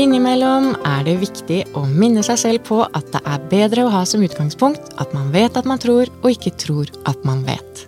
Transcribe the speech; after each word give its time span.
Innimellom 0.00 0.70
er 0.88 1.02
det 1.04 1.18
viktig 1.20 1.58
å 1.76 1.82
minne 1.84 2.22
seg 2.24 2.38
selv 2.40 2.62
på 2.70 2.78
at 2.86 3.10
det 3.12 3.20
er 3.28 3.42
bedre 3.50 3.84
å 3.84 3.90
ha 3.92 4.00
som 4.08 4.22
utgangspunkt 4.24 4.94
at 5.02 5.12
man 5.12 5.28
vet 5.34 5.58
at 5.60 5.68
man 5.68 5.82
tror, 5.82 6.08
og 6.22 6.30
ikke 6.30 6.54
tror 6.62 6.88
at 7.10 7.20
man 7.28 7.42
vet. 7.44 7.84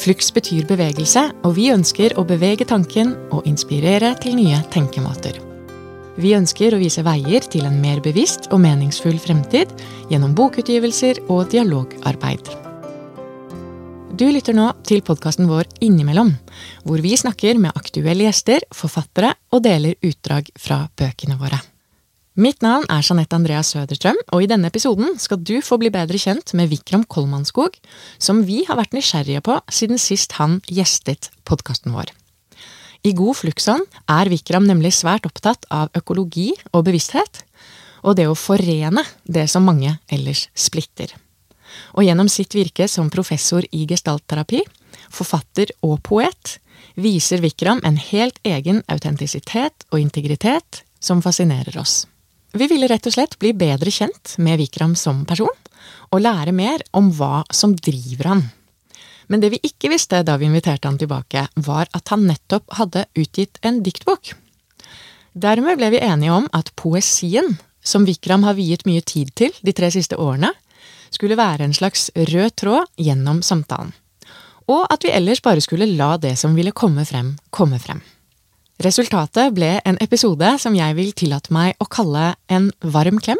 Flux 0.00 0.32
betyr 0.32 0.64
bevegelse, 0.70 1.26
og 1.44 1.58
vi 1.58 1.68
ønsker 1.74 2.16
å 2.16 2.24
bevege 2.24 2.64
tanken 2.70 3.12
og 3.28 3.44
inspirere 3.50 4.14
til 4.24 4.38
nye 4.40 4.62
tenkemåter. 4.72 5.36
Vi 6.16 6.32
ønsker 6.32 6.72
å 6.72 6.80
vise 6.80 7.04
veier 7.04 7.44
til 7.52 7.68
en 7.68 7.80
mer 7.82 8.00
bevisst 8.00 8.48
og 8.48 8.64
meningsfull 8.64 9.20
fremtid 9.20 9.72
gjennom 10.08 10.32
bokutgivelser 10.38 11.26
og 11.28 11.50
dialogarbeid. 11.52 12.63
Du 14.14 14.28
lytter 14.30 14.54
nå 14.54 14.68
til 14.86 15.00
podkasten 15.02 15.48
vår 15.50 15.66
Innimellom, 15.82 16.28
hvor 16.86 17.00
vi 17.02 17.16
snakker 17.18 17.58
med 17.58 17.74
aktuelle 17.74 18.28
gjester, 18.28 18.62
forfattere 18.70 19.32
og 19.50 19.64
deler 19.64 19.96
utdrag 20.06 20.52
fra 20.60 20.84
bøkene 20.94 21.34
våre. 21.40 21.58
Mitt 22.38 22.62
navn 22.62 22.86
er 22.94 23.02
Jeanette 23.02 23.34
Andrea 23.34 23.64
Søderstrøm, 23.66 24.20
og 24.30 24.44
i 24.44 24.46
denne 24.50 24.70
episoden 24.70 25.16
skal 25.18 25.42
du 25.42 25.56
få 25.66 25.80
bli 25.82 25.90
bedre 25.90 26.20
kjent 26.20 26.54
med 26.54 26.70
Vikram 26.70 27.02
Kolmanskog, 27.10 27.80
som 28.22 28.44
vi 28.46 28.60
har 28.68 28.78
vært 28.78 28.94
nysgjerrige 28.94 29.42
på 29.48 29.58
siden 29.80 29.98
sist 29.98 30.38
han 30.38 30.60
gjestet 30.70 31.32
podkasten 31.42 31.96
vår. 31.96 32.14
I 33.02 33.16
God 33.18 33.40
fluksånd 33.40 33.98
er 34.06 34.30
Vikram 34.30 34.70
nemlig 34.70 34.94
svært 34.94 35.26
opptatt 35.26 35.66
av 35.74 35.90
økologi 35.98 36.52
og 36.70 36.86
bevissthet, 36.86 37.42
og 38.06 38.14
det 38.20 38.30
å 38.30 38.38
forene 38.38 39.02
det 39.26 39.48
som 39.50 39.66
mange 39.66 39.96
ellers 40.06 40.46
splitter. 40.54 41.10
Og 41.94 42.06
gjennom 42.06 42.28
sitt 42.30 42.54
virke 42.56 42.88
som 42.90 43.10
professor 43.10 43.66
i 43.70 43.84
gestaltterapi, 43.86 44.62
forfatter 45.14 45.70
og 45.86 46.00
poet, 46.06 46.58
viser 46.94 47.42
Vikram 47.42 47.80
en 47.86 47.98
helt 47.98 48.40
egen 48.46 48.82
autentisitet 48.90 49.86
og 49.90 50.00
integritet 50.00 50.82
som 51.00 51.22
fascinerer 51.22 51.78
oss. 51.78 52.04
Vi 52.54 52.66
ville 52.70 52.88
rett 52.90 53.06
og 53.06 53.14
slett 53.16 53.38
bli 53.42 53.52
bedre 53.54 53.90
kjent 53.90 54.36
med 54.38 54.60
Vikram 54.60 54.94
som 54.98 55.24
person, 55.26 55.54
og 56.14 56.22
lære 56.22 56.54
mer 56.54 56.84
om 56.94 57.10
hva 57.14 57.42
som 57.50 57.74
driver 57.74 58.30
han. 58.30 58.44
Men 59.26 59.40
det 59.42 59.50
vi 59.54 59.62
ikke 59.64 59.90
visste 59.90 60.22
da 60.26 60.36
vi 60.38 60.46
inviterte 60.46 60.88
han 60.88 60.98
tilbake, 61.00 61.46
var 61.66 61.88
at 61.96 62.10
han 62.12 62.26
nettopp 62.28 62.76
hadde 62.78 63.06
utgitt 63.18 63.58
en 63.62 63.82
diktbok. 63.82 64.34
Dermed 65.34 65.80
ble 65.80 65.90
vi 65.96 66.02
enige 66.04 66.34
om 66.34 66.46
at 66.54 66.70
poesien, 66.78 67.56
som 67.82 68.06
Vikram 68.06 68.44
har 68.46 68.54
viet 68.56 68.86
mye 68.86 69.02
tid 69.02 69.32
til 69.34 69.56
de 69.66 69.74
tre 69.76 69.90
siste 69.92 70.16
årene, 70.20 70.52
skulle 71.14 71.38
være 71.38 71.66
en 71.66 71.76
slags 71.76 72.10
rød 72.14 72.56
tråd 72.60 72.90
gjennom 73.00 73.42
samtalen. 73.42 73.92
Og 74.70 74.86
at 74.92 75.04
vi 75.04 75.12
ellers 75.12 75.42
bare 75.44 75.60
skulle 75.60 75.90
la 75.96 76.14
det 76.16 76.34
som 76.40 76.54
ville 76.56 76.72
komme 76.72 77.04
frem, 77.04 77.34
komme 77.52 77.78
frem. 77.78 78.00
Resultatet 78.82 79.52
ble 79.54 79.76
en 79.86 79.98
episode 80.02 80.48
som 80.58 80.74
jeg 80.74 80.96
vil 80.96 81.12
tillate 81.14 81.52
meg 81.54 81.76
å 81.78 81.86
kalle 81.86 82.32
en 82.50 82.70
varm 82.82 83.20
klem 83.22 83.38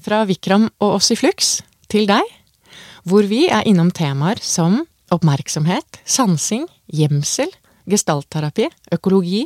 fra 0.00 0.22
Vikram 0.28 0.70
og 0.80 1.00
oss 1.00 1.10
i 1.12 1.18
Flux 1.18 1.58
til 1.90 2.06
deg, 2.08 2.24
hvor 3.04 3.26
vi 3.28 3.46
er 3.52 3.66
innom 3.68 3.90
temaer 3.92 4.40
som 4.40 4.80
oppmerksomhet, 5.12 6.00
sansing, 6.06 6.64
gjemsel, 6.86 7.50
gestaltterapi, 7.90 8.70
økologi, 8.94 9.44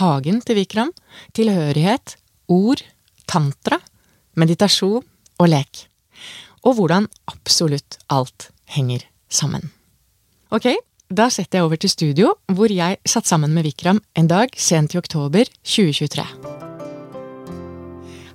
hagen 0.00 0.42
til 0.44 0.58
Vikram, 0.58 0.92
tilhørighet, 1.38 2.18
ord, 2.50 2.82
tantra, 3.30 3.78
meditasjon 4.36 5.04
og 5.38 5.50
lek 5.50 5.86
og 6.64 6.78
hvordan 6.78 7.06
absolutt 7.30 7.98
alt 8.12 8.50
henger 8.74 9.04
sammen. 9.28 9.70
Ok, 10.54 10.72
da 11.12 11.28
setter 11.32 11.60
jeg 11.60 11.66
over 11.68 11.80
til 11.80 11.92
studio, 11.92 12.34
hvor 12.48 12.72
jeg 12.72 12.98
satt 13.06 13.28
sammen 13.28 13.52
med 13.54 13.66
Vikram 13.68 14.00
en 14.16 14.30
dag 14.30 14.54
sent 14.56 14.94
i 14.94 15.00
oktober 15.00 15.48
2023. 15.62 16.24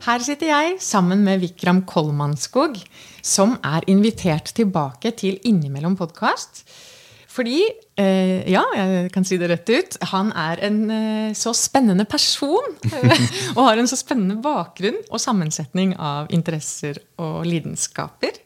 Her 0.06 0.24
sitter 0.26 0.48
jeg 0.48 0.78
sammen 0.82 1.26
med 1.26 1.42
Vikram 1.42 1.84
Kolmanskog, 1.90 2.78
som 3.26 3.58
er 3.66 3.86
invitert 3.92 4.54
tilbake 4.56 5.12
til 5.18 5.42
Innimellom 5.46 5.98
podkast. 6.00 6.64
Fordi, 7.30 7.62
eh, 8.00 8.42
ja, 8.50 8.64
jeg 8.74 9.12
kan 9.14 9.26
si 9.28 9.38
det 9.38 9.52
rett 9.52 9.70
ut, 9.70 9.98
han 10.12 10.32
er 10.34 10.62
en 10.66 10.80
eh, 10.90 11.32
så 11.38 11.54
spennende 11.54 12.08
person. 12.10 12.74
og 13.56 13.64
har 13.68 13.78
en 13.78 13.90
så 13.90 14.00
spennende 14.00 14.40
bakgrunn 14.42 14.98
og 15.08 15.22
sammensetning 15.22 15.94
av 15.96 16.32
interesser 16.34 16.98
og 17.22 17.44
lidenskaper. 17.46 18.42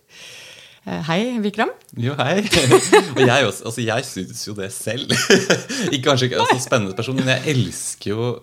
Eh, 0.84 1.00
hei, 1.08 1.20
Vikram. 1.40 1.72
Jo, 1.96 2.18
hei. 2.20 2.42
Og 2.44 3.22
jeg, 3.24 3.48
også, 3.48 3.70
altså, 3.70 3.86
jeg 3.86 4.08
synes 4.10 4.48
jo 4.50 4.58
det 4.58 4.74
selv. 4.76 5.16
ikke 5.94 6.10
kanskje 6.10 6.28
ikke 6.28 6.50
så 6.52 6.60
spennende 6.66 6.98
person, 6.98 7.16
men 7.22 7.32
jeg 7.38 7.56
elsker 7.56 8.12
jo 8.12 8.34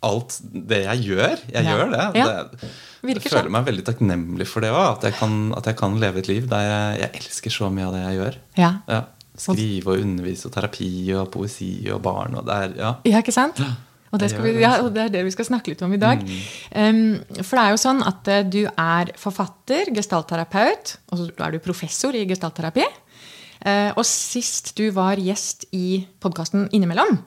alt 0.00 0.38
det 0.40 0.80
jeg 0.86 1.06
gjør. 1.10 1.40
Jeg 1.52 1.66
ja. 1.66 1.76
gjør 1.76 1.92
det. 1.92 2.04
Ja. 2.16 2.26
det 2.48 2.70
jeg 3.04 3.20
føler 3.26 3.44
sånn. 3.44 3.52
meg 3.52 3.68
veldig 3.68 3.84
takknemlig 3.84 4.48
for 4.48 4.64
det 4.64 4.72
òg. 4.72 4.96
At, 4.96 5.10
at, 5.12 5.68
jeg 5.68 5.76
kan 5.76 6.00
leve 6.00 6.24
et 6.24 6.30
liv 6.32 6.48
der 6.48 6.64
jeg, 6.64 7.00
jeg 7.02 7.20
elsker 7.20 7.58
så 7.60 7.68
mye 7.68 7.90
av 7.90 7.96
det 7.98 8.04
jeg 8.06 8.20
gjør. 8.22 8.38
Ja. 8.56 8.74
ja. 8.88 9.02
Skrive 9.40 9.94
og 9.94 10.02
undervise 10.04 10.48
og 10.48 10.54
terapi 10.54 10.90
og 11.16 11.30
poesi 11.32 11.72
og 11.92 12.02
barn. 12.04 12.36
Og 12.40 12.44
det 12.46 12.58
er, 12.64 12.74
ja. 12.80 12.92
ja, 13.08 13.22
ikke 13.22 13.34
sant? 13.34 13.62
Og 14.10 14.18
det, 14.18 14.32
vi, 14.42 14.56
ja, 14.58 14.72
og 14.82 14.90
det, 14.94 15.04
er 15.04 15.12
det 15.14 15.22
vi 15.28 15.32
skal 15.34 15.46
snakke 15.46 15.70
litt 15.70 15.82
om 15.86 15.92
i 15.94 16.00
dag. 16.00 16.22
Mm. 16.26 16.40
Um, 16.74 17.44
for 17.44 17.54
det 17.54 17.62
er 17.62 17.76
jo 17.76 17.78
sånn 17.78 18.02
at 18.06 18.30
uh, 18.30 18.40
du 18.42 18.64
er 18.66 19.12
forfatter, 19.20 19.92
gestaltterapeut, 19.94 20.96
og 21.12 21.20
så 21.20 21.28
er 21.46 21.54
du 21.54 21.62
professor 21.62 22.18
i 22.18 22.24
gestaltterapi. 22.28 22.88
Uh, 23.60 23.92
og 23.94 24.02
sist 24.08 24.74
du 24.80 24.88
var 24.96 25.20
gjest 25.22 25.68
i 25.76 26.02
podkasten 26.22 26.66
Innimellom, 26.74 27.20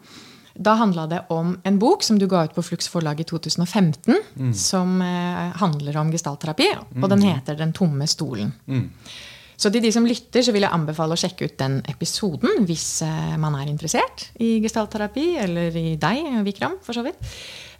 da 0.53 0.75
handla 0.77 1.07
det 1.09 1.21
om 1.33 1.55
en 1.65 1.77
bok 1.81 2.03
som 2.05 2.19
du 2.19 2.27
ga 2.29 2.43
ut 2.45 2.53
på 2.53 2.65
Flux 2.67 2.91
forlag 2.91 3.23
i 3.23 3.25
2015, 3.31 4.19
mm. 4.35 4.51
som 4.57 4.99
uh, 5.01 5.53
handler 5.63 6.01
om 6.03 6.11
gestaltterapi. 6.13 6.67
Og 6.99 7.07
den 7.07 7.23
mm. 7.23 7.29
heter 7.29 7.63
Den 7.63 7.71
tomme 7.73 8.09
stolen. 8.11 8.51
Mm. 8.67 8.89
Så 9.57 9.71
til 9.71 9.83
de 9.83 9.91
som 9.93 10.05
lytter, 10.07 10.43
så 10.45 10.53
vil 10.55 10.65
jeg 10.65 10.73
anbefale 10.73 11.15
å 11.15 11.19
sjekke 11.19 11.47
ut 11.47 11.57
den 11.59 11.79
episoden 11.91 12.65
hvis 12.67 12.87
eh, 13.05 13.35
man 13.41 13.55
er 13.59 13.69
interessert 13.69 14.27
i 14.41 14.55
gestaltterapi, 14.63 15.27
eller 15.43 15.75
i 15.77 15.93
deg, 16.01 16.25
Vikram, 16.47 16.79
for 16.83 16.97
så 16.97 17.05
vidt. 17.05 17.19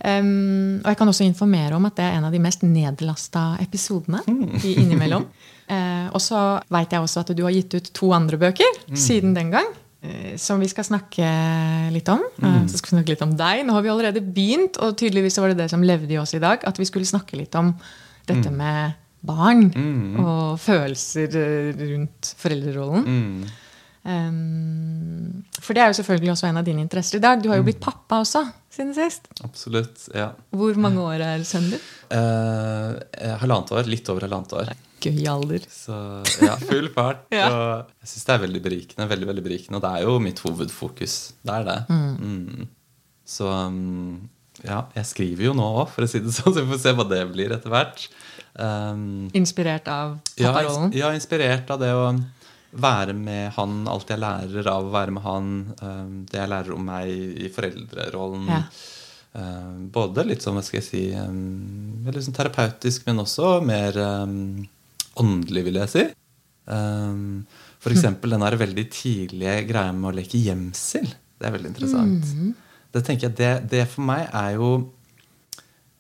Um, 0.03 0.81
og 0.81 0.89
jeg 0.89 0.97
kan 1.00 1.09
også 1.09 1.23
informere 1.23 1.78
om 1.78 1.85
at 1.88 1.95
det 1.95 2.03
er 2.03 2.17
en 2.17 2.25
av 2.28 2.33
de 2.33 2.41
mest 2.44 2.66
nedlasta 2.67 3.53
episodene 3.63 4.19
mm. 4.28 4.57
i 4.67 4.73
Innimellom. 4.81 5.29
Uh, 5.69 6.09
og 6.16 6.19
så 6.23 6.41
veit 6.73 6.91
jeg 6.91 7.03
også 7.03 7.23
at 7.23 7.31
du 7.38 7.45
har 7.45 7.56
gitt 7.56 7.78
ut 7.78 7.88
to 7.95 8.12
andre 8.16 8.39
bøker 8.41 8.81
mm. 8.89 9.00
siden 9.00 9.31
den 9.38 9.53
gang. 9.53 9.69
Uh, 10.03 10.33
som 10.41 10.59
vi 10.59 10.67
skal 10.67 10.89
snakke 10.89 11.28
litt 11.95 12.09
om. 12.12 12.23
Uh, 12.44 12.66
så 12.67 12.79
skal 12.79 12.89
vi 12.89 12.97
snakke 12.97 13.16
litt 13.16 13.23
om 13.23 13.38
deg. 13.39 13.63
Nå 13.63 13.78
har 13.78 13.85
vi 13.85 13.94
allerede 13.94 14.25
begynt, 14.25 14.81
og 14.83 14.97
tydeligvis 15.00 15.39
var 15.39 15.53
det 15.53 15.62
det 15.63 15.69
som 15.72 15.85
levde 15.85 16.12
i 16.12 16.19
oss 16.19 16.35
i 16.35 16.44
dag. 16.44 16.66
At 16.67 16.81
vi 16.81 16.89
skulle 16.89 17.07
snakke 17.07 17.39
litt 17.39 17.56
om 17.59 17.72
dette 18.28 18.51
mm. 18.51 18.59
med 18.59 19.00
barn 19.23 19.69
mm. 19.72 20.22
og 20.22 20.61
følelser 20.61 21.38
eh, 21.39 21.84
rundt 21.94 22.34
foreldrerollen. 22.39 23.06
Mm. 23.07 23.59
Um, 24.03 25.44
for 25.63 25.72
det 25.72 25.79
er 25.79 25.91
jo 25.94 25.95
selvfølgelig 26.01 26.34
også 26.34 26.50
en 26.50 26.59
av 26.59 26.66
dine 26.67 26.84
interesser 26.84 27.22
i 27.22 27.23
dag. 27.23 27.39
Du 27.39 27.47
har 27.51 27.62
jo 27.62 27.67
blitt 27.67 27.79
mm. 27.79 27.85
pappa 27.85 28.19
også 28.23 28.44
siden 28.73 28.91
sist. 28.97 29.29
Absolutt, 29.45 30.09
ja. 30.16 30.33
Hvor 30.51 30.79
mange 30.81 31.03
år 31.03 31.23
er 31.23 31.45
sønnen 31.47 31.78
din? 31.78 31.85
Uh, 32.12 33.00
halvannet 33.39 33.72
år. 33.78 33.88
Litt 33.88 34.12
over 34.12 34.28
halvannet 34.28 34.57
år. 34.59 34.73
Gøy 35.03 35.23
alder. 35.31 35.63
Så 35.72 35.95
ja, 36.44 36.57
full 36.59 36.89
fart. 36.95 37.25
ja. 37.35 37.47
Jeg 38.03 38.12
syns 38.12 38.28
det 38.28 38.35
er 38.35 38.45
veldig 38.45 38.63
berikende. 38.67 39.09
veldig, 39.12 39.29
veldig 39.31 39.45
berikende 39.45 39.79
Og 39.79 39.85
det 39.85 39.91
er 39.95 40.06
jo 40.07 40.19
mitt 40.23 40.44
hovedfokus. 40.44 41.17
Det 41.44 41.57
er 41.62 41.67
det. 41.69 41.79
Mm. 41.89 42.13
Mm. 42.19 42.72
Så 43.23 43.47
um, 43.47 44.29
ja, 44.63 44.84
jeg 44.96 45.09
skriver 45.09 45.50
jo 45.50 45.56
nå 45.57 45.66
òg, 45.81 45.90
for 45.91 46.06
å 46.06 46.09
si 46.09 46.22
det 46.24 46.31
sånn. 46.35 46.53
Så 46.56 46.63
vi 46.63 46.72
får 46.72 46.81
se 46.85 46.94
hva 46.96 47.06
det 47.09 47.24
blir 47.34 47.53
etter 47.56 47.74
hvert. 47.74 48.07
Um, 48.53 49.28
inspirert 49.35 49.88
av 49.90 50.18
papparollen? 50.38 50.94
Ja, 50.94 51.09
ja, 51.09 51.18
inspirert 51.18 51.72
av 51.74 51.81
det 51.81 51.91
å 51.97 52.07
være 52.74 53.13
med 53.18 53.51
han, 53.57 53.84
alt 53.90 54.09
jeg 54.09 54.22
lærer 54.22 54.69
av 54.72 54.88
å 54.88 54.94
være 54.94 55.15
med 55.15 55.25
han. 55.25 55.51
Um, 55.81 56.18
det 56.30 56.39
jeg 56.39 56.54
lærer 56.54 56.75
om 56.75 56.88
meg 56.88 57.12
i 57.12 57.51
foreldrerollen. 57.54 58.48
Ja. 58.54 58.63
Um, 59.33 59.88
både 59.94 60.27
litt 60.30 60.45
sånn, 60.45 60.60
hva 60.60 60.65
skal 60.65 60.80
jeg 60.80 60.88
si, 60.88 61.04
um, 61.18 62.06
litt 62.07 62.24
sånn 62.25 62.38
terapeutisk, 62.38 63.07
men 63.10 63.24
også 63.25 63.57
mer 63.65 64.00
åndelig, 65.19 65.68
vil 65.68 65.81
jeg 65.83 65.92
si. 65.94 66.10
for 67.83 67.92
eksempel 67.92 68.31
den 68.31 68.44
der 68.45 68.56
veldig 68.56 68.86
tidlige 68.95 69.57
greia 69.68 69.92
med 69.92 70.13
å 70.13 70.15
leke 70.15 70.39
gjemsel. 70.39 71.10
Det 71.36 71.50
er 71.50 71.56
veldig 71.57 71.74
interessant. 71.74 72.30
Mm. 72.38 72.54
Det 72.94 73.01
tenker 73.06 73.30
jeg, 73.30 73.38
det, 73.40 73.54
det 73.72 73.88
for 73.90 74.06
meg 74.06 74.28
er 74.30 74.57
jo 74.60 74.74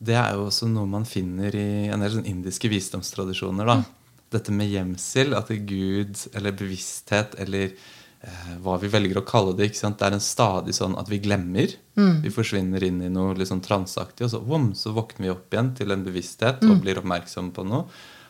det 0.03 0.15
er 0.19 0.35
jo 0.35 0.47
også 0.49 0.67
noe 0.71 0.89
man 0.89 1.05
finner 1.07 1.55
i 1.55 1.89
en 1.93 2.03
del 2.03 2.17
sånn 2.17 2.27
indiske 2.29 2.69
visdomstradisjoner. 2.71 3.69
da. 3.69 3.79
Mm. 3.79 4.17
Dette 4.33 4.55
med 4.55 4.71
gjemsel, 4.71 5.35
at 5.37 5.49
det 5.49 5.59
er 5.59 5.67
Gud 5.69 6.23
eller 6.33 6.55
bevissthet 6.59 7.37
eller 7.43 7.69
eh, 7.69 8.49
hva 8.65 8.75
vi 8.81 8.89
velger 8.91 9.21
å 9.21 9.25
kalle 9.27 9.53
det. 9.55 9.69
ikke 9.69 9.79
sant? 9.79 9.99
Det 10.01 10.09
er 10.09 10.17
en 10.17 10.25
stadig 10.25 10.75
sånn 10.75 10.97
at 10.99 11.11
vi 11.11 11.21
glemmer. 11.23 11.75
Mm. 11.95 12.19
Vi 12.25 12.33
forsvinner 12.35 12.83
inn 12.83 12.99
i 13.05 13.11
noe 13.13 13.37
litt 13.37 13.51
sånn 13.51 13.63
transaktig, 13.63 14.27
og 14.27 14.33
så, 14.33 14.43
vom, 14.43 14.71
så 14.75 14.91
våkner 14.95 15.29
vi 15.29 15.33
opp 15.35 15.55
igjen 15.55 15.73
til 15.79 15.95
en 15.95 16.05
bevissthet 16.05 16.63
mm. 16.65 16.73
og 16.73 16.83
blir 16.83 16.99
oppmerksom 16.99 17.53
på 17.55 17.67
noe. 17.69 17.87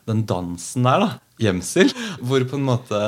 Den 0.10 0.26
dansen 0.30 0.86
der, 0.86 1.08
da, 1.08 1.12
gjemsel, 1.42 1.94
hvor 2.28 2.46
på 2.46 2.60
en 2.60 2.68
måte 2.70 3.06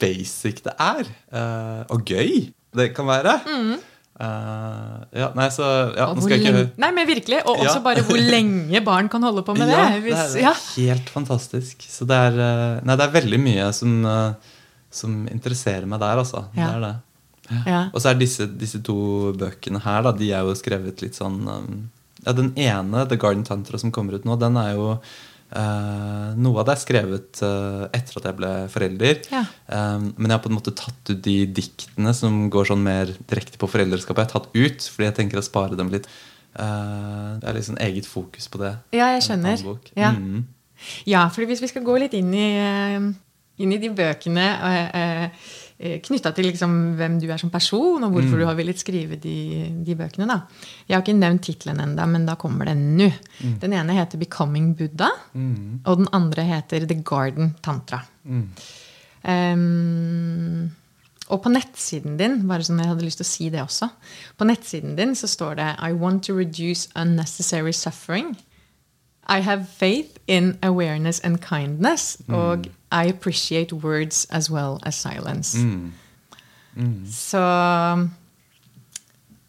basic 0.00 0.64
det 0.64 0.78
er, 0.80 1.10
eh, 1.34 1.82
og 1.92 2.08
gøy 2.08 2.46
det 2.74 2.88
kan 2.96 3.06
være. 3.06 3.36
Mm. 3.46 3.74
Uh, 4.14 5.02
ja, 5.10 5.32
nei, 5.34 5.48
så 5.50 5.66
ja, 5.90 6.04
nå 6.14 6.22
skal 6.22 6.36
jeg 6.36 6.44
ikke 6.46 6.78
Nei, 6.78 6.90
men 6.94 7.08
virkelig. 7.08 7.40
Og 7.50 7.64
også 7.64 7.80
ja. 7.80 7.82
bare 7.82 8.04
hvor 8.06 8.20
lenge 8.20 8.82
barn 8.86 9.08
kan 9.10 9.24
holde 9.26 9.42
på 9.46 9.56
med 9.58 9.66
det. 9.66 9.78
Ja, 9.78 9.88
Hvis, 10.04 10.36
det 10.36 10.44
er 10.46 10.60
helt 10.76 11.10
fantastisk. 11.10 11.82
Så 11.90 12.06
det 12.08 12.20
er, 12.28 12.38
uh, 12.38 12.84
nei, 12.86 12.98
det 13.00 13.08
er 13.08 13.16
veldig 13.16 13.40
mye 13.42 13.66
som, 13.74 13.96
uh, 14.06 14.54
som 14.94 15.24
interesserer 15.32 15.88
meg 15.90 16.02
der, 16.04 16.22
altså. 16.22 16.46
Det 16.54 16.68
er 16.68 16.80
det. 16.84 16.94
Ja. 17.66 17.82
Og 17.90 18.00
så 18.00 18.12
er 18.12 18.20
disse, 18.20 18.46
disse, 18.56 18.80
to 18.86 19.34
bøkene 19.36 19.82
her, 19.84 20.06
da, 20.06 20.14
de 20.16 20.30
er 20.32 20.46
jo 20.46 20.54
skrevet 20.56 21.02
litt 21.04 21.18
sånn 21.18 21.42
um, 21.44 21.82
Ja, 22.24 22.32
den 22.32 22.54
ene, 22.56 23.02
The 23.10 23.18
Garden 23.20 23.44
Tantra, 23.44 23.76
som 23.80 23.92
kommer 23.92 24.16
ut 24.16 24.24
nå, 24.24 24.38
den 24.40 24.56
er 24.56 24.70
jo 24.78 24.94
noe 25.54 26.60
av 26.60 26.66
det 26.68 26.74
er 26.74 26.82
skrevet 26.82 27.42
uh, 27.46 27.84
etter 27.94 28.18
at 28.18 28.28
jeg 28.28 28.38
ble 28.38 28.52
forelder. 28.72 29.20
Ja. 29.30 29.44
Um, 29.68 30.10
men 30.16 30.28
jeg 30.28 30.36
har 30.36 30.44
på 30.44 30.50
en 30.50 30.56
måte 30.58 30.74
tatt 30.76 31.12
ut 31.12 31.20
de 31.24 31.36
diktene 31.54 32.14
som 32.16 32.46
går 32.52 32.70
sånn 32.72 32.84
mer 32.84 33.12
direkte 33.30 33.60
på 33.60 33.70
foreldreskapet. 33.70 34.24
Jeg 34.24 34.30
har 34.30 34.34
tatt 34.34 34.56
ut, 34.56 34.88
fordi 34.94 35.08
jeg 35.08 35.18
tenker 35.20 35.40
å 35.40 35.46
spare 35.46 35.78
dem 35.78 35.92
litt. 35.94 36.08
Det 36.54 37.50
er 37.50 37.56
sånn 37.66 37.80
eget 37.82 38.06
fokus 38.06 38.46
på 38.46 38.60
det. 38.62 38.76
Ja, 38.94 39.10
jeg 39.16 39.24
skjønner. 39.26 39.62
Ja. 39.98 40.12
Mm. 40.14 40.44
ja, 41.10 41.24
for 41.34 41.46
hvis 41.50 41.62
vi 41.64 41.70
skal 41.72 41.82
gå 41.86 41.96
litt 41.98 42.14
inn 42.14 42.30
i, 42.30 42.50
inn 43.58 43.74
i 43.74 43.80
de 43.82 43.90
bøkene 43.94 44.46
uh, 44.62 44.84
Eh, 45.24 45.30
knytta 45.74 46.30
til 46.34 46.46
liksom 46.46 46.74
hvem 46.98 47.16
du 47.18 47.26
er 47.32 47.40
som 47.40 47.50
person, 47.50 48.04
og 48.06 48.14
hvorfor 48.14 48.36
mm. 48.36 48.40
du 48.40 48.46
har 48.46 48.54
villet 48.58 48.78
skrive 48.78 49.18
de, 49.20 49.38
de, 49.84 49.96
bøkene. 49.98 50.28
da. 50.30 50.38
Jeg 50.86 50.96
har 50.96 51.02
ikke 51.02 51.16
nevnt 51.18 51.42
tittelen 51.48 51.82
ennå, 51.82 52.06
men 52.12 52.28
da 52.28 52.36
kommer 52.38 52.70
den 52.70 52.94
nå. 52.98 53.10
Mm. 53.40 53.58
Den 53.64 53.74
ene 53.80 53.98
heter 53.98 54.18
'Becoming 54.18 54.74
Buddha', 54.78 55.10
mm. 55.34 55.82
og 55.84 55.98
den 55.98 56.08
andre 56.12 56.46
heter 56.46 56.86
'The 56.86 57.02
Garden 57.02 57.54
Tantra'. 57.62 58.04
Um, 59.24 60.70
og 61.32 61.40
på 61.42 61.48
nettsiden 61.48 62.18
din 62.20 62.42
bare 62.48 62.64
sånn 62.66 62.82
jeg 62.82 62.90
hadde 62.90 63.06
lyst 63.06 63.22
til 63.22 63.24
å 63.24 63.32
si 63.32 63.46
det 63.52 63.62
også, 63.62 63.88
på 64.36 64.44
nettsiden 64.44 64.96
din 64.98 65.14
så 65.16 65.30
står 65.30 65.56
det 65.56 65.68
I 65.80 65.92
want 65.96 66.26
to 66.28 66.36
reduce 66.36 66.90
unnecessary 66.94 67.72
suffering. 67.72 68.34
I 69.28 69.40
have 69.40 69.66
faith 69.68 70.18
in 70.26 70.58
awareness 70.62 71.20
and 71.20 71.40
kindness. 71.40 72.16
Mm. 72.26 72.34
Og 72.34 72.66
I 72.92 73.08
appreciate 73.08 73.72
words 73.72 74.26
as 74.30 74.50
well 74.50 74.78
as 74.82 74.94
silence. 74.94 75.58
Mm. 75.58 75.92
Mm. 76.76 77.06
Så 77.10 77.38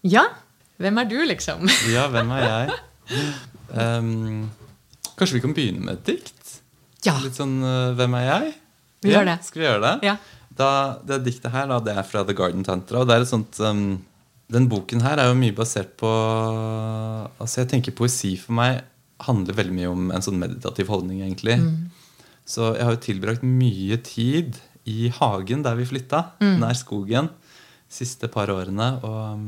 Ja. 0.04 0.24
Hvem 0.78 0.98
er 0.98 1.04
du, 1.04 1.18
liksom? 1.28 1.70
ja, 1.96 2.08
hvem 2.08 2.32
er 2.36 2.44
jeg? 2.44 2.70
Um, 3.80 4.52
kanskje 5.18 5.34
vi 5.34 5.40
kan 5.40 5.54
begynne 5.54 5.86
med 5.86 5.94
et 5.94 6.06
dikt? 6.06 6.58
Ja. 7.06 7.16
Litt 7.24 7.38
sånn 7.38 7.62
uh, 7.64 7.94
Hvem 7.96 8.18
er 8.20 8.26
jeg? 8.26 8.56
Vi 9.06 9.12
ja, 9.12 9.20
gjør 9.20 9.30
det. 9.30 9.38
Skal 9.46 9.62
vi 9.62 9.68
gjøre 9.68 9.84
det? 9.86 9.94
Ja. 10.10 10.18
Da, 10.56 10.70
det 11.08 11.24
diktet 11.26 11.54
her 11.54 11.68
da, 11.72 11.80
det 11.84 11.96
er 11.96 12.08
fra 12.08 12.24
The 12.28 12.36
Garden 12.36 12.64
Tantra. 12.68 13.02
og 13.02 13.10
det 13.10 13.18
er 13.18 13.26
et 13.26 13.32
sånt... 13.32 13.60
Um, 13.60 14.04
den 14.52 14.68
boken 14.70 15.02
her 15.02 15.18
er 15.18 15.32
jo 15.32 15.38
mye 15.40 15.56
basert 15.58 15.96
på 15.98 16.10
Altså 17.42 17.64
Jeg 17.64 17.70
tenker 17.72 17.96
poesi 17.98 18.36
for 18.38 18.54
meg 18.54 18.84
handler 19.24 19.56
veldig 19.58 19.76
mye 19.76 19.92
om 19.92 20.12
en 20.12 20.24
sånn 20.24 20.40
meditativ 20.42 20.90
holdning, 20.92 21.22
egentlig. 21.24 21.58
Mm. 21.62 21.76
Så 22.46 22.74
jeg 22.76 22.86
har 22.86 22.96
jo 22.96 23.06
tilbrakt 23.06 23.46
mye 23.48 23.98
tid 24.06 24.58
i 24.86 25.10
hagen 25.18 25.64
der 25.66 25.78
vi 25.80 25.88
flytta, 25.90 26.20
mm. 26.42 26.58
nær 26.62 26.78
skogen, 26.78 27.30
siste 27.90 28.30
par 28.32 28.52
årene. 28.54 28.90
Og 29.06 29.40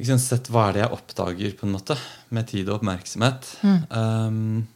liksom 0.00 0.18
sett 0.22 0.50
hva 0.52 0.68
er 0.68 0.72
det 0.76 0.82
jeg 0.84 0.96
oppdager, 0.96 1.52
på 1.58 1.68
en 1.68 1.76
måte, 1.76 1.98
med 2.34 2.48
tid 2.50 2.68
og 2.70 2.80
oppmerksomhet. 2.80 3.52
Mm. 3.62 3.80
Um, 3.92 4.66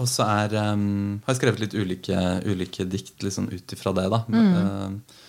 og 0.00 0.08
så 0.10 0.26
er, 0.26 0.56
um, 0.72 1.20
har 1.24 1.34
jeg 1.34 1.40
skrevet 1.42 1.62
litt 1.62 1.76
ulike, 1.76 2.18
ulike 2.48 2.88
dikt 2.88 3.22
liksom, 3.24 3.50
ut 3.52 3.76
ifra 3.76 3.92
det. 3.96 4.08
da. 4.12 4.24
Mm. 4.32 4.52
Uh, 4.56 5.22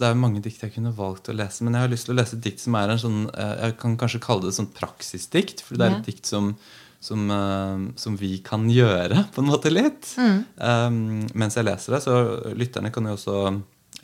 det 0.00 0.08
er 0.08 0.16
mange 0.18 0.42
dikt 0.44 0.62
jeg 0.64 0.72
kunne 0.74 0.94
valgt 0.96 1.28
å 1.30 1.36
lese. 1.36 1.64
Men 1.64 1.76
jeg 1.76 1.86
har 1.86 1.92
lyst 1.92 2.08
til 2.08 2.14
å 2.14 2.18
lese 2.18 2.38
et 2.38 2.46
dikt 2.46 2.62
som 2.62 2.78
er 2.78 2.92
en 2.92 3.00
sånn 3.00 3.20
eh, 3.30 3.54
Jeg 3.66 3.76
kan 3.82 3.98
kanskje 4.00 4.22
kalle 4.24 4.46
det 4.46 4.54
et 4.54 4.58
sånn 4.60 4.72
praksisdikt. 4.76 5.62
For 5.64 5.78
det 5.78 5.86
er 5.86 5.96
et 5.98 6.08
dikt 6.08 6.30
som, 6.30 6.52
som, 7.04 7.24
uh, 7.30 7.86
som, 8.00 8.18
vi 8.20 8.36
kan 8.44 8.66
gjøre 8.72 9.26
på 9.34 9.44
en 9.44 9.50
måte 9.50 9.72
litt. 9.72 10.10
Mm. 10.20 10.42
Um, 10.58 11.00
mens 11.36 11.58
jeg 11.58 11.68
leser 11.68 11.96
det. 11.96 12.04
Så 12.06 12.18
lytterne 12.56 12.92
kan 12.94 13.08
jo 13.10 13.16
også 13.18 13.40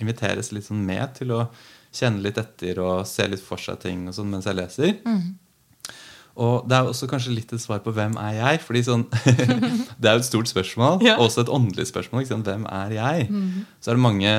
inviteres 0.01 0.53
litt 0.57 0.69
sånn 0.69 0.83
med 0.87 1.17
til 1.19 1.37
å 1.37 1.45
kjenne 1.91 2.23
litt 2.23 2.39
etter 2.39 2.79
og 2.83 3.07
se 3.09 3.27
litt 3.29 3.43
for 3.43 3.61
seg 3.61 3.81
ting 3.83 4.07
og 4.09 4.17
sånn 4.17 4.31
mens 4.31 4.47
jeg 4.49 4.59
leser. 4.59 4.99
Mm. 5.05 5.39
Og 6.41 6.67
det 6.71 6.77
er 6.77 6.89
også 6.89 7.09
kanskje 7.11 7.35
litt 7.35 7.53
et 7.53 7.63
svar 7.63 7.83
på 7.85 7.93
hvem 7.95 8.15
er 8.21 8.37
jeg? 8.39 8.61
Fordi 8.65 8.83
sånn, 8.87 9.07
Det 10.01 10.09
er 10.09 10.17
jo 10.17 10.23
et 10.23 10.29
stort 10.29 10.51
spørsmål. 10.51 11.01
Ja. 11.05 11.19
Også 11.21 11.45
et 11.45 11.53
åndelig 11.53 11.91
spørsmål. 11.91 12.29
Hvem 12.31 12.69
er 12.71 12.95
jeg? 12.97 13.27
Mm. 13.31 13.65
Så 13.81 13.93
er 13.93 13.99
det 13.99 14.05
mange 14.05 14.35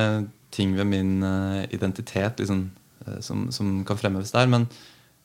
ting 0.52 0.76
ved 0.76 0.88
min 0.88 1.18
uh, 1.24 1.64
identitet 1.72 2.40
liksom, 2.42 2.66
uh, 3.06 3.18
som, 3.24 3.46
som, 3.52 3.80
kan 3.88 4.00
fremheves 4.00 4.34
der. 4.34 4.50
Men, 4.50 4.68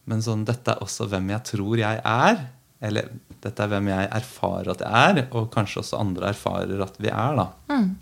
men 0.08 0.24
sånn, 0.24 0.46
dette 0.48 0.74
er 0.74 0.84
også 0.84 1.10
hvem 1.12 1.32
jeg 1.36 1.46
tror 1.52 1.84
jeg 1.84 2.02
er. 2.04 2.44
Eller 2.88 3.10
dette 3.42 3.64
er 3.64 3.72
hvem 3.72 3.90
jeg 3.90 4.10
erfarer 4.20 4.74
at 4.74 4.84
jeg 4.86 5.14
er, 5.14 5.24
og 5.36 5.50
kanskje 5.54 5.82
også 5.82 6.02
andre 6.02 6.32
erfarer 6.34 6.84
at 6.86 7.00
vi 7.02 7.10
er. 7.10 7.40
da. 7.40 7.48
Mm. 7.74 7.96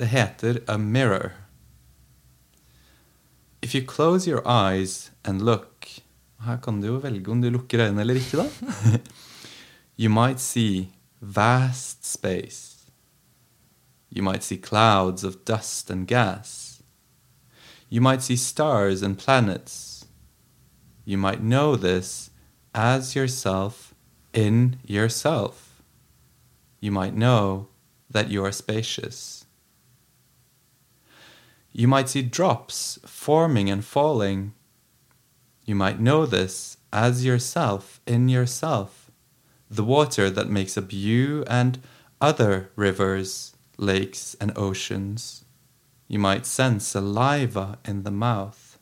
Det 0.00 0.08
heter 0.10 0.62
A 0.66 0.78
Mirror. 0.78 1.32
If 3.62 3.74
you 3.74 3.82
close 3.84 4.26
your 4.26 4.42
eyes 4.46 5.10
and 5.24 5.42
look 5.42 5.86
Her 6.40 6.56
kan 6.56 6.80
du 6.80 6.86
jo 6.86 7.00
velge 7.02 7.28
om 7.28 7.42
du 7.42 7.50
lukker 7.52 7.82
øynene 7.84 8.00
eller 8.00 8.16
ikke, 8.16 8.40
da. 8.40 8.96
you 10.00 10.08
might 10.08 10.40
see 10.40 10.88
vast 11.20 12.06
space. 12.08 12.69
You 14.10 14.22
might 14.22 14.42
see 14.42 14.58
clouds 14.58 15.22
of 15.22 15.44
dust 15.44 15.88
and 15.88 16.06
gas. 16.06 16.82
You 17.88 18.00
might 18.00 18.22
see 18.22 18.36
stars 18.36 19.02
and 19.02 19.16
planets. 19.16 20.06
You 21.04 21.16
might 21.16 21.42
know 21.42 21.76
this 21.76 22.30
as 22.74 23.14
yourself 23.14 23.94
in 24.32 24.78
yourself. 24.84 25.82
You 26.80 26.90
might 26.90 27.14
know 27.14 27.68
that 28.08 28.30
you 28.30 28.44
are 28.44 28.52
spacious. 28.52 29.44
You 31.72 31.86
might 31.86 32.08
see 32.08 32.22
drops 32.22 32.98
forming 33.06 33.70
and 33.70 33.84
falling. 33.84 34.54
You 35.64 35.76
might 35.76 36.00
know 36.00 36.26
this 36.26 36.78
as 36.92 37.24
yourself 37.24 38.00
in 38.06 38.28
yourself, 38.28 39.10
the 39.70 39.84
water 39.84 40.28
that 40.30 40.48
makes 40.48 40.76
up 40.76 40.92
you 40.92 41.44
and 41.46 41.80
other 42.20 42.70
rivers 42.74 43.54
lakes, 43.80 44.36
and 44.40 44.52
oceans. 44.56 45.44
You 46.06 46.18
might 46.18 46.44
sense 46.46 46.86
saliva 46.88 47.78
in 47.84 48.02
the 48.02 48.10
mouth. 48.10 48.78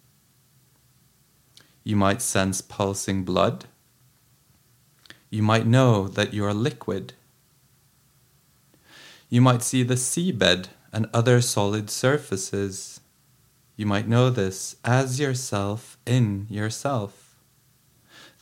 You 1.84 1.96
might 1.96 2.20
sense 2.20 2.60
pulsing 2.60 3.24
blood. 3.24 3.66
You 5.30 5.42
might 5.42 5.66
know 5.66 6.08
that 6.08 6.34
you 6.34 6.44
are 6.44 6.54
liquid. 6.54 7.14
You 9.28 9.40
might 9.40 9.62
see 9.62 9.82
the 9.82 9.94
seabed 9.94 10.68
and 10.92 11.08
other 11.12 11.40
solid 11.40 11.90
surfaces. 11.90 13.00
You 13.76 13.86
might 13.86 14.08
know 14.08 14.30
this 14.30 14.76
as 14.84 15.20
yourself 15.20 15.98
in 16.06 16.46
yourself. 16.50 17.36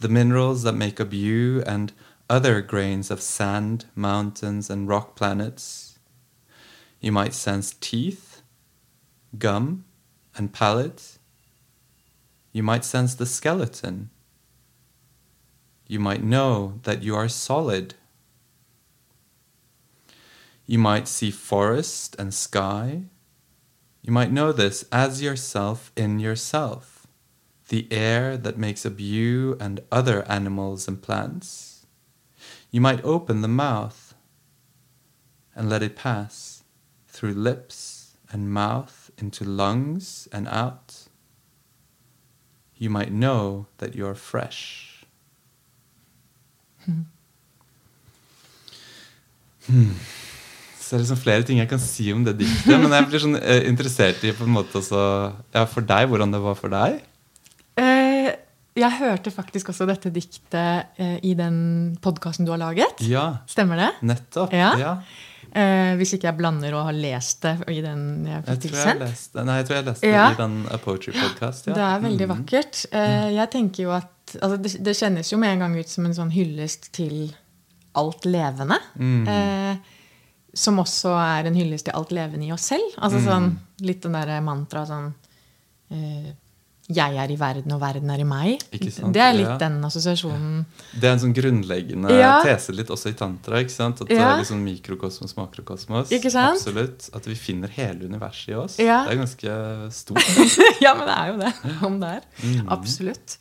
The 0.01 0.09
minerals 0.09 0.63
that 0.63 0.73
make 0.73 1.01
up 1.01 1.13
you 1.13 1.63
and 1.67 1.93
other 2.31 2.61
grains 2.63 3.11
of 3.11 3.21
sand, 3.21 3.87
mountains, 3.95 4.71
and 4.71 4.89
rock 4.89 5.17
planets 5.17 5.86
you 7.07 7.13
might 7.13 7.33
sense 7.33 7.73
teeth, 7.81 8.43
gum, 9.39 9.85
and 10.35 10.53
palate. 10.53 11.19
You 12.51 12.65
might 12.65 12.85
sense 12.85 13.15
the 13.15 13.27
skeleton. 13.27 14.11
You 15.87 16.01
might 16.01 16.25
know 16.25 16.81
that 16.83 17.05
you 17.05 17.15
are 17.15 17.29
solid. 17.29 17.95
You 20.67 20.81
might 20.81 21.07
see 21.07 21.31
forest 21.31 22.17
and 22.19 22.35
sky. 22.35 23.03
You 24.03 24.13
might 24.13 24.33
know 24.33 24.51
this 24.51 24.85
as 24.91 25.23
yourself 25.23 25.93
in 25.95 26.19
yourself, 26.19 27.07
the 27.69 27.87
air 27.93 28.37
that 28.37 28.59
makes 28.59 28.85
up 28.85 28.99
you 28.99 29.57
and 29.61 29.79
other 29.93 30.29
animals 30.29 30.89
and 30.89 31.01
plants. 31.01 31.87
You 32.73 32.81
might 32.81 33.05
open 33.05 33.43
the 33.43 33.57
mouth 33.65 34.13
and 35.55 35.71
let 35.71 35.85
it 35.85 35.95
pass 35.95 36.56
through 37.17 37.33
lips 37.33 38.17
and 38.33 38.53
mouth 38.53 39.11
into 39.19 39.45
lungs 39.45 40.29
and 40.33 40.47
out, 40.49 41.09
you 42.77 42.91
might 42.91 43.11
know 43.11 43.67
that 43.79 43.95
you're 43.95 44.15
fresh. 44.15 45.05
Mm. 46.87 47.07
Hmm. 49.67 49.97
Så 50.79 50.95
det 50.95 51.01
er 51.01 51.03
liksom 51.03 51.19
flere 51.19 51.43
ting 51.43 51.59
jeg 51.59 51.69
kan 51.71 51.81
si 51.83 52.05
om 52.15 52.23
det 52.23 52.37
diktet. 52.39 52.77
Men 52.79 52.93
jeg 52.95 53.07
blir 53.11 53.23
sånn 53.25 53.39
eh, 53.41 53.65
interessert 53.67 54.23
i 54.23 54.31
på 54.37 54.47
en 54.47 54.53
måte 54.55 54.79
også, 54.79 55.01
ja, 55.57 55.65
for 55.67 55.83
deg, 55.83 56.07
hvordan 56.13 56.35
det 56.35 56.43
var 56.45 56.55
for 56.59 56.71
deg. 56.71 57.01
Eh, 57.83 58.29
jeg 58.77 58.99
hørte 59.01 59.33
faktisk 59.35 59.73
også 59.73 59.89
dette 59.89 60.13
diktet 60.15 61.01
eh, 61.03 61.17
i 61.27 61.33
den 61.35 61.97
podkasten 62.05 62.47
du 62.47 62.53
har 62.55 62.63
laget. 62.63 63.03
Ja, 63.03 63.41
Stemmer 63.51 63.83
det? 63.83 63.91
nettopp. 64.07 64.55
Ja. 64.55 64.77
ja. 64.79 64.93
Eh, 65.55 65.95
hvis 65.97 66.13
ikke 66.15 66.29
jeg 66.29 66.37
blander 66.37 66.75
og 66.75 66.85
har 66.87 66.93
lest 66.93 67.43
det 67.43 67.69
i 67.69 67.81
den 67.81 68.27
jeg 68.27 68.45
fikk 68.45 68.61
tilsendt. 68.67 69.35
nei, 69.45 69.57
jeg 69.61 69.67
tror 69.67 69.77
jeg 69.77 69.85
leste 69.87 70.07
Ja. 70.11 70.29
det 70.29 70.39
i 70.39 70.43
den 70.43 70.67
A 70.71 70.77
Poetry 70.79 71.13
Podcast. 71.13 71.67
Ja. 71.67 71.75
Det 71.75 71.83
er 71.83 72.01
veldig 72.09 72.27
Mm. 72.29 72.35
vakkert. 72.37 72.87
Eh, 72.93 73.31
jeg 73.37 73.51
tenker 73.51 73.83
jo 73.85 73.91
at 73.93 74.11
altså 74.43 74.57
det, 74.63 74.83
det 74.83 74.97
kjennes 74.97 75.31
jo 75.33 75.39
med 75.39 75.53
en 75.53 75.59
gang 75.61 75.77
ut 75.79 75.89
som 75.89 76.05
en 76.07 76.13
sånn 76.15 76.33
hyllest 76.33 76.91
til 76.93 77.35
alt 77.95 78.25
levende. 78.25 78.79
Mm. 78.99 79.29
Eh, 79.29 79.77
som 80.55 80.77
også 80.79 81.13
er 81.15 81.47
en 81.47 81.55
hyllest 81.55 81.85
til 81.85 81.95
alt 81.95 82.11
levende 82.11 82.47
i 82.49 82.53
oss 82.53 82.63
selv. 82.73 82.93
Altså 82.99 83.19
Mm. 83.21 83.27
sånn, 83.27 83.57
litt 83.81 84.01
den 84.03 84.13
derre 84.13 84.41
mantraet 84.43 84.89
sånn 84.89 85.15
eh, 85.93 86.33
Jeg 86.89 87.17
er 87.19 87.31
i 87.33 87.37
verden, 87.39 87.73
og 87.75 87.81
verden 87.83 88.11
er 88.15 88.21
i 88.23 88.25
meg. 88.25 88.61
Det 88.71 89.17
er 89.19 89.33
litt 89.35 89.47
Ja. 89.49 89.57
den 89.59 89.81
assosiasjonen. 89.83 90.65
Det 90.95 91.03
er 91.09 91.13
en 91.15 91.19
sånn 91.19 91.35
grunnleggende 91.35 92.11
Ja. 92.15 92.43
tese 92.45 92.71
litt 92.73 92.87
også 92.95 93.09
i 93.11 93.13
tantra. 93.19 93.59
ikke 93.59 93.71
sant? 93.75 94.01
At 94.03 94.09
det 94.09 94.19
er 94.19 94.39
liksom 94.39 94.63
mikrokosmos, 94.63 95.35
makrokosmos. 95.35 96.13
Absolutt. 96.13 97.11
At 97.13 97.25
vi 97.27 97.35
finner 97.35 97.67
hele 97.69 98.05
universet 98.07 98.49
i 98.51 98.55
oss. 98.55 98.79
Ja. 98.79 99.05
Det 99.05 99.13
er 99.19 99.25
ganske 99.25 99.93
stort. 99.93 100.23
ja, 100.81 100.95
men 100.95 101.07
det 101.09 101.17
er 101.17 101.27
jo 101.33 101.39
det. 101.39 101.83
Om 101.83 101.99
det 102.01 102.09
er. 102.09 102.23
Mm. 102.45 102.69
Absolutt. 102.69 103.37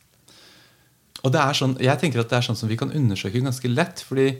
Og 1.23 1.31
det 1.31 1.41
er 1.41 1.53
sånn, 1.53 1.77
jeg 1.81 1.99
tenker 2.01 2.19
at 2.21 2.29
det 2.29 2.37
er 2.37 2.45
sånn 2.49 2.57
som 2.57 2.69
vi 2.69 2.77
kan 2.77 2.89
undersøke 2.91 3.41
ganske 3.41 3.69
lett. 3.73 4.01
fordi 4.07 4.39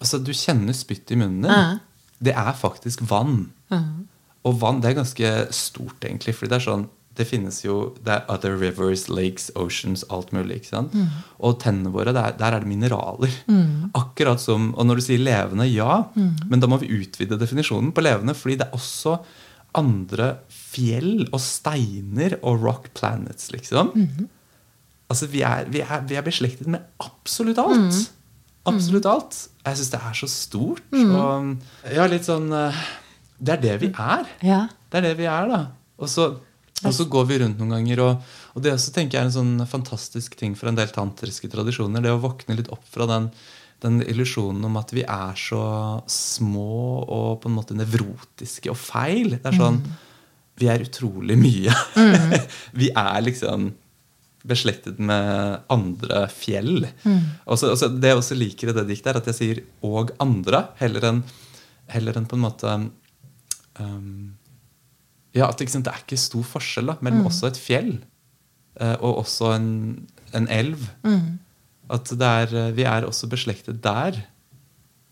altså, 0.00 0.22
du 0.22 0.32
kjenner 0.32 0.74
spytt 0.76 1.10
i 1.10 1.16
munnen 1.16 1.42
din. 1.42 1.50
Ja. 1.50 1.78
Det 2.22 2.34
er 2.36 2.52
faktisk 2.52 3.00
vann. 3.08 3.50
Mhm. 3.72 4.06
Og 4.44 4.60
vann 4.60 4.80
det 4.80 4.90
er 4.92 5.02
ganske 5.02 5.52
stort, 5.52 6.00
egentlig. 6.04 6.34
fordi 6.34 6.48
det 6.52 6.60
er 6.60 6.70
sånn, 6.70 6.88
det 7.16 7.26
finnes 7.28 7.62
jo 7.64 7.94
det 8.04 8.12
er 8.12 8.26
other 8.32 8.56
rivers, 8.60 9.06
lakes, 9.08 9.48
oceans, 9.56 10.04
alt 10.12 10.32
mulig. 10.36 10.60
ikke 10.60 10.72
sant? 10.72 10.94
Mm. 10.94 11.08
Og 11.48 11.58
tennene 11.62 11.92
våre, 11.94 12.12
det 12.16 12.22
er, 12.22 12.36
der 12.38 12.56
er 12.56 12.64
det 12.64 12.70
mineraler. 12.70 13.32
Akkurat 13.96 14.42
som, 14.42 14.72
Og 14.76 14.86
når 14.86 15.00
du 15.00 15.06
sier 15.06 15.22
levende, 15.22 15.68
ja. 15.70 16.04
Mm. 16.14 16.48
Men 16.50 16.62
da 16.62 16.70
må 16.70 16.80
vi 16.82 16.92
utvide 16.92 17.38
definisjonen 17.40 17.92
på 17.96 18.04
levende, 18.04 18.36
fordi 18.36 18.58
det 18.60 18.68
er 18.68 18.76
også 18.76 19.18
andre 19.76 20.30
fjell 20.52 21.26
og 21.30 21.40
steiner 21.42 22.38
og 22.42 22.64
rock 22.64 22.90
planets, 22.96 23.50
liksom. 23.52 23.92
Mm-hmm. 23.96 24.28
Altså, 25.12 25.28
vi 25.30 25.42
er, 25.46 25.68
vi, 25.70 25.82
er, 25.84 26.04
vi 26.08 26.16
er 26.18 26.24
beslektet 26.26 26.66
med 26.70 26.82
absolutt 27.02 27.60
alt. 27.62 27.94
Mm. 27.94 28.06
Absolutt 28.66 29.06
alt. 29.06 29.36
Jeg 29.66 29.78
syns 29.78 29.92
det 29.92 30.00
er 30.02 30.16
så 30.18 30.28
stort. 30.30 30.82
Og 30.96 31.92
ja, 31.94 32.06
litt 32.10 32.26
sånn 32.26 32.48
eh, 32.54 32.80
Det 33.38 33.54
er 33.54 33.62
det 33.62 33.76
vi 33.84 33.90
er. 33.92 34.32
Ja. 34.42 34.60
Det 34.90 34.98
er 34.98 35.06
det 35.10 35.16
vi 35.20 35.28
er, 35.30 35.50
da. 35.52 35.60
Og 36.02 36.10
så, 36.10 36.26
og 36.84 36.92
så 36.92 37.06
går 37.08 37.24
vi 37.30 37.38
rundt 37.40 37.58
noen 37.58 37.70
ganger, 37.76 38.00
og, 38.04 38.22
og 38.54 38.62
det 38.62 38.72
også 38.74 38.92
tenker 38.92 39.16
jeg 39.16 39.22
er 39.24 39.28
en 39.30 39.36
sånn 39.36 39.66
fantastisk 39.66 40.36
ting 40.36 40.54
for 40.58 40.68
en 40.68 40.76
del 40.76 40.88
tantriske 40.92 41.48
tradisjoner. 41.48 42.02
Det 42.04 42.10
å 42.12 42.20
våkne 42.20 42.56
litt 42.58 42.68
opp 42.74 42.84
fra 42.92 43.06
den, 43.08 43.30
den 43.80 44.02
illusjonen 44.04 44.64
om 44.68 44.76
at 44.76 44.92
vi 44.92 45.02
er 45.08 45.34
så 45.40 45.62
små 46.06 46.66
og 47.06 47.40
på 47.42 47.48
en 47.48 47.56
måte 47.56 47.74
nevrotiske 47.78 48.68
og 48.70 48.76
feil. 48.76 49.38
Det 49.38 49.46
er 49.52 49.56
sånn 49.56 49.80
Vi 50.56 50.68
er 50.72 50.80
utrolig 50.80 51.36
mye. 51.36 51.72
vi 52.80 52.88
er 52.96 53.18
liksom 53.24 53.70
beslektet 54.46 54.98
med 55.02 55.58
andre 55.68 56.26
fjell. 56.32 56.86
Og 57.46 57.58
så- 57.58 57.72
og 57.72 57.76
så 57.80 57.88
det 57.92 58.08
jeg 58.12 58.16
også 58.20 58.36
liker 58.38 58.68
i 58.70 58.72
det 58.72 58.86
diktet, 58.88 59.10
er 59.10 59.16
at 59.18 59.26
jeg 59.26 59.34
sier 59.34 59.62
'og 59.82 60.12
andre', 60.20 60.68
heller 60.78 61.04
enn 61.08 61.22
heller 61.88 62.12
enn 62.16 62.26
på 62.26 62.36
en 62.36 62.40
måte 62.46 62.90
um, 63.80 64.34
Ja, 65.36 65.50
at 65.50 65.60
det 65.60 65.68
er 65.68 66.00
ikke 66.00 66.18
stor 66.20 66.44
forskjell 66.56 66.88
da, 66.92 66.96
mellom 67.04 67.28
også 67.28 67.50
et 67.50 67.58
fjell 67.60 67.92
eh, 68.80 68.96
og 68.96 69.22
også 69.24 69.52
en, 69.56 69.68
en 70.36 70.48
elv. 70.52 70.86
At 71.92 72.10
det 72.10 72.30
er, 72.40 72.54
eh, 72.62 72.72
vi 72.76 72.86
er 72.88 73.06
også 73.06 73.28
beslektet 73.30 73.82
der. 73.84 74.16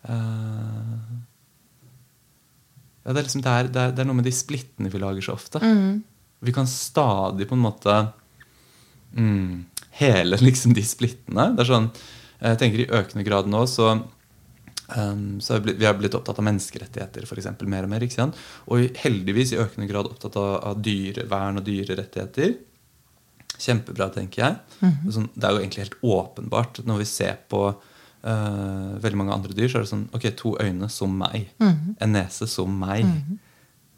Eh, 0.08 1.04
ja, 3.04 3.12
det, 3.12 3.18
er 3.18 3.26
liksom, 3.26 3.44
det, 3.44 3.52
er, 3.52 3.68
det, 3.68 3.82
er, 3.82 3.94
det 3.94 4.04
er 4.04 4.08
noe 4.08 4.18
med 4.22 4.28
de 4.28 4.34
splittene 4.34 4.92
vi 4.92 5.02
lager 5.02 5.28
så 5.28 5.36
ofte. 5.36 5.60
Vi 6.44 6.52
kan 6.56 6.68
stadig 6.68 7.48
på 7.48 7.56
en 7.56 7.64
måte 7.64 7.98
mm, 9.12 9.64
hele 10.00 10.40
liksom 10.46 10.74
de 10.76 10.84
splittene. 10.88 11.50
Det 11.54 11.66
er 11.66 11.72
sånn, 11.74 11.90
jeg 12.40 12.60
tenker 12.60 12.84
I 12.84 12.90
økende 13.00 13.26
grad 13.28 13.48
nå 13.50 13.64
så, 13.70 13.92
um, 14.96 15.40
så 15.40 15.58
vi, 15.64 15.84
har 15.84 15.96
blitt 15.98 16.14
opptatt 16.16 16.38
av 16.40 16.46
menneskerettigheter 16.46 17.26
for 17.28 17.40
eksempel, 17.40 17.70
mer 17.70 17.86
og 17.86 17.92
mer. 17.94 18.04
ikke 18.04 18.18
sant? 18.18 18.38
Og 18.68 18.98
heldigvis 19.00 19.54
i 19.54 19.60
økende 19.62 19.88
grad 19.90 20.10
opptatt 20.10 20.36
av, 20.40 20.52
av 20.72 20.84
dyrevern 20.84 21.60
og 21.60 21.66
dyrerettigheter. 21.66 22.56
Kjempebra, 23.54 24.10
tenker 24.12 24.42
jeg. 24.42 24.92
sånn, 25.14 25.30
det 25.34 25.46
er 25.46 25.54
jo 25.54 25.62
egentlig 25.62 25.86
helt 25.86 25.98
åpenbart 26.02 26.82
når 26.88 27.04
vi 27.04 27.08
ser 27.08 27.36
på 27.48 27.62
uh, 27.70 28.90
veldig 29.04 29.20
mange 29.20 29.36
andre 29.36 29.56
dyr, 29.56 29.70
så 29.70 29.78
er 29.78 29.86
det 29.86 29.92
sånn 29.92 30.08
Ok, 30.16 30.28
to 30.40 30.56
øyne 30.60 30.90
som 30.92 31.14
meg. 31.18 31.52
En 32.02 32.16
nese 32.16 32.48
som 32.50 32.72
meg. 32.80 33.06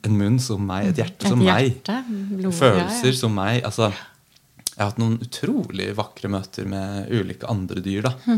En 0.06 0.18
munn 0.20 0.36
som 0.42 0.62
meg. 0.62 0.92
Et 0.92 1.00
hjerte 1.02 1.32
som 1.32 1.40
Et 1.40 1.48
meg. 1.48 1.80
blod, 2.36 2.52
Følelser 2.54 3.10
ja, 3.10 3.14
ja. 3.14 3.18
som 3.18 3.34
meg. 3.34 3.62
Altså, 3.66 3.90
jeg 4.76 4.82
har 4.82 4.90
hatt 4.92 5.00
noen 5.00 5.16
utrolig 5.24 5.88
vakre 5.96 6.28
møter 6.28 6.68
med 6.68 7.08
ulike 7.08 7.48
andre 7.48 7.80
dyr. 7.80 8.10
da. 8.10 8.36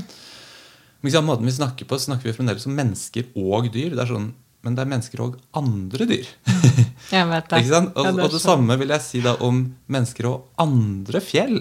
Ikke 1.04 1.22
måten 1.22 1.46
vi 1.46 1.52
snakker 1.54 1.86
på, 1.86 1.98
snakker 2.02 2.26
vi 2.30 2.32
fremdeles 2.36 2.66
om 2.66 2.74
mennesker 2.74 3.28
og 3.38 3.68
dyr. 3.72 3.94
Det 3.94 4.02
er 4.02 4.10
sånn, 4.10 4.32
men 4.66 4.74
det 4.74 4.82
er 4.82 4.88
mennesker 4.90 5.20
og 5.22 5.36
andre 5.56 6.06
dyr. 6.10 6.26
Jeg 7.14 7.24
vet 7.30 7.46
det. 7.48 7.60
Og, 7.94 8.04
Ja, 8.04 8.10
og 8.10 8.32
det 8.34 8.40
samme 8.42 8.74
vil 8.80 8.90
jeg 8.92 9.00
si 9.00 9.20
da 9.24 9.36
om 9.46 9.60
mennesker 9.88 10.26
og 10.28 10.48
andre 10.60 11.20
fjell. 11.24 11.60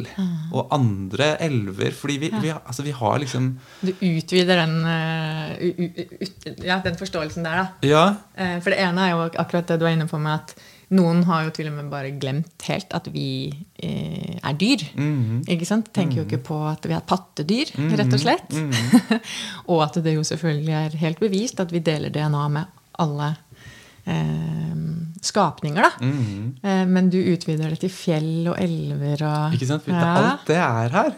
Og 0.52 0.74
andre 0.76 1.38
elver. 1.46 1.94
Fordi 1.96 2.18
vi, 2.26 2.32
vi, 2.42 2.50
altså, 2.52 2.84
vi 2.84 2.92
har 2.98 3.20
liksom 3.22 3.52
Du 3.86 3.92
utvider 3.94 4.60
den, 4.64 4.74
eh, 4.92 5.54
u, 5.62 5.86
u, 5.86 6.08
ut, 6.26 6.50
ja, 6.66 6.80
den 6.84 6.98
forståelsen 7.00 7.46
der, 7.48 7.62
da. 7.62 7.68
Ja, 7.88 8.06
Eh, 8.36 8.58
For 8.66 8.74
det 8.74 8.82
ene 8.84 9.06
er 9.08 9.14
jo 9.16 9.30
akkurat 9.40 9.70
det 9.72 9.80
du 9.80 9.86
er 9.88 9.94
inne 9.96 10.10
på 10.10 10.20
med 10.20 10.34
at 10.42 10.56
noen 10.96 11.24
har 11.28 11.48
jo 11.48 11.54
til 11.58 11.68
og 11.68 11.76
med 11.76 11.90
bare 11.92 12.14
glemt 12.16 12.64
helt 12.70 12.94
at 12.96 13.10
vi 13.12 13.50
eh, 13.84 14.38
er 14.38 14.56
dyr. 14.60 14.86
Mhm. 14.96 15.42
Ikke 15.52 15.68
sant? 15.68 15.92
Tenker 15.96 16.22
jo 16.22 16.28
ikke 16.28 16.44
på 16.48 16.62
at 16.70 16.88
vi 16.88 16.96
er 16.96 17.04
pattedyr, 17.08 17.74
rett 18.00 18.14
og 18.14 18.24
slett. 18.24 18.56
og 19.72 19.84
at 19.84 20.00
det 20.04 20.16
jo 20.16 20.24
selvfølgelig 20.28 20.78
er 20.80 20.98
helt 21.04 21.20
bevist 21.20 21.60
at 21.64 21.74
vi 21.76 21.84
deler 21.84 22.14
DNA 22.14 22.48
med 22.56 22.78
alle 23.04 23.36
eh, 24.08 24.74
skapninger, 25.28 25.82
da. 25.82 26.06
Mhm. 26.06 26.44
Eh, 26.64 26.84
men 26.88 27.10
du 27.12 27.18
utvider 27.34 27.74
det 27.74 27.80
til 27.82 27.92
fjell 27.92 28.48
og 28.52 28.60
elver 28.62 29.24
og 29.28 29.56
ikke 29.58 29.68
sant? 29.68 29.88
Ja. 29.90 30.04
Alt 30.22 30.46
det 30.48 30.56
er 30.62 30.94
her. 30.94 31.10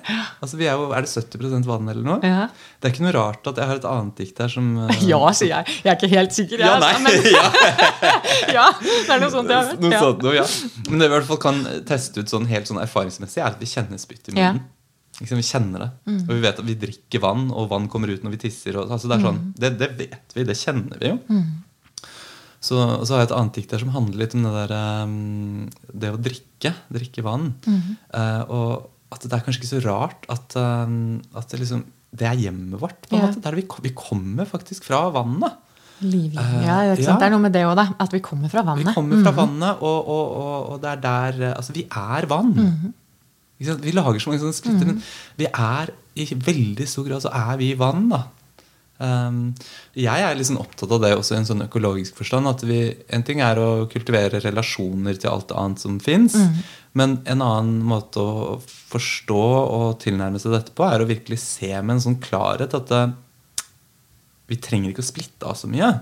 Altså, 0.41 0.57
vi 0.57 0.65
er 0.71 0.79
jo, 0.79 0.87
Er 0.95 1.05
det 1.05 1.11
70% 1.11 1.67
vann 1.67 1.89
eller 1.91 2.05
noe? 2.07 2.19
Ja. 2.23 2.47
Det 2.79 2.89
er 2.89 2.95
ikke 2.95 3.05
noe 3.05 3.13
rart 3.17 3.49
at 3.51 3.59
jeg 3.61 3.69
har 3.69 3.81
et 3.81 3.85
annet 3.91 4.15
dikt 4.23 4.39
her 4.41 4.49
som 4.55 4.71
uh... 4.79 4.89
Ja, 5.11 5.19
sier 5.35 5.51
jeg. 5.59 5.77
Jeg 5.83 5.91
er 5.93 5.99
ikke 5.99 6.11
helt 6.15 6.33
sikker. 6.37 6.63
jeg, 6.63 6.65
Ja, 6.65 6.79
nei. 6.79 6.93
altså, 6.95 7.03
men, 7.05 7.13
ja, 8.57 8.65
det 8.79 9.13
er 9.17 9.23
noe 9.25 9.31
sånt 9.35 9.51
jeg 9.51 9.59
har 9.59 9.71
hørt. 9.73 9.85
noe 9.85 10.01
sånt 10.01 10.27
ja. 10.39 10.47
Men 10.89 11.03
det 11.03 11.05
vi 11.07 11.11
i 11.13 11.17
hvert 11.19 11.29
fall 11.29 11.43
kan 11.45 11.63
teste 11.89 12.23
ut 12.23 12.31
sånn 12.33 12.49
helt 12.49 12.71
sånn 12.71 12.81
erfaringsmessig, 12.81 13.43
er 13.43 13.51
at 13.51 13.61
vi 13.61 13.69
kjenner 13.69 14.01
spytt 14.01 14.31
i 14.31 14.37
munnen. 14.37 14.63
Ikke? 15.19 15.35
Vi 15.35 15.43
kjenner 15.43 15.83
det. 15.83 15.89
Og 16.23 16.29
vi 16.31 16.41
vet 16.45 16.59
at 16.61 16.65
vi 16.65 16.77
drikker 16.79 17.19
vann, 17.21 17.49
og 17.51 17.67
vann 17.73 17.89
kommer 17.91 18.07
ut 18.13 18.23
når 18.23 18.37
vi 18.37 18.45
tisser. 18.47 18.77
Og, 18.79 18.87
altså 18.95 19.11
det, 19.11 19.17
er 19.19 19.25
sånn, 19.27 19.41
det, 19.59 19.73
det 19.81 19.89
vet 19.99 20.37
vi, 20.37 20.45
det 20.47 20.55
kjenner 20.57 21.01
vi 21.03 21.11
jo. 21.11 21.17
Så, 22.59 22.75
og 22.75 23.05
så 23.07 23.15
har 23.15 23.21
jeg 23.23 23.29
et 23.29 23.35
annet 23.39 23.55
dikt 23.55 23.71
der 23.71 23.79
som 23.79 23.91
handler 23.95 24.19
litt 24.19 24.33
om 24.35 24.43
det 24.43 24.53
der 24.67 24.73
um, 25.07 25.69
Det 25.95 26.09
å 26.11 26.17
drikke. 26.19 26.73
Drikke 26.91 27.23
vann. 27.23 27.53
Eh, 27.69 28.41
og 28.51 28.89
at 29.15 29.23
det 29.25 29.31
er 29.33 29.45
kanskje 29.45 29.61
ikke 29.63 29.71
så 29.71 29.79
rart 29.87 30.27
at, 30.29 30.57
um, 30.59 31.21
at 31.39 31.47
det 31.49 31.61
liksom 31.63 31.85
det 32.09 32.25
er 32.25 32.39
hjemmet 32.41 32.79
vårt. 32.81 33.03
på 33.07 33.15
en 33.15 33.21
Ja. 33.21 33.27
måte. 33.29 33.41
Der 33.45 33.55
vi, 33.55 33.63
vi 33.85 33.89
kommer 33.95 34.45
faktisk 34.49 34.83
fra 34.89 35.05
vannet. 35.13 35.53
Livlig. 36.01 36.37
Eh, 36.41 36.63
Ja, 36.65 36.77
ikke 36.95 37.03
sant? 37.05 37.07
ja. 37.07 37.17
Det 37.21 37.27
er 37.27 37.33
noe 37.35 37.43
med 37.43 37.53
det 37.53 37.63
òg, 37.69 37.75
da. 37.77 37.85
At 37.99 38.11
vi 38.11 38.19
kommer 38.19 38.49
fra 38.49 38.63
vannet. 38.65 38.87
Vi 38.87 38.93
kommer 38.93 39.21
fra 39.23 39.31
vannet, 39.37 39.77
og, 39.81 40.07
og, 40.07 40.31
og, 40.41 40.69
og 40.73 40.81
det 40.81 40.89
er 40.89 41.01
der 41.03 41.41
eh, 41.51 41.53
Altså, 41.55 41.73
vi 41.75 41.85
er 41.85 42.25
vann. 42.31 42.53
Ikke 43.59 43.71
sant? 43.73 43.83
Vi 43.83 43.91
lager 43.93 44.19
så 44.23 44.31
mange 44.31 44.41
sånne 44.41 44.57
splitter, 44.57 44.85
men 44.89 45.01
vi 45.37 45.45
er 45.51 45.91
i 46.19 46.25
veldig 46.33 46.87
stor 46.87 47.05
grad 47.07 47.21
så 47.23 47.31
er 47.31 47.57
vi 47.61 47.73
vann, 47.79 48.09
da. 48.09 48.23
Um, 48.99 49.53
jeg 49.95 50.23
er 50.25 50.35
liksom 50.35 50.57
opptatt 50.59 50.91
av 50.91 50.99
det 50.99 51.13
også 51.15 51.37
i 51.37 51.39
en 51.39 51.47
sånn 51.47 51.63
økologisk 51.63 52.17
forstand. 52.19 52.49
at 52.51 52.63
vi, 52.67 52.97
En 53.07 53.23
ting 53.23 53.39
er 53.39 53.55
å 53.55 53.87
kultivere 53.87 54.41
relasjoner 54.43 55.15
til 55.15 55.31
alt 55.31 55.53
annet 55.55 55.79
som 55.79 55.99
fins. 56.03 56.35
Men 56.91 57.19
en 57.25 57.41
annen 57.45 57.79
måte 57.85 58.19
å 58.19 58.59
forstå 58.65 59.39
og 59.39 59.99
tilnærme 60.03 60.39
seg 60.41 60.51
dette 60.51 60.75
på, 60.75 60.83
er 60.83 60.99
å 60.99 61.07
virkelig 61.09 61.39
se 61.39 61.71
med 61.81 61.95
en 61.95 62.05
sånn 62.09 62.19
klarhet 62.19 62.73
at 62.75 62.89
det, 62.91 63.03
vi 64.49 64.57
trenger 64.57 64.91
ikke 64.91 65.05
å 65.05 65.11
splitte 65.11 65.45
av 65.47 65.55
så 65.55 65.69
mye. 65.69 65.93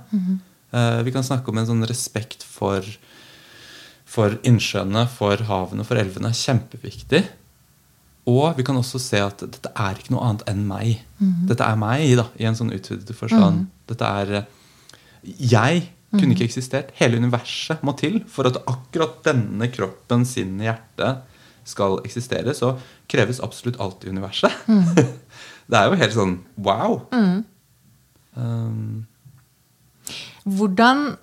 Eh, 0.72 1.02
vi 1.04 1.12
kan 1.12 1.24
snakke 1.24 1.52
om 1.52 1.60
en 1.60 1.68
sånn 1.68 1.86
respekt 1.88 2.44
for, 2.48 2.82
for 4.08 4.40
innsjøene, 4.48 5.06
for 5.12 5.44
havene, 5.50 5.86
for 5.88 6.00
elvene. 6.00 6.32
er 6.32 6.40
Kjempeviktig. 6.40 7.26
Og 8.28 8.58
vi 8.58 8.66
kan 8.68 8.76
også 8.76 9.00
se 9.00 9.22
at 9.24 9.40
dette 9.40 9.72
er 9.72 10.00
ikke 10.00 10.12
noe 10.12 10.26
annet 10.28 10.44
enn 10.52 10.66
meg. 10.68 11.04
Dette 11.48 11.64
er 11.64 11.78
meg 11.80 12.10
da, 12.20 12.28
i 12.36 12.48
en 12.50 12.58
sånn 12.60 12.74
utvidet 12.76 13.16
forstand. 13.16 13.70
Dette 13.88 14.10
er 14.22 14.34
eh, 14.42 14.50
Jeg 15.24 15.86
kunne 16.12 16.36
ikke 16.36 16.48
eksistert. 16.48 16.92
Hele 17.00 17.20
universet 17.22 17.84
må 17.88 17.96
til 18.00 18.22
for 18.32 18.50
at 18.50 18.60
akkurat 18.68 19.22
denne 19.26 19.70
kroppen, 19.72 20.26
sinnet, 20.28 20.68
hjertet 20.68 21.24
skal 21.68 22.00
eksistere, 22.08 22.54
så 22.56 22.76
kreves 23.12 23.42
absolutt 23.44 23.80
alt 23.84 24.06
i 24.06 24.12
universet. 24.12 24.54
Mm. 24.72 24.92
det 25.72 25.80
er 25.80 25.88
jo 25.88 26.00
helt 26.00 26.16
sånn 26.16 26.36
wow. 26.64 27.00
Mm. 27.12 27.40
Um. 28.38 29.08
Hvordan 30.48 31.18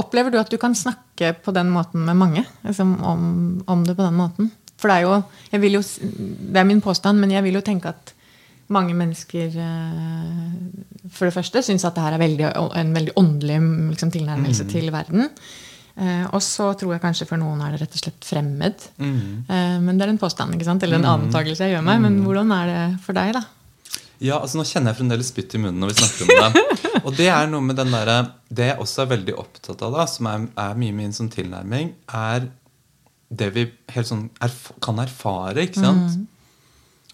opplever 0.00 0.32
du 0.32 0.38
at 0.40 0.50
du 0.50 0.58
kan 0.60 0.74
snakke 0.76 1.34
på 1.44 1.54
den 1.56 1.70
måten 1.72 2.04
med 2.06 2.18
mange? 2.18 2.44
Liksom 2.66 2.96
om, 3.04 3.22
om, 3.66 3.84
det 3.86 3.96
på 3.98 4.06
den 4.06 4.18
måten? 4.18 4.50
For 4.80 4.90
det 4.90 4.96
er 4.96 5.06
jo, 5.06 5.18
jeg 5.52 5.60
vil 5.60 5.76
jo 5.76 5.82
Det 5.84 6.56
er 6.56 6.68
min 6.68 6.80
påstand, 6.80 7.20
men 7.20 7.34
jeg 7.34 7.44
vil 7.44 7.60
jo 7.60 7.64
tenke 7.64 7.92
at 7.92 8.14
mange 8.70 8.94
mennesker 8.94 9.56
eh, 9.58 11.08
for 11.10 11.26
det 11.26 11.34
første 11.34 11.62
syns 11.66 11.84
at 11.86 11.96
det 11.96 12.04
her 12.04 12.14
er 12.14 12.22
veldig, 12.22 12.46
en 12.78 12.92
veldig 12.94 13.16
åndelig 13.18 13.58
liksom, 13.90 14.12
tilnærmelse 14.14 14.66
mm. 14.66 14.70
til 14.70 14.92
verden. 14.94 15.26
Eh, 15.98 16.26
og 16.30 16.38
så 16.44 16.70
tror 16.78 16.94
jeg 16.94 17.02
kanskje 17.02 17.26
for 17.28 17.40
noen 17.40 17.60
er 17.64 17.74
det 17.74 17.82
rett 17.82 17.96
og 17.98 18.04
slett 18.04 18.28
fremmed. 18.28 18.86
Mm. 19.02 19.22
Eh, 19.42 19.78
men 19.82 19.98
det 19.98 20.06
er 20.06 20.14
en 20.14 20.22
påstand 20.22 20.54
ikke 20.54 20.68
sant? 20.68 20.86
eller 20.86 21.00
en 21.00 21.08
mm. 21.08 21.14
antakelse 21.26 21.66
jeg 21.66 21.76
gjør 21.76 21.88
meg. 21.88 22.04
Men 22.06 22.20
mm. 22.20 22.28
hvordan 22.28 22.54
er 22.56 22.70
det 22.70 22.84
for 23.04 23.18
deg, 23.18 23.34
da? 23.36 23.42
Ja, 24.20 24.36
altså 24.36 24.60
Nå 24.60 24.66
kjenner 24.68 24.92
jeg 24.92 25.00
fremdeles 25.00 25.30
spytt 25.32 25.54
i 25.56 25.60
munnen 25.62 25.80
når 25.80 25.94
vi 25.94 26.02
snakker 26.02 26.28
om 26.28 26.54
det. 26.54 26.80
og 27.06 27.14
det 27.16 27.28
er 27.32 27.46
noe 27.48 27.64
med 27.64 27.78
den 27.80 27.92
der, 27.94 28.10
Det 28.52 28.70
jeg 28.72 28.80
også 28.82 29.04
er 29.04 29.12
veldig 29.14 29.36
opptatt 29.40 29.84
av, 29.86 29.96
da, 29.96 30.06
som 30.10 30.28
er, 30.28 30.48
er 30.60 30.80
mye 30.80 30.96
min 30.96 31.14
sånn 31.16 31.30
tilnærming, 31.32 31.94
er 32.12 32.50
det 33.30 33.48
vi 33.54 33.64
helt 33.94 34.08
sånn 34.10 34.26
erf 34.42 34.70
kan 34.82 34.98
erfare. 35.00 35.64
ikke 35.64 35.80
sant? 35.80 36.18
Mm. 36.18 36.26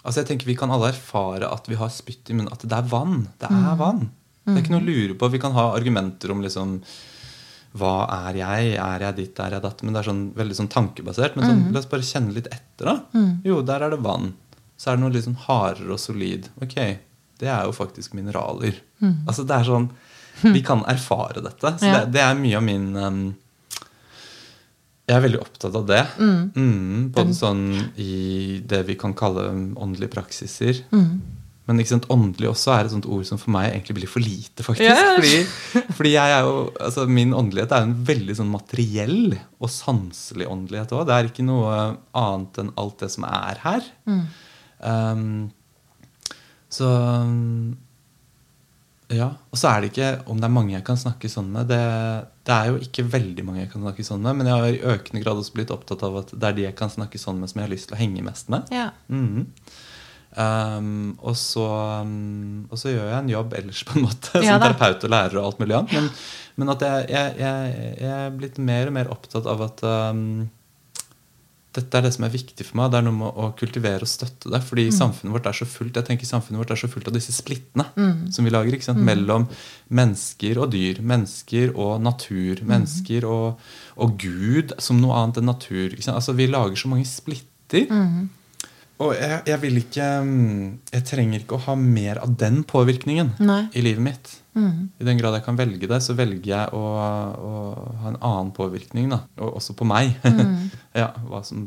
Altså 0.07 0.23
jeg 0.23 0.31
tenker 0.31 0.49
Vi 0.49 0.57
kan 0.59 0.73
alle 0.73 0.93
erfare 0.95 1.51
at 1.51 1.67
vi 1.69 1.79
har 1.79 1.93
spytt 1.93 2.31
i 2.31 2.37
munnen. 2.39 2.53
At 2.53 2.65
det 2.65 2.77
er 2.77 2.89
vann. 2.89 3.27
Det 3.39 3.51
er 3.51 3.59
mm. 3.59 3.77
vann. 3.81 4.07
Det 4.47 4.55
er 4.55 4.63
ikke 4.63 4.77
noe 4.77 4.85
å 4.85 4.87
lure 4.87 5.19
på. 5.19 5.31
Vi 5.35 5.43
kan 5.43 5.55
ha 5.57 5.69
argumenter 5.75 6.33
om 6.33 6.43
liksom 6.45 6.79
Hva 7.77 7.95
er 8.15 8.41
jeg? 8.41 8.75
Er 8.81 9.07
jeg 9.09 9.19
ditt? 9.19 9.41
Er 9.43 9.59
jeg 9.59 9.65
datt? 9.67 9.83
Men 9.85 9.97
det 9.97 10.03
er 10.03 10.09
sånn, 10.09 10.25
veldig 10.39 10.59
sånn 10.63 10.73
tankebasert. 10.73 11.37
Men 11.37 11.51
sånn, 11.51 11.63
mm. 11.67 11.73
la 11.75 11.83
oss 11.83 11.91
bare 11.91 12.07
kjenne 12.07 12.37
litt 12.37 12.49
etter. 12.49 12.89
da. 12.89 12.97
Mm. 13.13 13.33
Jo, 13.51 13.61
der 13.67 13.85
er 13.85 13.93
det 13.93 14.01
vann. 14.07 14.31
Så 14.77 14.91
er 14.91 14.99
det 14.99 15.05
noe 15.05 15.15
litt 15.15 15.27
sånn 15.27 15.39
hardere 15.47 15.95
og 15.95 16.01
solid. 16.01 16.51
Ok, 16.63 16.77
det 17.41 17.49
er 17.49 17.65
jo 17.69 17.75
faktisk 17.77 18.17
mineraler. 18.17 18.79
Mm. 19.01 19.25
Altså 19.27 19.45
det 19.49 19.57
er 19.57 19.69
sånn 19.69 19.91
Vi 20.53 20.61
kan 20.65 20.83
erfare 20.85 21.41
dette. 21.41 21.77
Så 21.81 21.89
ja. 21.89 22.03
det, 22.03 22.17
det, 22.17 22.21
er 22.21 22.37
mye 22.37 22.59
av 22.59 22.65
min 22.65 22.91
um, 22.97 23.21
jeg 25.07 25.15
er 25.15 25.23
veldig 25.23 25.41
opptatt 25.41 25.77
av 25.79 25.87
det. 25.87 26.03
Mm. 26.19 26.39
Mm, 26.53 27.03
både 27.15 27.35
sånn 27.39 27.65
i 28.03 28.59
det 28.67 28.83
vi 28.89 28.97
kan 28.99 29.15
kalle 29.17 29.47
åndelige 29.55 30.11
praksiser. 30.17 30.83
Mm. 30.91 31.21
Men 31.67 31.83
ikke 31.83 31.93
sant, 31.95 32.09
åndelig 32.15 32.51
også 32.53 32.73
er 32.75 32.87
et 32.87 32.93
sånt 32.93 33.07
ord 33.11 33.27
som 33.27 33.39
for 33.43 33.51
meg 33.55 33.73
egentlig 33.73 33.97
blir 34.01 34.11
for 34.11 34.23
lite. 34.23 34.63
faktisk. 34.67 34.87
Yeah. 34.87 35.15
Fordi, 35.17 35.85
fordi, 35.99 36.13
jeg 36.15 36.35
er 36.35 36.47
jo, 36.47 36.57
altså 36.89 37.07
min 37.11 37.35
åndelighet 37.35 37.75
er 37.75 37.87
en 37.87 37.95
veldig 38.07 38.37
sånn 38.39 38.51
materiell 38.51 39.35
og 39.35 39.73
sanselig 39.75 40.51
åndelighet 40.51 40.95
òg. 40.95 41.07
Det 41.09 41.17
er 41.17 41.31
ikke 41.31 41.47
noe 41.47 41.79
annet 42.19 42.61
enn 42.63 42.75
alt 42.83 42.99
det 43.03 43.11
som 43.15 43.27
er 43.31 43.63
her. 43.63 43.89
Um, 44.81 45.51
så 46.69 46.91
ja, 49.15 49.29
Og 49.53 49.59
så 49.59 49.71
er 49.71 49.83
det 49.83 49.93
ikke 49.93 50.09
om 50.33 50.41
det 50.41 50.49
er 50.49 50.55
mange 50.55 50.75
jeg 50.75 50.85
kan 50.87 50.99
snakke 50.99 51.29
sånn 51.31 51.53
med. 51.55 51.69
Det, 51.71 51.79
det, 52.49 52.55
er 52.55 52.73
jo 52.73 52.79
ikke 52.83 53.05
veldig 53.07 53.45
mange 53.47 53.61
jeg 53.63 53.71
kan 53.71 53.85
snakke 53.85 54.07
sånn 54.07 54.25
med, 54.25 54.41
men 54.41 54.51
jeg 54.51 54.57
har 54.57 54.67
i 54.67 54.95
økende 54.97 55.23
grad 55.23 55.43
også 55.43 55.55
blitt 55.55 55.75
opptatt 55.75 56.03
av 56.07 56.17
at 56.25 56.33
det 56.35 56.49
er 56.49 56.57
de 56.57 56.65
jeg 56.67 56.79
kan 56.79 56.91
snakke 56.91 57.21
sånn 57.23 57.39
med, 57.39 57.53
som 57.53 57.61
jeg 57.61 57.69
har 57.69 57.75
lyst 57.75 57.91
til 57.91 57.97
å 57.99 58.01
henge 58.01 58.25
mest 58.27 58.51
med. 58.51 58.67
Ja. 58.75 58.89
Mm 59.07 59.29
-hmm. 59.29 59.45
um, 60.43 61.19
og, 61.21 61.37
så, 61.37 61.69
um, 62.03 62.67
og, 62.71 62.79
så, 62.79 62.91
gjør 62.91 63.07
jeg 63.07 63.19
en 63.19 63.31
jobb 63.31 63.55
ellers, 63.55 63.85
på 63.85 63.99
en 63.99 64.07
måte, 64.09 64.33
som 64.33 64.43
ja, 64.43 64.59
terapeut 64.59 65.05
og 65.05 65.11
lærer 65.11 65.39
og 65.39 65.45
alt 65.45 65.59
mulig 65.61 65.77
annet. 65.79 65.93
Men, 65.93 66.11
men 66.57 66.69
at 66.69 66.83
jeg, 66.83 67.07
jeg, 67.11 67.35
jeg, 67.39 67.95
jeg, 68.01 68.27
er 68.27 68.31
blitt 68.31 68.59
mer 68.59 68.87
og 68.87 68.93
mer 68.93 69.09
opptatt 69.09 69.47
av 69.47 69.63
at 69.63 69.83
um, 69.83 70.51
dette 71.77 71.99
er 71.99 72.07
det 72.07 72.13
som 72.15 72.25
er 72.27 72.33
viktig 72.33 72.65
for 72.65 72.79
meg. 72.81 72.93
Det 72.93 72.99
er 72.99 73.05
noe 73.07 73.17
med 73.17 73.41
å 73.43 73.51
kultivere 73.59 74.07
og 74.07 74.11
støtte 74.11 74.53
det. 74.53 74.61
Fordi 74.65 74.87
mm. 74.89 74.95
samfunnet 74.97 75.35
vårt 75.37 75.49
er 75.51 75.59
så 75.59 75.69
fullt 75.69 75.99
jeg 76.01 76.09
tenker 76.09 76.29
samfunnet 76.29 76.63
vårt 76.63 76.73
er 76.73 76.81
så 76.81 76.91
fullt 76.91 77.11
av 77.11 77.17
disse 77.17 77.35
splittene 77.37 77.87
mm. 77.95 78.23
som 78.35 78.47
vi 78.47 78.55
lager. 78.55 78.79
Mm. 78.97 79.03
Mellom 79.09 79.47
mennesker 80.01 80.63
og 80.63 80.73
dyr. 80.73 81.03
Mennesker 81.05 81.75
og 81.75 82.01
natur. 82.05 82.63
Mm. 82.63 82.73
Mennesker 82.73 83.29
og, 83.29 83.69
og, 83.97 84.17
Gud 84.23 84.75
som 84.83 85.03
noe 85.03 85.21
annet 85.21 85.43
enn 85.43 85.51
natur. 85.53 85.95
Altså 86.15 86.37
Vi 86.39 86.49
lager 86.51 86.81
så 86.81 86.93
mange 86.93 87.09
splitter. 87.11 87.87
Mm. 87.91 88.27
Og 89.05 89.13
jeg, 89.13 89.41
jeg, 89.45 89.61
vil 89.61 89.79
ikke 89.83 90.05
Jeg 90.95 91.05
trenger 91.05 91.43
ikke 91.43 91.59
å 91.59 91.65
ha 91.67 91.75
mer 91.77 92.23
av 92.25 92.33
den 92.41 92.63
påvirkningen 92.65 93.35
Nei. 93.45 93.67
i 93.77 93.85
livet 93.85 94.07
mitt. 94.07 94.37
Mm. 94.57 94.89
I 94.97 95.05
den 95.05 95.19
grad 95.21 95.37
jeg 95.37 95.45
kan 95.45 95.59
velge 95.59 95.89
det, 95.91 95.99
så 96.05 96.17
velger 96.17 96.49
jeg 96.49 96.77
å, 96.77 96.83
å 96.83 97.53
ha 98.01 98.13
en 98.13 98.19
annen 98.19 98.53
påvirkning. 98.57 99.11
Da. 99.13 99.21
Og 99.45 99.61
også 99.61 99.77
på 99.79 99.89
meg. 99.89 100.17
Mm. 100.37 100.69
ja, 100.97 101.09
hva, 101.29 101.41
som, 101.45 101.67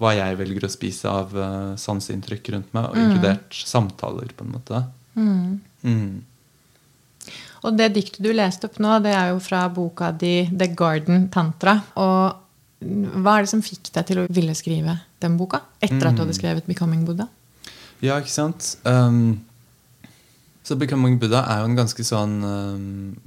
hva, 0.00 0.12
jeg 0.16 0.36
velger 0.38 0.64
å 0.66 0.70
spise 0.70 1.10
av 1.10 1.32
uh, 1.34 1.76
sanseinntrykk 1.78 2.50
rundt 2.54 2.74
meg, 2.76 2.88
og 2.90 2.96
mm. 2.96 3.04
inkludert 3.04 3.60
samtaler. 3.66 4.32
på 4.36 4.46
en 4.46 4.52
måte. 4.54 4.82
Mm. 5.18 5.60
Mm. 5.86 7.32
Og 7.66 7.76
det 7.76 7.90
diktet 7.96 8.22
du 8.24 8.30
leste 8.32 8.70
opp 8.70 8.78
nå, 8.82 8.98
det 9.04 9.12
er 9.16 9.32
jo 9.32 9.40
fra 9.42 9.64
boka 9.72 10.12
di 10.16 10.48
'The 10.48 10.70
Garden 10.76 11.28
Tantra'. 11.32 11.80
Og 12.00 13.20
hva 13.20 13.36
er 13.36 13.44
det 13.44 13.52
som 13.52 13.62
fikk 13.64 13.92
deg 13.92 14.08
til 14.08 14.22
å 14.22 14.28
ville 14.32 14.54
skrive 14.56 14.96
den 15.20 15.36
boka? 15.40 15.62
Etter 15.80 16.08
at 16.08 16.16
du 16.16 16.24
hadde 16.24 16.34
mm. 16.34 16.40
skrevet 16.40 16.68
'Becoming 16.68 17.04
Buddha'? 17.08 17.28
Ja, 18.00 18.16
ikke 18.16 18.32
sant? 18.32 18.76
Um, 18.88 19.42
så 20.70 20.78
'Becoming 20.78 21.18
Buddha' 21.18 21.42
er 21.50 21.62
jo 21.62 21.70
en 21.70 21.78
ganske 21.78 22.04
sånn 22.06 22.38
um, 22.46 22.84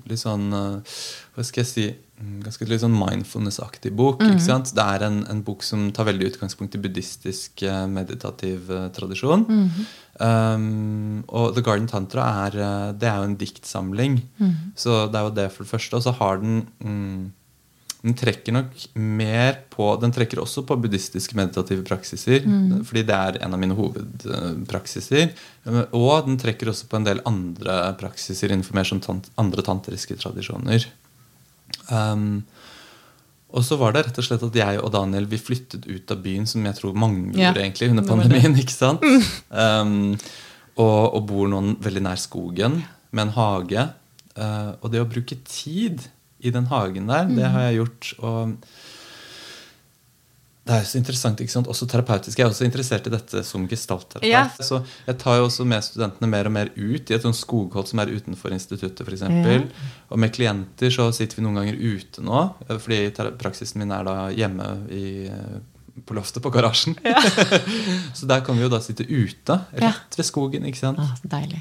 litt 0.07 0.21
sånn 0.21 0.47
uh, 0.55 0.95
Hva 1.35 1.43
skal 1.43 1.63
jeg 1.63 1.69
si 1.69 1.85
mm, 1.91 2.37
Ganske 2.45 2.67
litt 2.69 2.83
sånn 2.83 2.95
mindfulness-aktig 2.95 3.91
bok. 3.99 4.23
Mm. 4.23 4.37
ikke 4.37 4.45
sant? 4.45 4.71
Det 4.77 4.85
er 4.95 5.05
en, 5.09 5.19
en, 5.31 5.43
bok 5.43 5.65
som 5.67 5.89
tar 5.95 6.07
veldig 6.07 6.31
utgangspunkt 6.31 6.77
i 6.77 6.81
buddhistisk 6.83 7.65
uh, 7.67 7.83
meditativ 7.91 8.71
uh, 8.71 8.87
tradisjon. 8.95 9.43
Mm. 9.49 9.85
Um, 10.23 11.23
og 11.27 11.51
The 11.57 11.65
Garden 11.65 11.89
Tantra 11.91 12.29
er, 12.45 12.59
det 12.95 13.09
er 13.09 13.19
jo 13.19 13.29
en 13.31 13.39
diktsamling. 13.41 14.21
Mm. 14.39 14.55
Så 14.79 15.07
det 15.11 15.19
er 15.19 15.27
jo 15.27 15.37
det 15.41 15.49
for 15.51 15.65
det 15.65 15.73
første. 15.73 15.99
Og 15.99 16.05
så 16.05 16.15
har 16.21 16.39
den 16.39 16.61
mm, 16.79 17.23
den 18.03 18.15
trekker 18.19 18.51
nok 18.51 18.71
mer 18.99 19.61
på 19.71 19.85
Den 20.01 20.11
trekker 20.11 20.41
også 20.43 20.65
på 20.67 20.75
buddhistiske 20.83 21.37
meditative 21.39 21.85
praksiser. 21.87 22.43
Mm. 22.43 22.81
Fordi 22.83 23.03
det 23.07 23.15
er 23.15 23.37
en 23.45 23.55
av 23.55 23.61
mine 23.61 23.77
hovedpraksiser. 23.77 25.29
Og 25.95 26.25
den 26.27 26.35
trekker 26.41 26.67
også 26.71 26.89
på 26.91 26.99
en 26.99 27.07
del 27.07 27.21
andre 27.29 27.77
praksiser 28.01 28.51
innenfor 28.51 28.75
mer 28.75 28.89
sånn 28.89 28.99
tant 29.05 29.29
andre 29.39 29.63
tantriske 29.63 30.17
tradisjoner. 30.19 30.89
Um, 31.87 32.43
og 33.53 33.63
så 33.63 33.77
var 33.79 33.93
det 33.93 34.01
rett 34.07 34.19
og 34.19 34.27
slett 34.27 34.43
at 34.49 34.57
jeg 34.57 34.81
og 34.81 34.91
Daniel 34.91 35.29
vi 35.29 35.39
flyttet 35.39 35.85
ut 35.87 36.11
av 36.11 36.19
byen, 36.25 36.47
som 36.49 36.65
jeg 36.67 36.75
tror 36.79 36.97
mange 36.97 37.37
ja. 37.37 37.51
gjorde 37.53 37.63
egentlig 37.63 37.89
under 37.93 38.07
pandemien. 38.09 38.57
ikke 38.63 38.75
sant? 38.75 39.05
Um, 39.47 40.17
og, 40.75 41.13
og, 41.13 41.21
bor 41.29 41.47
noen 41.47 41.77
veldig 41.79 42.03
nær 42.03 42.19
skogen 42.19 42.81
med 43.13 43.29
en 43.29 43.33
hage. 43.37 43.87
Uh, 44.35 44.73
og 44.81 44.91
det 44.91 44.99
å 44.99 45.07
bruke 45.07 45.39
tid 45.47 46.03
i 46.43 46.51
den 46.53 46.67
hagen 46.71 47.07
der. 47.11 47.29
Det 47.31 47.53
har 47.55 47.69
jeg 47.69 47.79
gjort. 47.81 48.13
og 48.19 48.57
det 50.63 50.71
er 50.71 50.83
jo 50.85 50.87
så 50.87 50.99
interessant, 51.01 51.41
ikke 51.43 51.51
sant? 51.51 51.67
Også 51.67 51.85
terapeutisk. 51.91 52.39
Jeg 52.39 52.45
er 52.45 52.53
også 52.53 52.63
interessert 52.63 53.07
i 53.09 53.11
dette 53.11 53.41
som 53.43 53.65
gestaltterapeut. 53.67 54.29
Ja. 54.29 54.45
Så 54.63 54.79
jeg 55.09 55.17
tar 55.19 55.41
jo 55.41 55.49
også 55.49 55.65
med 55.67 55.83
studentene 55.83 56.29
mer 56.31 56.47
og 56.47 56.53
mer 56.55 56.71
ut 56.77 57.11
i 57.11 57.17
et 57.17 57.25
sånt 57.25 57.35
skoghold 57.35 57.89
som 57.89 57.99
er 57.99 58.13
utenfor 58.15 58.55
instituttet. 58.55 59.01
For 59.03 59.11
eksempel. 59.11 59.65
ja. 59.65 59.89
Og 60.07 60.21
med 60.23 60.31
klienter 60.35 60.93
så 60.93 61.09
sitter 61.15 61.41
vi 61.41 61.43
noen 61.43 61.59
ganger 61.59 61.81
ute 61.81 62.23
nå, 62.23 62.45
fordi 62.71 63.01
praksisen 63.41 63.83
min 63.83 63.91
er 63.91 64.07
da 64.07 64.15
hjemme 64.31 64.69
i, 64.87 65.03
på 66.07 66.15
loftet 66.15 66.39
på 66.45 66.53
garasjen. 66.55 66.95
Ja. 67.03 67.19
så 68.17 68.31
der 68.31 68.47
kan 68.47 68.55
vi 68.55 68.63
jo 68.63 68.71
da 68.71 68.79
sitte 68.79 69.03
ute, 69.03 69.59
rett 69.83 70.15
ved 70.15 70.31
skogen. 70.31 70.71
ikke 70.71 70.79
sant? 70.79 71.03
Ah, 71.03 71.19
deilig. 71.27 71.59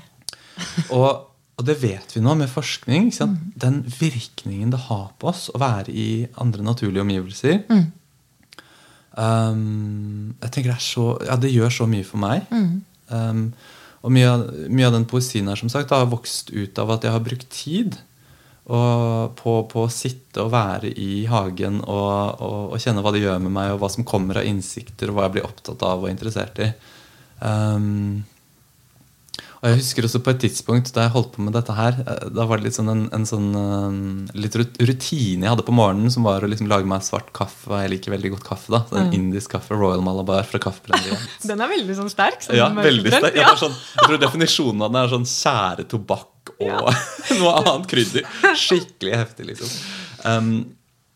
og 0.94 1.31
og 1.60 1.66
det 1.68 1.76
vet 1.82 2.14
vi 2.16 2.22
nå 2.24 2.34
med 2.38 2.50
forskning. 2.50 3.10
Mm. 3.12 3.34
Den 3.60 3.82
virkningen 3.98 4.72
det 4.72 4.86
har 4.88 5.10
på 5.20 5.28
oss 5.30 5.48
å 5.52 5.60
være 5.60 5.92
i 5.92 6.24
andre 6.40 6.64
naturlige 6.64 7.04
omgivelser. 7.04 7.60
Mm. 7.68 7.84
Um, 9.12 10.32
jeg 10.40 10.54
tenker 10.54 10.72
det, 10.72 10.78
er 10.78 10.86
så, 10.86 11.06
ja, 11.26 11.36
det 11.36 11.52
gjør 11.52 11.74
så 11.76 11.88
mye 11.90 12.06
for 12.08 12.22
meg. 12.22 12.48
Mm. 12.48 12.72
Um, 13.12 13.44
og 14.02 14.14
mye 14.16 14.30
av, 14.30 14.46
mye 14.72 14.88
av, 14.88 14.96
den 14.96 15.06
poesien 15.10 15.50
her 15.50 15.60
som 15.60 15.70
sagt, 15.70 15.92
har 15.92 16.08
vokst 16.10 16.50
ut 16.50 16.80
av 16.82 16.96
at 16.96 17.04
jeg 17.06 17.14
har 17.14 17.22
brukt 17.22 17.52
tid 17.54 18.00
og 18.72 19.34
på, 19.38 19.56
på, 19.70 19.84
å 19.84 19.90
sitte 19.90 20.44
og 20.44 20.52
være 20.54 20.92
i 20.94 21.24
hagen 21.26 21.80
og, 21.82 22.38
og, 22.38 22.58
og, 22.72 22.76
kjenne 22.82 23.02
hva 23.02 23.10
det 23.14 23.24
gjør 23.24 23.40
med 23.42 23.54
meg, 23.54 23.72
og 23.74 23.82
hva 23.82 23.90
som 23.90 24.06
kommer 24.06 24.38
av 24.38 24.46
innsikter, 24.46 25.10
og 25.10 25.18
hva 25.18 25.26
jeg 25.26 25.36
blir 25.36 25.48
opptatt 25.48 25.82
av 25.86 26.04
og 26.04 26.10
interessert 26.10 26.60
i. 26.62 26.68
Um, 27.42 28.22
og 29.62 29.70
jeg 29.70 29.78
husker 29.78 30.06
også 30.08 30.18
på 30.26 30.32
et 30.32 30.40
tidspunkt 30.42 30.88
da 30.90 31.04
jeg 31.04 31.12
holdt 31.14 31.36
på 31.36 31.44
med 31.46 31.54
dette 31.54 31.74
her, 31.76 31.94
eh, 32.02 32.24
da 32.34 32.46
var 32.50 32.58
det 32.58 32.66
litt 32.66 32.74
sånn 32.74 32.90
en, 32.90 33.02
en 33.14 33.26
sånn 33.28 33.44
uh, 33.54 34.32
litt 34.34 34.56
rutine 34.58 35.46
jeg 35.46 35.52
hadde 35.52 35.66
på 35.68 35.74
morgenen, 35.78 36.10
som 36.10 36.26
var 36.26 36.42
å 36.42 36.50
liksom 36.50 36.66
lage 36.70 36.88
meg 36.90 37.04
svart 37.06 37.30
kaffe. 37.36 37.70
Og 37.70 37.76
jeg 37.78 37.92
liker 37.92 38.16
veldig 38.16 38.32
godt 38.34 38.48
kaffe. 38.48 38.72
da, 38.74 38.82
sånn 38.90 39.12
mm. 39.12 39.14
Indisk 39.20 39.54
kaffe, 39.54 39.78
Royal 39.78 40.02
Malabar 40.02 40.48
fra 40.50 40.58
Kaffebrenneriet. 40.66 41.28
den 41.52 41.62
er 41.62 41.70
veldig 41.70 41.98
sånn 42.00 42.10
sterk. 42.10 42.42
Sånn 42.42 42.58
ja, 42.58 42.66
veldig 42.74 43.14
sterk. 43.14 43.38
Ja. 43.38 43.54
Sånn, 43.60 43.78
jeg 44.00 44.10
tror 44.10 44.22
definisjonen 44.26 44.82
av 44.82 44.90
den 44.90 45.00
er 45.04 45.14
sånn 45.14 45.30
kjære 45.30 45.86
tobakk 45.94 46.54
og 46.56 46.66
ja. 46.66 46.98
noe 47.38 47.56
annet 47.62 47.88
krydder. 47.94 48.26
Skikkelig 48.58 49.14
heftig, 49.14 49.50
liksom. 49.52 49.74
Um, 50.26 50.52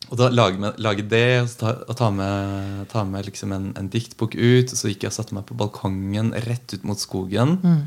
og 0.06 0.20
da 0.20 0.30
lage, 0.30 0.62
med, 0.62 0.78
lage 0.78 1.02
det 1.10 1.26
og, 1.42 1.52
ta, 1.58 1.74
og 1.82 1.98
ta 1.98 2.14
med, 2.14 2.86
ta 2.92 3.02
med 3.02 3.26
liksom 3.26 3.58
en, 3.58 3.70
en, 3.74 3.90
diktbok 3.90 4.38
ut. 4.38 4.70
Og 4.70 4.78
så 4.78 4.94
gikk 4.94 5.02
jeg 5.08 5.10
og 5.10 5.16
satte 5.18 5.34
meg 5.34 5.48
på 5.48 5.58
balkongen 5.58 6.30
rett 6.46 6.78
ut 6.78 6.86
mot 6.86 7.00
skogen. 7.00 7.58
Mm. 7.58 7.80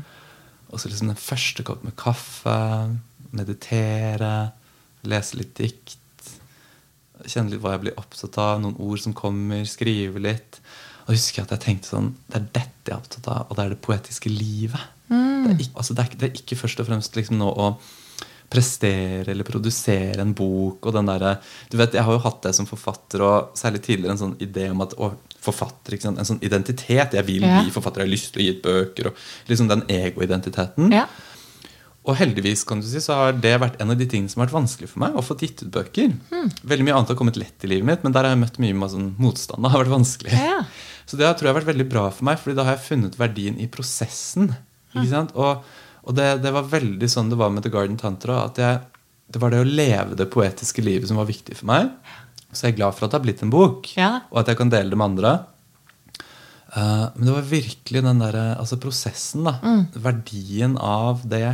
Og 0.70 0.80
så 0.80 0.90
liksom 0.90 1.10
den 1.10 1.18
første 1.18 1.64
kopp 1.66 1.82
med 1.86 1.96
kaffe. 1.98 2.58
Meditere. 3.36 4.34
Lese 5.10 5.40
litt 5.40 5.54
dikt. 5.58 5.98
Kjenne 7.26 7.52
litt 7.52 7.62
hva 7.62 7.74
jeg 7.74 7.84
blir 7.86 7.98
opptatt 8.00 8.38
av. 8.40 8.60
Noen 8.62 8.78
ord 8.78 9.02
som 9.02 9.16
kommer. 9.16 9.66
Skrive 9.68 10.22
litt. 10.22 10.60
Og 11.06 11.16
husker 11.16 11.40
jeg 11.40 11.48
at 11.48 11.56
jeg 11.56 11.64
tenkte 11.64 11.90
sånn 11.90 12.12
Det 12.28 12.38
er 12.38 12.50
dette 12.54 12.90
jeg 12.90 12.94
er 12.94 13.00
opptatt 13.00 13.30
av, 13.30 13.48
og 13.48 13.56
det 13.56 13.64
er 13.64 13.72
det 13.74 13.80
poetiske 13.84 14.30
livet. 14.32 14.82
Mm. 15.10 15.42
Det, 15.42 15.50
er 15.50 15.64
ikke, 15.64 15.78
altså 15.82 15.96
det, 15.96 16.04
er, 16.04 16.18
det, 16.20 16.28
er 16.28 16.38
ikke, 16.42 16.58
først 16.58 16.82
og 16.82 16.86
fremst 16.86 17.18
liksom 17.18 17.40
nå 17.40 17.48
å 17.50 17.72
prestere 18.50 19.30
eller 19.30 19.46
produsere 19.46 20.22
en 20.22 20.34
bok. 20.34 20.86
og 20.86 20.94
den 20.94 21.10
der, 21.10 21.26
du 21.70 21.76
vet, 21.78 21.94
Jeg 21.94 22.06
har 22.06 22.16
jo 22.16 22.22
hatt 22.24 22.42
det 22.46 22.54
som 22.54 22.66
forfatter, 22.66 23.22
og 23.22 23.58
særlig 23.58 23.82
tidligere 23.86 24.16
en 24.16 24.22
sånn 24.24 24.38
idé 24.42 24.68
om 24.70 24.82
at 24.82 24.94
å, 24.98 25.12
forfatter, 25.40 25.96
En 26.06 26.24
sånn 26.24 26.42
identitet. 26.42 27.16
Jeg 27.16 27.26
vil 27.26 27.42
bli 27.44 27.72
forfatter, 27.72 28.02
jeg 28.02 28.08
har 28.08 28.14
lyst 28.14 28.32
til 28.34 28.42
å 28.42 28.44
gi 28.44 28.54
ut 28.54 28.62
bøker. 28.62 29.10
og 29.10 29.50
liksom 29.50 29.68
Den 29.68 29.82
egoidentiteten. 29.88 30.92
Ja. 30.92 31.06
Og 32.08 32.16
heldigvis 32.16 32.64
kan 32.64 32.80
du 32.80 32.86
si, 32.88 33.00
så 33.00 33.14
har 33.14 33.32
det 33.32 33.58
vært 33.60 33.80
en 33.80 33.90
av 33.92 33.98
de 33.98 34.06
tingene 34.08 34.30
som 34.32 34.40
har 34.40 34.48
vært 34.48 34.60
vanskelig 34.62 34.88
for 34.88 35.00
meg. 35.00 35.16
å 35.16 35.24
få 35.24 35.36
gitt 35.38 35.62
ut 35.62 35.70
bøker. 35.70 36.14
Mm. 36.30 36.48
Veldig 36.62 36.86
mye 36.86 36.96
annet 36.96 37.12
har 37.12 37.18
kommet 37.18 37.36
lett 37.36 37.64
i 37.64 37.68
livet 37.68 37.86
mitt, 37.86 38.02
men 38.04 38.12
der 38.12 38.24
har 38.24 38.34
jeg 38.34 38.44
møtt 38.44 38.58
mye 38.58 38.74
med 38.74 38.90
sånn 38.90 39.12
motstand. 39.18 39.62
Det 39.62 39.70
har 39.70 39.84
vært 39.84 39.96
vanskelig. 39.98 40.32
Ja. 40.32 40.64
Så 41.06 41.18
det 41.18 41.28
tror 41.36 41.48
jeg 41.48 41.54
har 41.54 41.60
vært 41.60 41.72
veldig 41.74 41.88
bra 41.90 42.08
for 42.10 42.24
meg, 42.24 42.40
fordi 42.40 42.56
da 42.56 42.64
har 42.64 42.78
jeg 42.78 42.86
funnet 42.86 43.18
verdien 43.20 43.60
i 43.60 43.68
prosessen. 43.68 44.52
Ikke 44.94 45.06
mm. 45.06 45.36
Og 45.36 45.64
og 46.08 46.16
det, 46.16 46.30
det, 46.44 46.52
var 46.54 46.68
veldig 46.70 47.08
sånn 47.10 47.30
det 47.32 47.38
var 47.40 47.52
med 47.52 47.64
The 47.66 47.72
Garden 47.72 47.98
Tantra. 48.00 48.44
at 48.48 48.60
jeg, 48.60 48.80
Det 49.30 49.42
var 49.42 49.52
det 49.52 49.62
å 49.62 49.68
leve 49.68 50.16
det 50.18 50.30
poetiske 50.32 50.82
livet 50.84 51.10
som 51.10 51.20
var 51.20 51.28
viktig 51.28 51.58
for 51.60 51.70
meg. 51.70 51.92
Så 52.52 52.66
jeg 52.66 52.74
er 52.74 52.80
glad 52.80 52.96
for 52.96 53.06
at 53.06 53.12
det 53.12 53.20
har 53.20 53.26
blitt 53.28 53.42
en 53.46 53.52
bok, 53.52 53.88
ja. 53.94 54.10
og 54.32 54.42
at 54.42 54.50
jeg 54.50 54.58
kan 54.58 54.72
dele 54.72 54.90
det 54.90 54.98
med 54.98 55.12
andre. 55.12 55.34
Uh, 56.70 57.10
men 57.16 57.26
det 57.26 57.34
var 57.34 57.50
virkelig 57.50 58.02
den 58.06 58.22
der, 58.22 58.38
altså 58.58 58.78
prosessen. 58.82 59.46
da, 59.46 59.56
mm. 59.62 59.82
Verdien 60.02 60.78
av 60.78 61.22
det, 61.30 61.44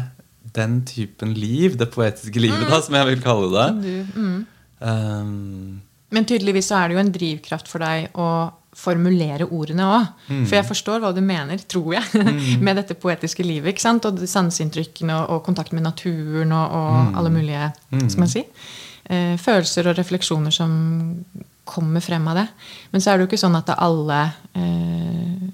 den 0.57 0.81
typen 0.89 1.35
liv, 1.37 1.77
det 1.81 1.91
poetiske 1.93 2.41
livet, 2.41 2.65
mm. 2.65 2.71
da, 2.73 2.81
som 2.85 2.97
jeg 2.97 3.11
vil 3.13 3.25
kalle 3.25 3.51
det. 3.53 3.67
Du, 3.85 4.21
mm. 4.21 4.39
um, 4.81 5.83
men 6.15 6.29
tydeligvis 6.29 6.71
så 6.71 6.79
er 6.79 6.89
det 6.89 6.97
jo 6.97 7.03
en 7.03 7.13
drivkraft 7.13 7.69
for 7.71 7.83
deg 7.83 8.15
å 8.15 8.29
formulere 8.77 9.47
ordene 9.49 9.87
òg. 9.89 10.09
Mm. 10.29 10.43
For 10.45 10.59
jeg 10.59 10.69
forstår 10.69 11.01
hva 11.03 11.13
du 11.17 11.23
mener, 11.25 11.61
tror 11.69 11.97
jeg, 11.97 12.25
mm. 12.27 12.65
med 12.65 12.79
dette 12.81 12.97
poetiske 13.01 13.45
livet. 13.47 13.73
ikke 13.73 13.85
sant? 13.85 14.07
Og 14.09 14.21
sanseinntrykkene 14.29 15.17
og, 15.17 15.37
og 15.37 15.47
kontakt 15.49 15.75
med 15.77 15.87
naturen 15.87 16.53
og, 16.53 16.77
og 16.77 16.99
mm. 17.09 17.15
alle 17.21 17.33
mulige 17.33 17.71
skal 17.97 18.23
man 18.23 18.33
si, 18.33 18.45
eh, 19.09 19.37
følelser 19.41 19.91
og 19.91 19.99
refleksjoner 19.99 20.55
som 20.55 20.73
kommer 21.67 22.05
frem 22.05 22.27
av 22.31 22.43
det. 22.43 22.47
Men 22.93 23.03
så 23.03 23.11
er 23.11 23.19
det 23.19 23.27
jo 23.27 23.33
ikke 23.33 23.43
sånn 23.43 23.59
at 23.59 23.73
alle 23.75 24.21
eh, 24.55 25.47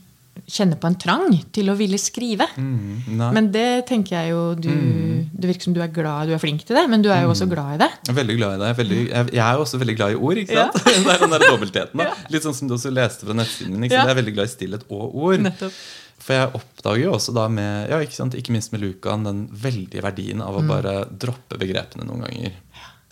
kjenner 0.52 0.76
på 0.80 0.88
en 0.90 0.96
trang 1.00 1.36
til 1.54 1.70
å 1.72 1.76
ville 1.78 1.98
skrive. 2.00 2.46
Mm, 2.60 3.20
men 3.22 3.48
det 3.54 3.86
tenker 3.88 4.18
jeg 4.18 4.32
jo 4.34 4.42
du, 4.58 4.68
mm. 4.68 5.30
Det 5.32 5.48
virker 5.48 5.68
som 5.68 5.76
du 5.76 5.80
er 5.82 5.92
glad 5.94 6.28
du 6.28 6.34
er 6.36 6.42
flink 6.42 6.64
til 6.66 6.76
det, 6.76 6.84
men 6.90 7.04
du 7.04 7.08
er 7.14 7.24
jo 7.24 7.32
også 7.32 7.48
mm. 7.48 7.52
glad 7.54 7.76
i 7.76 7.80
det. 7.84 7.90
Jeg 8.02 8.12
er 8.12 8.18
veldig 8.20 8.36
glad 8.40 8.54
i 8.54 8.60
det. 8.60 8.68
Jeg 8.68 8.74
er, 8.74 8.78
veldig, 8.82 9.00
jeg, 9.06 9.32
jeg 9.38 9.44
er 9.46 9.64
også 9.64 9.80
veldig 9.82 9.96
glad 9.98 10.12
i 10.12 10.20
ord. 10.20 10.42
ikke 10.42 10.58
sant? 10.58 10.78
Ja. 10.82 11.00
det 11.06 11.14
er 11.14 11.24
den 11.24 11.36
der 11.36 11.48
dobbeltheten. 11.48 12.04
Ja. 12.12 12.14
Litt 12.34 12.42
sånn 12.42 12.54
som 12.56 12.68
du 12.68 12.74
også 12.74 12.90
leste 12.90 13.28
fra 13.28 13.34
nettsiden 13.36 13.76
min. 13.78 13.86
Ja. 13.86 14.02
Jeg 14.02 14.12
er 14.12 14.18
veldig 14.18 14.32
glad 14.34 14.48
i 14.48 14.52
stillhet 14.52 14.88
og 14.90 15.14
ord. 15.14 15.38
Nettopp. 15.44 15.76
For 16.22 16.36
jeg 16.36 16.50
oppdager 16.58 17.02
jo 17.02 17.14
også 17.16 17.34
da 17.34 17.48
med, 17.50 17.88
ja, 17.90 17.98
ikke, 18.02 18.14
sant? 18.14 18.36
ikke 18.38 18.54
minst 18.54 18.74
med 18.74 18.82
Lukan, 18.82 19.24
den 19.26 19.44
veldige 19.62 20.04
verdien 20.04 20.42
av 20.44 20.58
å 20.58 20.62
mm. 20.62 20.70
bare 20.70 20.94
droppe 21.24 21.58
begrepene 21.58 22.06
noen 22.06 22.26
ganger. 22.26 22.58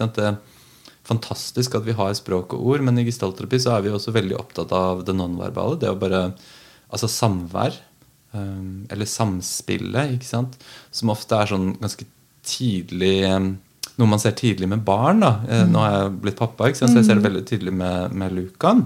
Det 0.01 0.25
er 0.31 0.41
fantastisk 1.07 1.75
at 1.79 1.87
vi 1.87 1.97
har 1.97 2.15
språk 2.17 2.55
og 2.57 2.67
ord, 2.75 2.85
men 2.87 3.01
i 3.01 3.07
gestaltterapi 3.09 3.61
så 3.63 3.77
er 3.77 3.87
vi 3.87 3.93
også 3.95 4.15
veldig 4.15 4.39
opptatt 4.39 4.73
av 4.77 5.05
det 5.07 5.17
nonverbale. 5.17 5.79
Det 5.81 5.91
å 5.91 5.99
bare 5.99 6.29
altså 6.91 7.11
samvær. 7.11 7.79
Um, 8.31 8.87
eller 8.95 9.09
samspillet, 9.11 10.13
ikke 10.15 10.29
sant? 10.29 10.53
som 10.95 11.11
ofte 11.11 11.35
er 11.35 11.49
sånn 11.51 11.73
ganske 11.81 12.05
tidlig 12.47 13.25
um, 13.27 13.57
Noe 13.99 14.07
man 14.07 14.21
ser 14.23 14.37
tidlig 14.39 14.69
med 14.71 14.85
barn. 14.87 15.19
da, 15.21 15.33
eh, 15.45 15.65
mm. 15.67 15.73
Nå 15.75 15.81
har 15.83 15.91
jeg 15.93 16.13
blitt 16.23 16.39
pappa, 16.39 16.71
ikke 16.71 16.79
sant? 16.79 16.95
så 16.95 17.03
jeg 17.03 17.09
ser 17.09 17.19
det 17.19 17.25
mm. 17.25 17.27
veldig 17.27 17.43
tydelig 17.51 17.75
med, 17.77 18.15
med 18.17 18.33
Lukan, 18.33 18.85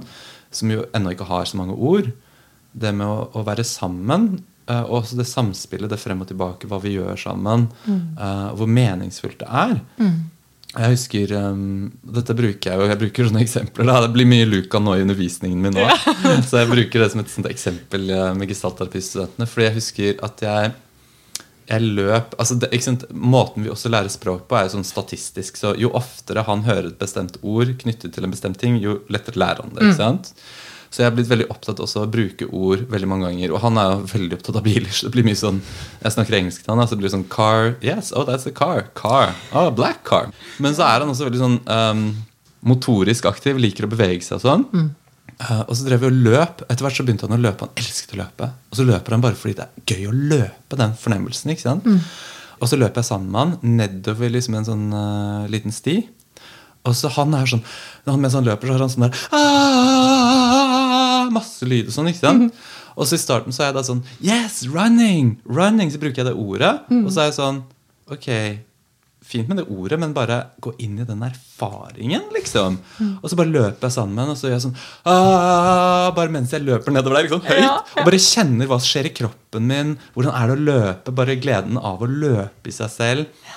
som 0.50 0.72
jo 0.72 0.86
ennå 0.96 1.12
ikke 1.14 1.28
har 1.28 1.44
så 1.46 1.60
mange 1.60 1.76
ord. 1.76 2.08
Det 2.72 2.90
med 2.96 3.06
å, 3.06 3.28
å 3.30 3.44
være 3.46 3.62
sammen, 3.68 4.24
uh, 4.66 4.80
og 4.80 4.96
også 5.02 5.20
det 5.20 5.28
samspillet, 5.30 5.92
det 5.92 6.00
frem 6.02 6.24
og 6.24 6.32
tilbake, 6.32 6.66
hva 6.66 6.80
vi 6.82 6.96
gjør 6.96 7.20
sammen, 7.20 7.68
mm. 7.84 8.00
uh, 8.18 8.48
hvor 8.58 8.72
meningsfullt 8.80 9.44
det 9.44 9.52
er. 9.52 9.76
Mm. 10.00 10.18
Jeg 10.74 10.94
husker 10.96 11.32
um, 11.38 11.90
Dette 12.16 12.34
bruker 12.36 12.72
jeg 12.72 12.80
jo. 12.80 12.86
Jeg 12.90 13.00
bruker 13.02 13.28
sånne 13.28 13.42
eksempler. 13.44 13.86
Da. 13.88 14.00
Det 14.04 14.14
blir 14.16 14.28
mye 14.30 14.48
Luca 14.48 14.80
nå 14.82 14.96
i 14.96 15.04
undervisningen 15.04 15.60
min 15.62 15.76
nå. 15.76 15.84
Ja. 15.84 15.94
så 16.48 16.62
jeg 16.62 16.70
bruker 16.72 17.04
det 17.04 17.10
som 17.12 17.22
et 17.22 17.30
sånt 17.30 17.50
eksempel 17.50 18.10
eh, 18.10 18.32
med 18.34 18.50
gestaltterapistudentene. 18.50 19.48
Fordi 19.50 19.68
jeg 19.68 19.76
husker 19.78 20.24
at 20.26 20.42
jeg, 20.44 20.72
jeg 21.70 21.94
løp 22.00 22.34
altså 22.42 22.58
det, 22.58 22.72
Måten 23.14 23.66
vi 23.66 23.72
også 23.72 23.92
lærer 23.92 24.10
språk 24.12 24.48
på, 24.50 24.58
er 24.58 24.66
jo 24.66 24.74
sånn 24.74 24.88
statistisk. 24.88 25.62
Så 25.62 25.76
jo 25.78 25.92
oftere 25.94 26.46
han 26.48 26.66
hører 26.66 26.90
et 26.90 27.00
bestemt 27.00 27.38
ord 27.42 27.70
knyttet 27.84 28.16
til 28.16 28.26
en 28.26 28.34
bestemt 28.34 28.58
ting, 28.60 28.80
jo 28.82 28.98
lettere 29.14 29.40
lærer 29.44 29.62
han 29.62 29.76
det. 29.76 29.84
ikke 29.84 29.94
mm. 29.94 30.02
sant? 30.02 30.34
Mm. 30.34 30.63
Så 30.94 31.02
jeg 31.02 31.10
er 31.10 31.14
blitt 31.16 31.30
veldig 31.30 31.48
opptatt 31.50 31.80
også 31.82 32.04
av 32.04 32.04
å 32.06 32.12
bruke 32.14 32.46
ord 32.54 32.84
veldig 32.92 33.08
mange 33.10 33.26
ganger. 33.26 33.50
Og 33.50 33.62
han 33.64 33.78
er 33.82 33.88
jo 33.90 34.10
veldig 34.12 34.36
opptatt 34.36 34.58
av 34.60 34.62
biler. 34.62 34.92
så 34.94 35.08
det 35.08 35.14
blir 35.16 35.26
mye 35.26 35.38
sånn, 35.40 35.58
Jeg 36.04 36.14
snakker 36.14 36.36
engelsk 36.38 36.62
til 36.62 36.70
han, 36.70 36.86
så 36.86 36.94
det 36.94 37.02
blir 37.02 37.14
sånn 37.16 37.26
car. 37.32 37.72
Yes, 37.82 38.12
oh, 38.14 38.22
that's 38.28 38.46
a 38.46 38.52
car. 38.54 38.86
Car. 38.94 39.34
Oh, 39.50 39.72
black 39.74 40.04
car. 40.06 40.30
Men 40.62 40.76
så 40.78 40.86
er 40.86 41.02
han 41.02 41.10
også 41.10 41.26
veldig 41.26 41.42
sånn 41.42 41.58
um, 41.66 42.04
motorisk 42.62 43.26
aktiv, 43.26 43.58
liker 43.58 43.88
å 43.88 43.90
bevege 43.90 44.22
seg 44.22 44.38
og 44.38 44.44
sånn. 44.44 44.68
Mm. 44.70 44.92
Uh, 45.34 45.62
og 45.64 45.74
så 45.74 45.88
drev 45.88 46.04
vi 46.04 46.12
og 46.12 46.20
løp. 46.28 46.62
Etter 46.68 46.86
hvert 46.86 47.00
så 47.00 47.08
begynte 47.08 47.26
han 47.26 47.34
å 47.40 47.42
løpe. 47.42 47.66
Han 47.66 47.82
elsket 47.82 48.14
å 48.14 48.20
løpe. 48.22 48.52
Og 48.70 48.78
så 48.78 48.86
løper 48.86 49.16
han 49.16 49.24
bare 49.24 49.40
fordi 49.40 49.58
det 49.58 49.66
er 49.66 49.96
gøy 49.96 50.12
å 50.12 50.18
løpe, 50.36 50.78
den 50.78 50.94
fornemmelsen. 51.00 51.56
ikke 51.56 51.66
sant? 51.66 51.90
Mm. 51.90 51.98
Og 52.62 52.70
så 52.70 52.78
løper 52.78 53.02
jeg 53.02 53.10
sammen 53.10 53.34
med 53.34 53.40
han 53.40 53.78
nedover 53.82 54.30
liksom 54.30 54.60
en 54.60 54.68
sånn 54.70 54.86
uh, 54.94 55.50
liten 55.50 55.74
sti. 55.74 56.04
Og 56.84 56.94
så 56.94 57.08
han 57.16 57.32
er 57.34 57.48
sånn 57.48 57.64
han 58.06 58.20
mens 58.20 58.36
han 58.36 58.46
løper, 58.46 58.68
så 58.68 58.76
har 58.76 58.84
han 58.84 58.92
sånn 58.92 59.06
der 59.08 60.63
Masse 61.34 61.66
lyd 61.68 61.90
og 61.90 61.96
sånn. 61.96 62.10
ikke 62.12 62.22
sant? 62.22 62.48
Mm. 62.48 62.68
Og 62.94 63.08
så 63.10 63.18
i 63.18 63.22
starten 63.22 63.54
så 63.54 63.64
er 63.64 63.72
jeg 63.72 63.78
da 63.80 63.86
sånn 63.86 64.04
Yes, 64.22 64.60
running! 64.70 65.34
Running, 65.44 65.90
Så 65.90 65.98
bruker 66.02 66.22
jeg 66.22 66.30
det 66.30 66.36
ordet. 66.38 66.76
Mm. 66.90 67.02
Og 67.04 67.10
så 67.10 67.24
er 67.24 67.30
jeg 67.32 67.38
sånn 67.40 67.64
Ok, 68.14 68.28
fint 69.24 69.48
med 69.48 69.56
det 69.56 69.64
ordet, 69.72 69.96
men 69.98 70.12
bare 70.12 70.36
gå 70.60 70.74
inn 70.84 70.98
i 71.00 71.06
den 71.08 71.22
erfaringen, 71.24 72.26
liksom. 72.34 72.76
Mm. 73.00 73.14
Og 73.22 73.30
så 73.32 73.38
bare 73.40 73.48
løper 73.54 73.88
jeg 73.88 73.94
sammen, 73.96 74.28
og 74.28 74.36
så 74.36 74.50
gjør 74.50 74.58
jeg 74.58 74.64
sånn 74.66 74.76
Bare 76.18 76.28
mens 76.34 76.52
jeg 76.52 76.66
løper 76.66 76.92
nedover 76.92 77.16
der. 77.16 77.26
Liksom, 77.26 77.40
høyt. 77.48 77.62
Ja, 77.62 77.70
ja. 77.72 77.78
Og 77.96 78.10
bare 78.10 78.20
kjenner 78.20 78.68
hva 78.70 78.78
som 78.78 78.90
skjer 78.90 79.08
i 79.08 79.14
kroppen 79.16 79.66
min. 79.70 79.94
Hvordan 80.14 80.36
er 80.36 80.52
det 80.52 80.56
å 80.58 80.64
løpe? 80.68 81.16
Bare 81.16 81.38
gleden 81.40 81.80
av 81.80 82.04
å 82.04 82.10
løpe 82.10 82.70
i 82.70 82.76
seg 82.76 82.92
selv. 82.92 83.48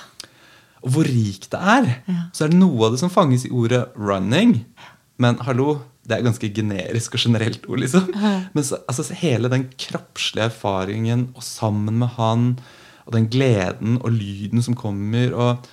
Og 0.86 0.92
hvor 0.94 1.08
rikt 1.10 1.50
det 1.52 1.60
er, 1.60 1.88
så 2.32 2.46
er 2.46 2.52
det 2.52 2.58
noe 2.60 2.86
av 2.86 2.94
det 2.94 3.00
som 3.02 3.10
fanges 3.12 3.44
i 3.48 3.52
ordet 3.52 3.84
'running'. 3.98 4.60
Men 5.18 5.36
hallo, 5.42 5.80
det 6.08 6.16
er 6.16 6.26
ganske 6.26 6.50
generisk 6.56 7.16
og 7.16 7.22
generelt 7.22 7.66
ord. 7.68 7.82
liksom. 7.84 8.12
Men 8.54 8.64
så, 8.64 8.80
altså, 8.88 9.06
hele 9.20 9.50
den 9.52 9.68
kroppslige 9.78 10.48
erfaringen 10.48 11.28
og 11.34 11.44
sammen 11.44 12.00
med 12.00 12.16
han, 12.16 12.52
og 13.06 13.16
den 13.16 13.28
gleden 13.32 14.00
og 14.02 14.12
lyden 14.12 14.64
som 14.64 14.76
kommer 14.78 15.34
og, 15.34 15.68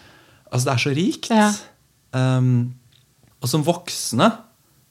Altså, 0.55 0.69
det 0.69 0.73
er 0.73 0.81
så 0.83 0.91
rikt. 0.95 1.29
Ja. 1.33 1.47
Um, 2.37 2.75
og 3.43 3.49
som 3.49 3.63
voksne 3.65 4.29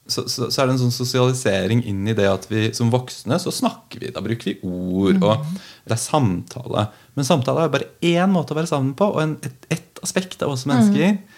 så, 0.05 0.27
så, 0.29 0.51
så, 0.51 0.61
er 0.61 0.67
det 0.67 0.75
en 0.75 0.81
sånn 0.83 0.93
sosialisering 0.93 1.79
inn 1.89 2.03
i 2.05 2.13
det 2.13 2.27
at 2.29 2.43
vi 2.51 2.67
som 2.77 2.91
voksne 2.93 3.39
så 3.41 3.49
snakker 3.53 4.03
vi. 4.03 4.11
Da 4.13 4.21
bruker 4.21 4.51
vi 4.51 4.59
ord. 4.61 5.17
og 5.17 5.41
mm. 5.41 5.55
Det 5.87 5.95
er 5.95 6.01
samtale. 6.01 6.83
Men 7.17 7.25
samtale 7.25 7.65
er 7.65 7.73
bare 7.73 7.89
én 8.05 8.29
måte 8.29 8.53
å 8.53 8.59
være 8.59 8.69
sammen 8.69 8.93
på, 8.97 9.07
og 9.15 9.23
en, 9.23 9.35
et, 9.45 9.65
et, 9.73 9.81
aspekt 10.05 10.43
av 10.45 10.51
oss 10.53 10.67
mennesker. 10.69 11.15
Mm. 11.15 11.34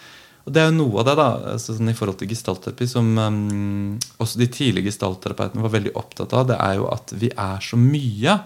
Og 0.48 0.52
det 0.56 0.62
er 0.62 0.70
jo 0.70 0.78
noe 0.78 1.02
av 1.02 1.04
det 1.10 1.14
da, 1.18 1.28
altså 1.52 1.74
sånn 1.76 1.90
i 1.92 1.96
forhold 1.96 2.16
til 2.22 2.30
gestaltterapi 2.30 2.86
som 2.88 3.08
um, 3.20 3.96
også 4.16 4.38
de 4.40 4.46
tidlige 4.48 4.88
gestaltterapeutene 4.88 5.60
var 5.60 5.74
veldig 5.74 5.90
opptatt 6.00 6.32
av. 6.32 6.46
Det 6.48 6.56
er 6.56 6.78
jo 6.78 6.86
at 6.88 7.12
vi 7.20 7.28
er 7.28 7.64
så 7.64 7.76
mye. 7.76 8.36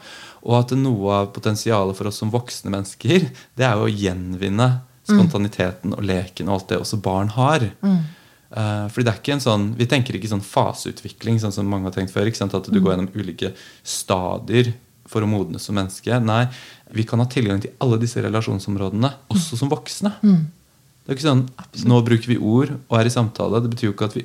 Og 0.42 0.56
at 0.58 0.72
noe 0.74 1.20
av 1.20 1.28
potensialet 1.36 1.94
for 1.94 2.10
oss 2.10 2.18
som 2.18 2.32
voksne 2.32 2.72
mennesker, 2.74 3.28
det 3.54 3.66
er 3.68 3.78
jo 3.78 3.86
å 3.86 3.92
gjenvinne 3.92 4.66
mm. 4.72 5.12
spontaniteten 5.12 5.94
og 5.94 6.02
leken 6.08 6.50
og 6.50 6.56
alt 6.56 6.72
det 6.72 6.80
også 6.82 6.98
barn 7.04 7.30
har. 7.36 7.68
Mm. 7.86 8.00
Uh, 8.50 8.88
fordi 8.90 9.06
det 9.06 9.12
er 9.12 9.20
ikke 9.20 9.36
en 9.36 9.44
sånn, 9.44 9.66
Vi 9.78 9.86
tenker 9.88 10.18
ikke 10.18 10.32
sånn 10.32 10.42
faseutvikling, 10.42 11.38
sånn 11.38 11.54
som 11.54 11.70
mange 11.70 11.86
har 11.86 11.94
tenkt 11.94 12.16
før. 12.16 12.32
At 12.32 12.66
du 12.66 12.80
går 12.80 12.82
mm. 12.82 12.90
gjennom 12.96 13.12
ulike 13.14 13.52
stadier 13.86 14.72
for 15.06 15.22
å 15.22 15.30
modnes 15.30 15.62
som 15.68 15.78
menneske. 15.78 16.18
Nei, 16.18 16.48
vi 16.98 17.06
kan 17.06 17.22
ha 17.22 17.28
tilgang 17.30 17.62
til 17.62 17.76
alle 17.78 18.00
disse 18.02 18.18
relasjonsområdene, 18.26 19.12
også 19.30 19.60
som 19.60 19.70
voksne. 19.70 20.16
Mm. 20.26 20.42
Det 21.02 21.10
er 21.10 21.18
ikke 21.18 21.26
sånn, 21.26 21.46
Nå 21.90 21.98
bruker 22.06 22.30
vi 22.30 22.38
ord 22.38 22.76
og 22.76 22.96
er 22.98 23.08
i 23.08 23.12
samtale. 23.12 23.60
Det 23.64 23.72
betyr 23.72 23.88
jo 23.88 23.94
ikke 23.96 24.10
at 24.10 24.16
vi, 24.18 24.22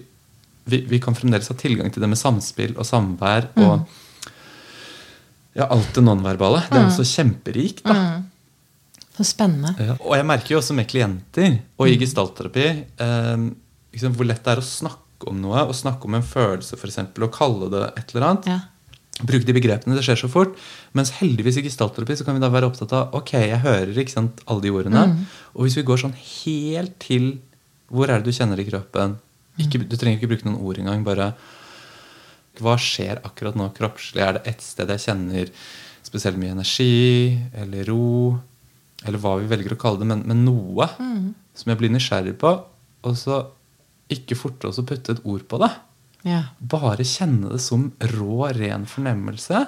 vi, 0.69 0.81
vi 0.91 0.99
kan 1.01 1.17
fremdeles 1.17 1.49
ha 1.49 1.57
tilgang 1.57 1.89
til 1.93 2.03
det 2.03 2.11
med 2.11 2.19
samspill 2.19 2.75
og 2.77 2.85
samvær. 2.87 3.49
Mm. 3.57 3.65
og 3.65 4.03
ja, 5.57 5.65
alt 5.73 5.89
det 5.95 6.03
nonverbale. 6.05 6.61
Det 6.67 6.77
er 6.77 6.85
mm. 6.85 6.91
også 6.91 7.07
kjemperikt. 7.09 7.81
da. 7.87 8.21
Så 9.17 9.25
spennende. 9.25 9.73
Ja. 9.81 9.95
Og 10.05 10.13
jeg 10.13 10.27
merker 10.29 10.53
jo 10.53 10.59
også 10.59 10.75
med 10.77 10.85
klienter 10.89 11.55
og 11.81 11.89
i 11.89 11.97
gestaltterapi 11.97 12.65
eh, 12.69 13.47
liksom, 13.95 14.13
hvor 14.13 14.27
lett 14.29 14.43
det 14.45 14.53
er 14.53 14.61
å 14.61 14.65
snakke 14.67 15.31
om 15.31 15.39
noe, 15.41 15.63
og 15.65 15.73
snakke 15.73 16.05
om 16.05 16.19
en 16.19 16.25
følelse, 16.25 16.77
f.eks., 16.77 16.99
og 17.17 17.31
kalle 17.33 17.71
det 17.73 17.87
et 17.97 18.13
eller 18.13 18.27
annet. 18.27 18.51
Ja. 18.53 18.59
Bruke 19.25 19.47
de 19.47 19.53
begrepene. 19.56 19.95
Det 19.97 20.03
skjer 20.06 20.19
så 20.21 20.30
fort. 20.30 20.58
Mens 20.93 21.10
heldigvis 21.17 21.58
i 21.58 21.65
gestaltterapi 21.65 22.17
så 22.19 22.25
kan 22.27 22.38
vi 22.38 22.43
da 22.43 22.51
være 22.53 22.69
opptatt 22.69 22.93
av 22.93 23.15
ok, 23.17 23.32
jeg 23.49 23.62
hører 23.63 23.97
ikke 23.97 24.13
sant, 24.13 24.43
alle 24.45 24.62
de 24.62 24.73
ordene. 24.73 25.06
Og 25.56 25.65
hvis 25.65 25.77
vi 25.80 25.86
går 25.88 26.03
sånn 26.03 26.17
helt 26.17 26.97
til 27.01 27.39
hvor 27.89 28.12
er 28.12 28.19
det 28.19 28.30
du 28.30 28.36
kjenner 28.36 28.60
i 28.60 28.67
kroppen 28.67 29.15
ikke, 29.58 29.80
Du 29.89 29.95
trenger 29.97 30.19
ikke 30.19 30.30
bruke 30.30 30.45
noen 30.45 30.62
ord 30.62 30.77
engang. 30.77 31.01
Bare 31.08 31.32
hva 32.62 32.75
skjer 32.77 33.21
akkurat 33.25 33.58
nå 33.58 33.71
kroppslig? 33.73 34.21
Er 34.21 34.38
det 34.38 34.43
ett 34.51 34.62
sted 34.62 34.89
jeg 34.93 35.01
kjenner 35.08 35.49
spesielt 36.06 36.38
mye 36.38 36.53
energi 36.53 37.38
eller 37.58 37.89
ro? 37.89 38.38
Eller 39.06 39.21
hva 39.21 39.36
vi 39.41 39.49
velger 39.49 39.73
å 39.73 39.80
kalle 39.82 40.01
det, 40.01 40.08
men, 40.10 40.23
men 40.30 40.45
noe 40.45 40.88
som 41.58 41.71
jeg 41.71 41.80
blir 41.80 41.93
nysgjerrig 41.93 42.36
på. 42.38 42.53
Og 43.06 43.17
så 43.17 43.41
ikke 44.13 44.38
forte 44.38 44.69
oss 44.69 44.77
å 44.82 44.86
putte 44.88 45.17
et 45.17 45.25
ord 45.25 45.43
på 45.49 45.60
det. 45.62 45.71
Ja. 46.25 46.43
Bare 46.60 47.06
kjenne 47.06 47.53
det 47.53 47.62
som 47.63 47.91
rå, 48.15 48.47
ren 48.58 48.88
fornemmelse. 48.89 49.65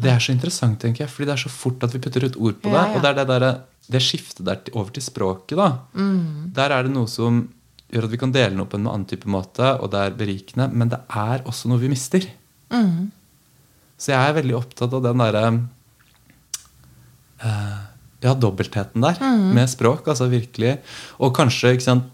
Det 0.00 0.10
er 0.12 0.22
så 0.22 0.32
interessant, 0.32 0.78
tenker 0.80 1.04
jeg, 1.04 1.12
fordi 1.12 1.28
det 1.28 1.36
er 1.36 1.42
så 1.44 1.52
fort 1.52 1.82
at 1.84 1.94
vi 1.94 2.00
putter 2.02 2.24
ut 2.24 2.38
ord 2.40 2.60
på 2.62 2.70
det. 2.72 2.76
Ja, 2.76 2.84
ja. 2.88 2.96
Og 2.96 3.04
det 3.04 3.10
er 3.10 3.18
det, 3.18 3.26
der, 3.30 3.46
det 3.96 4.02
skiftet 4.04 4.44
der 4.46 4.60
over 4.72 4.92
til 4.94 5.04
språket. 5.04 5.56
da. 5.60 5.70
Mm. 5.94 6.52
Der 6.56 6.76
er 6.76 6.86
det 6.86 6.94
noe 6.94 7.10
som 7.10 7.42
gjør 7.90 8.06
at 8.06 8.14
vi 8.14 8.20
kan 8.22 8.32
dele 8.34 8.56
noe 8.56 8.70
på 8.70 8.78
en 8.78 8.88
annen 8.88 9.08
type 9.10 9.28
måte, 9.30 9.66
og 9.82 9.90
det 9.92 10.04
er 10.06 10.16
berikende, 10.16 10.68
men 10.72 10.92
det 10.92 11.00
er 11.08 11.44
også 11.48 11.70
noe 11.70 11.82
vi 11.82 11.90
mister. 11.92 12.28
Mm. 12.70 13.10
Så 14.00 14.14
jeg 14.14 14.20
er 14.30 14.38
veldig 14.38 14.56
opptatt 14.56 14.94
av 14.96 15.04
den 15.04 15.20
derre 15.20 15.44
uh, 17.44 17.80
Ja, 18.20 18.34
dobbeltheten 18.36 19.04
der 19.04 19.20
med 19.56 19.68
språk, 19.72 20.08
altså 20.08 20.28
virkelig. 20.30 20.78
Og 21.20 21.34
kanskje 21.36 21.74
ikke 21.74 21.88
sant, 21.88 22.08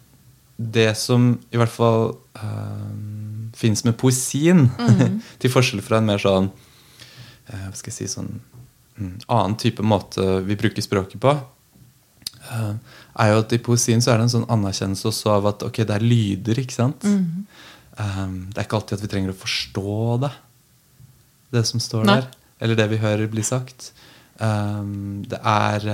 det 0.56 0.92
som 0.96 1.34
i 1.52 1.58
hvert 1.60 1.72
fall 1.74 2.14
uh, 2.40 3.15
fins 3.56 3.84
med 3.86 3.96
poesien, 4.00 4.68
til 5.40 5.52
forskjell 5.52 5.82
fra 5.84 6.00
en 6.00 6.08
mer 6.10 6.22
sånn 6.22 6.50
eh, 6.50 7.66
Hva 7.68 7.74
skal 7.76 7.92
jeg 7.92 7.98
si 7.98 8.08
sånn 8.12 8.32
mm, 8.98 9.26
annen 9.32 9.58
type 9.60 9.84
måte 9.86 10.40
vi 10.46 10.58
bruker 10.60 10.84
språket 10.84 11.22
på, 11.22 11.34
eh, 12.52 12.72
er 13.16 13.32
jo 13.32 13.42
at 13.42 13.56
i 13.56 13.62
poesien 13.64 14.04
så 14.04 14.12
er 14.12 14.20
det 14.20 14.28
en 14.28 14.34
sånn 14.38 14.50
anerkjennelse 14.52 15.08
også 15.08 15.36
av 15.38 15.52
at 15.54 15.66
ok, 15.68 15.84
det 15.88 15.96
er 15.96 16.04
lyder, 16.04 16.60
ikke 16.62 16.76
sant? 16.76 17.06
Eh, 17.06 18.24
det 18.52 18.60
er 18.60 18.66
ikke 18.66 18.80
alltid 18.80 18.98
at 18.98 19.06
vi 19.06 19.12
trenger 19.14 19.32
å 19.32 19.40
forstå 19.40 20.00
det, 20.26 20.34
det 21.56 21.64
som 21.68 21.80
står 21.80 22.08
Nei. 22.08 22.20
der. 22.20 22.28
Eller 22.60 22.78
det 22.78 22.90
vi 22.92 23.00
hører 23.00 23.28
bli 23.28 23.42
sagt. 23.44 23.90
Det 24.36 25.38
er 25.40 25.84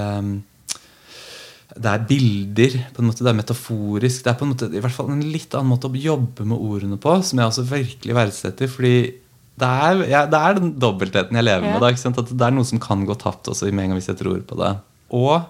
det 1.75 1.89
er 1.89 2.03
bilder, 2.09 2.75
på 2.93 3.01
en 3.03 3.09
måte, 3.09 3.25
det 3.25 3.31
er 3.33 3.39
metaforisk. 3.39 4.25
Det 4.25 4.31
er 4.33 4.39
på 4.39 4.45
en 4.45 4.51
måte, 4.53 4.69
i 4.75 4.81
hvert 4.83 4.93
fall 4.93 5.11
en 5.11 5.23
litt 5.33 5.55
annen 5.57 5.71
måte 5.73 5.89
å 5.89 5.97
jobbe 5.97 6.45
med 6.45 6.59
ordene 6.59 6.99
på, 7.01 7.15
som 7.25 7.39
jeg 7.41 7.49
også 7.49 7.65
virkelig 7.71 8.15
verdsetter. 8.19 8.69
fordi 8.69 9.15
det 9.63 9.69
er, 9.69 10.03
ja, 10.09 10.25
det 10.27 10.39
er 10.41 10.55
den 10.59 10.73
dobbeltheten 10.81 11.37
jeg 11.37 11.45
lever 11.45 11.65
Ja. 11.69 11.79
med. 11.79 11.81
Da, 11.81 12.23
det 12.23 12.47
er 12.47 12.51
noe 12.57 12.65
som 12.65 12.79
kan 12.81 13.07
gå 13.07 13.15
tapt 13.21 13.49
også 13.49 13.71
med 13.73 13.85
en 13.85 13.91
gang 13.91 13.99
vi 14.01 14.05
setter 14.05 14.29
ord 14.33 14.47
på 14.49 14.57
det. 14.57 14.73
Og 15.13 15.45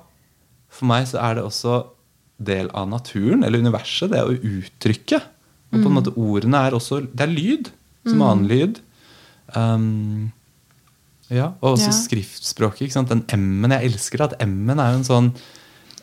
for 0.69 0.87
meg 0.87 1.07
så 1.07 1.19
er 1.23 1.35
det 1.37 1.45
også 1.45 1.87
del 2.43 2.69
av 2.75 2.89
naturen, 2.89 3.45
eller 3.45 3.59
universet, 3.63 4.11
det 4.11 4.23
å 4.23 4.35
uttrykke. 4.35 5.21
Og 5.73 5.81
på 5.83 5.87
en 5.89 5.95
måte 5.97 6.13
ordene 6.19 6.67
er 6.67 6.73
også 6.77 7.01
Det 7.15 7.21
er 7.23 7.33
lyd, 7.33 7.71
som 8.07 8.21
annen 8.23 8.49
lyd. 8.49 8.81
Um, 9.55 10.33
ja, 11.31 11.53
og 11.63 11.77
også 11.79 11.91
Ja. 11.91 11.99
skriftspråket. 12.03 12.83
Ikke 12.89 12.93
sant? 12.93 13.09
Den 13.09 13.25
M-en. 13.29 13.71
Jeg 13.71 13.93
elsker 13.93 14.21
at 14.25 14.35
M-en 14.43 14.79
er 14.81 14.93
jo 14.93 14.99
en 14.99 15.05
sånn 15.05 15.35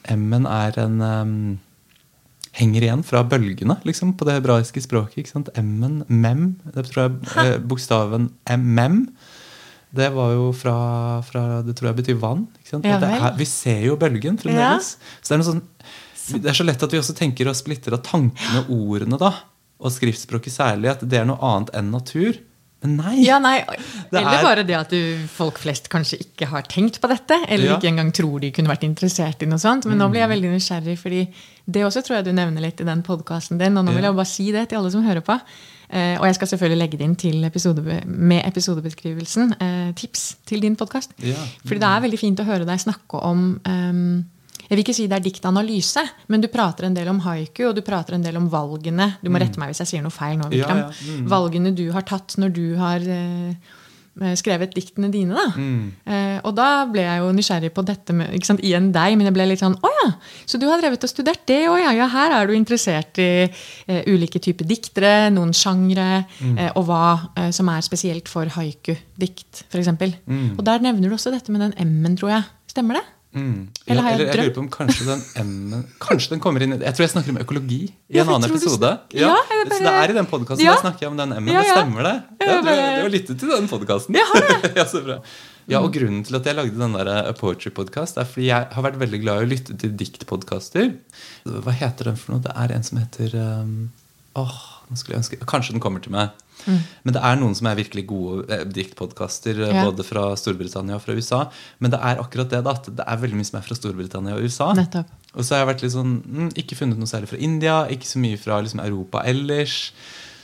M-en 0.08 0.48
er 0.50 0.80
en 0.82 1.02
um, 1.02 1.34
Henger 2.60 2.84
igjen 2.84 3.04
fra 3.06 3.22
bølgene 3.30 3.76
liksom, 3.86 4.16
på 4.18 4.26
det 4.28 4.40
hebraiske 4.40 4.82
språket. 4.82 5.22
Ikke 5.22 5.32
sant? 5.32 5.52
M-en, 5.60 6.02
mem, 6.10 6.48
det 6.74 6.88
tror 6.90 7.04
jeg 7.04 7.36
eh, 7.44 7.60
bokstaven 7.62 8.32
mem. 8.58 9.04
Det 9.96 10.10
var 10.14 10.34
jo 10.34 10.50
fra, 10.58 10.74
fra 11.26 11.44
Det 11.66 11.76
tror 11.78 11.92
jeg 11.92 12.00
betyr 12.02 12.18
vann. 12.22 12.48
Ikke 12.60 12.74
sant? 12.74 12.90
Ja 12.90 12.98
det 13.02 13.12
er, 13.16 13.38
vi 13.38 13.48
ser 13.50 13.86
jo 13.86 14.00
bølgen 14.02 14.42
fremdeles. 14.42 14.96
Så 15.22 15.32
det 15.32 15.38
er, 15.38 15.46
sånn, 15.46 15.64
det 16.42 16.52
er 16.52 16.58
så 16.58 16.66
lett 16.66 16.84
at 16.86 16.94
vi 16.94 17.02
også 17.02 17.16
tenker 17.18 17.50
og 17.50 17.58
splitter 17.58 17.96
av 17.96 18.04
tankene 18.06 18.66
og 18.66 18.74
ordene, 18.90 19.22
da. 19.22 19.32
Og 19.80 19.94
skriftspråket 19.96 20.58
særlig, 20.58 20.92
at 20.92 21.06
det 21.06 21.22
er 21.22 21.30
noe 21.30 21.40
annet 21.54 21.72
enn 21.78 21.94
natur. 21.94 22.42
Men 22.82 22.94
nei! 22.96 23.15
Ja, 23.26 23.39
nei, 23.44 23.58
Det 23.68 24.22
Eller 24.22 24.38
er- 24.38 24.44
bare 24.44 24.63
det 24.63 24.76
at 24.78 24.89
du, 24.89 25.28
folk 25.28 25.58
flest 25.60 25.89
kanskje 25.92 26.20
ikke 26.24 26.48
har 26.48 26.62
tenkt 26.63 27.02
på 27.02 27.10
dette. 27.12 27.36
Eller 27.50 27.65
Ja. 27.74 27.78
ikke 27.78 27.89
engang 27.92 28.12
tror 28.15 28.39
de 28.39 28.52
kunne 28.52 28.70
vært 28.72 28.86
interessert 28.88 29.42
i 29.44 29.46
noe 29.52 29.60
sånt. 29.60 29.86
Men 29.86 29.98
nå 30.00 30.08
blir 30.10 30.22
jeg 30.22 30.30
veldig 30.30 30.54
nysgjerrig, 30.56 30.98
fordi 30.98 31.28
det 31.70 31.84
også 31.84 32.02
tror 32.06 32.15
jeg 32.18 32.26
du 32.26 32.32
nevner 32.32 32.62
litt 32.62 32.80
i 32.80 32.86
den 32.86 33.04
podkasten 33.04 33.58
din. 33.60 33.76
Og 33.78 33.84
nå 33.86 33.92
vil 33.94 34.04
jeg 34.04 34.15
bare 34.15 34.26
si 34.26 34.52
det 34.52 34.70
til 34.70 34.78
alle 34.80 34.92
som 34.92 35.04
hører 35.04 35.22
på. 35.22 35.39
Eh, 35.92 36.18
og 36.22 36.26
jeg 36.30 36.36
skal 36.36 36.48
selvfølgelig 36.48 36.78
legge 36.80 36.98
det 36.98 37.02
inn 37.10 37.15
til 37.15 37.44
episode, 37.44 37.82
med 38.06 38.46
episodebeskrivelsen. 38.46 39.56
Eh, 39.60 39.92
tips 39.94 40.36
til 40.46 40.62
din 40.62 40.76
podkast. 40.78 41.12
Ja. 41.22 41.36
Fordi 41.65 41.80
det 41.80 41.89
er 41.89 42.02
veldig 42.08 42.20
fint 42.20 42.39
å 42.39 42.46
høre 42.46 42.65
deg 42.65 42.80
snakke 42.80 43.22
om 43.26 43.60
ehm, 43.65 44.24
Jeg 44.70 44.78
vil 44.78 44.84
ikke 44.86 44.94
si 44.96 45.08
det 45.10 45.18
er 45.18 45.26
diktanalyse, 45.26 46.04
men 46.30 46.42
du 46.44 46.48
prater 46.54 46.86
en 46.86 46.94
del 46.94 47.10
om 47.10 47.20
haiku, 47.26 47.66
og 47.72 47.76
du 47.76 47.82
prater 47.82 48.14
en 48.20 48.22
del 48.26 48.38
om 48.38 48.48
valgene. 48.54 49.16
Du 49.24 49.32
må 49.34 49.42
rette 49.42 49.58
meg 49.58 49.72
hvis 49.74 49.82
jeg 49.82 49.96
sier 49.96 50.06
noe 50.06 50.14
feil 50.14 50.38
nå, 50.38 50.46
Ja, 50.54 50.68
Vikram. 50.68 50.78
ja. 50.86 51.18
Mm. 51.18 51.28
Valgene 51.32 51.76
du 51.76 51.88
har 51.96 52.06
tatt 52.06 52.36
når 52.38 52.54
du 52.54 52.66
har 52.78 53.02
eh, 53.02 54.36
skrevet 54.38 54.74
diktene 54.76 55.10
dine. 55.14 55.34
Da. 55.34 55.48
Mm. 55.58 55.92
Eh, 56.06 56.38
og 56.44 56.54
da 56.58 56.68
ble 56.92 57.02
jeg 57.06 57.22
jo 57.24 57.32
nysgjerrig 57.38 57.72
på 57.74 57.86
dette 57.88 58.14
med, 58.14 58.34
ikke 58.38 58.50
sant, 58.52 58.62
igjen 58.68 58.92
deg, 58.94 59.16
men 59.18 59.30
jeg 59.30 59.36
ble 59.38 59.46
litt 59.50 59.62
sånn 59.64 59.78
Å 59.82 59.92
ja! 60.04 60.08
Så 60.46 60.60
du 60.62 60.68
har 60.70 60.82
drevet 60.82 61.06
og 61.08 61.12
studert 61.14 61.46
det 61.50 61.62
òg, 61.72 61.80
ja. 61.88 61.94
ja. 62.04 62.08
Her 62.12 62.36
er 62.38 62.50
du 62.50 62.54
interessert 62.58 63.18
i 63.24 63.30
eh, 63.48 64.02
ulike 64.12 64.38
typer 64.44 64.68
diktere, 64.70 65.14
noen 65.34 65.54
sjangre, 65.58 66.26
Mm. 66.40 66.58
eh, 66.62 66.70
og 66.78 66.86
hva 66.88 67.04
eh, 67.42 67.50
som 67.56 67.68
er 67.74 67.82
spesielt 67.84 68.30
for 68.32 68.46
haiku-dikt, 68.54 69.66
f.eks. 69.72 69.90
Mm. 70.30 70.58
Og 70.58 70.64
der 70.68 70.80
nevner 70.84 71.10
du 71.10 71.16
også 71.18 71.32
dette 71.34 71.52
med 71.52 71.62
den 71.66 71.74
M-en, 71.88 72.16
tror 72.20 72.32
jeg. 72.38 72.44
Stemmer 72.70 73.00
det? 73.00 73.06
Mm. 73.30 73.68
Eller 73.86 74.02
har 74.02 74.10
jeg 74.15 74.18
eller 74.20 74.30
jeg 74.34 74.38
lurer 74.42 74.54
på 74.56 74.62
om 74.63 74.70
kanskje 74.74 75.06
den 75.06 75.20
M-en 75.44 75.84
Kanskje 76.02 76.32
den 76.32 76.39
kommer 76.42 76.63
inn 76.65 76.72
Jeg 76.82 76.96
tror 76.98 77.04
jeg 77.06 77.12
snakker 77.12 77.30
om 77.36 77.38
økologi 77.44 77.78
i 78.10 78.18
en 78.18 78.26
annen 78.34 78.50
episode. 78.50 78.89
du. 79.12 79.20
Ja, 79.22 79.36
bare... 79.38 79.68
Så 79.70 79.84
det 79.86 79.92
er 79.94 80.10
i 80.10 80.15
den 80.18 80.30
podkasten 80.32 80.65
Ja. 80.65 80.72
jeg 80.74 80.82
snakker 80.82 81.12
om 81.12 81.20
den 81.20 81.36
M-en. 81.38 81.52
Det 81.54 81.62
stemmer 81.70 82.08
det? 82.08 82.15
Ja, 82.42 82.48
du, 82.58 82.65
bare- 82.65 82.88
du 82.98 83.04
har 83.06 83.13
lyttet 83.13 83.38
til 83.44 83.54
den 83.54 83.70
podkasten? 83.70 84.18
Jeg 84.18 84.74
ja, 84.80 84.86
så 84.89 85.04
bra. 85.06 85.20
Ja, 85.70 85.84
og 85.86 85.94
Grunnen 85.94 86.24
til 86.26 86.39
at 86.39 86.50
jeg 86.50 86.58
lagde 86.58 86.74
den 86.82 86.98
der 86.98 87.12
A 87.30 87.34
Poetry-podkast, 87.38 88.18
er 88.18 88.26
fordi 88.26 88.48
jeg 88.50 88.65
har 88.74 88.86
vært 88.88 88.98
veldig 88.98 89.20
glad 89.22 89.44
i 89.44 89.46
å 89.46 89.50
lytte 89.52 89.78
til 89.78 89.94
diktpodkaster. 90.00 90.96
Hva 91.46 91.76
heter 91.78 92.10
den 92.10 92.18
for 92.18 92.34
noe? 92.34 92.42
Det 92.50 92.56
er 92.58 92.74
en 92.74 92.88
som 92.88 92.98
heter 92.98 93.36
um, 93.38 93.76
Åh, 94.42 94.58
nå 94.89 94.98
skulle 94.98 95.20
jeg 95.20 95.22
ønske 95.22 95.38
Kanskje 95.46 95.76
den 95.78 95.84
kommer 95.86 96.02
til 96.02 96.18
meg. 96.18 96.34
Men 96.67 97.13
det 97.15 97.22
er 97.24 97.36
noen 97.39 97.56
som 97.56 97.67
er 97.72 97.78
virkelig 97.80 98.04
gode 98.10 98.45
eh, 98.52 98.63
diktpodkaster, 98.65 99.56
Mm. 99.60 99.76
Ja. 99.76 99.84
både 99.86 100.04
fra 100.06 100.24
Storbritannia 100.38 100.95
og 100.95 101.02
fra 101.06 101.13
USA. 101.15 101.39
Men 101.80 101.91
det 101.91 102.00
er 102.04 102.19
akkurat 102.22 102.50
det 102.52 102.63
da, 102.65 102.72
at 102.78 102.89
det 102.95 103.06
er 103.08 103.17
veldig 103.22 103.38
mye 103.39 103.48
som 103.48 103.60
er 103.60 103.65
fra 103.67 103.76
Storbritannia 103.78 104.36
og 104.36 104.43
USA. 104.43 104.74
Nettopp. 104.78 105.08
Og 105.36 105.45
så 105.45 105.56
har 105.56 105.62
jeg 105.63 105.69
vært 105.76 105.84
litt 105.86 105.93
sånn, 105.93 106.15
mm, 106.26 106.50
ikke 106.58 106.76
funnet 106.80 106.98
noe 107.00 107.08
særlig 107.10 107.30
fra 107.30 107.38
India, 107.38 107.78
ikke 107.93 108.08
så 108.10 108.19
mye 108.19 108.38
fra 108.41 108.60
liksom, 108.65 108.80
Europa 108.84 109.22
ellers. 109.30 109.91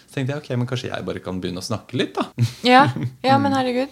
Så 0.08 0.14
tenkte 0.20 0.34
jeg 0.36 0.44
ok, 0.44 0.50
men 0.62 0.68
kanskje 0.70 0.92
jeg 0.92 1.06
bare 1.06 1.20
kan 1.26 1.42
begynne 1.42 1.64
å 1.64 1.66
snakke 1.66 1.98
litt, 2.00 2.16
da. 2.16 2.28
Ja, 2.74 2.86
ja 3.26 3.38
men 3.42 3.56
herregud. 3.58 3.90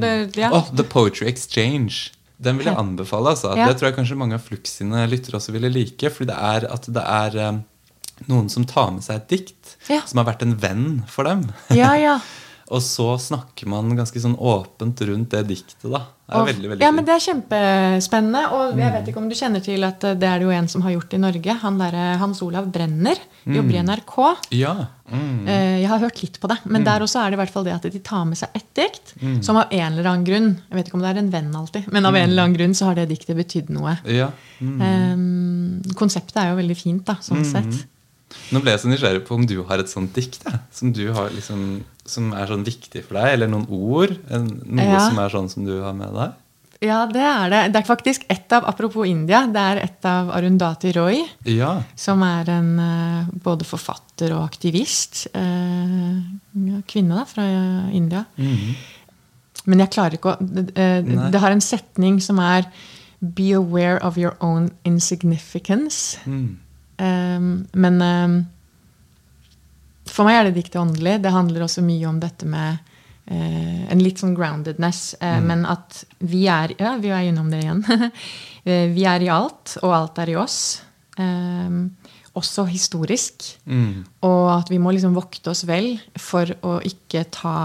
Det, 0.00 0.12
ja. 0.40 0.48
oh, 0.50 0.70
The 0.74 0.82
Poetry 0.88 1.28
Exchange. 1.28 2.10
Den 2.40 2.56
vil 2.58 2.66
jeg 2.66 2.76
anbefale. 2.76 3.30
altså. 3.36 3.52
Ja. 3.56 3.68
Det 3.68 3.78
tror 3.78 3.90
jeg 3.90 3.96
kanskje 3.98 4.16
mange 4.18 4.34
av 4.38 4.42
Flux 4.42 4.72
sine 4.80 5.04
lyttere 5.06 5.36
også 5.38 5.52
ville 5.54 5.68
like. 5.70 6.10
fordi 6.10 6.30
det 6.32 6.38
er 6.40 6.66
at 6.72 6.88
det 6.96 7.04
er 7.04 7.36
eh, 7.36 7.58
noen 8.28 8.48
som 8.50 8.64
tar 8.64 8.90
med 8.92 9.02
seg 9.02 9.16
et 9.16 9.28
dikt 9.28 9.76
Ja. 9.90 10.00
som 10.06 10.18
har 10.18 10.26
vært 10.32 10.42
en 10.42 10.56
venn 10.56 11.04
for 11.06 11.24
dem. 11.24 11.48
ja, 11.70 11.94
ja. 11.96 12.18
Og 12.72 12.80
så 12.80 13.18
snakker 13.20 13.66
man 13.68 13.90
ganske 13.94 14.16
sånn 14.18 14.38
åpent 14.40 14.96
rundt 15.04 15.28
det 15.34 15.42
diktet. 15.50 15.82
da. 15.84 15.98
Det 16.24 16.32
er 16.32 16.38
Og- 16.40 16.46
veldig, 16.48 16.68
veldig 16.70 16.80
ja, 16.80 16.88
fint. 16.88 16.96
men 16.96 17.04
Det 17.04 17.12
er 17.12 17.24
kjempespennende. 17.26 18.52
Og 18.56 18.78
jeg 18.80 18.92
vet 18.94 19.08
ikke 19.10 19.20
om 19.20 19.28
du 19.28 19.34
kjenner 19.36 19.60
til 19.62 19.84
at 19.84 20.02
eh, 20.08 20.14
det 20.14 20.24
er 20.30 20.38
det 20.40 20.46
jo 20.46 20.50
en 20.50 20.68
som 20.72 20.80
har 20.80 20.90
gjort 20.94 21.12
i 21.12 21.18
Norge. 21.20 21.58
Han 21.60 21.76
der, 21.78 22.16
Hans 22.16 22.40
Olav 22.42 22.70
Brenner 22.72 23.20
jobber 23.44 23.74
i 23.76 23.82
NRK. 23.84 24.16
Ja. 24.56 24.72
Mm. 25.12 25.46
Eh, 25.46 25.80
Jeg 25.84 25.88
har 25.90 25.98
hørt 25.98 26.22
litt 26.22 26.40
på 26.40 26.48
det, 26.48 26.56
men 26.64 26.84
der 26.88 27.00
også 27.04 27.20
er 27.20 27.30
det 27.30 27.38
i 27.38 27.42
hvert 27.44 27.52
fall 27.52 27.64
det 27.64 27.74
at 27.74 27.82
de 27.92 27.98
tar 28.00 28.24
med 28.24 28.38
seg 28.40 28.48
ett 28.54 28.72
dikt 28.74 29.12
Mm. 29.20 29.42
som 29.44 29.56
av 29.60 29.66
en 29.70 29.92
eller 29.92 30.08
annen 30.08 30.24
grunn 30.24 30.48
Jeg 30.70 30.78
vet 30.78 30.86
ikke 30.88 30.94
om 30.94 31.00
det 31.04 31.10
er 31.14 31.18
en 31.20 31.30
venn 31.30 31.52
alltid, 31.54 31.92
men 31.92 32.06
av 32.06 32.14
en 32.16 32.30
eller 32.30 32.42
annen 32.44 32.56
grunn 32.56 32.72
så 32.74 32.86
har 32.86 32.94
det 32.94 33.10
diktet 33.10 33.36
betydd 33.36 33.68
noe. 33.68 33.98
ja. 34.06 34.30
Mm. 34.62 34.80
Eh, 34.80 35.92
konseptet 35.94 36.36
er 36.40 36.48
jo 36.54 36.56
veldig 36.62 36.76
fint, 36.76 37.04
da, 37.04 37.14
sånn 37.20 37.44
sett. 37.44 37.84
Nå 38.52 38.60
ble 38.62 38.74
jeg 38.74 38.82
så 38.84 38.90
nysgjerrig 38.90 39.24
på 39.26 39.34
om 39.38 39.46
du 39.48 39.56
har 39.68 39.82
et 39.82 39.90
sånt 39.90 40.14
dikt 40.16 40.44
jeg, 40.44 40.60
som, 40.74 40.92
du 40.94 41.04
har 41.16 41.32
liksom, 41.34 41.84
som 42.06 42.32
er 42.36 42.50
sånn 42.50 42.64
viktig 42.66 43.04
for 43.06 43.18
deg, 43.18 43.34
eller 43.34 43.50
noen 43.50 43.66
ord. 43.68 44.16
En, 44.30 44.48
noe 44.64 44.88
Ja. 44.88 45.04
som 45.08 45.18
er 45.18 45.32
sånn 45.32 45.50
som 45.52 45.64
du 45.66 45.78
har 45.82 45.94
med 45.96 46.12
deg. 46.14 46.40
Ja, 46.84 47.06
det 47.08 47.22
er 47.24 47.48
det. 47.48 47.60
Det 47.72 47.80
er 47.80 47.86
faktisk 47.88 48.26
ett 48.28 48.52
av 48.52 48.66
Apropos 48.68 49.06
India, 49.08 49.46
det 49.48 49.60
er 49.60 49.78
et 49.86 50.04
av 50.04 50.28
Arundhati 50.36 50.92
Roy. 50.92 51.22
Ja. 51.48 51.78
Som 51.96 52.22
er 52.26 52.50
en 52.52 52.72
eh, 52.78 53.30
både 53.44 53.64
forfatter 53.64 54.34
og 54.36 54.44
aktivist. 54.44 55.28
eh, 55.32 56.82
kvinne 56.86 57.22
da, 57.22 57.24
fra 57.24 57.42
India. 57.42 57.90
India. 57.94 58.24
-hmm. 58.36 58.74
Men 59.66 59.80
jeg 59.80 59.90
klarer 59.90 60.18
ikke 60.18 60.34
å 60.34 60.36
det, 60.40 60.76
eh, 60.76 61.30
det 61.30 61.40
har 61.40 61.50
en 61.50 61.60
setning 61.60 62.20
som 62.20 62.38
er 62.38 62.68
Be 63.24 63.54
aware 63.56 63.98
of 64.04 64.18
your 64.18 64.36
own 64.40 64.70
insignificance. 64.84 66.18
Mm. 66.26 66.58
Um, 66.98 67.66
men 67.72 68.00
um, 68.02 68.36
for 70.10 70.28
meg 70.28 70.38
er 70.38 70.48
det 70.48 70.58
diktet 70.60 70.80
åndelig. 70.82 71.18
Det 71.24 71.34
handler 71.34 71.66
også 71.66 71.84
mye 71.84 72.08
om 72.08 72.20
dette 72.22 72.48
med 72.48 72.78
uh, 73.30 73.82
en 73.90 74.02
litt 74.02 74.22
sånn 74.22 74.36
groundedness. 74.36 75.02
Uh, 75.20 75.38
mm. 75.38 75.50
Men 75.50 75.66
at 75.70 76.04
vi 76.22 76.46
er 76.50 76.76
Ja, 76.78 76.96
vi 77.02 77.12
er 77.14 77.28
innom 77.30 77.50
det 77.52 77.64
igjen. 77.64 77.84
vi 78.96 79.06
er 79.08 79.24
i 79.24 79.32
alt, 79.32 79.76
og 79.82 79.96
alt 79.96 80.22
er 80.22 80.34
i 80.34 80.38
oss. 80.40 80.58
Um, 81.18 81.92
også 82.34 82.66
historisk. 82.66 83.46
Mm. 83.70 84.04
Og 84.26 84.44
at 84.56 84.70
vi 84.72 84.80
må 84.82 84.94
liksom 84.94 85.14
vokte 85.16 85.52
oss 85.52 85.64
vel 85.68 85.94
for 86.18 86.50
å 86.66 86.78
ikke 86.86 87.26
ta 87.34 87.58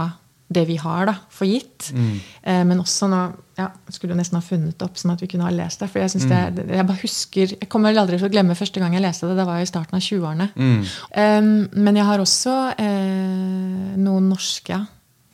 det 0.49 0.63
vi 0.65 0.79
har, 0.81 1.05
da, 1.05 1.13
for 1.29 1.45
gitt. 1.45 1.91
Mm. 1.93 2.13
Eh, 2.41 2.63
men 2.65 2.81
også 2.81 3.09
nå 3.09 3.19
ja, 3.59 3.67
Skulle 3.91 4.15
jo 4.15 4.17
nesten 4.17 4.37
ha 4.39 4.41
funnet 4.41 4.77
det 4.79 4.85
opp 4.85 4.95
sånn 4.97 5.11
at 5.13 5.21
vi 5.21 5.27
kunne 5.29 5.45
ha 5.45 5.51
lest 5.51 5.83
det. 5.83 5.89
For 5.91 5.99
jeg, 6.01 6.23
mm. 6.23 6.55
det, 6.55 6.63
jeg 6.77 6.87
bare 6.87 7.01
husker, 7.01 7.53
jeg 7.59 7.69
kommer 7.71 7.91
aldri 7.91 8.17
til 8.17 8.29
å 8.29 8.31
glemme 8.31 8.55
første 8.57 8.79
gang 8.81 8.95
jeg 8.95 9.03
leste 9.03 9.27
det. 9.27 9.35
Det 9.35 9.45
var 9.49 9.59
jo 9.59 9.67
i 9.67 9.69
starten 9.69 9.99
av 9.99 10.05
20-årene. 10.05 10.47
Mm. 10.55 10.79
Um, 11.11 11.51
men 11.83 11.99
jeg 11.99 12.07
har 12.07 12.23
også 12.23 12.55
eh, 12.79 13.99
noen 13.99 14.31
norske. 14.31 14.79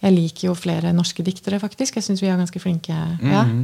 Jeg 0.01 0.17
liker 0.17 0.49
jo 0.49 0.58
flere 0.58 0.91
norske 0.97 1.23
diktere, 1.25 1.62
faktisk. 1.62 1.99
Jeg 1.99 2.08
syns 2.08 2.25
vi 2.25 2.32
er 2.34 2.41
ganske 2.41 2.63
flinke. 2.63 2.97
Ja. 3.21 3.45
Mm. 3.45 3.63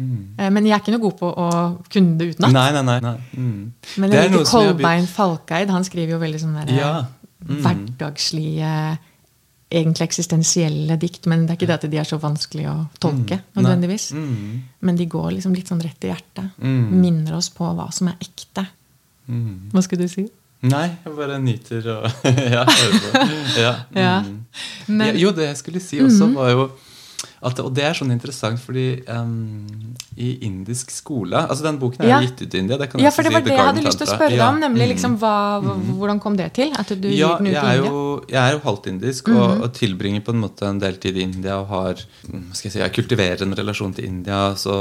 Mm. 0.00 0.22
Men 0.54 0.64
jeg 0.64 0.72
er 0.72 0.80
ikke 0.80 0.94
noe 0.94 1.02
god 1.02 1.18
på 1.18 1.28
å 1.28 1.50
kunne 1.92 2.14
det 2.16 2.30
utenat. 2.30 2.54
Nei, 2.54 2.68
nei, 2.78 2.84
nei, 2.86 2.98
nei. 3.04 3.16
Mm. 3.34 3.62
Men 4.00 4.14
jeg 4.14 4.30
liker 4.32 4.48
Kolbein 4.48 5.10
Falkeid. 5.10 5.74
Han 5.74 5.84
skriver 5.84 6.14
jo 6.14 6.22
veldig 6.22 6.40
sånn 6.40 6.56
ja. 6.72 6.94
mm. 7.42 7.58
hverdagslige 7.66 8.70
egentlig 9.70 10.08
eksistensielle 10.08 10.96
dikt, 10.98 11.28
men 11.30 11.44
det 11.46 11.54
er 11.54 11.58
ikke 11.60 11.68
det 11.70 11.76
at 11.78 11.86
de 11.92 12.00
er 12.02 12.08
så 12.08 12.18
vanskelig 12.20 12.66
å 12.70 12.74
tolke. 13.02 13.38
Mm. 13.38 13.60
nødvendigvis. 13.60 14.10
Mm. 14.18 14.60
Men 14.86 14.98
de 14.98 15.06
går 15.10 15.30
liksom 15.36 15.54
litt 15.54 15.70
sånn 15.70 15.82
rett 15.84 16.04
i 16.04 16.10
hjertet. 16.10 16.50
Mm. 16.58 16.84
Minner 16.98 17.38
oss 17.38 17.52
på 17.54 17.70
hva 17.78 17.86
som 17.94 18.10
er 18.10 18.18
ekte. 18.24 18.66
Mm. 19.30 19.70
Hva 19.70 19.84
skulle 19.86 20.08
du 20.08 20.12
si? 20.12 20.26
Nei, 20.66 20.90
jeg 21.06 21.16
bare 21.16 21.38
nyter 21.40 21.86
å 21.88 21.98
ja, 22.56 22.66
på. 22.66 23.22
Ja. 23.56 23.72
ja. 23.96 24.16
Mm. 24.26 24.40
Men, 24.90 25.16
jo, 25.16 25.30
det 25.36 25.52
jeg 25.52 25.60
skulle 25.62 25.80
si 25.80 26.02
også, 26.02 26.28
mm. 26.28 26.34
var 26.36 26.50
jo 26.52 26.66
at, 27.20 27.60
og 27.64 27.70
det 27.76 27.84
er 27.88 27.96
sånn 27.96 28.12
interessant, 28.12 28.60
fordi 28.60 29.02
um, 29.08 29.94
i 30.20 30.34
indisk 30.44 30.92
skole 30.92 31.38
altså 31.40 31.64
Den 31.64 31.78
boken 31.80 32.04
er 32.04 32.10
ja. 32.10 32.18
gitt 32.24 32.42
ut 32.42 32.54
i 32.56 32.60
India. 32.60 32.76
Det 32.80 32.90
ja, 33.00 33.12
for 33.14 33.24
det 33.26 33.32
var 33.32 33.42
si, 33.42 33.48
det 33.48 33.56
jeg 33.56 33.68
hadde 33.70 33.84
lyst 33.86 34.00
til 34.02 34.08
å 34.08 34.10
spørre 34.12 34.36
deg 34.36 34.44
om. 34.44 34.60
nemlig 34.60 34.86
mm. 34.86 34.92
liksom, 34.94 35.16
hva, 35.22 35.34
mm. 35.64 35.88
Hvordan 36.00 36.22
kom 36.22 36.36
det 36.40 36.50
til? 36.58 36.74
at 36.80 36.92
du 36.92 37.08
ja, 37.08 37.32
gikk 37.32 37.42
den 37.42 37.50
ut 37.50 37.56
jeg 37.56 37.64
er, 37.64 37.80
jo, 37.84 38.04
jeg 38.28 38.40
er 38.42 38.54
jo 38.56 38.62
halvt 38.66 38.90
indisk 38.92 39.32
og, 39.32 39.40
mm. 39.40 39.64
og, 39.64 39.72
tilbringer 39.76 40.24
på 40.26 40.36
en 40.36 40.44
måte 40.44 40.68
en 40.68 40.80
del 40.82 41.00
tid 41.02 41.18
i 41.18 41.26
India 41.26 41.58
og 41.60 41.68
har 41.72 42.00
skal 42.00 42.68
jeg 42.68 42.74
si, 42.76 42.82
jeg 42.82 42.96
kultiverer 42.96 43.44
en 43.46 43.56
relasjon 43.56 43.96
til 43.96 44.08
India. 44.08 44.50
Så, 44.60 44.74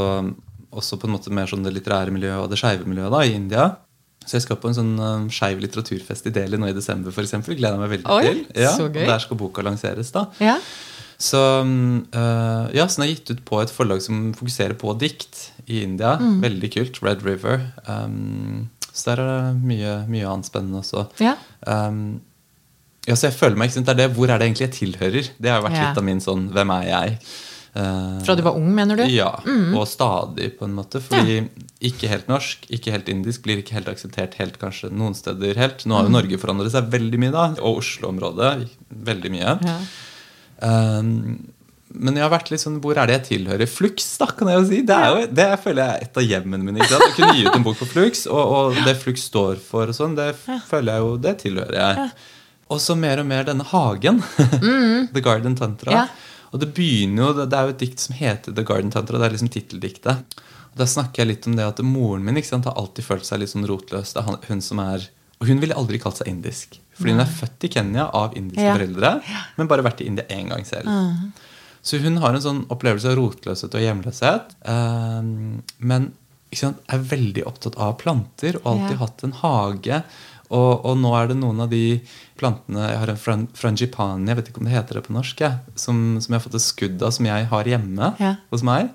også 0.69 0.99
på 1.01 1.07
en 1.07 1.15
måte 1.15 1.33
mer 1.33 1.49
sånn 1.49 1.63
det 1.65 1.73
litterære 1.75 2.13
miljøet 2.13 2.43
og 2.43 2.51
det 2.51 2.59
skeive 2.61 2.87
miljøet 2.89 3.13
da, 3.13 3.23
i 3.25 3.35
India. 3.37 3.69
Så 4.25 4.37
jeg 4.37 4.45
skal 4.45 4.59
på 4.61 4.69
en 4.69 4.77
sånn 4.77 4.91
um, 4.99 5.25
skeiv 5.33 5.61
litteraturfest 5.63 6.27
i 6.29 6.33
Delhi 6.35 6.59
nå 6.59 6.69
i 6.69 6.75
desember. 6.75 7.13
For 7.15 7.25
eksempel. 7.25 7.55
Gleder 7.57 7.79
jeg 7.79 7.81
meg 7.81 7.93
veldig 7.95 8.13
Oi, 8.13 8.21
til. 8.27 8.43
Ja. 8.61 8.75
Der 8.93 9.23
skal 9.23 9.39
boka 9.39 9.63
lanseres. 9.65 10.11
da. 10.13 10.27
Ja. 10.43 10.59
Så 11.19 11.39
uh, 11.63 12.65
ja, 12.71 12.85
så 12.87 13.01
den 13.01 13.09
er 13.09 13.11
gitt 13.11 13.33
ut 13.33 13.43
på 13.47 13.59
et 13.59 13.73
forlag 13.73 14.01
som 14.05 14.29
fokuserer 14.37 14.77
på 14.79 14.95
dikt 15.01 15.49
i 15.67 15.83
India. 15.83 16.15
Mm. 16.21 16.39
Veldig 16.45 16.71
kult. 16.77 17.01
Red 17.03 17.25
River. 17.27 17.65
Um, 17.85 18.69
så 18.93 19.11
der 19.11 19.21
er 19.23 19.29
det 19.29 19.67
mye, 19.67 19.93
mye 20.11 20.31
annet 20.31 20.47
spennende 20.47 20.79
også. 20.79 21.09
Ja. 21.23 21.35
Um, 21.67 22.21
ja, 23.07 23.15
så 23.17 23.29
jeg 23.29 23.37
føler 23.39 23.59
meg, 23.59 23.69
ikke 23.69 23.79
sant, 23.79 23.89
det 23.89 23.95
er 23.95 24.01
det, 24.03 24.15
Hvor 24.15 24.29
er 24.29 24.39
det 24.39 24.49
egentlig 24.49 24.67
jeg 24.67 24.75
tilhører? 24.75 25.29
Det 25.41 25.51
har 25.51 25.63
vært 25.65 25.77
ja. 25.79 25.85
litt 25.87 26.01
av 26.01 26.05
min 26.05 26.19
sånn 26.21 26.49
Hvem 26.53 26.73
er 26.75 26.83
jeg? 26.85 27.13
Uh, 27.69 28.19
Fra 28.25 28.35
du 28.37 28.43
var 28.45 28.57
ung, 28.59 28.67
mener 28.75 28.99
du? 28.99 29.05
Ja. 29.11 29.31
Mm. 29.45 29.75
Og 29.77 29.87
stadig, 29.89 30.51
på 30.59 30.67
en 30.67 30.75
måte. 30.77 31.01
Fordi 31.03 31.39
ja. 31.39 31.47
ikke 31.91 32.09
helt 32.11 32.29
norsk, 32.31 32.67
ikke 32.75 32.93
helt 32.95 33.09
indisk, 33.11 33.43
blir 33.45 33.61
ikke 33.61 33.77
helt 33.77 33.91
akseptert 33.91 34.39
helt 34.39 34.59
kanskje 34.61 34.91
noen 34.91 35.17
steder 35.17 35.59
helt. 35.59 35.83
Nå 35.83 35.97
har 35.97 36.07
jo 36.07 36.13
mm. 36.13 36.17
Norge 36.17 36.41
forandret 36.41 36.75
seg 36.75 36.91
veldig 36.95 37.21
mye, 37.23 37.33
da. 37.35 37.47
Og 37.59 37.83
Oslo-området 37.83 38.53
veldig 39.09 39.33
mye. 39.35 39.57
Ja. 39.67 39.81
Um, 40.61 41.49
men 41.89 42.17
jeg 42.17 42.21
har 42.21 42.31
vært 42.31 42.51
litt 42.53 42.61
sånn, 42.61 42.77
hvor 42.83 42.99
er 43.01 43.09
det 43.09 43.15
jeg 43.15 43.25
tilhører? 43.29 43.69
Flux, 43.69 44.05
da, 44.21 44.27
kan 44.37 44.51
jeg 44.51 44.59
jo 44.59 44.65
si. 44.69 44.81
Det, 44.85 44.97
jo, 45.09 45.21
det 45.39 45.47
føler 45.63 45.81
jeg 45.81 45.93
er 45.93 46.05
et 46.05 46.19
av 46.21 46.27
hjemmene 46.27 46.67
mine. 46.67 46.81
Ikke 46.83 46.91
sant? 46.93 47.07
Å 47.07 47.15
kunne 47.17 47.37
gi 47.37 47.45
ut 47.47 47.55
en 47.55 47.65
bok 47.65 47.79
på 47.79 47.87
Flux, 47.89 48.25
og, 48.29 48.41
og 48.57 48.81
det 48.85 48.93
Flux 49.01 49.25
står 49.31 49.61
for, 49.63 49.89
og 49.89 49.97
sånn, 49.97 50.13
det 50.19 50.29
føler 50.37 50.91
jeg 50.93 51.05
jo, 51.05 51.15
det 51.23 51.33
tilhører 51.41 51.79
jeg. 51.79 52.11
Og 52.69 52.81
så 52.83 52.93
mer 52.93 53.23
og 53.23 53.25
mer 53.31 53.47
denne 53.47 53.65
hagen. 53.71 54.21
Mm. 54.61 55.09
The 55.15 55.23
Garden 55.25 55.57
Tantra. 55.57 56.05
Og 56.53 56.61
det 56.61 56.69
begynner 56.77 57.25
jo, 57.25 57.33
det 57.41 57.57
er 57.57 57.65
jo 57.65 57.73
et 57.73 57.81
dikt 57.81 58.03
som 58.05 58.17
heter 58.17 58.53
The 58.53 58.65
Garden 58.65 58.93
Tantra. 58.93 59.17
Det 59.17 59.25
er 59.25 59.35
liksom 59.35 59.51
titteldiktet. 59.53 60.37
Da 60.77 60.85
snakker 60.87 61.23
jeg 61.23 61.31
litt 61.31 61.47
om 61.49 61.57
det 61.57 61.65
at 61.65 61.81
moren 61.85 62.25
min 62.25 62.37
sant, 62.45 62.69
har 62.69 62.77
alltid 62.77 63.05
følt 63.05 63.25
seg 63.25 63.41
litt 63.41 63.53
sånn 63.53 63.65
rotløs. 63.69 64.13
Det 64.13 64.21
er 64.21 64.45
hun 64.51 64.61
som 64.61 64.81
er, 64.85 65.09
Og 65.41 65.47
hun 65.49 65.61
ville 65.63 65.75
aldri 65.77 65.97
kalt 66.01 66.21
seg 66.21 66.29
indisk. 66.29 66.77
Fordi 66.99 67.15
hun 67.15 67.23
er 67.23 67.35
født 67.39 67.65
i 67.65 67.71
Kenya 67.73 68.09
av 68.15 68.35
indiske 68.37 68.65
ja. 68.67 68.75
foreldre, 68.75 69.13
men 69.57 69.71
bare 69.71 69.85
vært 69.87 70.03
i 70.03 70.09
India 70.11 70.27
én 70.35 70.51
gang 70.51 70.65
selv. 70.67 70.89
Mm. 70.91 71.29
Så 71.81 71.99
hun 72.03 72.19
har 72.19 72.35
en 72.35 72.43
sånn 72.43 72.65
opplevelse 72.73 73.07
av 73.11 73.15
rotløshet 73.19 73.75
og 73.75 73.85
hjemløshet. 73.85 74.57
Um, 74.67 75.61
men 75.79 76.11
sant, 76.55 76.81
er 76.91 77.05
veldig 77.11 77.45
opptatt 77.47 77.77
av 77.79 77.95
planter 78.01 78.59
og 78.59 78.67
alltid 78.73 78.97
ja. 78.97 78.99
hatt 79.03 79.23
en 79.25 79.37
hage. 79.43 80.01
Og, 80.49 80.71
og, 80.81 80.95
nå 80.97 81.11
er 81.13 81.29
det 81.29 81.37
noen 81.37 81.61
av 81.61 81.69
de 81.69 81.99
plantene 82.39 82.87
Jeg 82.87 82.97
har 83.03 83.11
en 83.13 83.43
frangipani, 83.53 84.31
jeg 84.31 84.39
vet 84.39 84.47
ikke 84.49 84.63
om 84.63 84.65
det 84.65 84.73
heter 84.73 84.97
det 84.97 85.03
på 85.05 85.13
norsk, 85.13 85.43
jeg, 85.45 85.75
som, 85.77 85.99
som, 86.17 86.33
jeg 86.33 86.39
har 86.39 86.45
fått 86.47 86.57
et 86.57 86.65
skudd 86.65 87.03
av, 87.05 87.13
som 87.13 87.27
jeg 87.29 87.45
har 87.51 87.69
hjemme 87.69 88.09
ja. 88.17 88.31
hos 88.49 88.65
meg. 88.65 88.89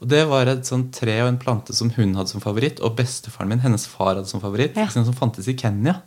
Og 0.00 0.08
Det 0.10 0.24
var 0.26 0.50
et 0.50 0.66
sånt 0.66 0.90
tre 0.96 1.14
og 1.22 1.28
en 1.30 1.38
plante 1.38 1.76
som 1.76 1.92
hun 1.94 2.16
hadde 2.18 2.32
som 2.32 2.42
favoritt, 2.42 2.80
og 2.82 2.96
bestefaren 2.98 3.52
min, 3.52 3.62
hennes 3.62 3.86
far, 3.86 4.16
hadde 4.16 4.30
som 4.32 4.42
favoritt. 4.42 4.78
Ja. 4.80 4.88
Som 4.90 5.06
fantes 5.14 5.48
i 5.50 5.54
Kenya. 5.60 6.00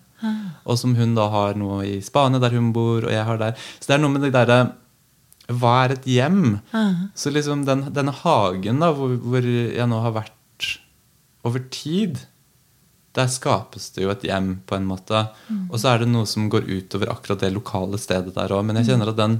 Og 0.63 0.79
som 0.79 0.95
hun 0.97 1.15
da 1.17 1.27
har 1.33 1.57
noe 1.59 1.83
i 1.87 1.97
Spania, 2.03 2.41
der 2.41 2.55
hun 2.55 2.71
bor, 2.75 3.05
og 3.05 3.11
jeg 3.11 3.25
har 3.27 3.41
der. 3.41 3.57
Så 3.79 3.89
det 3.89 3.97
er 3.97 4.03
noe 4.03 4.15
med 4.15 4.25
det 4.25 4.33
derre 4.35 4.61
Hva 5.51 5.73
er 5.83 5.97
et 5.97 6.05
hjem? 6.07 6.43
Så 7.19 7.33
liksom 7.33 7.65
den, 7.67 7.89
denne 7.95 8.13
hagen 8.15 8.79
da, 8.79 8.93
hvor, 8.95 9.17
hvor, 9.19 9.43
jeg 9.43 9.89
nå 9.91 9.99
har 10.05 10.15
vært 10.15 10.69
over 11.43 11.65
tid, 11.73 12.21
der 13.13 13.27
skapes 13.27 13.89
det 13.93 14.05
jo 14.05 14.13
et 14.13 14.23
hjem, 14.23 14.55
på 14.65 14.77
en 14.77 14.87
måte. 14.87 15.25
Mm. 15.49 15.65
Og 15.67 15.81
så 15.81 15.91
er 15.91 16.01
det 16.01 16.13
noe 16.13 16.29
som 16.29 16.47
går 16.49 16.69
utover 16.69 17.11
akkurat 17.11 17.43
det 17.43 17.51
lokale 17.53 17.99
stedet 17.99 18.31
der 18.37 18.55
òg. 18.55 18.63
Men 18.65 18.79
jeg 18.79 18.93
kjenner 18.93 19.11
at 19.11 19.19
den 19.19 19.35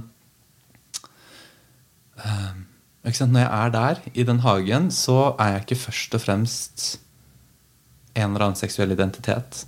uh, 2.20 2.52
Når 3.08 3.40
jeg 3.40 3.48
er 3.48 3.72
der, 3.72 4.04
i 4.12 4.28
den 4.28 4.44
hagen, 4.44 4.90
så 4.92 5.34
er 5.40 5.54
jeg 5.54 5.64
ikke 5.64 5.82
først 5.88 6.14
og 6.14 6.22
fremst 6.22 6.84
en 8.14 8.28
eller 8.28 8.50
annen 8.50 8.60
seksuell 8.60 8.92
identitet 8.94 9.64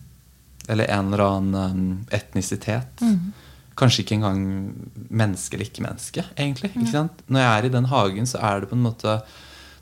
eller 0.68 0.90
en 0.90 1.12
eller 1.12 1.24
annen 1.24 1.76
um, 1.76 2.06
etnisitet. 2.14 3.02
Mm. 3.02 3.32
Kanskje 3.76 4.02
ikke 4.02 4.16
engang 4.16 4.40
menneske 5.12 5.56
eller 5.56 5.68
ikke-menneske. 5.68 6.24
egentlig. 6.36 6.70
Ikke 6.72 7.08
Når 7.26 7.40
jeg 7.40 7.58
er 7.58 7.66
i 7.66 7.74
den 7.74 7.88
hagen, 7.90 8.26
så 8.26 8.38
er 8.40 8.60
det 8.60 8.70
på 8.70 8.78
en 8.78 8.86
måte 8.86 9.20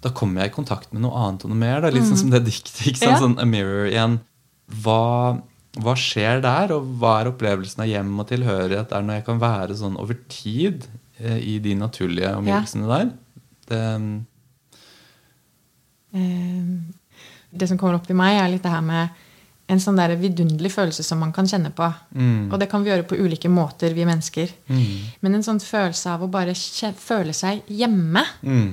Da 0.02 0.10
kommer 0.10 0.42
jeg 0.42 0.50
i 0.50 0.54
kontakt 0.54 0.92
med 0.92 1.00
noe 1.00 1.16
annet 1.16 1.44
og 1.46 1.50
noe 1.52 1.58
mer. 1.58 1.84
Er 1.84 1.94
litt 1.94 2.04
sånn 2.04 2.18
mm. 2.18 2.24
som 2.24 2.30
det 2.34 2.44
diktet. 2.44 3.00
Ja. 3.00 3.18
Sånn 3.20 3.38
A 3.40 3.44
Mirror 3.48 3.86
igjen. 3.88 4.18
Hva, 4.82 5.38
hva, 5.78 5.94
skjer 5.96 6.42
der, 6.44 6.72
og 6.74 6.80
hva 7.00 7.20
er 7.20 7.30
opplevelsen 7.30 7.84
av 7.84 7.88
hjem 7.88 8.18
og 8.18 8.28
tilhørighet 8.28 8.90
der 8.90 9.06
når 9.06 9.20
jeg 9.20 9.26
kan 9.28 9.40
være 9.40 9.76
sånn 9.78 9.96
over 10.00 10.16
tid 10.32 10.86
eh, 11.20 11.38
i 11.38 11.58
de 11.64 11.74
naturlige 11.78 12.34
omgivelsene 12.36 12.88
ja. 12.88 12.98
der? 12.98 13.06
Det, 13.64 13.82
um, 13.96 14.24
det 17.54 17.70
som 17.70 17.78
kommer 17.80 17.96
opp 17.96 18.10
i 18.10 18.18
meg, 18.18 18.40
er 18.40 18.52
litt 18.52 18.64
det 18.64 18.74
her 18.74 18.84
med 18.84 19.08
en 19.66 19.80
sånn 19.80 19.96
der 19.96 20.12
vidunderlig 20.20 20.72
følelse 20.74 21.04
som 21.06 21.22
man 21.24 21.32
kan 21.32 21.48
kjenne 21.48 21.70
på. 21.74 21.86
Mm. 22.12 22.50
Og 22.52 22.58
det 22.60 22.68
kan 22.70 22.84
vi 22.84 22.90
gjøre 22.92 23.06
på 23.08 23.16
ulike 23.16 23.48
måter, 23.48 23.94
vi 23.96 24.04
mennesker. 24.04 24.50
Mm. 24.68 24.82
Men 25.24 25.38
en 25.38 25.46
sånn 25.46 25.60
følelse 25.62 26.12
av 26.12 26.24
å 26.24 26.30
bare 26.32 26.52
føle 27.00 27.32
seg 27.36 27.64
hjemme, 27.72 28.24
mm. 28.44 28.66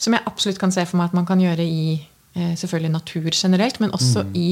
som 0.00 0.16
jeg 0.16 0.26
absolutt 0.30 0.60
kan 0.62 0.72
se 0.72 0.86
for 0.88 1.00
meg 1.00 1.10
at 1.10 1.18
man 1.20 1.28
kan 1.28 1.42
gjøre 1.42 1.66
i 1.66 1.98
eh, 1.98 2.54
selvfølgelig 2.56 2.94
natur 2.94 3.28
generelt, 3.30 3.80
men 3.82 3.92
også 3.92 4.24
mm. 4.24 4.32
i 4.40 4.48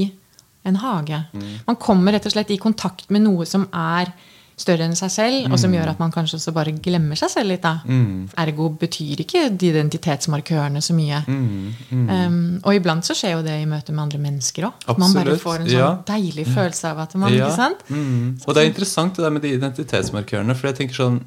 en 0.68 0.76
hage. 0.82 1.22
Mm. 1.32 1.48
Man 1.70 1.80
kommer 1.80 2.12
rett 2.12 2.28
og 2.28 2.34
slett 2.34 2.52
i 2.52 2.60
kontakt 2.60 3.08
med 3.08 3.24
noe 3.24 3.48
som 3.48 3.64
er 3.72 4.12
større 4.60 4.86
enn 4.86 4.96
seg 4.98 5.12
selv, 5.12 5.46
mm. 5.46 5.54
og 5.54 5.60
som 5.60 5.72
mm. 5.72 5.76
gjør 5.78 5.90
at 5.94 6.02
man 6.02 6.12
kanskje 6.14 6.38
også 6.38 6.54
bare 6.56 6.74
glemmer 6.76 7.18
seg 7.18 7.32
selv 7.32 7.52
litt. 7.52 7.62
da. 7.64 7.80
Mm. 7.86 8.28
Ergo 8.44 8.68
betyr 8.80 9.24
ikke 9.24 9.46
de 9.50 9.72
identitetsmarkørene 9.72 10.82
så 10.84 10.96
mye. 10.96 11.22
Mm. 11.26 12.06
Um, 12.10 12.38
og 12.60 12.76
iblant 12.76 13.06
så 13.06 13.16
skjer 13.16 13.38
jo 13.38 13.42
det 13.46 13.56
i 13.62 13.66
møte 13.70 13.94
med 13.94 14.06
andre 14.06 14.22
mennesker 14.22 14.68
òg. 14.70 14.86
Man 15.00 15.16
bare 15.16 15.36
får 15.40 15.64
en 15.64 15.68
sånn 15.70 15.76
ja. 15.78 15.90
deilig 16.12 16.46
følelse 16.50 16.94
av 16.94 17.04
at 17.06 17.18
man 17.20 17.34
ja. 17.34 17.48
ikke 17.48 17.58
sant? 17.58 17.84
Mm. 17.88 18.38
Og 18.44 18.56
det 18.56 18.62
er 18.62 18.72
interessant 18.72 19.18
det 19.18 19.26
der 19.26 19.36
med 19.36 19.46
de 19.46 19.54
identitetsmarkørene. 19.58 20.56
for 20.56 20.72
jeg 20.72 20.82
tenker 20.82 21.02
sånn 21.02 21.20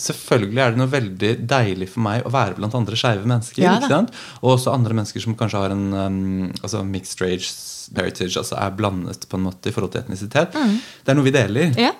Selvfølgelig 0.00 0.62
er 0.64 0.70
det 0.72 0.80
noe 0.80 0.88
veldig 0.88 1.30
deilig 1.44 1.90
for 1.92 2.00
meg 2.06 2.24
å 2.24 2.30
være 2.32 2.56
blant 2.56 2.72
andre 2.78 2.96
skeive 2.96 3.26
mennesker. 3.28 3.60
Ja, 3.60 3.74
ikke 3.76 3.90
sant? 3.90 4.14
Og 4.40 4.54
også 4.54 4.72
andre 4.72 4.96
mennesker 4.96 5.20
som 5.20 5.34
kanskje 5.36 5.60
har 5.60 5.74
en 5.74 5.82
um, 5.92 6.46
altså 6.62 6.80
mixed 6.88 7.20
rage 7.20 7.50
heritage, 7.96 8.38
altså 8.38 8.56
er 8.56 8.72
blandet 8.78 9.26
på 9.28 9.36
en 9.36 9.44
måte 9.48 9.68
i 9.68 9.74
forhold 9.74 9.92
til 9.92 10.00
etnisitet. 10.04 10.54
Mm. 10.56 10.78
Det 11.04 11.12
er 11.12 11.18
noe 11.18 11.26
vi 11.26 11.34
deler. 11.34 11.74
Ja. 11.76 11.92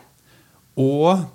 Og 0.79 1.27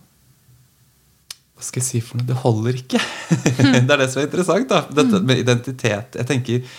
hva 1.55 1.63
skal 1.63 1.79
jeg 1.79 1.88
si 1.88 2.01
for 2.03 2.19
noe? 2.19 2.27
Det 2.27 2.36
holder 2.41 2.81
ikke. 2.81 2.99
det 3.88 3.88
er 3.88 4.01
det 4.01 4.09
som 4.11 4.21
er 4.21 4.27
interessant. 4.27 4.67
da, 4.69 4.83
Dette 4.91 5.23
med 5.23 5.39
identitet. 5.39 6.19
Jeg 6.19 6.27
tenker 6.27 6.77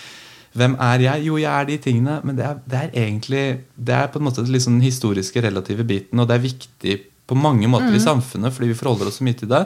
hvem 0.57 0.77
er 0.81 1.03
jeg? 1.03 1.25
Jo, 1.27 1.35
jeg 1.41 1.51
er 1.51 1.67
de 1.69 1.77
tingene, 1.81 2.15
men 2.25 2.37
det 2.37 2.45
er, 2.45 2.57
det 2.65 2.79
er 2.79 2.95
egentlig 3.03 3.43
Det 3.75 3.93
er 3.93 4.07
på 4.09 4.17
en 4.17 4.25
måte 4.25 4.41
den 4.41 4.53
liksom 4.53 4.79
historiske, 4.81 5.41
relative 5.43 5.85
biten, 5.85 6.19
og 6.19 6.29
det 6.29 6.37
er 6.37 6.45
viktig 6.45 6.95
på 7.27 7.35
mange 7.35 7.67
måter 7.67 7.91
i 7.93 7.99
samfunnet 7.99 8.53
fordi 8.55 8.71
vi 8.71 8.77
forholder 8.79 9.09
oss 9.09 9.17
så 9.19 9.25
mye 9.27 9.37
til 9.37 9.49
det. 9.51 9.65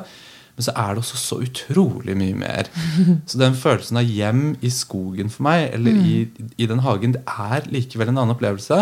Men 0.57 0.65
så 0.65 0.73
er 0.75 0.95
det 0.95 1.03
også 1.03 1.19
så 1.19 1.37
utrolig 1.45 2.15
mye 2.17 2.35
mer. 2.35 2.67
Så 3.29 3.39
den 3.39 3.53
følelsen 3.55 4.01
av 4.01 4.09
hjem 4.09 4.41
i 4.59 4.71
skogen 4.73 5.29
for 5.31 5.45
meg, 5.47 5.69
eller 5.77 5.95
i, 5.95 6.15
i 6.59 6.67
den 6.67 6.81
hagen, 6.83 7.15
det 7.15 7.21
er 7.23 7.69
likevel 7.71 8.11
en 8.11 8.19
annen 8.19 8.35
opplevelse. 8.35 8.81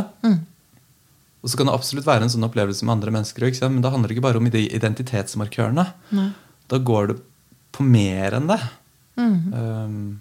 Og 1.40 1.52
så 1.52 1.60
kan 1.60 1.70
det 1.70 1.76
absolutt 1.76 2.08
være 2.08 2.28
en 2.28 2.32
sånn 2.34 2.48
opplevelse 2.48 2.84
med 2.84 2.98
andre 2.98 3.14
mennesker 3.16 3.46
men 3.70 3.82
da 3.84 3.94
handler 3.94 4.12
det 4.12 4.18
ikke 4.18 4.28
bare 4.28 4.42
om 4.42 4.50
de 4.52 4.66
identitetsmarkørene. 4.76 5.86
Da 6.70 6.78
går 6.78 7.14
det 7.14 7.20
på 7.76 7.86
mer 7.88 8.36
enn 8.36 8.50
det. 8.50 8.60
Um, 9.20 10.20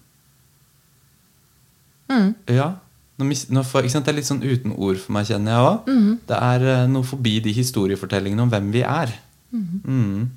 ja. 2.48 2.76
Nå, 3.18 3.26
nå? 3.26 3.62
Det 3.66 3.98
er 3.98 4.14
litt 4.14 4.28
sånn 4.28 4.44
uten 4.46 4.74
ord 4.76 4.98
for 5.02 5.16
meg, 5.16 5.26
kjenner 5.26 5.54
jeg 5.54 5.70
òg. 5.70 5.88
Det 6.30 6.38
er 6.38 6.66
eh, 6.70 6.84
noe 6.90 7.06
forbi 7.06 7.38
de 7.42 7.54
historiefortellingene 7.56 8.44
om 8.46 8.52
hvem 8.52 8.70
vi 8.74 8.84
er. 8.86 9.14
Mm. 9.50 10.28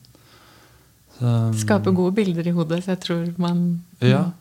Så, 1.20 1.34
Skape 1.62 1.94
gode 1.94 2.16
bilder 2.18 2.48
i 2.50 2.56
hodet, 2.56 2.82
så 2.84 2.96
jeg 2.96 3.04
tror 3.04 3.26
man 3.42 3.84
ja. 4.02 4.32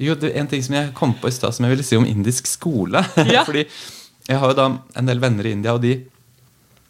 Jo, 0.00 0.14
det 0.16 0.30
er 0.30 0.40
en 0.40 0.48
ting 0.48 0.62
som 0.64 0.76
jeg 0.76 0.92
kom 0.96 1.12
på 1.20 1.28
i 1.28 1.34
stad 1.34 1.54
som 1.56 1.66
jeg 1.66 1.74
ville 1.74 1.84
si 1.84 1.98
om 1.98 2.08
indisk 2.08 2.48
skole. 2.48 3.04
Ja. 3.36 3.44
Fordi 3.44 3.66
jeg 4.26 4.38
har 4.42 4.52
jo 4.52 4.58
da 4.58 4.66
en 4.98 5.06
del 5.10 5.20
venner 5.22 5.46
i 5.46 5.52
India, 5.56 5.74
og 5.76 5.82
de 5.84 5.94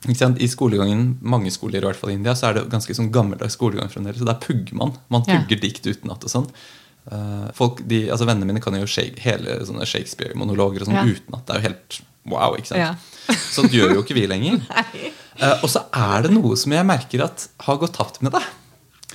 ikke 0.06 0.18
sant? 0.20 0.40
I 0.42 0.46
skolegangen, 0.50 1.16
mange 1.26 1.50
skoler 1.50 1.82
i 1.82 1.88
hvert 1.88 1.98
fall 1.98 2.12
i 2.12 2.16
India, 2.18 2.34
så 2.38 2.50
er 2.50 2.58
det 2.58 2.66
ganske 2.70 2.94
sånn 2.94 3.08
gammeldags 3.14 3.56
skolegang 3.58 3.90
fremdeles. 3.90 4.20
Så 4.20 4.28
der 4.28 4.38
pugger 4.42 4.76
man. 4.78 4.92
Man 5.10 5.24
Ja. 5.26 5.40
pugger 5.40 5.60
dikt 5.60 5.86
utenat 5.86 6.22
og 6.22 6.30
sånn. 6.30 6.46
Eh, 7.10 7.50
folk, 7.54 7.80
de, 7.86 8.08
altså 8.10 8.26
Vennene 8.26 8.46
mine 8.46 8.60
kan 8.60 8.74
jo 8.74 8.86
hele 8.86 9.60
sånne 9.66 9.86
Shakespeare-monologer 9.86 10.82
og 10.82 10.86
sånn 10.88 10.94
Ja. 10.94 11.04
utenat. 11.04 11.46
Det 11.46 11.54
er 11.54 11.60
jo 11.60 11.68
helt 11.68 12.00
wow. 12.26 12.56
ikke 12.56 12.66
sant? 12.66 12.78
Ja. 12.78 12.94
Sånt 13.56 13.72
gjør 13.72 13.94
jo 13.94 14.02
ikke 14.02 14.14
vi 14.14 14.26
lenger. 14.26 14.60
uh, 15.42 15.58
og 15.62 15.68
så 15.70 15.84
er 15.92 16.22
det 16.22 16.30
noe 16.30 16.54
som 16.56 16.72
jeg 16.72 16.86
merker 16.86 17.24
at 17.24 17.48
har 17.66 17.78
gått 17.78 17.94
tapt 17.94 18.22
med 18.22 18.32
det. 18.32 18.42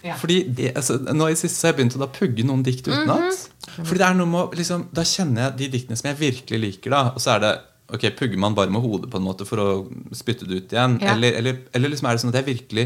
Ja. 0.04 0.16
Fordi 0.16 0.44
det, 0.50 0.76
altså, 0.76 0.98
Nå 1.14 1.30
i 1.30 1.36
siste 1.36 1.56
så 1.60 1.68
har 1.68 1.74
jeg 1.74 1.86
begynt 1.86 1.96
å 1.96 2.02
da 2.02 2.08
pugge 2.08 2.44
noen 2.44 2.64
dikt 2.66 2.88
utenat. 2.88 3.48
Fordi 3.78 3.98
det 4.02 4.08
er 4.08 4.16
noe 4.18 4.26
med 4.28 4.42
å 4.42 4.56
liksom, 4.58 4.88
Da 4.92 5.04
kjenner 5.06 5.44
jeg 5.46 5.58
de 5.58 5.68
diktene 5.78 5.98
som 6.00 6.10
jeg 6.10 6.18
virkelig 6.18 6.60
liker. 6.60 6.90
da 6.90 7.02
Og 7.14 7.22
så 7.22 7.36
er 7.36 7.40
det 7.40 7.52
Ok, 7.92 8.06
Pugger 8.18 8.40
man 8.40 8.56
bare 8.56 8.72
med 8.72 8.84
hodet 8.84 9.10
på 9.12 9.20
en 9.20 9.26
måte 9.26 9.48
for 9.48 9.60
å 9.60 9.70
spytte 10.16 10.48
det 10.48 10.62
ut 10.62 10.76
igjen? 10.76 10.98
Ja. 11.04 11.16
Eller, 11.16 11.36
eller, 11.40 11.64
eller 11.76 11.92
liksom 11.92 12.08
er 12.08 12.16
det 12.16 12.24
sånn 12.24 12.32
at 12.32 12.40
jeg 12.40 12.50
virkelig 12.54 12.86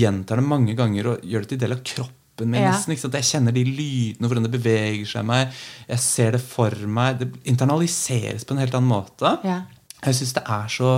gjentar 0.00 0.40
det 0.40 0.46
mange 0.46 0.74
ganger 0.78 1.12
og 1.12 1.26
gjør 1.26 1.44
det 1.44 1.52
til 1.52 1.60
del 1.62 1.76
av 1.76 1.82
kroppen 1.86 2.50
min? 2.50 2.62
Ja. 2.64 2.74
nesten? 2.74 2.96
Jeg 2.96 3.28
kjenner 3.28 3.54
de 3.54 3.64
lydene, 3.68 4.26
hvordan 4.26 4.46
det 4.48 4.54
beveger 4.56 5.06
seg 5.08 5.26
meg. 5.28 5.54
Jeg 5.90 6.02
ser 6.02 6.38
det 6.38 6.42
for 6.42 6.74
meg. 6.86 7.20
Det 7.20 7.30
internaliseres 7.52 8.46
på 8.46 8.56
en 8.56 8.62
helt 8.64 8.74
annen 8.74 8.90
måte. 8.90 9.36
Ja. 9.46 9.62
Jeg 10.00 10.18
syns 10.18 10.34
det 10.38 10.46
er 10.48 10.72
så 10.72 10.94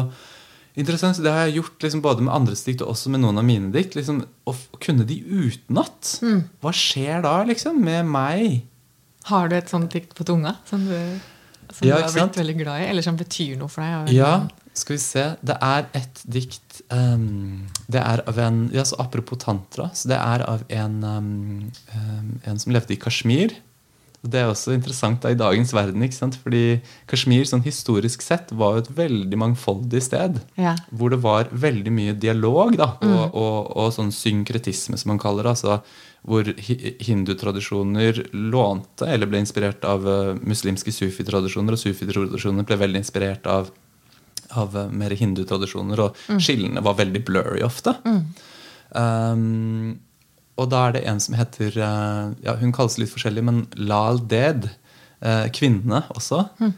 interessant. 0.78 1.16
så 1.16 1.24
Det 1.24 1.32
har 1.32 1.48
jeg 1.48 1.58
gjort 1.60 1.82
liksom 1.84 2.02
både 2.04 2.24
med 2.24 2.34
andres 2.34 2.64
dikt 2.64 2.84
og 2.84 2.94
også 2.94 3.12
med 3.12 3.24
noen 3.24 3.40
av 3.40 3.46
mine 3.46 3.72
dikt. 3.74 3.96
Liksom, 3.98 4.22
å 4.48 4.56
kunne 4.80 5.04
de 5.08 5.18
utenat. 5.20 6.16
Mm. 6.22 6.44
Hva 6.62 6.72
skjer 6.76 7.24
da, 7.26 7.40
liksom, 7.48 7.82
med 7.84 8.08
meg? 8.08 8.62
Har 9.28 9.50
du 9.50 9.56
et 9.56 9.70
sånt 9.70 9.92
dikt 9.92 10.16
på 10.18 10.26
tunga 10.26 10.56
som 10.66 10.82
du, 10.86 10.96
som 11.72 11.88
Ja, 11.88 11.98
du 12.00 12.06
har 12.06 12.12
blitt 12.28 12.40
veldig 12.42 12.56
glad 12.60 12.82
i? 12.82 12.88
Eller 12.92 13.04
som 13.04 13.18
betyr 13.18 13.56
noe 13.60 13.72
for 13.72 13.84
deg? 13.84 14.12
Ja, 14.16 14.32
skal 14.76 14.96
vi 14.96 15.02
se. 15.02 15.26
Det 15.44 15.56
er 15.62 15.88
et 15.98 16.22
dikt 16.24 16.80
um, 16.92 17.66
Det 17.92 18.00
er 18.00 18.22
av 18.28 18.38
en 18.40 18.64
ja, 18.72 18.84
så 18.88 18.98
Apropos 19.02 19.40
tantra. 19.42 19.90
Så 19.96 20.12
det 20.12 20.20
er 20.20 20.46
av 20.48 20.64
en, 20.72 20.96
um, 21.04 22.40
en 22.44 22.62
som 22.62 22.72
levde 22.74 22.96
i 22.96 23.00
Kashmir. 23.00 23.56
Og 24.22 24.30
Det 24.30 24.38
er 24.38 24.50
også 24.50 24.74
interessant 24.76 25.22
da 25.24 25.32
i 25.32 25.38
dagens 25.38 25.72
verden. 25.74 26.02
ikke 26.02 26.14
sant? 26.14 26.38
Fordi 26.44 26.80
Kashmir 27.10 27.44
sånn 27.48 27.64
historisk 27.64 28.22
sett 28.22 28.52
var 28.54 28.78
et 28.78 28.90
veldig 28.94 29.38
mangfoldig 29.38 30.02
sted. 30.02 30.38
Ja. 30.54 30.76
Hvor 30.94 31.10
det 31.10 31.18
var 31.24 31.50
veldig 31.50 31.90
mye 31.90 32.14
dialog 32.14 32.76
da, 32.78 32.92
og, 33.02 33.34
og, 33.34 33.72
og 33.76 33.92
sånn 33.96 34.14
synkretisme, 34.14 34.96
som 35.00 35.10
man 35.14 35.22
kaller 35.22 35.48
det. 35.48 35.56
Altså, 35.56 35.80
hvor 36.22 36.46
hindutradisjoner 37.02 38.20
lånte 38.30 39.08
eller 39.10 39.26
ble 39.26 39.42
inspirert 39.42 39.82
av 39.88 40.06
uh, 40.06 40.36
muslimske 40.38 40.94
sufitradisjoner, 40.94 41.74
og 41.74 41.82
sufitradisjoner 41.82 42.66
ble 42.68 42.78
veldig 42.78 43.02
inspirert 43.02 43.48
av, 43.50 43.72
av 44.54 44.78
uh, 44.78 44.86
mer 44.86 45.16
hindutradisjoner, 45.18 46.04
og 46.06 46.38
skillene 46.38 46.84
var 46.86 47.00
veldig 47.00 47.24
blurry 47.26 47.66
ofte. 47.66 47.96
Um, 48.94 49.98
og 50.60 50.68
da 50.72 50.86
er 50.86 50.96
det 50.96 51.04
en 51.08 51.20
som 51.22 51.36
heter 51.36 51.76
eh, 51.80 52.24
ja, 52.44 52.56
Hun 52.60 52.74
kalles 52.76 52.98
litt 53.00 53.12
forskjellig, 53.12 53.44
men 53.46 53.66
Lal 53.80 54.20
Ded. 54.28 54.68
eh, 55.22 55.46
kvinne 55.54 56.02
også. 56.12 56.46
Mm. 56.60 56.72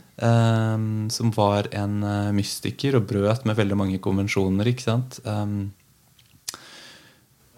som 1.10 1.30
var 1.34 1.66
en 1.74 2.02
eh, 2.06 2.32
mystiker 2.36 2.94
og 2.98 3.08
brøt 3.10 3.44
med 3.44 3.56
veldig 3.56 3.76
mange 3.76 3.98
konvensjoner. 3.98 4.68
ikke 4.70 4.84
sant? 4.84 5.18
Um, 5.24 5.72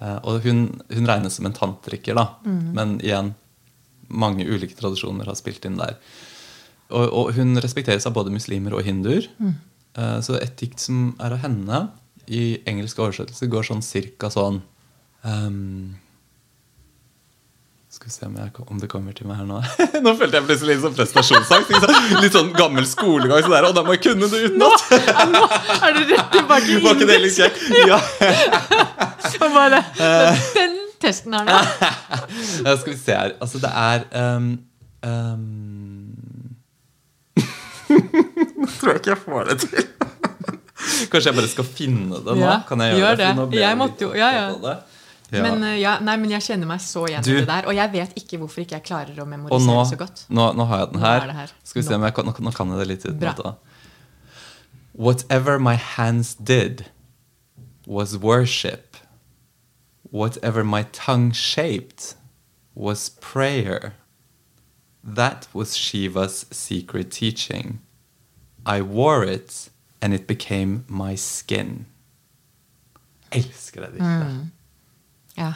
eh, 0.00 0.18
og 0.22 0.40
hun, 0.46 0.80
hun 0.88 1.10
regnes 1.10 1.36
som 1.36 1.46
en 1.46 1.56
tantriker, 1.56 2.16
da. 2.16 2.38
Men 2.46 2.96
igjen, 3.02 3.34
mange 4.08 4.46
ulike 4.46 4.78
tradisjoner 4.78 5.26
har 5.26 5.36
spilt 5.36 5.66
inn 5.68 5.76
der. 5.76 5.98
Og, 6.88 7.10
og 7.10 7.34
hun 7.36 7.58
respekteres 7.58 8.06
av 8.06 8.14
både 8.14 8.32
muslimer 8.32 8.78
og 8.78 8.86
hinduer. 8.86 9.26
Mm. 9.42 9.54
så 10.22 10.36
et 10.38 10.58
dikt 10.60 10.78
som 10.78 11.16
er 11.18 11.34
av 11.34 11.40
henne, 11.42 11.78
i 12.26 12.58
engelsk 12.66 12.98
oversettelse, 12.98 13.46
går 13.50 13.66
sånn 13.66 13.84
cirka 13.86 14.30
sånn 14.30 14.60
ehm, 15.26 15.94
Skal 17.96 18.10
vi 18.10 18.12
se 18.12 18.26
om, 18.26 18.34
jeg, 18.36 18.50
om 18.68 18.80
det 18.80 18.88
kommer 18.92 19.14
til 19.16 19.24
meg 19.24 19.38
her 19.40 19.46
nå. 19.48 19.56
nå 20.04 20.12
følte 20.20 20.36
jeg 20.36 20.44
plutselig 20.44 20.74
litt 20.74 20.82
sånn 20.82 20.96
prestasjonsangst. 20.98 21.70
Litt 22.20 22.34
sånn 22.34 22.50
gammel 22.52 22.84
skolegang. 22.84 23.40
Så 23.40 23.48
der, 23.48 23.64
og 23.70 23.76
da 23.78 23.84
må 23.86 23.94
jeg 23.94 24.02
kunne 24.04 24.28
det 24.28 24.40
utenat! 24.50 24.82
Nå, 25.32 25.38
nå 25.38 25.40
er 25.78 25.94
du 25.96 26.02
rett 26.10 26.28
tilbake 26.34 26.74
inn. 26.74 26.82
Var 26.84 26.98
ikke 26.98 27.08
det 27.08 27.16
litt 27.22 27.38
kjekt? 27.38 27.56
Ja. 27.88 27.96
Bare, 29.54 29.80
Den 30.52 30.74
testen 31.00 31.38
her 31.38 31.48
nå. 31.48 31.56
Skal 32.82 32.90
vi 32.90 32.98
se 33.00 33.16
her. 33.16 33.32
Altså, 33.40 33.62
det 33.64 33.70
er 33.72 34.04
um, 34.36 34.50
um... 35.08 35.46
Nå 38.60 38.68
Tror 38.76 38.92
jeg 38.92 39.00
ikke 39.00 39.14
jeg 39.14 39.22
får 39.24 39.48
det 39.48 39.56
til. 39.64 39.88
Kanskje 41.14 41.30
jeg 41.30 41.38
bare 41.40 41.48
skal 41.54 41.70
finne 41.80 42.20
det 42.20 42.36
nå? 42.36 42.44
Ja, 42.44 42.58
kan 42.68 42.84
jeg 42.84 42.98
gjøre 42.98 43.00
gjør 43.06 43.16
det? 43.22 43.32
Det. 43.56 43.64
Jeg 43.64 43.80
måtte 43.80 44.04
jo- 44.04 44.12
ja, 44.20 44.28
ja. 44.36 44.76
Ja. 45.32 45.42
Men, 45.42 45.62
eh, 45.64 45.80
ja, 45.80 45.98
nei, 45.98 46.16
men 46.22 46.30
jeg 46.30 46.44
kjenner 46.46 46.68
meg 46.70 46.80
så 46.80 47.06
igjen 47.08 47.24
i 47.26 47.38
det 47.40 47.46
der. 47.48 47.66
Og 47.66 47.74
jeg 47.74 47.92
vet 47.92 48.12
ikke 48.20 48.38
hvorfor 48.38 48.62
ikke 48.62 48.76
jeg 48.78 48.84
klarer 48.86 49.16
å 49.18 49.26
memorisere 49.26 49.66
nå, 49.66 49.84
så 49.90 49.98
godt. 49.98 50.26
nå, 50.28 50.52
nå 50.54 50.66
har 50.70 50.84
jeg 50.84 50.92
den 50.92 51.00
her. 51.02 51.24
er 51.24 51.32
her. 51.40 51.54
Skal 51.64 51.82
vi 51.82 51.86
se 51.88 51.94
om 51.94 52.04
jeg 52.06 52.14
kan, 52.14 52.28
nå, 52.28 52.34
nå 52.46 52.52
kan 52.54 52.70
jeg 52.70 52.78
det 52.78 52.86
litt 52.92 53.06
utenat. 53.06 53.56
Whatever 54.94 55.58
my 55.58 55.74
hands 55.74 56.34
did 56.34 56.86
was 57.86 58.16
worship. 58.16 58.96
Whatever 60.10 60.64
my 60.64 60.84
tongue 60.92 61.32
shaped 61.32 62.14
was 62.74 63.10
prayer. 63.20 63.94
That 65.04 65.48
was 65.52 65.76
Shiva's 65.76 66.46
secret 66.50 67.10
teaching. 67.10 67.80
I 68.64 68.80
wore 68.80 69.24
it, 69.24 69.70
and 70.02 70.14
it 70.14 70.26
became 70.26 70.84
my 70.88 71.14
skin. 71.16 71.86
Elsker 73.30 73.80
det 73.80 73.90
diktet. 73.92 74.26
Mm. 74.26 74.50
Ja. 75.36 75.52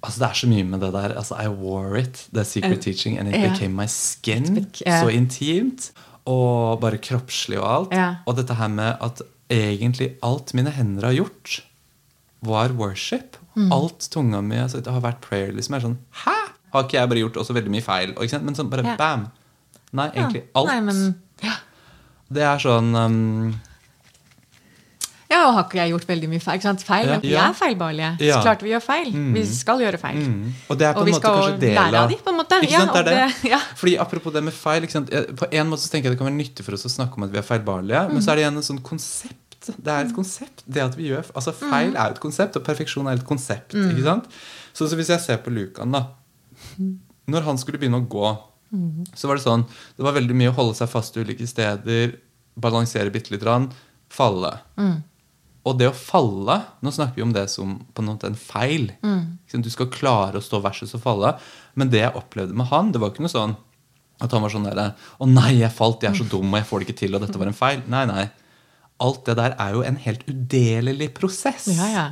Altså 0.00 0.22
Det 0.22 0.28
er 0.28 0.38
så 0.40 0.48
mye 0.48 0.64
med 0.64 0.80
det 0.80 0.92
der. 0.94 1.16
Altså 1.16 1.36
I 1.36 1.48
wore 1.48 2.00
it, 2.00 2.28
the 2.32 2.44
secret 2.44 2.78
uh, 2.78 2.82
teaching, 2.82 3.18
and 3.18 3.28
it 3.28 3.36
yeah. 3.36 3.52
became 3.52 3.76
my 3.76 3.86
skin. 3.86 4.56
bec- 4.56 4.82
ja. 4.86 5.02
Så 5.02 5.12
intimt. 5.12 5.90
Og 6.24 6.80
bare 6.80 6.98
kroppslig 6.98 7.58
og 7.60 7.68
alt. 7.74 7.92
Yeah. 7.92 8.22
Og 8.26 8.36
dette 8.36 8.54
her 8.54 8.68
med 8.68 8.96
at 9.00 9.22
egentlig 9.50 10.14
alt 10.22 10.54
mine 10.54 10.70
hender 10.70 11.08
har 11.08 11.12
gjort, 11.12 11.62
var 12.40 12.72
worship. 12.72 13.36
Mm. 13.56 13.72
Alt 13.72 14.06
tunga 14.10 14.40
mi 14.40 14.56
altså, 14.56 14.80
Det 14.80 14.92
har 14.92 15.02
vært 15.02 15.20
prayer. 15.20 15.52
liksom 15.52 15.74
er 15.74 15.82
sånn 15.82 15.98
Hæ?! 16.24 16.36
Har 16.70 16.84
ikke 16.86 17.00
jeg 17.00 17.10
bare 17.10 17.22
gjort 17.24 17.36
også 17.42 17.54
veldig 17.56 17.72
mye 17.74 17.82
feil? 17.82 18.12
Og? 18.14 18.34
Men 18.44 18.54
sånn 18.54 18.70
bare 18.70 18.94
bam! 18.96 19.26
Nei, 19.92 20.06
egentlig 20.14 20.44
alt. 20.54 20.70
Nei, 20.70 20.80
men, 20.86 21.00
ja. 21.42 21.56
Det 22.30 22.44
er 22.46 22.62
sånn 22.62 22.94
um, 22.94 23.54
ja, 25.30 25.40
og 25.48 25.54
har 25.54 25.64
ikke 25.64 25.78
jeg 25.78 25.90
gjort 25.92 26.06
veldig 26.08 26.28
mye 26.28 26.40
feil? 26.42 26.60
Feil, 26.60 27.06
Ja. 27.06 27.12
men 27.12 27.20
vi 27.22 27.34
er 27.34 27.52
feilbarlige. 27.54 28.10
Ja. 28.20 28.36
Så 28.36 28.42
klart 28.42 28.62
vi 28.62 28.70
gjør 28.72 28.82
feil. 28.82 29.12
Vi 29.34 29.44
skal 29.46 29.78
gjøre 29.80 29.98
feil. 30.02 30.16
Mm. 30.26 30.52
Og 30.70 30.78
det 30.78 30.86
er 30.88 30.92
på 30.94 31.00
Og 31.00 31.08
en 31.08 31.14
måte 31.14 31.22
kanskje 31.30 31.58
del 31.60 31.74
lære 31.78 31.94
av 32.02 32.08
de, 32.10 32.16
på 32.16 32.28
en 32.32 32.36
måte. 32.40 32.58
Ikke 32.62 32.72
Ja, 32.72 32.84
det 32.86 32.96
er 32.96 33.04
det. 33.04 33.14
det- 33.42 33.50
ja. 33.50 33.58
Fordi 33.76 33.96
Apropos 33.98 34.32
det 34.32 34.42
med 34.44 34.52
feil. 34.52 34.82
På 34.86 35.46
en 35.52 35.66
måte 35.70 35.80
så 35.86 35.90
tenker 35.90 36.10
jeg 36.10 36.12
det 36.12 36.18
kan 36.18 36.26
være 36.26 36.40
nyttig 36.42 36.64
for 36.64 36.72
oss 36.74 36.84
å 36.84 36.90
snakke 36.90 37.16
om 37.16 37.22
at 37.24 37.30
vi 37.30 37.38
er 37.38 37.42
feilbarlige. 37.42 38.08
Men 38.08 38.16
Mm. 38.16 38.22
så 38.22 38.32
er 38.32 38.34
det 38.36 38.42
igjen 38.44 38.58
et 38.58 38.64
sånt 38.64 38.82
konsept. 38.82 39.36
Det 39.60 39.86
er 39.92 40.04
et 40.06 40.14
konsept. 40.16 40.62
Det 40.66 40.82
at 40.82 40.96
vi 40.96 41.08
gjør 41.10 41.24
Altså 41.36 41.52
Mm. 41.52 41.70
Feil 41.70 41.96
er 41.96 42.10
et 42.10 42.20
konsept, 42.20 42.56
og 42.56 42.64
perfeksjon 42.64 43.06
er 43.06 43.12
et 43.20 43.24
konsept. 43.26 43.74
Ikke 43.74 44.02
sant? 44.02 44.24
Så, 44.74 44.88
så 44.88 44.96
hvis 44.96 45.08
jeg 45.08 45.20
ser 45.20 45.36
på 45.38 45.50
Lukan, 45.52 45.92
da. 45.92 46.06
Når 47.28 47.42
han 47.44 47.58
skulle 47.58 47.78
begynne 47.78 48.00
å 48.00 48.08
gå, 48.08 48.38
Mm. 48.72 49.04
så 49.16 49.26
var 49.26 49.34
det 49.34 49.42
sånn 49.44 49.64
Det 49.96 50.04
var 50.04 50.12
veldig 50.12 50.30
mye 50.34 50.50
å 50.52 50.54
holde 50.54 50.76
seg 50.76 50.88
fast 50.88 51.16
i 51.16 51.20
ulike 51.24 51.46
steder, 51.46 52.12
balansere 52.58 53.10
bitte 53.10 53.32
litt, 53.32 53.40
grann, 53.42 53.68
falle. 54.08 54.60
Mm. 54.78 55.02
Og 55.68 55.76
det 55.76 55.90
å 55.90 55.92
falle 55.96 56.54
Nå 56.80 56.88
snakker 56.94 57.18
vi 57.20 57.24
om 57.26 57.32
det 57.36 57.42
som 57.52 57.74
på 57.92 58.00
en 58.00 58.08
måte 58.14 58.30
en 58.30 58.38
feil. 58.38 58.92
Mm. 59.04 59.38
Du 59.60 59.68
skal 59.72 59.90
klare 59.92 60.40
å 60.40 60.44
stå 60.44 60.60
versus 60.64 60.94
å 60.96 61.00
falle. 61.02 61.34
Men 61.76 61.90
det 61.92 62.00
jeg 62.00 62.16
opplevde 62.16 62.56
med 62.56 62.70
han, 62.70 62.92
det 62.92 63.00
var 63.02 63.12
ikke 63.12 63.26
noe 63.26 63.32
sånn 63.32 63.56
At 64.20 64.32
han 64.32 64.42
var 64.44 64.52
sånn 64.52 64.64
derre 64.68 64.86
Å 65.20 65.28
nei, 65.28 65.58
jeg 65.60 65.72
falt, 65.76 66.02
jeg 66.02 66.14
er 66.14 66.20
så 66.22 66.28
dum, 66.32 66.48
og 66.52 66.58
jeg 66.60 66.68
får 66.70 66.80
det 66.80 66.88
ikke 66.88 67.00
til, 67.02 67.14
og 67.18 67.24
dette 67.26 67.38
var 67.40 67.50
en 67.50 67.56
feil. 67.60 67.82
Nei, 67.92 68.06
nei. 68.08 68.24
Alt 69.00 69.22
det 69.28 69.36
der 69.38 69.54
er 69.60 69.76
jo 69.76 69.84
en 69.84 69.96
helt 70.00 70.24
udelelig 70.28 71.12
prosess. 71.16 71.68
Ja, 71.76 71.86
ja. 71.92 72.06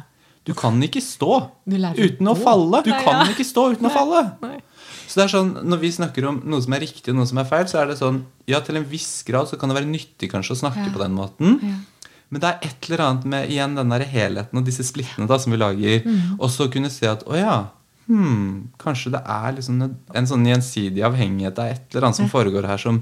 Du 0.49 0.55
kan 0.57 0.79
ikke 0.81 1.03
stå 1.05 1.35
uten 1.69 2.31
å 2.31 2.35
falle. 2.39 2.81
Du 2.87 2.89
Nei, 2.95 3.03
kan 3.05 3.19
ja. 3.21 3.27
ikke 3.35 3.45
stå 3.45 3.67
uten 3.75 3.85
å 3.89 3.93
falle. 3.93 4.23
Nei. 4.41 4.61
Så 5.09 5.19
det 5.21 5.25
er 5.27 5.33
sånn, 5.35 5.51
Når 5.69 5.81
vi 5.83 5.91
snakker 5.93 6.25
om 6.31 6.39
noe 6.49 6.61
som 6.65 6.73
er 6.77 6.81
riktig 6.85 7.13
og 7.13 7.19
noe 7.19 7.29
som 7.29 7.41
er 7.41 7.49
feil, 7.49 7.67
så 7.69 7.83
er 7.83 7.91
det 7.91 7.99
sånn 8.01 8.23
Ja, 8.49 8.61
til 8.65 8.77
en 8.81 8.87
viss 8.89 9.23
grad 9.29 9.49
så 9.51 9.59
kan 9.61 9.69
det 9.69 9.77
være 9.77 9.89
nyttig 9.91 10.31
kanskje 10.33 10.55
å 10.57 10.61
snakke 10.63 10.87
Ja. 10.87 10.93
på 10.95 11.01
den 11.03 11.17
måten. 11.17 11.59
Ja. 11.65 11.77
Men 12.29 12.43
det 12.43 12.49
er 12.51 12.69
et 12.69 12.89
eller 12.89 13.05
annet 13.07 13.27
med 13.33 13.53
igjen 13.53 13.77
den 13.79 13.95
der 13.95 14.05
helheten 14.09 14.61
og 14.61 14.67
disse 14.67 14.85
splittene 14.85 15.29
da 15.31 15.39
som 15.41 15.55
vi 15.55 15.61
lager. 15.61 16.03
Mm. 16.05 16.37
Og 16.37 16.51
så 16.53 16.69
kunne 16.73 16.93
se 16.93 17.09
at 17.09 17.25
å 17.25 17.37
ja, 17.39 17.57
hmm, 18.09 18.75
kanskje 18.81 19.15
det 19.17 19.23
er 19.25 19.55
liksom 19.57 19.81
en, 19.87 20.29
sånn 20.29 20.45
gjensidig 20.49 21.05
avhengighet. 21.09 21.57
Det 21.57 21.65
er 21.65 21.79
et 21.79 21.95
eller 21.95 22.11
annet 22.11 22.21
som 22.21 22.31
foregår 22.33 22.69
her 22.69 22.83
som 22.83 23.01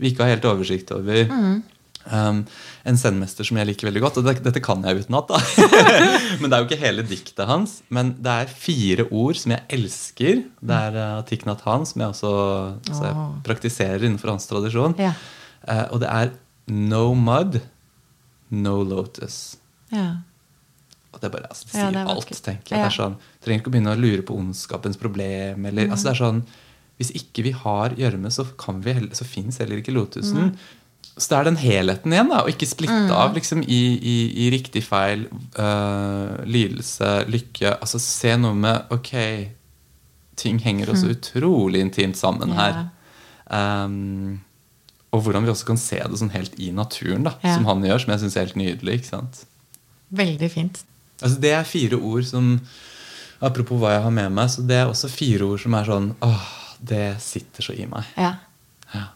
vi 0.00 0.10
ikke 0.10 0.26
har 0.26 0.34
helt 0.34 0.50
oversikt 0.50 0.90
over. 0.94 1.30
Mm. 1.30 1.62
Um, 2.04 2.42
en 2.84 2.98
sendmester 3.00 3.46
som 3.48 3.56
jeg 3.56 3.68
liker 3.70 3.88
veldig 3.88 4.02
godt, 4.04 4.18
og 4.20 4.26
det, 4.26 4.34
dette 4.44 4.60
kan 4.64 4.82
jeg 4.84 5.04
utenat. 5.04 5.30
da. 5.30 5.38
men 6.40 6.50
det 6.50 6.56
er 6.56 6.58
jo 6.58 6.68
ikke 6.68 6.80
hele 6.82 7.04
diktet 7.06 7.46
hans. 7.48 7.78
Men 7.94 8.14
det 8.24 8.34
er 8.42 8.56
fire 8.66 9.06
ord 9.08 9.38
som 9.40 9.54
jeg 9.54 9.64
elsker. 9.78 10.42
Det 10.60 10.80
er 10.88 10.98
uh, 10.98 11.22
Tiknat 11.28 11.64
Han, 11.68 11.86
som 11.88 12.04
jeg 12.04 12.16
også 12.16 12.34
så 12.90 13.06
jeg 13.06 13.28
praktiserer 13.46 14.02
innenfor 14.02 14.34
hans 14.34 14.50
tradisjon. 14.50 14.98
Ja. 15.00 15.14
Uh, 15.64 15.86
og 15.94 16.02
det 16.02 16.10
er 16.10 16.34
no 16.74 17.06
mud, 17.16 17.60
no 18.50 18.82
lotus. 18.82 19.56
Ja. 19.92 20.16
Og 21.14 21.20
det, 21.22 21.30
bare, 21.30 21.46
altså, 21.48 21.64
det 21.70 21.78
Ja, 21.78 21.90
det 21.90 22.00
er 22.02 22.12
alt, 22.12 22.28
tenker 22.42 22.74
jeg. 22.74 22.78
Ja. 22.78 22.84
Det 22.88 22.92
er 22.92 22.96
sånn, 22.98 23.16
trenger 23.44 23.60
ikke 23.62 23.70
å 23.70 23.74
begynne 23.76 23.94
å 23.94 24.00
lure 24.00 24.22
på 24.26 24.34
ondskapens 24.36 24.96
problem. 24.98 25.66
Eller, 25.66 25.88
altså, 25.90 26.08
det 26.10 26.14
er 26.16 26.22
sånn, 26.24 26.40
hvis 26.98 27.10
ikke 27.14 27.42
vi 27.46 27.50
har 27.52 27.90
gjørme, 27.98 28.30
så, 28.30 28.44
kan 28.58 28.80
vi 28.82 28.92
heller- 28.92 29.14
så 29.14 29.24
fins 29.24 29.58
heller 29.58 29.78
ikke 29.78 29.94
lotusen. 29.94 30.56
Så 31.16 31.28
det 31.30 31.38
er 31.38 31.44
den 31.44 31.56
helheten 31.56 32.12
igjen, 32.12 32.28
da, 32.28 32.40
og 32.42 32.48
ikke 32.50 32.66
splitte 32.66 33.12
av 33.14 33.34
liksom, 33.34 33.62
i, 33.62 33.82
i, 34.02 34.46
i 34.46 34.50
riktig 34.50 34.82
feil, 34.82 35.28
øh, 35.58 36.44
lidelse, 36.46 37.28
lykke. 37.30 37.76
Altså 37.80 38.00
Se 38.02 38.36
noe 38.36 38.54
med 38.54 38.90
Ok, 38.90 39.12
ting 40.36 40.58
henger 40.58 40.90
også 40.90 41.12
utrolig 41.14 41.80
intimt 41.84 42.16
sammen 42.18 42.50
her. 42.58 42.88
Um, 43.46 44.40
og 45.14 45.22
hvordan 45.22 45.44
vi 45.46 45.52
også 45.52 45.68
kan 45.68 45.78
se 45.80 46.00
det 46.02 46.18
sånn 46.20 46.32
helt 46.34 46.56
i 46.58 46.72
naturen, 46.74 47.22
da, 47.28 47.36
Ja. 47.44 47.54
som 47.54 47.68
han 47.70 47.84
gjør, 47.86 48.00
som 48.02 48.12
jeg 48.14 48.20
syns 48.24 48.36
er 48.36 48.46
helt 48.48 48.58
nydelig. 48.58 48.96
ikke 49.00 49.12
sant? 49.12 49.44
Veldig 50.14 50.50
fint. 50.50 50.80
Altså 51.22 51.38
Det 51.40 51.52
er 51.54 51.64
fire 51.64 51.96
ord 52.02 52.26
som 52.26 52.60
Apropos 53.44 53.78
hva 53.78 53.90
jeg 53.94 54.02
har 54.02 54.10
med 54.14 54.32
meg, 54.32 54.48
så 54.50 54.62
det 54.66 54.76
er 54.78 54.86
også 54.88 55.08
fire 55.10 55.44
ord 55.44 55.60
som 55.60 55.74
er 55.74 55.84
sånn 55.88 56.14
Åh, 56.24 56.44
det 56.80 57.20
sitter 57.20 57.62
så 57.66 57.74
i 57.76 57.86
meg. 57.86 58.04
Ja. 58.16 58.34
Ja, 58.94 59.06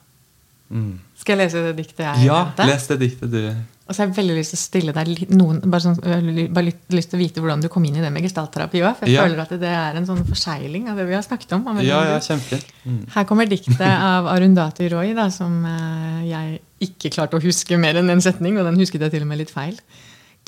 mm. 0.70 0.98
Skal 1.18 1.36
jeg 1.38 1.46
lese 1.48 1.62
det 1.66 1.76
diktet 1.78 2.04
jeg 2.06 2.26
ja 2.26 2.38
nevnte? 2.44 2.66
les 2.66 2.86
det 2.90 2.98
diktet, 3.00 3.30
du. 3.30 3.54
Og 3.88 3.94
så 3.96 4.02
har 4.02 4.10
jeg 4.10 4.16
veldig 4.18 4.34
lyst 4.36 4.52
til 4.52 4.58
å 4.58 4.60
stille 4.60 4.92
deg 4.92 5.30
noen, 5.32 5.62
bare, 5.64 5.80
sånn, 5.80 5.96
øh, 6.04 6.48
bare 6.52 6.66
lyst, 6.66 6.80
lyst 6.92 7.08
til 7.08 7.16
å 7.16 7.22
vite 7.22 7.40
hvordan 7.40 7.62
du 7.64 7.68
kom 7.72 7.86
inn 7.88 7.96
i 7.96 8.02
det 8.04 8.10
med 8.12 8.22
gestaltterapi 8.26 8.82
òg. 8.84 8.98
For 8.98 9.06
jeg 9.08 9.14
Ja. 9.14 9.22
føler 9.24 9.40
at 9.40 9.48
det 9.48 9.62
er 9.72 9.96
en 9.96 10.04
sånn 10.04 10.26
forsegling 10.28 10.90
av 10.90 10.96
det 11.00 11.06
vi 11.08 11.14
har 11.14 11.22
snakket 11.22 11.52
om. 11.56 11.66
om 11.68 11.78
Ja, 11.80 12.02
ja, 12.04 12.18
hverandre. 12.18 12.60
Mm. 12.84 13.08
Her 13.14 13.24
kommer 13.24 13.46
diktet 13.48 13.80
av 13.80 14.26
Arundhati 14.26 14.90
Roy, 14.92 15.14
da, 15.14 15.30
som 15.30 15.64
eh, 15.64 16.28
jeg 16.28 16.60
ikke 16.82 17.14
klarte 17.16 17.38
å 17.38 17.42
huske 17.42 17.78
mer 17.78 17.94
enn 17.96 18.10
en 18.10 18.20
setning, 18.20 18.58
og 18.58 18.64
den 18.68 18.76
husket 18.76 19.00
jeg 19.00 19.10
til 19.10 19.22
og 19.22 19.28
med 19.28 19.38
litt 19.38 19.50
feil. 19.50 19.80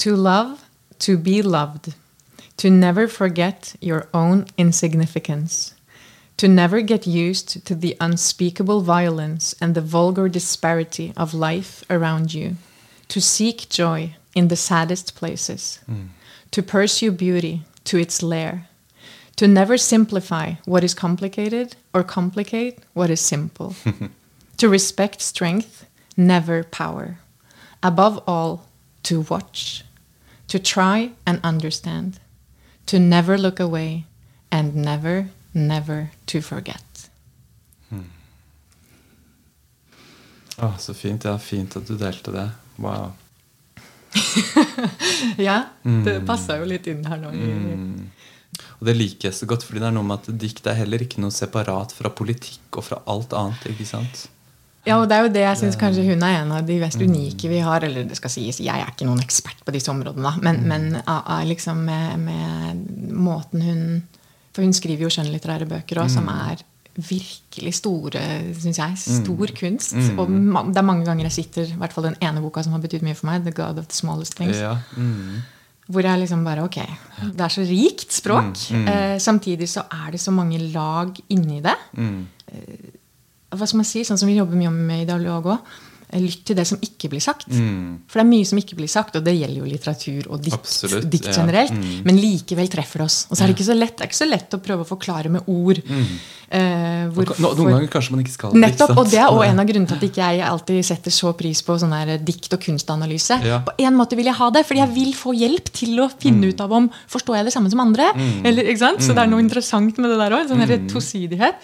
To 0.05 0.15
love, 0.15 0.59
to 0.99 1.17
be 1.17 1.41
loved. 1.41 1.95
To 2.59 2.69
never 2.69 3.09
forget 3.09 3.75
your 3.81 4.07
own 4.13 4.45
insignificance. 4.59 5.73
To 6.37 6.47
never 6.49 6.83
get 6.83 7.07
used 7.07 7.65
to 7.65 7.75
the 7.75 7.97
unspeakable 8.01 8.83
violence 8.83 9.55
and 9.63 9.75
the 9.75 9.81
vulgar 9.81 10.29
disparity 10.29 11.13
of 11.17 11.33
life 11.33 11.85
around 11.89 12.35
you. 12.35 12.57
To 13.11 13.21
seek 13.21 13.69
joy 13.69 14.17
in 14.35 14.49
the 14.49 14.57
saddest 14.57 15.15
places. 15.15 15.81
Hmm. 15.87 16.09
To 16.51 16.63
pursue 16.63 17.13
beauty 17.13 17.63
to 17.85 17.99
its 17.99 18.23
lair. 18.23 18.69
To 19.37 19.47
never 19.47 19.79
simplify 19.79 20.55
what 20.65 20.85
is 20.85 20.95
complicated 20.95 21.77
or 21.93 22.03
complicate 22.05 22.79
what 22.93 23.11
is 23.11 23.21
simple. 23.21 23.75
to 24.57 24.69
respect 24.69 25.21
strength, 25.21 25.87
never 26.17 26.65
power. 26.65 27.19
Above 27.83 28.23
all, 28.27 28.67
to 29.03 29.25
watch. 29.31 29.85
To 30.49 30.59
try 30.59 31.13
and 31.25 31.41
understand. 31.43 32.21
To 32.87 32.99
never 32.99 33.39
look 33.39 33.61
away 33.61 34.05
and 34.51 34.75
never, 34.75 35.31
never 35.55 36.11
to 36.27 36.41
forget. 36.41 36.85
Åh, 40.63 40.79
så 40.79 40.95
fint. 40.95 41.25
Ja, 41.25 41.39
fint 41.39 41.77
at 41.77 41.89
du 41.89 41.97
delte 41.97 42.33
det. 42.33 42.51
Wow. 42.81 43.13
Ja, 45.41 45.59
det 45.85 46.21
passa 46.27 46.57
jo 46.61 46.67
litt 46.69 46.87
inn 46.91 47.05
her 47.07 47.21
nå. 47.21 47.31
Mm. 47.35 48.09
Og 48.81 48.87
det 48.89 48.95
liker 48.97 49.29
jeg 49.31 49.37
så 49.37 49.47
godt, 49.49 49.65
fordi 49.67 49.81
det 49.83 49.89
er 49.91 49.95
noe 49.95 50.07
med 50.07 50.19
at 50.23 50.29
dikt 50.41 50.67
er 50.71 50.77
heller 50.81 51.03
ikke 51.05 51.21
noe 51.23 51.33
separat 51.35 51.93
fra 51.97 52.11
politikk 52.13 52.81
og 52.81 52.87
fra 52.89 52.99
alt 53.13 53.35
annet. 53.37 53.67
ikke 53.71 53.87
sant? 53.89 54.27
Ja, 54.89 54.97
og 54.97 55.11
det 55.11 55.17
er 55.19 55.27
jo 55.27 55.33
det 55.35 55.43
jeg 55.45 55.59
syns 55.61 55.77
kanskje 55.81 56.07
hun 56.09 56.23
er 56.25 56.39
en 56.41 56.53
av 56.57 56.65
de 56.67 56.79
mest 56.81 56.97
unike 57.05 57.51
vi 57.53 57.59
har. 57.65 57.85
Eller 57.85 58.07
det 58.09 58.17
skal 58.17 58.33
sies, 58.33 58.63
jeg 58.65 58.73
er 58.81 58.89
ikke 58.95 59.05
noen 59.09 59.21
ekspert 59.23 59.61
på 59.67 59.75
disse 59.77 59.93
områdene, 59.93 60.33
men, 60.45 60.63
men 60.69 60.87
av- 61.05 61.27
av 61.37 61.45
liksom 61.51 61.83
med, 61.85 62.25
med 62.25 63.13
måten 63.13 63.63
hun 63.67 63.85
For 64.57 64.65
hun 64.67 64.73
skriver 64.75 65.05
jo 65.07 65.13
skjønnlitterære 65.15 65.69
bøker 65.71 66.01
òg, 66.03 66.09
som 66.11 66.27
er 66.33 66.65
virkelig 66.97 67.75
store, 67.75 68.21
syns 68.59 68.79
jeg. 68.79 68.97
Stor 68.99 69.47
kunst. 69.61 69.95
Og 70.19 70.29
ma- 70.29 70.67
det 70.69 70.77
er 70.77 70.83
mange 70.87 71.05
ganger 71.07 71.25
jeg 71.29 71.33
sitter, 71.45 71.63
i 71.71 71.79
hvert 71.79 71.93
fall 71.93 72.05
den 72.05 72.17
ene 72.21 72.41
boka 72.43 72.63
som 72.63 72.73
har 72.73 72.81
betydd 72.83 73.03
mye 73.07 73.15
for 73.15 73.27
meg, 73.31 73.43
'The 73.45 73.53
God 73.53 73.79
of 73.79 73.87
the 73.87 73.95
Smallest 73.97 74.37
Things'. 74.39 74.61
Ja. 74.61 74.77
Mm. 74.97 75.43
Hvor 75.91 76.03
jeg 76.03 76.21
liksom 76.21 76.45
bare 76.45 76.63
Ok, 76.63 76.77
det 77.35 77.41
er 77.41 77.49
så 77.49 77.63
rikt 77.67 78.13
språk. 78.13 78.71
Eh, 78.73 79.19
samtidig 79.19 79.69
så 79.69 79.83
er 79.91 80.11
det 80.13 80.21
så 80.21 80.31
mange 80.31 80.59
lag 80.73 81.15
inni 81.31 81.61
det. 81.61 81.75
Mm. 81.97 82.27
Hva 83.51 83.67
skal 83.67 83.79
man 83.79 83.85
si? 83.85 84.05
Sånn 84.05 84.19
som 84.19 84.29
vi 84.29 84.37
jobber 84.37 84.55
mye 84.57 84.71
med 84.71 85.03
i 85.03 85.05
dialog 85.07 85.45
òg. 85.45 85.59
Lytt 86.11 86.41
til 86.49 86.57
det 86.59 86.65
som 86.67 86.79
ikke 86.83 87.07
blir 87.13 87.23
sagt. 87.23 87.47
Mm. 87.55 88.01
For 88.11 88.19
det 88.19 88.25
er 88.25 88.31
mye 88.33 88.47
som 88.49 88.59
ikke 88.59 88.75
blir 88.75 88.89
sagt, 88.91 89.15
og 89.15 89.23
det 89.23 89.37
gjelder 89.37 89.61
jo 89.61 89.69
litteratur 89.71 90.27
og 90.35 90.43
dikt, 90.43 90.57
Absolutt, 90.59 91.07
dikt 91.13 91.29
ja. 91.31 91.37
generelt. 91.39 91.71
Mm. 91.77 92.01
Men 92.09 92.19
likevel 92.19 92.71
treffer 92.73 92.99
det 92.99 93.07
oss. 93.07 93.19
Og 93.31 93.37
så 93.39 93.45
er 93.45 93.51
det 93.53 93.55
ikke 93.55 93.69
så 93.69 93.77
lett 93.79 93.97
Det 94.01 94.09
ikke 94.11 94.19
så 94.19 94.27
lett 94.27 94.57
å 94.57 94.61
prøve 94.65 94.83
å 94.83 94.89
forklare 94.89 95.31
med 95.31 95.47
ord. 95.47 95.79
eh, 96.51 97.07
Og 97.07 97.15
hvorfor- 97.15 97.39
no, 97.39 97.53
noen 97.55 97.77
ganger 97.77 97.89
kanskje 97.95 98.11
man 98.11 98.25
ikke 98.25 98.35
skal 98.35 98.51
det. 98.53 98.61
Nettopp, 98.65 98.97
og 98.97 99.11
Det 99.11 99.21
er 99.21 99.29
også 99.31 99.47
en 99.51 99.61
av 99.61 99.67
grunnene 99.67 99.87
til 99.87 99.97
at 100.01 100.03
ikke 100.09 100.25
jeg 100.35 100.49
alltid 100.49 100.85
setter 100.85 101.11
så 101.15 101.33
pris 101.39 101.63
på 101.63 101.79
sånn 101.79 101.95
her 101.95 102.19
dikt- 102.19 102.53
og 102.53 102.61
kunstanalyse. 102.61 103.39
Ja. 103.45 103.61
På 103.61 103.77
en 103.79 103.95
måte 103.95 104.17
vil 104.17 104.27
jeg 104.27 104.35
ha 104.35 104.51
det, 104.51 104.67
fordi 104.67 104.81
jeg 104.83 104.95
vil 104.95 105.13
få 105.15 105.31
hjelp 105.39 105.71
til 105.73 105.97
å 106.01 106.11
finne 106.11 106.49
ut 106.51 106.61
av 106.61 106.73
om 106.73 106.91
forstår 107.09 107.37
jeg 107.37 107.45
det 107.45 107.55
samme 107.55 107.71
som 107.71 107.81
andre. 107.87 108.11
Eller, 108.45 108.65
ikke 108.65 108.79
sant? 108.83 108.99
Så 108.99 109.15
det 109.15 109.19
er 109.19 109.31
noe 109.31 109.39
interessant 109.41 109.97
med 109.97 110.11
det 110.11 110.19
der 110.19 110.35
òg. 110.35 110.49
Sånn 110.51 110.89
tosidighet. 110.91 111.55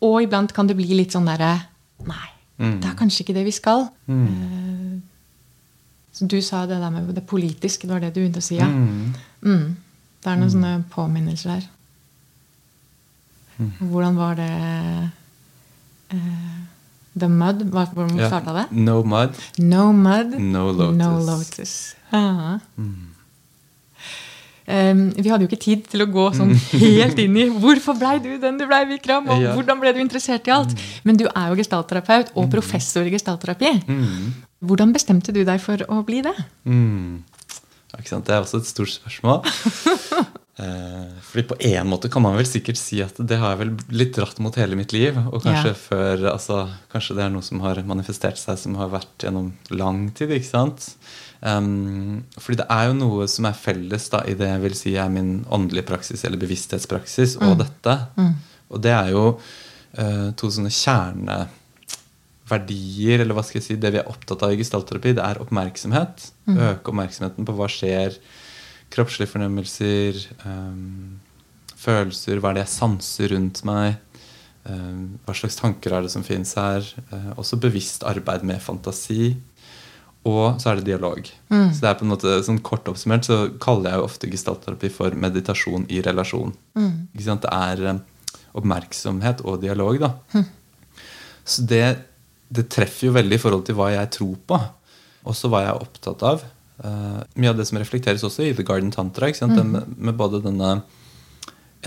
Og 0.00 0.22
iblant 0.24 0.52
kan 0.56 0.66
det 0.66 0.76
bli 0.78 0.94
litt 0.96 1.12
sånn 1.12 1.26
derre 1.28 1.66
Nei, 2.00 2.30
det 2.60 2.88
er 2.90 2.96
kanskje 2.98 3.24
ikke 3.24 3.34
det 3.38 3.44
vi 3.46 3.54
skal. 3.56 3.86
Mm. 4.06 5.02
så 6.12 6.26
du 6.26 6.40
sa 6.44 6.66
det 6.66 6.80
der 6.82 6.90
med 6.90 7.14
det 7.16 7.24
politiske, 7.26 7.86
det 7.86 7.94
var 7.94 8.00
det 8.02 8.10
du 8.14 8.20
begynte 8.20 8.42
å 8.42 8.44
si, 8.44 8.58
ja. 8.58 8.66
Mm. 8.68 9.14
Mm. 9.42 9.76
Det 10.20 10.28
er 10.28 10.36
noen 10.36 10.50
sånne 10.52 10.72
påminnelser 10.92 11.54
her. 11.54 11.68
Hvordan 13.80 14.16
var 14.16 14.34
det 14.36 14.50
uh, 16.12 16.58
The 17.20 17.28
Mud? 17.28 17.64
Hvordan 17.72 18.18
starta 18.18 18.54
det? 18.56 18.66
No 18.72 19.02
mud. 19.02 19.36
No 19.58 19.92
mud, 19.92 20.36
No 20.40 20.70
lotus. 20.72 20.96
no 20.98 21.10
lotus. 21.24 21.74
Aha. 22.12 22.58
Um, 22.76 23.08
vi 24.70 25.30
hadde 25.30 25.44
jo 25.44 25.50
ikke 25.50 25.62
tid 25.64 25.86
til 25.90 26.04
å 26.04 26.08
gå 26.10 26.26
sånn 26.36 26.52
helt 26.84 27.18
inn 27.22 27.38
i 27.40 27.48
hvorfor 27.50 27.98
blei 27.98 28.18
du 28.22 28.30
den 28.42 28.60
du 28.60 28.66
blei, 28.70 28.84
Vikram, 28.90 29.28
og 29.32 29.42
hvordan 29.54 29.80
ble 29.82 29.94
du 29.96 30.00
interessert 30.02 30.46
i 30.50 30.54
alt. 30.54 30.76
Men 31.04 31.18
du 31.20 31.26
er 31.30 31.50
jo 31.50 31.58
gestaltterapeut 31.60 32.34
og 32.38 32.50
professor 32.52 33.06
i 33.06 33.14
gestaltterapi. 33.14 33.74
Mm. 33.88 34.30
Hvordan 34.60 34.92
bestemte 34.92 35.32
du 35.32 35.42
deg 35.46 35.60
for 35.62 35.80
å 35.88 36.02
bli 36.06 36.20
det? 36.26 36.36
Mm. 36.68 37.22
Det 37.90 38.32
er 38.32 38.42
også 38.44 38.60
et 38.60 38.68
stort 38.68 38.92
spørsmål. 38.92 39.40
eh, 40.62 41.08
fordi 41.26 41.44
på 41.50 41.56
en 41.72 41.88
måte 41.90 42.10
kan 42.12 42.22
man 42.22 42.36
vel 42.38 42.46
sikkert 42.48 42.78
si 42.78 43.00
at 43.02 43.18
det 43.18 43.40
har 43.40 43.54
jeg 43.54 43.60
vel 43.64 43.72
blitt 43.80 44.14
dratt 44.16 44.38
mot 44.42 44.54
hele 44.60 44.78
mitt 44.78 44.94
liv. 44.94 45.18
Og 45.32 45.42
kanskje 45.42 45.72
Ja. 45.72 45.78
før 45.88 46.28
altså, 46.34 46.60
Kanskje 46.92 47.16
det 47.18 47.24
er 47.26 47.34
noe 47.34 47.46
som 47.46 47.60
har 47.64 47.82
manifestert 47.82 48.38
seg 48.38 48.60
som 48.62 48.78
har 48.78 48.92
vært 48.94 49.26
gjennom 49.26 49.52
lang 49.74 50.10
tid. 50.14 50.30
ikke 50.30 50.52
sant? 50.52 50.92
Um, 51.40 52.20
fordi 52.36 52.60
det 52.60 52.68
er 52.68 52.90
jo 52.90 52.98
noe 52.98 53.24
som 53.32 53.46
er 53.48 53.56
felles 53.56 54.10
da, 54.12 54.20
i 54.28 54.36
det 54.36 54.44
jeg 54.50 54.60
vil 54.66 54.74
si 54.76 54.90
er 55.00 55.08
min 55.08 55.40
åndelige 55.48 55.88
praksis 55.88 56.20
eller 56.28 56.36
bevissthetspraksis 56.42 57.38
og 57.40 57.56
dette. 57.62 57.94
Og 58.68 58.76
det 58.84 58.92
er 58.92 59.08
jo 59.14 59.22
uh, 59.40 60.28
to 60.36 60.50
sånne 60.52 60.68
kjerneverdier, 60.74 63.24
eller 63.24 63.32
hva 63.34 63.40
skal 63.46 63.60
jeg 63.62 63.68
si, 63.70 63.80
det 63.80 63.92
vi 63.94 64.00
er 64.02 64.10
opptatt 64.10 64.42
av 64.44 64.52
i 64.52 64.60
gestaltterapi, 64.60 65.16
det 65.16 65.24
er 65.24 65.40
oppmerksomhet. 65.40 66.28
Øke 66.50 66.90
oppmerksomheten 66.92 67.46
på 67.48 67.56
hva 67.56 67.68
skjer. 67.72 68.10
Kroppslige 68.90 69.30
fornemmelser, 69.30 70.18
um, 70.44 71.20
følelser, 71.80 72.36
hva 72.42 72.48
er 72.50 72.54
det 72.58 72.64
jeg 72.66 72.76
sanser 72.76 73.28
rundt 73.36 73.58
meg. 73.64 73.88
eh, 74.68 74.96
hva 75.24 75.32
slags 75.32 75.56
tanker 75.56 75.94
er 75.96 76.02
det 76.04 76.10
som 76.12 76.24
finnes 76.26 76.52
her? 76.58 76.84
Eh, 77.12 77.30
også 77.40 77.56
bevisst 77.60 78.02
arbeid 78.04 78.42
med 78.44 78.60
fantasi. 78.60 79.36
Og 80.28 80.60
så 80.60 80.70
er 80.70 80.78
det 80.80 80.90
dialog. 80.90 81.24
Mm. 81.48 81.70
Så 81.72 81.80
det 81.80 81.88
er 81.88 81.96
på 81.96 82.04
en 82.04 82.12
måte 82.12 82.34
sånn 82.44 82.60
Kort 82.64 82.88
oppsummert 82.90 83.24
så 83.24 83.38
kaller 83.62 83.94
jeg 83.94 84.00
jo 84.02 84.08
ofte 84.08 84.28
gestaltterapi 84.28 84.90
for 84.92 85.16
meditasjon 85.16 85.86
i 85.88 86.02
relasjon. 86.04 86.52
Mm. 86.76 86.92
Ikke 87.14 87.24
sant? 87.24 87.46
Det 87.46 87.52
er 87.56 87.84
eh, 87.88 88.02
oppmerksomhet 88.60 89.40
og 89.48 89.62
dialog. 89.64 89.96
da. 90.02 90.12
Mm. 90.36 90.44
Så 91.50 91.64
det, 91.70 91.84
det 92.52 92.68
treffer 92.72 93.08
jo 93.08 93.16
veldig 93.16 93.38
i 93.38 93.42
forhold 93.42 93.64
til 93.68 93.78
hva 93.80 93.90
jeg 93.94 94.12
tror 94.18 94.36
på. 94.52 94.60
Også 95.30 95.48
hva 95.52 95.64
jeg 95.64 95.72
er 95.72 95.84
opptatt 95.86 96.26
av. 96.26 96.44
Uh, 96.80 97.20
mye 97.36 97.50
av 97.52 97.58
det 97.58 97.66
som 97.68 97.76
reflekteres 97.80 98.24
også 98.24 98.46
i 98.46 98.54
The 98.56 98.64
Garden 98.64 98.92
Tantra. 98.92 99.28
Ikke 99.28 99.42
sant? 99.42 99.56
Det 99.56 99.64
Med, 99.64 99.88
med 99.96 100.20
både 100.20 100.42
denne 100.44 100.80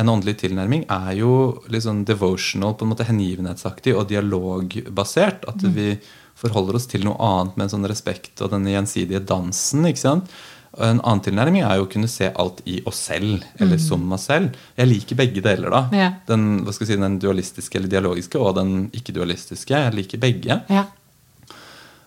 En 0.02 0.10
åndelig 0.10 0.40
tilnærming 0.42 0.88
er 0.90 1.12
jo 1.20 1.34
litt 1.70 1.86
sånn 1.86 2.02
devotional, 2.08 2.74
på 2.74 2.86
en 2.86 2.94
måte 2.96 3.06
hengivenhetsaktig 3.06 3.94
og 3.94 4.08
dialogbasert. 4.10 5.46
At 5.52 5.62
vi 5.76 5.94
forholder 6.40 6.80
oss 6.80 6.90
til 6.90 7.06
noe 7.06 7.20
annet 7.22 7.60
med 7.60 7.68
en 7.68 7.74
sånn 7.76 7.90
respekt 7.92 8.42
og 8.42 8.56
denne 8.56 8.74
gjensidige 8.74 9.22
dansen. 9.30 9.86
ikke 9.86 10.02
sant? 10.02 10.34
En 10.74 10.98
annen 11.06 11.22
tilnærming 11.22 11.62
er 11.62 11.78
jo 11.78 11.86
å 11.86 11.92
kunne 11.92 12.10
se 12.10 12.32
alt 12.34 12.64
i 12.66 12.80
oss 12.90 13.04
selv, 13.12 13.44
eller 13.62 13.78
som 13.78 14.08
oss 14.16 14.26
selv. 14.32 14.58
Jeg 14.80 14.90
liker 14.90 15.20
begge 15.20 15.44
deler. 15.46 15.70
da. 15.70 15.84
Ja. 15.94 16.10
Den, 16.26 16.64
hva 16.66 16.74
skal 16.74 16.88
jeg 16.88 16.96
si, 16.96 17.04
den 17.04 17.20
dualistiske 17.22 17.78
eller 17.78 17.92
dialogiske 17.94 18.42
og 18.42 18.56
den 18.58 18.74
ikke-dualistiske. 18.98 19.78
Jeg 19.86 19.98
liker 20.00 20.22
begge. 20.24 20.58
Ja. 20.74 20.88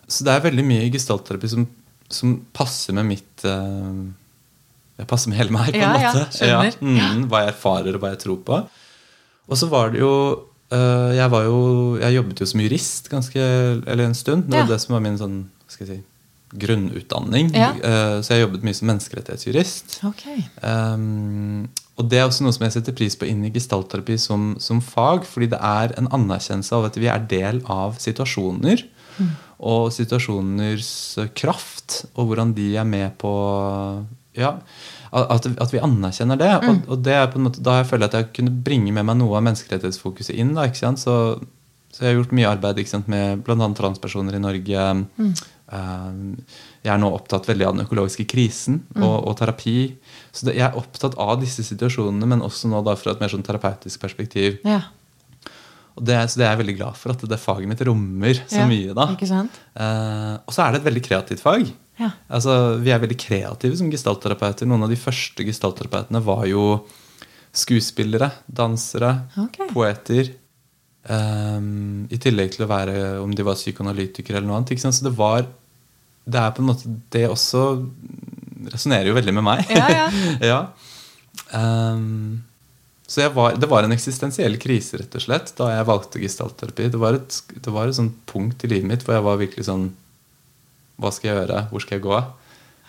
Så 0.07 0.27
det 0.27 0.35
er 0.35 0.43
veldig 0.49 0.67
mye 0.67 0.91
gestaltterapi 0.91 1.51
som, 1.51 1.63
som 2.11 2.35
passer 2.55 2.95
med 2.99 3.07
mitt 3.13 3.47
eh, 3.47 4.03
Jeg 4.97 5.07
passer 5.07 5.29
med 5.29 5.37
hele 5.37 5.51
meg, 5.53 5.71
på 5.71 5.77
en 5.77 5.81
Ja, 5.81 5.93
ja, 6.01 6.11
ja, 6.17 6.25
skjønner. 6.33 6.77
mm, 6.81 7.27
hva 7.29 7.43
jeg 7.45 7.53
erfarer, 7.53 7.95
og 7.95 8.01
hva 8.01 8.09
jeg 8.15 8.21
tror 8.25 8.37
på. 8.47 8.59
Og 9.47 9.57
så 9.61 9.69
var 9.69 9.91
det 9.93 9.99
jo 10.01 10.11
eh, 10.73 11.11
jeg, 11.19 11.29
var 11.31 11.43
jo 11.45 11.59
jeg 12.01 12.15
jobbet 12.17 12.39
jo 12.41 12.45
som 12.49 12.61
jurist 12.65 13.09
ganske, 13.13 13.39
eller 13.87 14.05
en 14.09 14.15
stund. 14.17 14.47
Det 14.49 14.57
var 14.57 14.65
Ja. 14.65 14.71
det 14.73 14.81
som 14.81 14.93
var 14.97 15.01
min 15.05 15.17
sånn, 15.21 15.37
hva 15.63 15.71
skal 15.75 15.87
jeg 15.87 15.97
si, 15.99 16.03
grunnutdanning. 16.57 17.49
Ja. 17.55 17.69
Eh, 17.75 18.17
så 18.23 18.33
jeg 18.35 18.45
jobbet 18.47 18.63
mye 18.63 18.73
som 18.75 18.87
menneskerettighetsjurist. 18.87 19.99
Ok. 20.07 20.23
Um, 20.63 21.67
og 21.97 22.09
det 22.09 22.19
er 22.19 22.27
også 22.27 22.45
noe 22.45 22.53
som 22.55 22.63
jeg 22.67 22.75
setter 22.77 22.93
pris 22.97 23.15
på 23.19 23.27
inn 23.27 23.43
i 23.45 23.51
gestaltterapi 23.53 24.17
som, 24.21 24.55
som 24.61 24.79
fag, 24.81 25.25
fordi 25.27 25.49
det 25.53 25.59
er 25.61 25.93
en 25.99 26.07
anerkjennelse 26.13 26.73
av 26.77 26.85
at 26.89 26.97
vi 26.99 27.07
er 27.11 27.19
del 27.29 27.61
av 27.69 27.97
situasjoner. 28.01 28.85
Og 29.57 29.87
situasjoners 29.91 30.89
kraft, 31.33 32.03
og 32.13 32.27
hvordan 32.29 32.51
de 32.53 32.67
er 32.77 32.85
med 32.85 33.15
på 33.17 33.31
Ja, 34.37 34.53
at, 35.11 35.45
at 35.47 35.73
vi 35.73 35.81
anerkjenner 35.83 36.39
det. 36.39 36.49
Og, 36.67 36.81
og 36.93 37.03
det 37.05 37.13
er 37.15 37.29
på 37.31 37.39
en 37.39 37.47
måte, 37.47 37.61
da 37.63 37.79
jeg 37.79 37.87
føler 37.89 38.09
at 38.09 38.17
jeg 38.19 38.31
kunne 38.37 38.53
bringe 38.65 38.91
med 38.95 39.07
meg 39.07 39.17
noe 39.19 39.37
av 39.39 39.45
menneskerettighetsfokuset 39.47 40.35
inn. 40.35 40.51
da, 40.57 40.67
ikke 40.67 40.81
sant? 40.83 41.01
Så, 41.01 41.15
så 41.93 42.03
jeg 42.03 42.11
har 42.11 42.19
gjort 42.19 42.35
mye 42.37 42.49
arbeid 42.51 42.81
ikke 42.83 42.93
sant, 42.95 43.07
med 43.11 43.41
bl.a. 43.47 43.69
transpersoner 43.77 44.37
i 44.37 44.43
Norge. 44.43 44.83
Mm. 45.17 45.31
jeg 46.83 46.91
er 46.93 46.99
nå 47.01 47.09
opptatt 47.11 47.47
veldig 47.49 47.65
av 47.67 47.73
den 47.75 47.83
økologiske 47.87 48.23
krisen 48.29 48.81
og, 48.99 49.15
og 49.27 49.33
terapi. 49.39 49.79
Så 50.31 50.47
det, 50.47 50.57
jeg 50.59 50.67
er 50.69 50.77
opptatt 50.79 51.17
av 51.19 51.39
disse 51.41 51.65
situasjonene, 51.67 52.29
men 52.29 52.45
også 52.45 52.69
nå 52.71 52.83
da 52.87 52.93
fra 52.99 53.15
et 53.15 53.23
mer 53.23 53.33
sånn 53.33 53.43
terapeutisk 53.47 54.03
perspektiv. 54.03 54.61
Ja. 54.67 54.83
Og 55.97 56.05
det, 56.05 56.19
så 56.29 56.37
det 56.39 56.45
er 56.45 56.51
jeg 56.53 56.61
veldig 56.61 56.77
glad 56.77 56.97
for 56.99 57.15
at 57.15 57.23
det 57.25 57.39
faget 57.41 57.71
mitt 57.71 57.81
rommer 57.87 58.37
så 58.45 58.61
Ja, 58.61 58.67
mye. 58.69 58.93
da. 58.93 59.07
Eh, 59.81 60.33
og 60.45 60.53
så 60.53 60.67
er 60.67 60.75
det 60.75 60.83
et 60.83 60.89
veldig 60.91 61.03
kreativt 61.07 61.41
fag. 61.41 61.71
Ja. 61.97 62.11
Altså, 62.29 62.77
Vi 62.83 62.93
er 62.93 63.01
veldig 63.01 63.19
kreative 63.19 63.77
som 63.79 63.91
gestaltterapeuter. 63.91 64.69
Noen 64.69 64.85
av 64.85 64.93
de 64.93 64.99
første 64.99 65.45
gestaltterapeutene 65.47 66.21
var 66.23 66.45
jo 66.49 66.65
skuespillere, 67.57 68.31
dansere, 68.45 69.13
okay. 69.47 69.69
poeter. 69.73 70.33
Um, 71.07 72.05
I 72.11 72.19
tillegg 72.19 72.51
til 72.53 72.65
å 72.65 72.69
være 72.69 72.97
om 73.23 73.31
de 73.33 73.45
var 73.47 73.57
psykoanalytikere 73.57 74.39
eller 74.39 74.49
noe 74.49 74.59
annet. 74.59 74.83
Så 74.83 75.07
det 75.07 75.15
var 75.17 75.47
Det 76.27 76.39
er 76.41 76.51
på 76.51 76.59
en 76.59 76.67
måte 76.67 76.89
Det 77.09 77.29
også 77.29 77.61
resonnerer 78.67 79.07
jo 79.07 79.15
veldig 79.15 79.33
med 79.37 79.45
meg. 79.47 79.65
Ja, 79.71 79.87
ja. 79.87 80.07
ja. 80.51 80.59
Um, 81.53 82.43
så 83.07 83.29
var, 83.31 83.55
det 83.55 83.69
var 83.71 83.85
en 83.85 83.95
eksistensiell 83.95 84.57
krise, 84.59 84.97
rett 84.99 85.13
og 85.15 85.23
slett, 85.23 85.53
da 85.55 85.69
jeg 85.71 85.87
valgte 85.87 86.19
gestaltterapi. 86.19 86.89
Det 86.91 86.99
var 86.99 87.15
et, 87.15 87.37
det 87.55 87.71
var 87.71 87.87
et 87.87 88.17
punkt 88.27 88.65
i 88.65 88.71
livet 88.73 88.89
mitt 88.89 89.05
hvor 89.05 89.15
jeg 89.15 89.23
var 89.23 89.39
virkelig 89.39 89.69
sånn 89.69 89.85
Hva 90.99 91.11
skal 91.13 91.29
jeg 91.29 91.47
gjøre? 91.47 91.69
Hvor 91.71 91.81
skal 91.81 91.97
jeg 91.99 92.05
gå? 92.07 92.23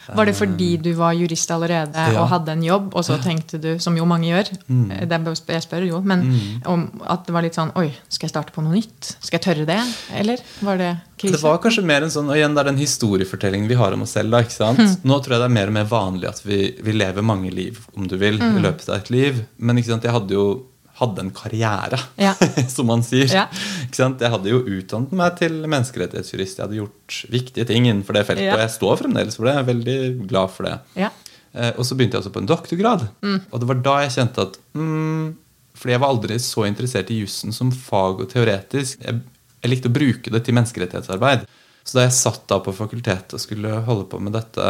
Var 0.08 0.24
det 0.24 0.32
fordi 0.38 0.68
du 0.80 0.94
var 0.96 1.12
jurist 1.12 1.50
allerede 1.52 1.92
Ja. 1.92 2.22
og 2.22 2.30
hadde 2.30 2.48
en 2.54 2.62
jobb, 2.64 2.94
og 2.96 3.04
så 3.04 3.18
tenkte 3.20 3.60
du, 3.60 3.78
som 3.78 3.94
jo 3.94 4.06
mange 4.06 4.24
gjør 4.30 4.48
Mm. 4.66 4.88
det 5.06 5.08
bare- 5.24 5.36
Jeg 5.48 5.62
spør 5.62 5.86
jo, 5.86 6.00
men 6.00 6.60
om 6.64 7.02
at 7.06 7.26
det 7.26 7.32
var 7.34 7.42
litt 7.42 7.52
sånn 7.54 7.72
Oi, 7.76 7.92
skal 8.08 8.26
jeg 8.26 8.30
starte 8.30 8.52
på 8.54 8.62
noe 8.62 8.72
nytt? 8.72 9.16
Skal 9.20 9.38
jeg 9.38 9.42
tørre 9.42 9.66
det? 9.66 9.94
Eller 10.14 10.38
var 10.62 10.78
det 10.78 10.96
krise? 11.18 11.32
Det 11.32 11.42
var 11.42 11.58
kanskje 11.58 11.84
mer 11.84 12.02
en 12.02 12.08
sånn, 12.08 12.30
og 12.30 12.36
igjen 12.36 12.54
det 12.54 12.60
er 12.66 12.70
den 12.72 12.78
historiefortellingen 12.78 13.68
vi 13.68 13.74
har 13.74 13.92
om 13.92 14.00
oss 14.02 14.12
selv. 14.12 14.30
da, 14.30 14.38
ikke 14.40 14.50
sant? 14.52 14.78
Mm. 14.78 14.96
Nå 15.04 15.20
tror 15.22 15.28
jeg 15.36 15.40
det 15.40 15.50
er 15.50 15.56
mer 15.60 15.66
og 15.66 15.72
mer 15.74 15.84
vanlig 15.84 16.28
at 16.28 16.40
vi, 16.42 16.74
vi 16.82 16.92
lever 16.92 17.22
mange 17.22 17.52
liv, 17.52 17.86
om 17.94 18.06
du 18.06 18.16
vil, 18.16 18.36
i 18.40 18.60
løpet 18.62 18.88
av 18.88 18.94
et 18.96 19.10
liv. 19.10 19.44
Men 19.58 19.76
ikke 19.76 19.88
sant, 19.92 20.02
jeg 20.04 20.12
hadde 20.12 20.30
jo 20.30 20.62
hadde 20.98 21.22
en 21.24 21.30
karriere, 21.34 21.98
Ja. 22.18 22.32
som 22.74 22.88
man 22.90 23.02
sier. 23.06 23.28
Ja. 23.30 23.46
Jeg 23.94 24.32
hadde 24.32 24.50
jo 24.50 24.60
utdannet 24.66 25.14
meg 25.18 25.36
til 25.40 25.60
menneskerettighetsjurist. 25.70 26.58
Jeg 26.58 26.64
hadde 26.66 26.80
gjort 26.80 27.18
viktige 27.32 27.66
ting 27.68 27.86
innenfor 27.88 28.18
det 28.18 28.26
feltet, 28.28 28.46
Ja. 28.48 28.56
og 28.58 28.64
jeg 28.64 28.74
står 28.74 29.00
fremdeles 29.04 29.38
for 29.38 29.48
det. 29.48 29.54
Jeg 29.56 29.64
er 29.64 29.70
veldig 29.72 29.98
glad 30.30 30.54
for 30.54 30.68
det. 30.68 30.76
Ja. 30.98 31.10
Eh, 31.54 31.72
og 31.78 31.84
så 31.86 31.96
begynte 31.96 32.18
jeg 32.18 32.24
også 32.24 32.34
på 32.34 32.42
en 32.42 32.50
doktorgrad. 32.50 33.06
Og 33.52 33.60
det 33.62 33.68
var 33.70 33.82
da 33.86 33.94
jeg 34.04 34.16
kjente 34.18 34.42
at 34.44 34.58
mm, 34.76 35.36
Fordi 35.78 35.94
jeg 35.94 36.00
var 36.02 36.10
aldri 36.10 36.36
så 36.42 36.64
interessert 36.66 37.10
i 37.14 37.20
jussen 37.22 37.54
som 37.54 37.70
fag 37.70 38.24
og 38.24 38.28
teoretisk. 38.32 38.98
Jeg, 39.04 39.20
jeg 39.62 39.70
likte 39.70 39.88
å 39.90 39.94
bruke 39.94 40.32
det 40.34 40.40
til 40.44 40.56
menneskerettighetsarbeid. 40.58 41.44
Så 41.86 41.96
da 41.96 42.02
jeg 42.08 42.16
satt 42.18 42.42
da 42.50 42.58
på 42.60 42.74
fakultetet 42.76 43.36
og 43.38 43.40
skulle 43.40 43.76
holde 43.86 44.08
på 44.10 44.18
med 44.20 44.34
dette 44.34 44.64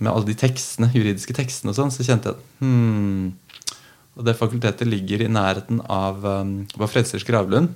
med 0.00 0.10
alle 0.12 0.26
de 0.28 0.34
tekstene, 0.36 0.88
juridiske 0.92 1.36
tekstene, 1.36 1.70
og 1.72 1.76
sånn, 1.78 1.92
så 1.94 2.04
kjente 2.04 2.32
jeg 2.32 2.36
at 2.36 2.48
hmm, 2.64 3.28
Og 4.16 4.24
det 4.24 4.36
fakultetet 4.38 4.88
ligger 4.88 5.22
i 5.26 5.28
nærheten 5.28 5.82
av 5.92 6.24
um, 6.24 6.66
Frelsers 6.88 7.24
gravlund, 7.28 7.68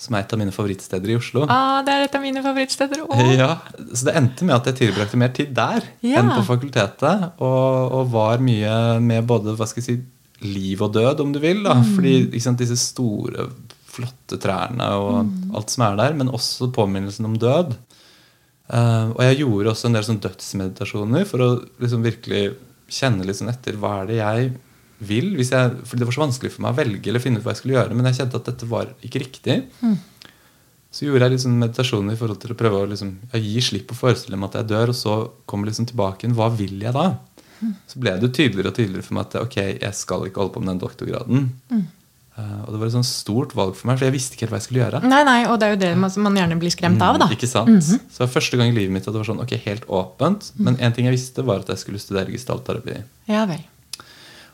som 0.00 0.14
er 0.16 0.22
et 0.24 0.32
av 0.32 0.38
mine 0.40 0.52
favorittsteder 0.54 1.10
i 1.12 1.16
Oslo. 1.18 1.42
Ah, 1.52 1.82
det 1.84 1.92
er 1.92 2.04
et 2.06 2.14
av 2.16 2.22
mine 2.24 2.40
favorittsteder 2.40 3.02
også. 3.04 3.26
Ja, 3.36 3.50
Så 3.92 4.06
det 4.08 4.14
endte 4.16 4.46
med 4.48 4.54
at 4.56 4.70
jeg 4.70 4.78
tilbrakte 4.78 5.18
mer 5.20 5.28
tid 5.36 5.52
der 5.54 5.84
Ja. 6.00 6.22
enn 6.22 6.30
på 6.32 6.46
fakultetet. 6.48 7.26
Og, 7.38 7.92
og 7.92 8.08
var 8.14 8.38
mye 8.40 8.98
med 9.04 9.26
både 9.28 9.52
hva 9.58 9.68
skal 9.68 9.82
jeg 9.82 9.90
si, 9.90 9.98
liv 10.40 10.80
og 10.80 10.94
død, 10.94 11.20
om 11.20 11.32
du 11.34 11.38
vil. 11.42 11.62
da, 11.62 11.74
Mm. 11.74 11.84
Fordi 11.98 12.40
sant, 12.40 12.56
disse 12.58 12.78
store, 12.80 13.50
flotte 13.90 14.38
trærne 14.40 14.86
og 14.96 15.26
Mm. 15.26 15.54
alt 15.54 15.68
som 15.68 15.84
er 15.84 15.96
der, 16.00 16.14
men 16.14 16.28
også 16.32 16.70
påminnelsen 16.72 17.26
om 17.26 17.36
død. 17.36 17.76
Uh, 18.72 19.10
og 19.12 19.20
jeg 19.26 19.38
gjorde 19.42 19.66
også 19.74 19.86
en 19.90 19.92
del 19.98 20.04
sånn 20.06 20.20
dødsmeditasjoner 20.22 21.26
for 21.26 21.38
å 21.42 21.48
liksom 21.82 22.02
virkelig 22.06 22.54
kjenne 22.88 23.26
litt 23.26 23.36
sånn 23.36 23.50
etter 23.52 23.76
hva 23.76 24.00
er 24.02 24.06
det 24.06 24.16
jeg 24.22 24.52
vil. 25.00 25.32
Hvis 25.38 25.52
jeg, 25.54 25.74
fordi 25.86 26.02
det 26.02 26.08
var 26.10 26.16
så 26.16 26.22
vanskelig 26.26 26.52
for 26.54 26.64
meg 26.64 26.74
å 26.74 26.78
velge 26.80 27.10
eller 27.12 27.22
finne 27.24 27.40
ut 27.40 27.46
hva 27.46 27.54
jeg 27.54 27.62
skulle 27.62 27.76
gjøre. 27.78 27.96
Men 27.96 28.10
jeg 28.10 28.20
kjente 28.20 28.40
at 28.40 28.50
dette 28.52 28.68
var 28.70 28.92
ikke 29.06 29.22
riktig. 29.24 29.58
Så 30.90 31.06
gjorde 31.06 31.28
jeg 31.28 31.36
liksom 31.36 31.52
sånn 31.52 31.62
meditasjoner 31.62 32.16
i 32.16 32.18
forhold 32.18 32.40
til 32.42 32.52
å 32.54 32.58
prøve 32.58 32.80
å 32.82 32.88
liksom, 32.90 33.12
gi 33.38 33.60
slipp 33.62 33.86
på 33.92 33.98
forestille 33.98 34.38
meg 34.40 34.50
at 34.50 34.60
jeg 34.60 34.70
dør, 34.72 34.90
og 34.90 34.98
så 34.98 35.16
kommer 35.46 35.70
liksom 35.70 35.86
tilbake 35.86 36.24
igjen. 36.26 36.34
Hva 36.38 36.48
vil 36.58 36.80
jeg 36.82 36.94
da? 36.96 37.04
Så 37.86 38.00
ble 38.00 38.16
det 38.18 38.32
tydeligere 38.34 38.72
og 38.72 38.76
tydeligere 38.78 39.06
for 39.06 39.16
meg 39.18 39.28
at 39.28 39.38
ok, 39.44 39.56
jeg 39.84 39.96
skal 39.98 40.26
ikke 40.26 40.42
holde 40.42 40.54
på 40.56 40.62
med 40.64 40.72
den 40.72 40.82
doktorgraden. 40.82 41.48
Eh, 42.40 42.60
og 42.64 42.72
det 42.72 42.80
var 42.80 42.88
et 42.88 42.94
sånn 42.94 43.06
stort 43.06 43.54
valg 43.58 43.74
for 43.76 43.90
meg, 43.90 43.98
for 44.00 44.08
jeg 44.08 44.14
visste 44.16 44.36
ikke 44.36 44.46
helt 44.46 44.54
hva 44.54 44.60
jeg 44.60 44.66
skulle 44.68 44.82
gjøre. 44.84 45.00
Nei, 45.10 45.20
nei, 45.28 45.38
og 45.50 45.58
det 45.60 45.66
er 45.68 45.74
jo 45.74 45.80
det 45.82 45.90
man, 46.00 46.14
man 46.26 46.38
gjerne 46.40 46.58
blir 46.62 46.72
skremt 46.74 47.02
av, 47.04 47.18
da. 47.20 47.28
Mm, 47.28 47.36
Ikke 47.36 47.50
sant? 47.50 47.84
Så 47.86 47.98
det 48.00 48.22
var 48.24 48.32
første 48.34 48.60
gang 48.60 48.72
i 48.72 48.76
livet 48.76 48.94
mitt 48.96 49.06
at 49.06 49.12
det 49.14 49.20
var 49.20 49.28
sånn, 49.30 49.42
ok, 49.44 49.54
helt 49.66 49.86
åpent. 50.00 50.50
Men 50.58 50.78
en 50.80 50.96
ting 50.96 51.06
jeg 51.10 51.16
visste, 51.18 51.44
var 51.46 51.62
at 51.64 51.72
jeg 51.74 51.82
skulle 51.84 52.00
studere 52.02 52.32
gestaltterapi. 52.34 53.02
Ja 53.30 53.44
vel. 53.50 53.62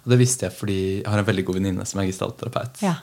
Og 0.07 0.13
det 0.15 0.21
visste 0.23 0.47
jeg 0.47 0.55
fordi 0.55 0.77
jeg 1.03 1.11
har 1.11 1.19
en 1.19 1.27
veldig 1.27 1.45
god 1.49 1.59
venninne 1.59 1.87
som 1.91 1.99
er 2.01 2.07
gestaltterapeut. 2.07 2.79
Ja. 2.87 2.95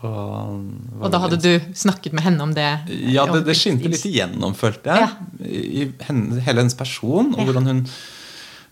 Og, 0.00 0.60
Og 1.02 1.10
da 1.12 1.18
hadde 1.20 1.36
du 1.42 1.50
snakket 1.76 2.14
med 2.16 2.22
henne 2.24 2.40
om 2.46 2.54
det? 2.56 2.68
Ja, 3.12 3.26
det, 3.28 3.42
det 3.48 3.56
skinte 3.58 3.90
litt 3.90 4.06
igjennom, 4.08 4.54
følte 4.56 4.94
jeg. 4.94 5.02
Ja. 5.04 5.50
i 5.50 5.82
henne, 6.06 6.38
hele 6.46 6.62
hennes 6.62 6.78
person. 6.78 7.34
Og 7.34 7.42
Ja. 7.42 7.48
hvordan 7.50 7.66
hun 7.68 7.82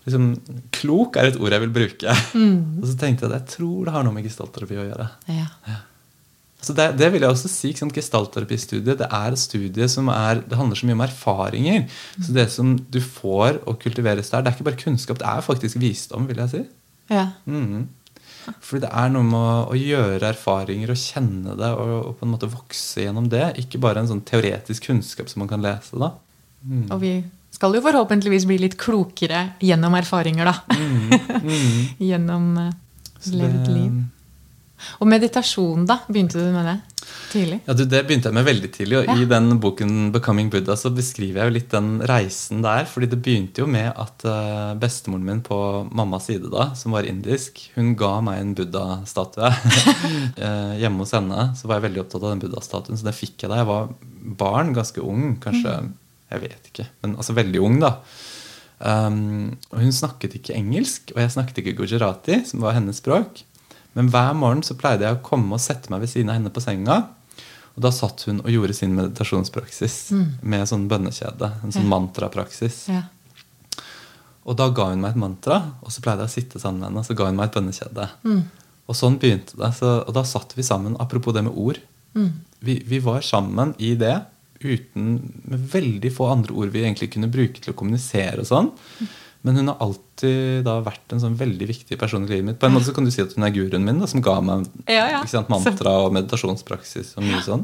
liksom, 0.07 0.31
Klok 0.73 1.19
er 1.21 1.29
et 1.29 1.37
ord 1.37 1.53
jeg 1.53 1.61
vil 1.67 1.75
bruke. 1.75 2.15
Mm. 2.33 2.79
Og 2.81 2.87
så 2.89 2.95
tenkte 2.97 3.27
jeg 3.27 3.33
at 3.33 3.37
jeg 3.43 3.57
tror 3.59 3.85
det 3.85 3.93
har 3.93 4.07
noe 4.07 4.15
med 4.15 4.25
gestaltterapi 4.25 4.79
å 4.79 4.87
gjøre. 4.87 5.09
Ja. 5.35 5.45
Så 6.59 6.73
det, 6.75 6.89
det 6.99 7.11
vil 7.13 7.21
jeg 7.23 7.31
også 7.31 7.47
si. 7.51 7.69
Ikke 7.71 7.83
sant? 7.85 7.93
Gestaltterapistudiet 7.95 8.97
det 8.99 9.07
er 9.07 9.35
et 9.35 9.39
studie 9.39 9.85
som 9.91 10.09
er, 10.11 10.41
det 10.47 10.57
handler 10.59 10.75
så 10.79 10.89
mye 10.89 10.97
om 10.97 11.05
erfaringer. 11.05 11.85
Så 12.17 12.33
det 12.35 12.49
som 12.55 12.73
du 12.91 12.99
får 13.03 13.61
og 13.69 13.77
kultiveres 13.83 14.31
der, 14.33 14.41
det 14.43 14.51
er 14.51 14.57
ikke 14.57 14.67
bare 14.71 14.81
kunnskap, 14.81 15.21
det 15.21 15.29
er 15.29 15.45
faktisk 15.45 15.77
visdom, 15.79 16.25
vil 16.31 16.41
jeg 16.47 16.51
si. 16.55 16.65
Ja. 17.09 17.31
Mhm. 17.49 17.87
Fordi 18.65 18.81
det 18.81 18.89
er 18.97 19.09
noe 19.13 19.25
med 19.27 19.37
å, 19.37 19.57
å 19.73 19.77
gjøre 19.77 20.29
erfaringer 20.31 20.89
og 20.93 20.97
kjenne 20.97 21.53
det 21.59 21.67
og, 21.75 21.91
og 21.99 22.13
på 22.17 22.25
en 22.25 22.31
måte 22.33 22.49
vokse 22.49 23.03
gjennom 23.03 23.27
det. 23.29 23.43
Ikke 23.61 23.81
bare 23.81 24.01
en 24.01 24.09
sånn 24.09 24.23
teoretisk 24.25 24.87
kunnskap 24.89 25.29
som 25.29 25.43
man 25.43 25.51
kan 25.51 25.61
lese. 25.61 25.99
da. 25.99 26.13
Og 26.89 26.97
vi 27.03 27.13
skal 27.53 27.75
jo 27.75 27.83
forhåpentligvis 27.83 28.47
bli 28.49 28.59
litt 28.61 28.77
klokere 28.79 29.51
gjennom 29.63 29.97
erfaringer, 29.99 30.49
da. 30.49 30.79
gjennom 32.09 32.49
uh, 32.57 32.71
levd 33.33 33.69
liv. 33.73 33.99
Og 34.99 35.09
meditasjon, 35.11 35.85
da? 35.89 35.99
Begynte 36.07 36.39
du 36.39 36.49
med 36.55 36.69
det? 36.69 36.77
Tidlig. 37.29 37.59
Ja, 37.67 37.73
du, 37.77 37.83
Det 37.85 37.99
begynte 38.07 38.29
jeg 38.31 38.33
med 38.33 38.45
veldig 38.47 38.69
tidlig. 38.73 38.97
Og 38.99 39.05
Ja. 39.05 39.15
i 39.21 39.25
den 39.29 39.59
boken 39.61 40.11
'Becoming 40.11 40.49
Buddha' 40.49 40.75
så 40.75 40.89
beskriver 40.89 41.41
jeg 41.43 41.49
jo 41.49 41.55
litt 41.57 41.69
den 41.69 41.99
reisen 42.01 42.61
der. 42.63 42.85
fordi 42.85 43.09
det 43.09 43.21
begynte 43.21 43.61
jo 43.61 43.67
med 43.67 43.93
at 43.95 44.25
uh, 44.25 44.73
bestemoren 44.79 45.25
min 45.25 45.41
på 45.41 45.89
mammas 45.91 46.25
side, 46.25 46.49
da, 46.49 46.73
som 46.73 46.91
var 46.91 47.03
indisk, 47.03 47.69
hun 47.75 47.95
ga 47.95 48.19
meg 48.21 48.39
en 48.41 48.55
buddha-statue. 48.55 49.51
uh, 50.41 50.73
Hjemme 50.81 50.99
hos 51.05 51.11
henne 51.13 51.53
så 51.55 51.67
var 51.67 51.79
jeg 51.79 51.91
veldig 51.91 52.01
opptatt 52.05 52.23
av 52.23 52.33
den 52.33 52.41
buddha-statuen, 52.43 52.97
så 52.97 53.03
den 53.03 53.13
fikk 53.13 53.43
jeg 53.43 53.49
da 53.51 53.61
jeg 53.61 53.69
var 53.69 53.93
barn, 54.37 54.73
ganske 54.73 55.01
ung. 55.01 55.37
Kanskje 55.39 55.91
Jeg 56.31 56.41
vet 56.41 56.67
ikke, 56.69 56.85
men 57.01 57.15
altså 57.15 57.33
veldig 57.33 57.59
ung, 57.65 57.79
da. 57.81 57.95
Um, 58.79 59.57
og 59.73 59.79
hun 59.81 59.91
snakket 59.91 60.35
ikke 60.37 60.53
engelsk, 60.55 61.11
og 61.15 61.23
jeg 61.23 61.31
snakket 61.33 61.57
ikke 61.63 61.73
gujarati, 61.81 62.45
som 62.45 62.61
var 62.61 62.77
hennes 62.77 63.01
språk. 63.01 63.41
Men 63.97 64.09
hver 64.13 64.33
morgen 64.37 64.61
så 64.65 64.75
pleide 64.77 65.07
jeg 65.07 65.17
å 65.17 65.23
komme 65.25 65.57
og 65.57 65.63
sette 65.63 65.89
meg 65.91 66.03
ved 66.03 66.11
siden 66.11 66.29
av 66.29 66.37
henne 66.39 66.51
på 66.53 66.61
senga. 66.63 66.97
Og 67.75 67.83
da 67.85 67.91
satt 67.95 68.25
hun 68.27 68.41
og 68.43 68.49
gjorde 68.51 68.75
sin 68.75 68.93
meditasjonspraksis 68.97 69.95
med 70.41 70.67
sånn 70.69 70.87
bønnekjede. 70.91 71.49
En 71.63 71.71
sånn 71.71 71.87
Ja. 71.87 71.91
mantrapraksis. 71.93 72.87
Ja. 72.91 73.03
Og 74.49 74.55
da 74.57 74.69
ga 74.73 74.89
hun 74.89 75.01
meg 75.01 75.11
et 75.13 75.21
mantra, 75.21 75.59
og 75.83 75.91
så 75.93 76.01
pleide 76.01 76.25
jeg 76.25 76.31
å 76.31 76.33
sitte 76.33 76.59
sammen 76.61 76.79
med 76.81 76.89
henne. 76.89 76.99
Og 77.03 77.05
så 77.05 77.15
ga 77.17 77.27
hun 77.29 77.35
meg 77.37 77.49
et 77.49 77.57
bønnekjede. 77.59 78.09
Mm. 78.25 78.41
Og 78.89 78.95
sånn 78.97 79.19
begynte 79.21 79.57
det. 79.59 79.71
Så, 79.77 79.91
og 80.07 80.13
da 80.15 80.23
satt 80.25 80.55
vi 80.57 80.63
sammen. 80.65 80.97
Apropos 80.99 81.33
det 81.35 81.43
med 81.45 81.53
ord. 81.55 81.79
Mm. 82.17 82.31
Vi, 82.65 82.79
vi 82.89 82.99
var 82.99 83.21
sammen 83.21 83.75
i 83.77 83.93
det 83.95 84.15
uten, 84.59 85.19
med 85.47 85.67
veldig 85.71 86.09
få 86.11 86.27
andre 86.33 86.51
ord 86.53 86.73
vi 86.73 86.81
egentlig 86.83 87.11
kunne 87.13 87.29
bruke 87.31 87.61
til 87.61 87.71
å 87.73 87.77
kommunisere. 87.77 88.41
og 88.41 88.49
sånn. 88.49 88.71
Men 89.47 89.55
hun 89.55 89.71
har 89.71 89.79
alltid 89.83 90.65
da 90.67 90.79
vært 90.83 91.13
en 91.15 91.21
sånn 91.23 91.37
veldig 91.39 91.67
viktig 91.69 91.97
person 91.99 92.25
i 92.25 92.31
livet 92.31 92.47
mitt. 92.47 92.57
På 92.59 92.67
en 92.67 92.75
måte 92.75 92.89
så 92.89 92.95
kan 92.95 93.07
du 93.07 93.11
si 93.13 93.23
at 93.23 93.35
hun 93.37 93.47
er 93.47 93.53
guruen 93.55 93.85
min, 93.85 94.01
da, 94.01 94.09
som 94.11 94.23
ga 94.23 94.35
meg 94.43 94.67
Ja, 94.83 95.05
ja. 95.13 95.21
sant, 95.31 95.51
mantra 95.51 95.93
og 96.03 96.11
meditasjonspraksis 96.17 97.13
og 97.15 97.23
mye 97.27 97.39
sånn. 97.45 97.63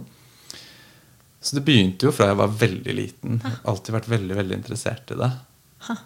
Så 1.44 1.58
det 1.58 1.66
begynte 1.68 2.08
jo 2.08 2.14
fra 2.16 2.32
jeg 2.32 2.40
var 2.40 2.54
veldig 2.64 2.96
liten. 2.96 3.42
Alltid 3.68 3.98
vært 4.00 4.08
veldig 4.10 4.38
veldig 4.40 4.62
interessert 4.62 5.12
i 5.14 5.20
det. 5.20 5.34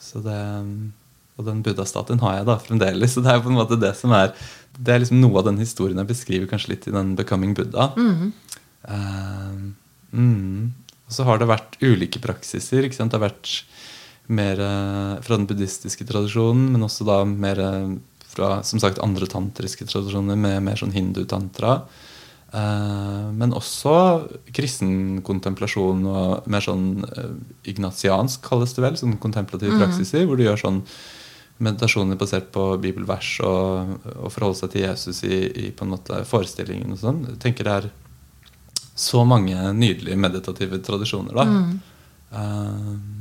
Så 0.03 0.23
det 0.25 0.39
og 1.39 1.45
den 1.47 1.61
buddha-statuen 1.63 2.19
har 2.19 2.41
jeg 2.41 2.47
da 2.49 2.57
fremdeles. 2.59 3.13
Så 3.15 3.23
det 3.23 3.31
er 3.31 3.43
på 3.43 3.51
en 3.51 3.55
måte 3.61 3.79
det 3.79 3.93
som 3.95 4.11
er 4.15 4.33
Det 4.75 4.93
er 4.93 5.01
liksom 5.01 5.21
noe 5.21 5.39
av 5.39 5.47
den 5.47 5.59
historien 5.59 5.97
jeg 5.99 6.07
beskriver 6.11 6.47
kanskje 6.47 6.73
litt 6.73 6.87
i 6.87 6.93
den 6.93 7.15
'Becoming 7.15 7.55
Buddha'. 7.55 7.89
Eh, 8.87 9.55
mm. 10.13 10.73
Og 11.07 11.11
så 11.11 11.25
har 11.27 11.39
det 11.39 11.49
vært 11.49 11.75
ulike 11.81 12.21
praksiser. 12.21 12.85
Ikke 12.85 12.95
sant? 12.95 13.11
Det 13.11 13.19
har 13.19 13.27
vært 13.27 13.63
mer 14.29 14.59
eh, 14.61 15.15
fra 15.25 15.37
den 15.37 15.47
buddhistiske 15.49 16.05
tradisjonen, 16.05 16.69
men 16.73 16.85
også 16.85 17.07
da 17.07 17.23
mer 17.25 17.61
eh, 17.63 17.97
fra 18.29 18.59
som 18.63 18.81
sagt, 18.81 19.01
andre 19.01 19.27
tantriske 19.29 19.87
tradisjoner 19.89 20.37
med 20.37 20.61
mer 20.67 20.77
sånn 20.79 20.93
hindu-tantra. 20.93 21.79
Eh, 22.53 23.29
men 23.33 23.55
også 23.57 23.95
kristen 24.55 25.23
kontemplasjon 25.25 26.05
og 26.09 26.49
mer 26.49 26.65
sånn 26.65 27.05
ignatiansk, 27.69 28.43
kalles 28.45 28.75
det 28.77 28.85
vel. 28.85 28.99
Sånn 29.01 29.17
kontemplative 29.21 29.81
praksiser, 29.81 30.27
hvor 30.29 30.37
du 30.37 30.45
gjør 30.45 30.61
sånn 30.67 30.83
meditasjoner 31.59 32.15
basert 32.15 32.53
på 32.55 32.69
bibelvers 32.79 33.33
og, 33.43 33.97
og 34.13 34.29
forholde 34.31 34.61
seg 34.61 34.71
til 34.71 34.85
Jesus 34.85 35.25
i, 35.27 35.39
i 35.49 35.71
på 35.75 35.83
en 35.83 35.97
måte 35.97 36.21
forestillingen 36.29 36.93
og 36.95 37.01
sånn. 37.01 37.25
Jeg 37.33 37.41
tenker 37.43 37.67
det 37.67 37.73
er 37.81 37.89
så 38.99 39.25
mange 39.27 39.57
nydelige 39.75 40.19
meditative 40.19 40.79
tradisjoner, 40.85 41.35
da. 41.35 41.45
Um, 42.29 43.18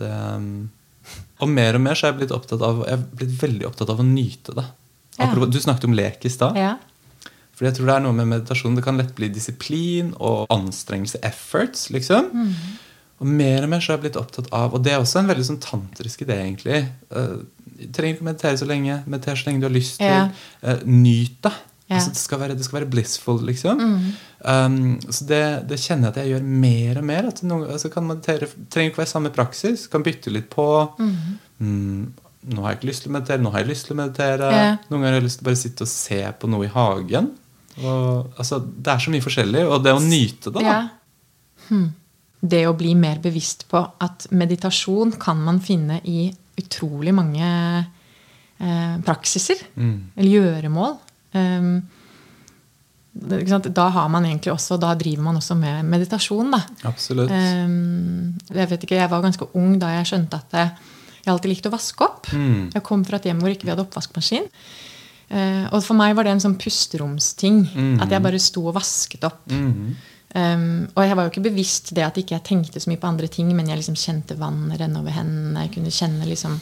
det, 0.00 0.12
um, 0.12 0.70
og 1.42 1.50
mer 1.50 1.76
og 1.78 1.82
mer 1.84 1.98
så 1.98 2.06
er 2.06 2.12
jeg 2.12 2.22
blitt 2.22 2.34
opptatt 2.34 2.62
av 2.62 2.84
Jeg 2.86 2.94
er 2.94 3.04
blitt 3.18 3.34
veldig 3.40 3.68
opptatt 3.68 3.90
av 3.92 4.00
å 4.00 4.06
nyte 4.06 4.54
det. 4.56 4.64
Ja. 5.18 5.28
Du 5.34 5.60
snakket 5.60 5.88
om 5.88 5.96
lek 5.96 6.24
i 6.24 6.32
stad. 6.32 6.56
Ja. 6.56 6.76
Fordi 7.52 7.68
jeg 7.68 7.76
tror 7.78 7.90
det 7.90 7.96
er 7.96 8.04
noe 8.06 8.16
med 8.16 8.30
meditasjon 8.30 8.78
Det 8.78 8.84
kan 8.86 8.96
lett 8.96 9.12
bli 9.14 9.28
disiplin 9.30 10.14
og 10.16 10.46
anstrengelse, 10.54 11.20
efforts, 11.26 11.90
liksom. 11.94 12.30
Og 13.22 13.28
mer 13.28 13.66
og 13.66 13.70
mer 13.70 13.82
så 13.82 13.92
er 13.92 13.98
jeg 13.98 14.04
blitt 14.06 14.20
opptatt 14.20 14.48
av 14.56 14.74
Og 14.74 14.82
det 14.82 14.94
er 14.94 15.02
også 15.02 15.20
en 15.20 15.28
veldig 15.30 15.48
sånn 15.50 15.60
tantrisk 15.62 16.24
idé, 16.24 16.38
egentlig. 16.46 16.80
Uh, 17.12 17.42
trenger 17.92 18.16
ikke 18.16 18.30
meditere 18.30 18.62
så 18.62 18.68
lenge. 18.68 19.02
Mediter 19.10 19.38
så 19.38 19.50
lenge 19.50 19.62
du 19.62 19.68
har 19.68 19.76
lyst 19.76 20.00
til. 20.00 20.08
Ja. 20.08 20.24
Uh, 20.64 20.86
nyt 20.88 21.38
det. 21.44 21.54
Ja. 21.92 21.98
Altså, 22.00 22.14
det, 22.14 22.22
skal 22.22 22.40
være, 22.40 22.56
det 22.56 22.64
skal 22.66 22.80
være 22.80 22.90
blissful, 22.94 23.42
liksom. 23.44 23.82
Um, 24.42 24.78
så 25.06 25.26
det, 25.28 25.42
det 25.70 25.78
kjenner 25.82 26.08
jeg 26.08 26.14
at 26.14 26.20
jeg 26.22 26.32
gjør 26.32 26.48
mer 26.64 27.00
og 27.02 27.06
mer. 27.12 27.28
At 27.30 27.42
noen, 27.44 27.68
altså, 27.76 27.92
kan 27.92 28.08
meditere, 28.08 28.48
trenger 28.72 28.92
ikke 28.92 29.02
være 29.02 29.12
samme 29.12 29.32
praksis. 29.34 29.86
Kan 29.92 30.06
bytte 30.06 30.32
litt 30.32 30.48
på. 30.52 30.66
Mm, 30.98 32.10
nå 32.52 32.64
har 32.64 32.72
jeg 32.72 32.80
ikke 32.80 32.90
lyst 32.90 33.04
til 33.04 33.12
å 33.12 33.16
meditere, 33.18 33.42
nå 33.44 33.52
har 33.54 33.62
jeg 33.62 33.70
lyst 33.70 33.88
til 33.88 33.94
å 33.94 34.00
meditere. 34.00 34.50
Ja. 34.56 34.74
Noen 34.88 34.98
ganger 34.98 35.12
har 35.12 35.20
jeg 35.20 35.28
lyst 35.28 35.40
til 35.40 35.46
å 35.46 35.50
bare 35.50 35.62
sitte 35.62 35.86
og 35.86 35.92
se 35.92 36.20
på 36.42 36.50
noe 36.50 36.66
i 36.66 36.72
hagen. 36.72 37.32
Og, 37.80 38.32
altså, 38.36 38.58
det 38.60 38.92
er 38.92 39.04
så 39.04 39.12
mye 39.14 39.24
forskjellig. 39.24 39.66
Og 39.68 39.84
det 39.84 39.94
å 39.96 40.02
nyte 40.02 40.50
det, 40.50 40.62
da. 40.62 40.78
Ja. 40.80 41.66
Hm. 41.68 41.90
Det 42.42 42.64
å 42.66 42.74
bli 42.74 42.96
mer 42.98 43.20
bevisst 43.22 43.68
på 43.70 43.78
at 44.02 44.26
meditasjon 44.34 45.14
kan 45.22 45.38
man 45.46 45.60
finne 45.62 46.00
i 46.10 46.26
utrolig 46.58 47.14
mange 47.14 47.46
eh, 48.58 48.96
praksiser. 49.06 49.62
Mm. 49.78 49.96
Eller 50.16 50.32
gjøremål. 50.40 50.98
Sant? 51.32 51.88
Da 53.76 53.86
har 53.92 54.08
man 54.08 54.24
egentlig 54.24 54.54
også, 54.54 54.78
da 54.80 54.94
driver 54.96 55.26
man 55.26 55.36
også 55.36 55.54
med 55.58 55.84
meditasjon. 55.84 56.54
Da. 56.54 56.62
Absolutt. 56.88 57.32
Um, 57.32 58.32
jeg 58.48 58.70
vet 58.70 58.86
ikke, 58.86 59.00
jeg 59.00 59.12
var 59.12 59.24
ganske 59.24 59.50
ung 59.58 59.76
da 59.80 59.92
jeg 59.98 60.08
skjønte 60.12 60.40
at 60.40 60.56
jeg, 60.56 60.72
alltid 61.28 61.52
likte 61.52 61.70
å 61.70 61.76
vaske 61.76 62.06
opp. 62.06 62.32
Mm. 62.32 62.72
Jeg 62.72 62.86
kom 62.86 63.04
fra 63.06 63.20
et 63.20 63.28
hjem 63.28 63.40
hvor 63.44 63.52
ikke 63.52 63.68
vi 63.68 63.74
hadde 63.74 63.84
oppvaskmaskin. 63.84 64.48
Eh, 65.32 65.66
og 65.72 65.80
for 65.84 65.96
meg 65.96 66.12
var 66.16 66.26
det 66.26 66.34
en 66.34 66.42
sånn 66.44 66.58
pusteromsting. 66.60 67.62
Mm. 67.72 67.92
At 68.02 68.12
jeg 68.12 68.24
bare 68.24 68.40
sto 68.42 68.66
og 68.66 68.76
vasket 68.78 69.28
opp. 69.28 69.44
Mhm. 69.50 69.92
Um, 70.32 70.86
og 70.96 71.02
jeg 71.04 71.12
var 71.12 71.26
jo 71.26 71.28
ikke 71.28 71.44
bevisst 71.44 71.90
det 71.92 72.06
at 72.06 72.16
ikke 72.16 72.38
jeg 72.38 72.44
tenkte 72.46 72.80
så 72.80 72.88
mye 72.88 73.00
på 73.02 73.08
andre 73.10 73.26
ting, 73.28 73.50
men 73.52 73.66
jeg 73.68 73.82
liksom 73.82 73.98
kjente 74.00 74.32
vann 74.40 74.70
renne 74.80 75.02
over 75.02 75.12
hendene. 75.12 75.66
Jeg 75.66 75.74
kunne 75.74 75.92
kjenne 75.92 76.24
liksom, 76.24 76.54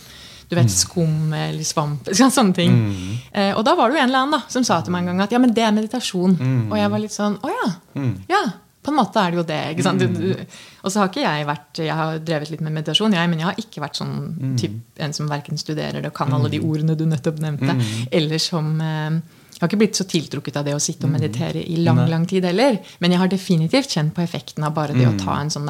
du 0.50 0.56
vet, 0.58 0.72
skum 0.74 1.30
eller 1.30 1.66
svamp. 1.66 2.08
Sånne 2.18 2.56
ting. 2.56 2.72
Mm. 2.74 3.12
Eh, 3.30 3.52
og 3.54 3.62
da 3.66 3.76
var 3.78 3.90
det 3.90 3.98
jo 3.98 4.02
en 4.02 4.08
eller 4.08 4.24
annen 4.24 4.34
da, 4.34 4.42
som 4.50 4.66
sa 4.66 4.80
til 4.82 4.94
meg 4.94 5.04
en 5.04 5.12
gang 5.12 5.22
at 5.28 5.36
ja, 5.36 5.38
men 5.42 5.54
det 5.54 5.62
er 5.62 5.76
meditasjon. 5.76 6.34
Mm. 6.40 6.64
Og 6.72 6.74
jeg 6.80 6.90
var 6.90 7.04
litt 7.04 7.14
sånn 7.14 7.38
å 7.38 7.52
ja. 7.52 7.68
Mm. 7.94 8.12
Ja, 8.30 8.42
på 8.80 8.90
en 8.90 8.96
måte 8.96 9.22
er 9.22 9.30
det 9.30 9.38
jo 9.38 9.46
det. 9.46 9.60
ikke 9.74 9.84
sant? 9.86 10.02
Du, 10.02 10.16
du, 10.16 10.60
og 10.80 10.92
så 10.92 11.02
har 11.02 11.10
ikke 11.10 11.22
jeg 11.22 11.46
vært 11.48 11.80
Jeg 11.84 11.96
har 11.98 12.20
drevet 12.24 12.50
litt 12.50 12.62
med 12.64 12.74
meditasjon, 12.78 13.14
jeg, 13.14 13.30
men 13.30 13.42
jeg 13.42 13.50
har 13.50 13.60
ikke 13.60 13.82
vært 13.84 14.00
sånn 14.00 14.14
typ, 14.58 14.78
en 15.04 15.14
som 15.16 15.28
verken 15.30 15.60
studerer 15.60 16.00
det 16.00 16.10
og 16.10 16.16
kan 16.16 16.32
alle 16.34 16.50
de 16.52 16.62
ordene 16.64 16.96
du 16.98 17.04
nettopp 17.06 17.42
nevnte, 17.44 17.76
eller 18.16 18.42
som 18.42 18.72
eh, 18.82 19.20
jeg 19.60 19.66
har 19.66 19.74
ikke 19.74 19.80
blitt 19.82 19.98
så 19.98 20.04
tiltrukket 20.08 20.56
av 20.56 20.64
det 20.64 20.72
å 20.72 20.80
sitte 20.80 21.04
og 21.04 21.10
meditere 21.12 21.60
i 21.60 21.74
lang 21.84 21.98
lang 22.08 22.22
tid 22.24 22.46
heller. 22.48 22.78
Men 23.04 23.12
jeg 23.12 23.20
har 23.20 23.28
definitivt 23.28 23.92
kjent 23.92 24.14
på 24.16 24.22
effekten 24.24 24.64
av 24.64 24.72
bare 24.72 24.94
det 24.96 25.04
å 25.04 25.12
ta 25.20 25.34
en 25.36 25.50
sånn 25.52 25.68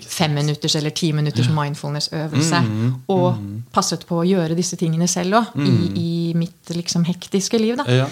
femminutters 0.00 0.76
eller 0.78 0.94
timinutters 0.96 1.50
mindfulness-øvelse. 1.52 2.60
Mm, 2.64 2.86
Og 3.12 3.42
passet 3.74 4.06
på 4.08 4.22
å 4.22 4.24
gjøre 4.24 4.56
disse 4.56 4.78
tingene 4.80 5.04
selv 5.12 5.42
òg, 5.42 5.50
i, 5.60 5.74
i 6.00 6.12
mitt 6.40 6.72
liksom 6.72 7.04
hektiske 7.04 7.60
liv. 7.60 7.76
da. 7.76 7.84
Ja. 7.92 8.06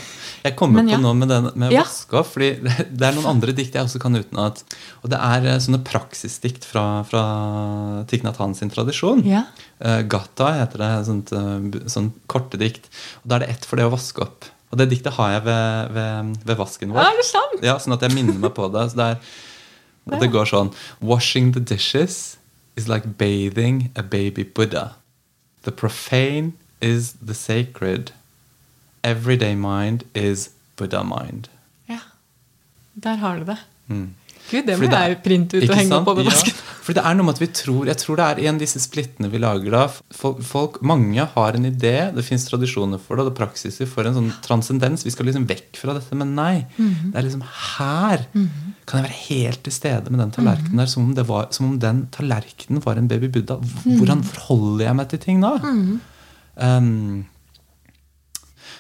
Jeg 0.45 0.57
kommer 0.59 0.83
Men 0.83 0.93
ja. 0.93 0.99
på 0.99 1.07
noe 1.07 1.17
med, 1.17 1.33
den, 1.33 1.49
med 1.55 1.73
Ja. 1.73 1.87
opp. 2.13 2.27
fordi 2.35 2.51
det 2.99 3.09
er 3.09 3.17
noen 3.17 3.31
andre 3.31 3.55
dikt 3.57 3.73
jeg 3.75 3.89
også 3.89 4.03
kan 4.03 4.21
utenat. 4.21 4.61
Og 5.01 5.09
det 5.15 5.19
er 5.19 5.47
eh, 5.49 5.57
sånne 5.65 5.81
praksisdikt 5.87 6.69
fra, 6.69 7.03
fra 7.09 7.25
Thich 8.13 8.21
sin 8.61 8.69
tradisjon. 8.71 9.25
Ja. 9.25 9.47
Eh, 9.81 10.03
Gata 10.03 10.53
heter 10.61 10.85
det. 10.85 10.93
Sånt, 11.09 11.33
eh, 11.33 11.89
sånn 11.89 12.13
korte 12.29 12.61
dikt. 12.61 12.93
Og 13.25 13.31
da 13.33 13.37
er 13.41 13.47
det 13.47 13.51
ett 13.57 13.65
for 13.65 13.81
det 13.81 13.89
å 13.89 13.95
vaske 13.97 14.21
opp. 14.21 14.45
Og 14.73 14.79
det 14.81 14.89
diktet 14.91 15.15
har 15.15 15.31
jeg 15.37 15.45
ved, 15.47 15.93
ved, 15.95 16.33
ved 16.49 16.57
vasken 16.59 16.93
vår. 16.93 17.01
Er 17.05 17.19
det 17.21 17.27
sant? 17.29 17.61
Ja, 17.65 17.77
Sånn 17.79 17.95
at 17.95 18.03
jeg 18.03 18.15
minner 18.17 18.39
meg 18.43 18.55
på 18.57 18.67
det. 18.75 18.83
Så 18.91 18.99
det, 18.99 19.07
er, 19.15 19.17
og 20.11 20.21
det 20.23 20.31
går 20.35 20.49
sånn 20.51 20.73
Washing 21.01 21.53
the 21.55 21.61
dishes 21.63 22.37
is 22.77 22.89
like 22.91 23.17
bathing 23.19 23.91
a 23.97 24.03
baby 24.03 24.45
Buddha. 24.45 24.97
The 25.63 25.73
profane 25.73 26.53
is 26.81 27.15
the 27.23 27.35
sacred. 27.35 28.13
Everyday 29.05 29.55
mind 29.55 30.05
is 30.15 30.51
Buddha 30.77 31.03
mind. 31.07 31.49
ja. 31.89 32.01
Der 32.95 33.17
har 33.21 33.39
du 33.39 33.45
det. 33.45 33.59
Mm. 33.89 34.15
Gud, 34.51 34.67
det 34.67 34.77
Fordi 34.79 34.89
må 34.93 34.99
jeg 35.09 35.17
printe 35.25 35.59
ut 35.59 35.65
og 35.71 35.77
henge 35.77 35.89
sant? 35.91 36.07
på 36.07 36.15
Ja. 36.19 36.25
vasken. 36.31 36.53
For 36.87 36.95
det 36.95 37.03
er 37.03 37.15
noe 37.19 37.27
med 37.27 37.35
at 37.35 37.41
vi 37.43 37.47
tror 37.51 37.87
Jeg 37.91 37.99
tror 37.99 38.17
det 38.21 38.25
er 38.31 38.41
en 38.47 38.55
av 38.55 38.61
disse 38.63 38.79
splittene 38.79 39.29
vi 39.33 39.39
lager 39.43 39.71
da. 39.75 39.81
Folk, 40.15 40.77
mange 40.87 41.25
har 41.35 41.57
en 41.59 41.65
idé, 41.67 42.15
det 42.15 42.23
fins 42.25 42.45
tradisjoner 42.47 43.01
for 43.03 43.17
det, 43.19 43.25
og 43.25 43.31
det 43.31 43.35
er 43.35 43.41
praksiser 43.47 43.89
for 43.91 44.07
en 44.07 44.15
sånn 44.15 44.29
transcendens. 44.47 45.03
Vi 45.05 45.11
skal 45.11 45.27
liksom 45.27 45.49
vekk 45.51 45.81
fra 45.83 45.97
dette, 45.99 46.15
men 46.15 46.37
nei. 46.39 46.65
Mhm. 46.79 47.11
Det 47.11 47.19
er 47.19 47.27
liksom 47.27 47.43
her 47.79 48.27
kan 48.87 49.03
jeg 49.03 49.09
være 49.09 49.21
helt 49.27 49.63
til 49.67 49.73
stede 49.75 50.11
med 50.15 50.21
den 50.23 50.31
tallerkenen 50.31 50.77
der, 50.79 50.87
som 50.87 51.09
om, 51.09 51.15
det 51.19 51.27
var, 51.27 51.49
som 51.51 51.67
om 51.73 51.79
den 51.83 52.05
tallerkenen 52.15 52.85
var 52.85 52.95
en 53.03 53.09
baby 53.11 53.27
buddha. 53.35 53.57
Mhm. 53.59 53.97
Hvordan 53.99 54.23
forholder 54.23 54.85
jeg 54.87 54.95
meg 54.97 55.09
til 55.11 55.19
ting 55.19 55.41
da? 55.43 55.57
Um, 56.57 57.27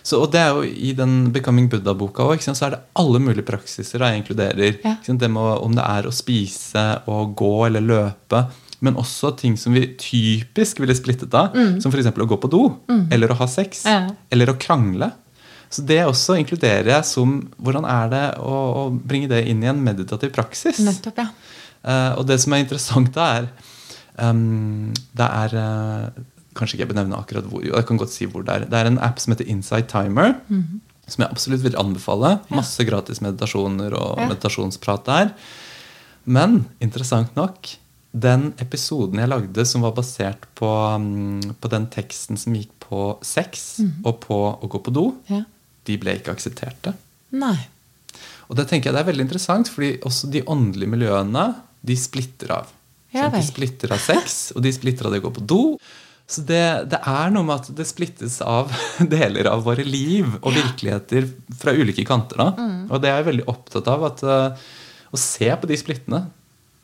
så, 0.06 0.20
og 0.22 0.30
det 0.30 0.38
er 0.38 0.54
jo 0.54 0.62
I 0.62 0.92
den 0.94 1.32
Becoming 1.34 1.66
Buddha-boka 1.72 2.28
også, 2.30 2.54
så 2.54 2.68
er 2.68 2.76
det 2.76 2.84
alle 3.00 3.18
mulige 3.22 3.46
praksiser 3.46 4.04
jeg 4.04 4.20
inkluderer. 4.20 4.78
Ja. 4.84 4.94
Det 5.02 5.30
med, 5.32 5.58
om 5.64 5.74
det 5.74 5.82
er 5.82 6.06
å 6.06 6.14
spise 6.14 6.84
og 7.10 7.34
gå 7.38 7.52
eller 7.66 7.82
løpe. 7.82 8.44
Men 8.86 8.98
også 9.00 9.32
ting 9.40 9.56
som 9.58 9.74
vi 9.74 9.82
typisk 9.98 10.78
ville 10.82 10.94
splittet 10.94 11.34
av. 11.34 11.56
Som 11.82 11.90
f.eks. 11.90 12.12
å 12.12 12.28
gå 12.30 12.38
på 12.38 12.50
do. 12.52 12.62
Eller 13.10 13.34
å 13.34 13.38
ha 13.40 13.48
sex. 13.50 13.82
Ja. 13.88 14.04
Eller 14.30 14.52
å 14.52 14.58
krangle. 14.60 15.10
Så 15.72 15.82
det 15.82 15.98
også 16.06 16.36
inkluderer 16.38 16.92
jeg 16.92 17.08
som 17.08 17.40
hvordan 17.58 17.86
er 17.90 18.12
det 18.12 18.24
å, 18.38 18.54
å 18.54 18.84
bringe 18.94 19.32
det 19.32 19.42
inn 19.50 19.64
i 19.64 19.70
en 19.72 19.82
meditativ 19.82 20.30
praksis. 20.36 20.78
Nettopp, 20.86 21.18
ja. 21.24 21.30
Uh, 21.86 22.12
og 22.20 22.24
det 22.30 22.38
som 22.42 22.54
er 22.54 22.62
interessant 22.62 23.10
da, 23.14 23.26
er 23.40 23.50
um, 24.18 24.94
Det 25.14 25.26
er 25.26 25.52
uh, 25.58 26.24
Kanskje 26.56 26.76
ikke 26.76 26.86
jeg 26.86 26.92
benevner 26.94 27.20
akkurat 27.20 27.46
hvor. 27.50 27.64
Jeg 27.64 27.88
kan 27.88 28.00
godt 28.00 28.14
si 28.14 28.28
hvor 28.30 28.44
det 28.46 28.54
er. 28.54 28.66
Det 28.70 28.80
er 28.80 28.90
en 28.90 29.00
app 29.04 29.20
som 29.22 29.34
heter 29.34 29.48
Insight 29.52 29.88
Timer. 29.92 30.34
Mm 30.48 30.62
-hmm. 30.62 30.80
Som 31.06 31.22
jeg 31.22 31.30
absolutt 31.30 31.62
vil 31.62 31.76
anbefale. 31.78 32.40
Masse 32.50 32.84
gratis 32.84 33.20
meditasjoner 33.20 33.94
og 33.94 34.18
ja. 34.18 34.28
meditasjonsprat 34.28 35.04
der. 35.04 35.34
Men 36.24 36.64
interessant 36.80 37.36
nok, 37.36 37.68
den 38.10 38.52
episoden 38.58 39.18
jeg 39.18 39.28
lagde 39.28 39.64
som 39.68 39.82
var 39.82 39.92
basert 39.92 40.46
på, 40.54 40.66
um, 40.66 41.40
på 41.60 41.68
den 41.68 41.86
teksten 41.92 42.36
som 42.36 42.54
gikk 42.54 42.72
på 42.80 43.18
sex 43.22 43.78
mm. 43.78 43.92
og 44.04 44.20
på 44.22 44.38
å 44.62 44.70
gå 44.70 44.78
på 44.78 44.94
do, 44.94 45.06
ja. 45.28 45.42
de 45.84 45.98
ble 46.00 46.16
ikke 46.18 46.34
aksepterte. 46.34 46.94
Nei. 47.36 47.68
Og 48.46 48.56
det 48.58 48.68
tenker 48.70 48.90
jeg 48.90 48.96
det 48.96 49.02
er 49.02 49.10
veldig 49.10 49.26
interessant, 49.26 49.70
fordi 49.72 49.96
også 50.06 50.30
de 50.32 50.44
åndelige 50.46 50.92
miljøene 50.94 51.46
de 51.86 51.96
splitter 51.98 52.54
av. 52.60 52.72
Ja, 53.14 53.28
de 53.32 53.40
splitter 53.44 53.94
av 53.94 54.02
sex, 54.02 54.50
og 54.54 54.64
de 54.64 54.72
splitter 54.74 55.08
av 55.08 55.14
det 55.14 55.22
å 55.22 55.26
gå 55.28 55.32
på 55.38 55.44
do. 55.48 55.62
Så 56.26 56.42
det, 56.42 56.62
det, 56.90 56.98
er 57.06 57.30
noe 57.30 57.46
med 57.46 57.60
at 57.60 57.68
det 57.78 57.86
splittes 57.86 58.40
av 58.42 58.72
deler 59.14 59.46
av 59.50 59.62
våre 59.66 59.84
liv 59.86 60.26
og 60.40 60.50
virkeligheter 60.56 61.28
fra 61.54 61.74
ulike 61.76 62.02
kanter. 62.08 62.42
Mm. 62.56 62.90
Og 62.90 62.98
det 63.02 63.12
er 63.12 63.20
jeg 63.20 63.30
veldig 63.30 63.46
opptatt 63.52 63.92
av. 63.92 64.08
At, 64.10 64.26
uh, 64.26 64.66
å 65.14 65.20
se 65.20 65.48
på 65.54 65.70
de 65.70 65.78
splittene. 65.78 66.26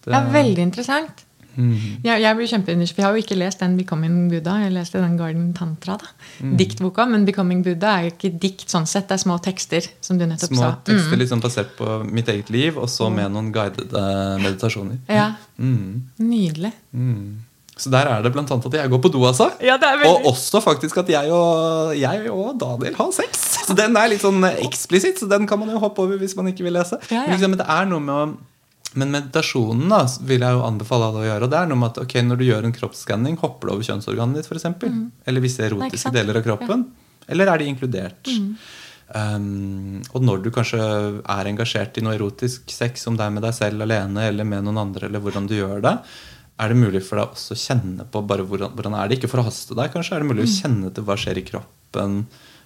Det 0.02 0.14
er 0.14 0.32
veldig 0.34 0.64
interessant. 0.70 1.26
Mm. 1.52 2.00
Jeg, 2.00 2.22
jeg, 2.22 2.36
blir 2.38 2.48
kjempenysgjerrig, 2.48 2.98
Jeg 2.98 3.04
har 3.04 3.16
jo 3.16 3.22
ikke 3.26 3.36
lest 3.36 3.60
den 3.60 3.74
'Becoming 3.76 4.30
Buddha'. 4.30 4.62
Jeg 4.62 4.72
leste 4.72 5.02
den 5.02 5.18
Garden 5.18 5.52
Tantra. 5.52 5.98
da 6.00 6.46
mm. 6.46 6.56
Diktboka. 6.56 7.06
Men 7.06 7.26
'Becoming 7.26 7.62
Buddha' 7.64 7.98
er 7.98 8.02
jo 8.06 8.14
ikke 8.14 8.32
dikt 8.40 8.70
sånn 8.70 8.86
sett. 8.86 9.08
Det 9.08 9.18
er 9.18 9.24
små 9.26 9.38
tekster. 9.42 9.90
som 10.00 10.18
du 10.18 10.24
nettopp 10.24 10.54
små 10.54 10.62
sa. 10.62 10.70
Små 10.72 10.86
tekster 10.86 11.16
mm. 11.16 11.18
liksom 11.18 11.40
basert 11.40 11.76
på 11.76 12.02
mitt 12.08 12.28
eget 12.28 12.50
liv, 12.50 12.78
og 12.78 12.88
så 12.88 13.10
med 13.10 13.30
noen 13.32 13.52
guidede 13.52 14.04
meditasjoner. 14.40 14.98
Ja, 15.08 15.34
mm. 15.58 16.02
Nydelig. 16.18 16.72
Mm. 16.92 17.42
Så 17.82 17.90
der 17.90 18.06
er 18.06 18.22
det 18.22 18.30
annet 18.38 18.68
at 18.68 18.76
jeg 18.78 18.90
går 18.92 19.00
på 19.02 19.10
do, 19.10 19.24
altså. 19.26 19.48
Ja, 19.64 19.74
veldig... 19.80 20.06
Og 20.06 20.30
også 20.30 20.60
faktisk 20.62 21.00
at 21.02 21.10
jeg 21.10 21.32
og, 21.34 21.96
jeg 21.98 22.30
og, 22.30 22.52
Daniel 22.60 22.94
har 22.98 23.10
sex. 23.16 23.42
Så 23.66 23.74
den 23.78 23.98
er 23.98 24.12
litt 24.12 24.22
sånn 24.22 24.44
eksplisitt, 24.52 25.18
så 25.18 25.26
den 25.30 25.48
kan 25.50 25.58
man 25.58 25.72
jo 25.74 25.82
hoppe 25.82 26.04
over 26.04 26.20
hvis 26.20 26.36
man 26.38 26.50
ikke 26.52 26.66
vil 26.68 26.76
lese. 26.78 27.00
Ja, 27.10 27.26
ja. 27.26 27.38
Men 27.42 27.58
det 27.58 27.66
er 27.66 27.90
noe 27.90 28.02
med 28.04 28.14
å 28.14 28.24
men 28.98 29.08
meditasjonen 29.08 29.88
da, 29.88 30.02
vil 30.28 30.42
jeg 30.44 30.52
jo 30.52 30.64
anbefale 30.66 31.06
alle 31.08 31.22
å 31.22 31.24
gjøre. 31.24 31.46
og 31.46 31.52
det 31.54 31.58
er 31.62 31.68
noe 31.70 31.80
med 31.80 31.94
at 31.94 32.00
ok, 32.02 32.14
Når 32.28 32.38
du 32.38 32.44
gjør 32.44 32.66
en 32.68 32.74
kroppsskanning, 32.76 33.38
hopper 33.40 33.70
du 33.70 33.72
over 33.72 33.86
kjønnsorganet 33.88 34.36
ditt 34.36 34.50
f.eks.? 34.50 34.66
Mm. 34.82 35.06
Eller 35.24 35.44
visse 35.44 35.64
erotiske 35.64 36.12
deler 36.12 36.40
av 36.40 36.44
kroppen? 36.44 36.84
Ja. 36.84 37.24
Eller 37.32 37.48
er 37.48 37.62
de 37.62 37.70
inkludert? 37.70 38.28
Mm. 38.28 38.50
Um, 39.12 40.00
og 40.16 40.24
når 40.24 40.44
du 40.44 40.50
kanskje 40.54 40.80
er 40.80 41.48
engasjert 41.48 41.98
i 42.00 42.04
noe 42.04 42.14
erotisk 42.16 42.70
sex, 42.72 43.06
om 43.08 43.16
det 43.18 43.26
er 43.26 43.34
med 43.34 43.44
deg 43.44 43.56
selv 43.56 43.84
alene 43.84 44.28
eller 44.28 44.48
med 44.48 44.64
noen 44.64 44.80
andre, 44.86 45.08
eller 45.08 45.20
hvordan 45.24 45.48
du 45.48 45.56
gjør 45.58 45.82
det, 45.84 45.96
er 46.62 46.72
det 46.72 46.78
mulig 46.78 47.02
for 47.04 47.18
deg 47.18 47.34
også 47.34 47.56
å 47.56 47.60
kjenne 47.60 48.06
på 48.08 48.22
bare 48.28 48.44
hvordan, 48.46 48.74
hvordan 48.76 48.96
er 48.98 49.10
det 49.10 49.18
Ikke 49.18 49.30
forhaste 49.32 49.76
deg, 49.78 49.90
kanskje. 49.94 50.16
Er 50.16 50.24
det 50.24 50.30
mulig 50.30 50.44
mm. 50.44 50.50
å 50.50 50.54
kjenne 50.60 50.92
til 50.94 51.06
hva 51.08 51.16
skjer 51.18 51.40
i 51.40 51.46
kroppen? 51.48 52.20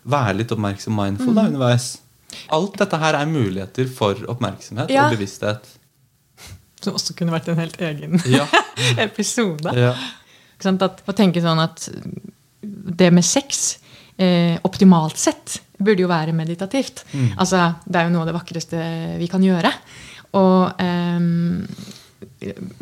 Være 0.06 0.36
litt 0.40 0.52
oppmerksom 0.54 0.94
mindful 0.96 1.32
mm. 1.32 1.38
da 1.38 1.46
underveis. 1.50 1.88
Alt 2.54 2.78
dette 2.82 3.00
her 3.00 3.18
er 3.18 3.30
muligheter 3.30 3.88
for 3.90 4.20
oppmerksomhet 4.30 4.92
ja. 4.92 5.06
og 5.06 5.16
bevissthet. 5.16 5.68
Som 6.82 6.98
også 6.98 7.16
kunne 7.18 7.34
vært 7.34 7.50
en 7.50 7.60
helt 7.60 7.80
egen 7.82 8.20
ja. 8.36 8.46
episode. 9.06 9.72
Ja. 9.76 9.94
At, 10.66 11.02
å 11.04 11.16
tenke 11.16 11.42
sånn 11.44 11.60
at 11.62 11.88
det 12.60 13.10
med 13.14 13.24
sex 13.26 13.78
eh, 14.16 14.56
optimalt 14.66 15.18
sett 15.20 15.60
burde 15.76 16.04
jo 16.04 16.10
være 16.10 16.34
meditativt. 16.36 17.04
Mm. 17.12 17.36
Altså, 17.36 17.68
det 17.84 18.00
er 18.00 18.08
jo 18.08 18.14
noe 18.14 18.24
av 18.24 18.30
det 18.30 18.36
vakreste 18.38 18.88
vi 19.20 19.28
kan 19.30 19.44
gjøre. 19.44 19.72
Og 20.36 20.82
eh, 20.82 21.30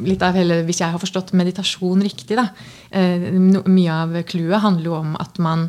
litt 0.05 0.22
av 0.22 0.37
hele, 0.39 0.62
Hvis 0.66 0.80
jeg 0.80 0.93
har 0.93 1.01
forstått 1.03 1.35
meditasjon 1.35 2.03
riktig, 2.03 2.37
da, 2.39 2.49
eh, 2.91 3.30
mye 3.66 3.93
av 3.93 4.16
clouet 4.28 4.62
handler 4.62 4.91
jo 4.91 4.97
om 5.01 5.14
at 5.20 5.39
man 5.39 5.68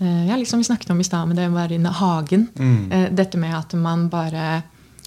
eh, 0.00 0.28
ja, 0.28 0.36
liksom 0.36 0.60
Vi 0.60 0.68
snakket 0.68 0.90
om 0.90 1.00
i 1.00 1.04
stad 1.04 1.28
med 1.28 1.36
det 1.36 1.48
å 1.48 1.56
være 1.56 1.76
i 1.76 1.92
hagen. 2.00 2.48
Mm. 2.54 2.92
Eh, 2.92 3.06
dette 3.10 3.38
med 3.38 3.56
at 3.56 3.72
man 3.74 4.08
bare 4.12 4.62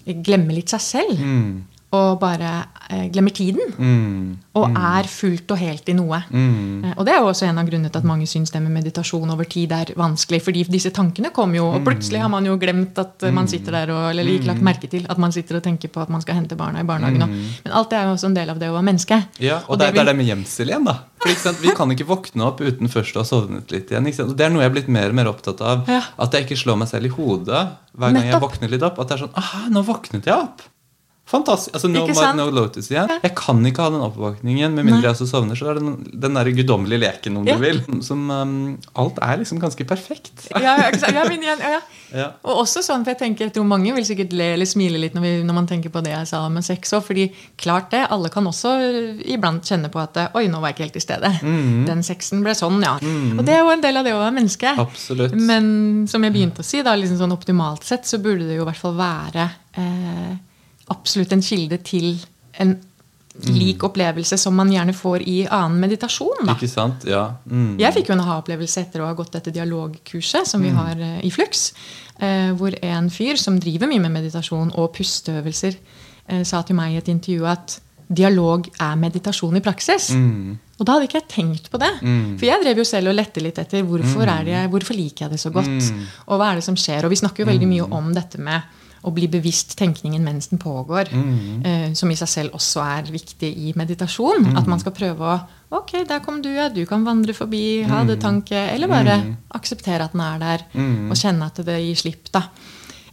glemmer 0.05 0.55
litt 0.55 0.70
seg 0.70 0.82
selv. 0.82 1.20
Mm 1.20 1.68
og 1.89 2.19
bare 2.21 2.49
eh, 2.91 3.07
glemmer 3.09 3.33
tiden. 3.33 3.71
Mm. 3.77 4.37
Og 4.59 4.65
mm. 4.69 4.75
er 4.77 5.07
fullt 5.09 5.53
og 5.55 5.57
helt 5.57 5.89
i 5.89 5.95
noe. 5.97 6.19
Mm. 6.29 6.83
Eh, 6.85 6.93
og 6.95 7.07
det 7.07 7.15
er 7.15 7.23
jo 7.23 7.31
også 7.31 7.47
en 7.47 7.61
av 7.61 7.65
grunnene 7.65 7.89
til 7.89 8.01
at 8.03 8.05
mange 8.05 8.27
syns 8.29 8.53
det 8.53 8.61
med 8.61 8.75
meditasjon 8.75 9.33
over 9.33 9.49
tid 9.49 9.73
er 9.73 9.93
vanskelig. 9.97 10.41
fordi 10.45 10.65
disse 10.69 10.91
tankene 10.93 11.33
kommer 11.33 11.57
jo, 11.57 11.65
og 11.73 11.85
plutselig 11.87 12.21
har 12.21 12.29
man 12.29 12.45
jo 12.45 12.59
glemt 12.61 12.97
at 13.01 13.25
man 13.29 13.47
mm. 13.47 13.51
sitter 13.55 13.79
der 13.79 13.93
og 13.95 14.03
eller 14.11 14.29
ikke 14.29 14.51
lagt 14.51 14.61
mm. 14.61 14.69
merke 14.69 14.91
til 14.91 15.07
at 15.09 15.21
man 15.21 15.33
sitter 15.33 15.57
og 15.57 15.65
tenker 15.65 15.89
på 15.89 16.03
at 16.03 16.13
man 16.13 16.21
skal 16.21 16.37
hente 16.37 16.57
barna 16.59 16.83
i 16.83 16.87
barnehagen. 16.87 17.25
Mm. 17.25 17.57
Men 17.65 17.77
alt 17.81 17.89
det 17.89 17.97
er 17.97 18.05
jo 18.05 18.15
også 18.17 18.29
en 18.29 18.37
del 18.37 18.53
av 18.53 18.61
det 18.61 18.69
å 18.69 18.77
være 18.77 18.89
menneske. 18.91 19.21
Ja, 19.41 19.63
og, 19.65 19.73
og 19.73 19.81
det, 19.81 19.91
det, 19.95 20.03
er 20.03 20.11
det 20.11 20.17
med 20.21 20.29
gjemsel 20.29 20.73
igjen, 20.73 20.85
da. 20.85 20.99
For, 21.19 21.57
Vi 21.59 21.73
kan 21.75 21.91
ikke 21.91 22.07
våkne 22.07 22.45
opp 22.45 22.61
uten 22.61 22.91
først 22.91 23.17
å 23.17 23.23
ha 23.23 23.27
sovnet 23.27 23.73
litt 23.73 23.89
igjen. 23.91 24.07
Og 24.23 24.35
Det 24.37 24.45
er 24.45 24.53
noe 24.53 24.63
jeg 24.63 24.71
er 24.71 24.75
blitt 24.77 24.91
mer 24.93 25.09
og 25.09 25.17
mer 25.17 25.33
opptatt 25.33 25.61
av. 25.65 25.89
Ja. 25.89 26.03
At 26.21 26.37
jeg 26.37 26.47
ikke 26.47 26.59
slår 26.61 26.83
meg 26.83 26.91
selv 26.93 27.09
i 27.09 27.15
hodet 27.17 27.65
hver 27.97 28.13
gang 28.13 28.21
Nettopp. 28.21 28.35
jeg 28.35 28.43
våkner 28.45 28.75
litt 28.75 28.85
opp. 28.85 29.01
At 29.01 29.09
det 29.09 29.17
er 29.17 29.25
sånn 29.25 29.39
Aha, 29.41 29.63
nå 29.73 29.83
våknet 29.87 30.29
jeg 30.29 30.37
opp! 30.37 30.69
Fantastisk. 31.30 31.75
altså 31.77 31.89
No 31.91 32.05
Mud, 32.07 32.19
No 32.39 32.47
Lotus 32.49 32.88
igjen. 32.89 33.11
Jeg 33.21 33.34
kan 33.38 33.59
ikke 33.69 33.86
ha 33.86 33.91
den 33.93 34.01
oppvåkningen 34.01 34.73
med 34.73 34.88
mindre 34.88 34.97
Nei. 34.97 35.05
jeg 35.05 35.13
også 35.13 35.27
sovner. 35.30 35.59
Så 35.59 35.67
er 35.69 35.77
det 35.77 35.84
den, 35.86 36.21
den 36.25 36.39
der 36.39 36.49
guddommelige 36.57 37.03
leken, 37.03 37.38
om 37.38 37.45
ja. 37.45 37.57
du 37.57 37.61
vil. 37.61 37.82
Som 38.05 38.23
um, 38.34 38.55
Alt 38.97 39.19
er 39.21 39.38
liksom 39.43 39.61
ganske 39.61 39.86
perfekt. 39.86 40.47
Ja, 40.49 40.73
ja, 40.89 41.25
men, 41.30 41.45
ja, 41.45 42.25
Og 42.47 42.63
også 42.63 42.82
sånn, 42.86 43.05
for 43.05 43.13
jeg 43.13 43.21
tenker, 43.21 43.47
jeg 43.47 43.55
tror 43.59 43.67
mange 43.69 43.93
vil 43.93 44.07
sikkert 44.07 44.34
le 44.34 44.49
eller 44.55 44.69
smile 44.69 45.01
litt 45.01 45.13
når, 45.17 45.25
vi, 45.27 45.36
når 45.45 45.59
man 45.59 45.69
tenker 45.69 45.93
på 45.93 46.01
det 46.05 46.15
jeg 46.15 46.32
sa 46.32 46.41
med 46.49 46.65
sex 46.65 46.97
òg. 46.97 47.05
Fordi 47.11 47.27
klart 47.61 47.93
det, 47.93 48.07
alle 48.09 48.34
kan 48.34 48.49
også 48.49 48.73
iblant 49.30 49.69
kjenne 49.69 49.93
på 49.93 50.01
at 50.01 50.17
Oi, 50.34 50.47
nå 50.49 50.59
var 50.59 50.73
jeg 50.73 50.80
ikke 50.80 50.88
helt 50.88 50.97
til 50.97 51.05
stede. 51.05 51.34
Mm. 51.45 51.86
Den 51.89 52.03
sexen 52.05 52.41
ble 52.45 52.57
sånn, 52.57 52.82
ja. 52.86 52.97
Mm. 52.97 53.38
Og 53.38 53.45
det 53.45 53.53
er 53.53 53.61
jo 53.61 53.73
en 53.77 53.86
del 53.86 54.01
av 54.01 54.09
det 54.09 54.17
å 54.17 54.21
være 54.23 54.38
menneske. 54.41 54.73
Absolutt. 54.82 55.38
Men 55.38 56.07
som 56.09 56.25
jeg 56.25 56.34
begynte 56.34 56.65
å 56.65 56.69
si, 56.73 56.82
da, 56.86 56.97
liksom 56.97 57.21
sånn 57.21 57.38
optimalt 57.38 57.86
sett 57.86 58.09
så 58.09 58.17
burde 58.23 58.49
det 58.49 58.57
jo 58.57 58.65
i 58.65 58.69
hvert 58.71 58.82
fall 58.82 58.97
være 58.97 59.49
eh, 59.77 60.38
absolutt 60.93 61.33
en 61.35 61.43
kilde 61.45 61.79
til 61.85 62.15
en 62.59 62.77
lik 63.47 63.83
opplevelse 63.87 64.37
som 64.39 64.55
man 64.57 64.71
gjerne 64.73 64.93
får 64.95 65.23
i 65.29 65.37
annen 65.47 65.79
meditasjon. 65.79 66.43
Da. 66.43 66.55
Ikke 66.57 66.69
sant? 66.71 67.05
Ja. 67.07 67.23
Mm. 67.47 67.77
Jeg 67.79 67.95
fikk 67.95 68.09
jo 68.09 68.17
en 68.17 68.23
aha-opplevelse 68.23 68.83
etter 68.83 69.03
å 69.03 69.09
ha 69.09 69.15
gått 69.17 69.37
dette 69.37 69.53
dialogkurset 69.55 70.49
som 70.49 70.63
vi 70.63 70.73
mm. 70.73 70.79
har 70.79 71.03
uh, 71.03 71.19
i 71.25 71.31
Flux. 71.31 71.69
Uh, 72.19 72.51
hvor 72.59 72.75
en 72.83 73.07
fyr 73.13 73.39
som 73.39 73.59
driver 73.61 73.87
mye 73.87 74.03
med 74.03 74.17
meditasjon 74.17 74.73
og 74.75 74.91
pusteøvelser, 74.97 75.77
uh, 76.33 76.41
sa 76.43 76.63
til 76.67 76.79
meg 76.79 76.97
i 76.97 76.99
et 76.99 77.13
intervju 77.13 77.47
at 77.47 77.77
dialog 78.09 78.65
er 78.81 78.97
meditasjon 78.99 79.55
i 79.55 79.63
praksis. 79.63 80.09
Mm. 80.17 80.57
Og 80.79 80.87
da 80.87 80.95
hadde 80.95 81.07
ikke 81.07 81.19
jeg 81.19 81.29
tenkt 81.31 81.69
på 81.71 81.79
det. 81.79 81.91
Mm. 82.01 82.35
For 82.39 82.49
jeg 82.49 82.63
drev 82.63 82.81
jo 82.81 82.87
selv 82.87 83.11
og 83.11 83.17
lette 83.19 83.43
litt 83.43 83.59
etter 83.61 83.85
hvorfor, 83.85 84.25
mm. 84.25 84.45
det, 84.49 84.65
hvorfor 84.73 84.97
liker 84.97 85.27
jeg 85.27 85.35
det 85.35 85.41
så 85.41 85.53
godt. 85.53 85.69
Mm. 85.69 86.05
Og 86.27 86.41
hva 86.41 86.51
er 86.51 86.59
det 86.59 86.65
som 86.65 86.77
skjer? 86.79 87.05
Og 87.05 87.13
vi 87.13 87.19
snakker 87.21 87.45
jo 87.45 87.51
veldig 87.51 87.69
mye 87.69 87.87
om 87.99 88.11
dette 88.15 88.41
med 88.41 88.75
å 89.05 89.13
bli 89.15 89.29
bevisst 89.31 89.77
tenkningen 89.79 90.23
mens 90.25 90.49
den 90.51 90.61
pågår. 90.61 91.11
Mm. 91.13 91.61
Eh, 91.65 91.87
som 91.97 92.11
i 92.11 92.17
seg 92.19 92.31
selv 92.31 92.57
også 92.57 92.83
er 92.83 93.11
viktig 93.13 93.49
i 93.49 93.73
meditasjon. 93.79 94.49
Mm. 94.49 94.59
At 94.59 94.69
man 94.71 94.81
skal 94.83 94.95
prøve 94.95 95.33
å 95.35 95.39
Ok, 95.69 95.91
der 96.09 96.17
kom 96.25 96.39
du, 96.41 96.47
ja. 96.49 96.65
Du 96.73 96.81
kan 96.89 97.03
vandre 97.05 97.29
forbi. 97.37 97.83
Ha 97.85 97.99
det 98.01 98.15
mm. 98.17 98.21
tanke. 98.23 98.57
Eller 98.73 98.89
bare 98.89 99.19
mm. 99.21 99.27
akseptere 99.53 100.07
at 100.07 100.15
den 100.15 100.23
er 100.25 100.39
der. 100.41 100.63
Mm. 100.73 101.11
Og 101.11 101.19
kjenne 101.19 101.45
at 101.45 101.61
det 101.61 101.75
gir 101.83 101.99
slipp. 101.99 102.31
da. 102.33 102.47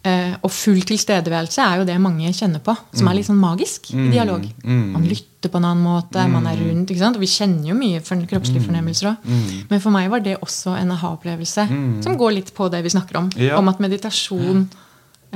Eh, 0.06 0.32
og 0.40 0.52
full 0.54 0.80
tilstedeværelse 0.86 1.60
er 1.60 1.80
jo 1.80 1.84
det 1.88 1.98
mange 2.00 2.30
kjenner 2.32 2.62
på, 2.64 2.72
som 2.94 3.08
er 3.10 3.18
litt 3.18 3.26
sånn 3.26 3.40
magisk 3.42 3.90
i 3.92 4.06
dialog. 4.12 4.44
Man 4.64 5.04
lytter 5.04 5.50
på 5.50 5.60
en 5.60 5.66
annen 5.68 5.84
måte, 5.84 6.24
man 6.30 6.46
er 6.48 6.60
rundt. 6.62 6.88
ikke 6.88 7.02
sant? 7.02 7.18
Og 7.18 7.24
vi 7.26 7.30
kjenner 7.32 7.72
jo 7.72 7.76
mye 7.76 8.00
for 8.06 8.24
kroppslige 8.30 8.64
fornemmelser 8.68 9.10
òg. 9.12 9.30
Men 9.68 9.82
for 9.82 9.94
meg 9.94 10.08
var 10.12 10.22
det 10.24 10.38
også 10.38 10.76
en 10.78 10.94
aha-opplevelse 10.94 11.68
som 12.06 12.16
går 12.16 12.38
litt 12.38 12.54
på 12.56 12.70
det 12.72 12.84
vi 12.86 12.94
snakker 12.96 13.20
om. 13.20 13.30
Om 13.58 13.72
at 13.74 13.82
meditasjon 13.82 14.64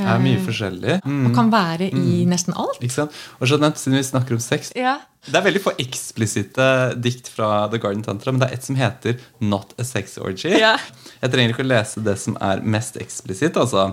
er 0.01 0.23
mye 0.23 0.39
eh, 0.39 0.45
forskjellig. 0.47 0.99
Mm. 1.05 1.23
Og 1.29 1.37
kan 1.37 1.53
være 1.53 1.91
i 1.91 2.23
mm. 2.25 2.33
nesten 2.33 2.57
alt. 2.57 2.81
Ikke 2.81 2.97
sant? 2.97 3.23
Og 3.41 3.51
Jeanette, 3.51 3.83
siden 3.83 3.99
vi 3.99 4.07
snakker 4.07 4.39
om 4.39 4.43
sex 4.43 4.75
ja. 4.79 4.99
Det 5.21 5.37
er 5.37 5.45
veldig 5.45 5.61
få 5.61 5.75
eksplisitte 5.83 6.67
dikt 6.97 7.27
fra 7.29 7.67
The 7.69 7.77
Garden 7.83 8.01
Tantra, 8.07 8.33
men 8.33 8.41
det 8.41 8.49
er 8.49 8.57
et 8.57 8.65
som 8.65 8.79
heter 8.79 9.19
Not 9.45 9.75
a 9.77 9.85
Sex 9.85 10.17
Orgy. 10.17 10.55
Ja. 10.57 10.79
Jeg 11.21 11.35
trenger 11.35 11.53
ikke 11.53 11.67
å 11.67 11.69
lese 11.69 12.01
det 12.05 12.17
som 12.23 12.39
er 12.41 12.63
mest 12.65 12.97
eksplisitt, 12.97 13.59
altså. 13.61 13.91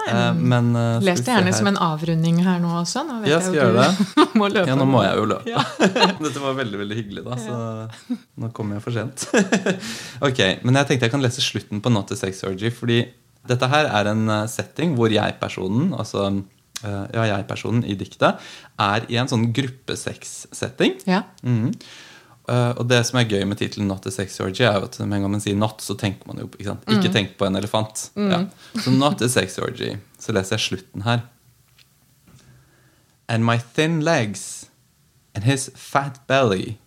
Nei, 0.00 0.08
eh, 0.08 0.30
men, 0.34 0.70
uh, 0.72 0.96
Les 1.04 1.20
det 1.20 1.28
gjerne 1.28 1.52
som 1.52 1.68
en 1.68 1.76
avrunding 1.84 2.40
her 2.46 2.60
nå 2.62 2.72
også. 2.80 3.02
Nå 3.04 3.18
vet 3.20 3.34
jeg 3.34 3.44
skal 3.44 3.58
gjøre 3.58 3.84
det. 3.84 4.16
må 4.40 4.48
løpe. 4.48 4.70
Ja, 4.72 4.78
nå 4.80 4.86
må 4.88 5.04
jeg 5.04 5.20
jo 5.20 5.26
løpe. 5.34 5.52
Ja. 5.52 5.64
Dette 6.24 6.40
var 6.40 6.56
veldig 6.62 6.80
veldig 6.80 7.00
hyggelig, 7.02 7.26
da, 7.28 7.36
så 7.44 8.16
nå 8.40 8.52
kommer 8.56 8.78
jeg 8.78 8.86
for 8.86 8.96
sent. 8.96 9.26
ok, 10.24 10.40
Men 10.64 10.80
jeg 10.80 10.88
tenkte 10.88 11.10
jeg 11.10 11.14
kan 11.18 11.24
lese 11.24 11.44
slutten 11.44 11.84
på 11.84 11.92
Not 11.92 12.16
a 12.16 12.18
Sex 12.18 12.40
Orgy, 12.48 12.72
fordi 12.72 13.02
dette 13.48 13.70
her 13.72 13.88
er 13.88 14.10
en 14.10 14.28
eh, 14.28 14.46
setting 14.50 14.94
hvor 14.98 15.12
jeg-personen, 15.12 15.94
altså 15.96 16.26
eh, 16.28 17.06
ja, 17.16 17.26
jeg-personen 17.36 17.82
i 17.88 17.96
diktet, 17.98 18.40
er 18.80 19.08
i 19.08 19.18
en 19.20 19.30
sånn 19.30 19.50
gruppesex-setting. 19.56 21.00
Ja. 21.08 21.24
Mm. 21.42 21.72
Og 22.50 22.80
det 22.90 23.04
som 23.06 23.20
er 23.20 23.28
gøy 23.30 23.44
med 23.46 23.60
tittelen 23.60 23.86
'Not 23.86 24.08
a 24.08 24.10
sex 24.10 24.40
orgy', 24.42 24.64
er 24.66 24.80
jo 24.80 24.88
at 24.88 24.96
med 24.98 25.20
en 25.20 25.22
gang 25.22 25.30
man 25.30 25.42
sier 25.44 25.54
'not', 25.54 25.84
så 25.84 25.94
tenker 25.94 26.26
man 26.26 26.40
jo 26.40 26.48
ikke 26.48 26.66
sant? 26.66 26.82
Ikke 26.88 27.06
mm. 27.06 27.12
tenk 27.14 27.36
på 27.38 27.46
en 27.46 27.54
elefant. 27.54 28.10
Mm. 28.16 28.30
Ja. 28.32 28.40
Så 28.74 28.90
'not 28.90 29.22
a 29.22 29.28
sex 29.28 29.58
orgy'. 29.62 30.00
Så 30.18 30.34
leser 30.34 30.56
jeg 30.56 30.64
slutten 30.64 31.04
her. 31.06 31.20
And 33.28 33.44
my 33.46 33.56
thin 33.58 34.00
legs 34.00 34.66
and 35.32 35.44
his 35.44 35.70
fat 35.76 36.18
belly 36.26 36.80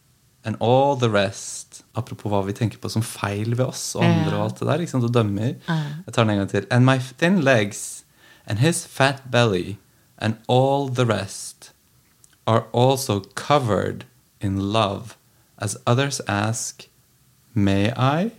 and 0.46 0.56
all 0.60 0.96
the 0.96 1.10
rest 1.10 1.84
Apropos 1.96 2.30
hva 2.32 2.42
vi 2.46 2.54
tenker 2.54 2.78
på 2.82 2.90
som 2.90 3.04
feil 3.06 3.54
ved 3.56 3.66
oss 3.66 3.96
og 3.96 4.04
andre. 4.04 4.36
og 4.38 4.44
alt 4.46 4.60
det 4.60 4.68
der, 4.68 4.82
ikke 4.82 4.92
sant, 4.92 5.04
og 5.04 5.14
dømmer. 5.14 5.54
Jeg 5.68 6.14
tar 6.14 6.24
den 6.24 6.30
en 6.34 6.38
gang 6.38 6.50
til. 6.50 6.66
And 6.72 6.86
my 6.86 6.98
thin 7.20 7.40
legs 7.42 8.04
and 8.48 8.60
his 8.60 8.86
fat 8.88 9.22
belly 9.32 9.78
and 10.18 10.36
all 10.50 10.90
the 10.90 11.06
rest 11.06 11.72
are 12.48 12.66
also 12.74 13.22
covered 13.36 14.06
in 14.42 14.58
love 14.74 15.16
as 15.58 15.78
others 15.86 16.20
ask, 16.28 16.90
May 17.54 17.92
I? 17.96 18.32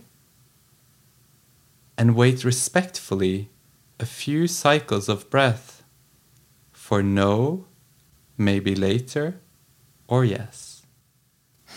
And 1.97 2.15
wait 2.15 2.43
respectfully 2.43 3.49
a 3.99 4.05
few 4.05 4.47
cycles 4.47 5.07
of 5.07 5.29
breath, 5.29 5.81
for 6.73 7.01
no, 7.01 7.65
maybe 8.37 8.75
later, 8.75 9.35
or 10.09 10.25
yes. 10.25 10.64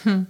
Hmm. 0.05 0.27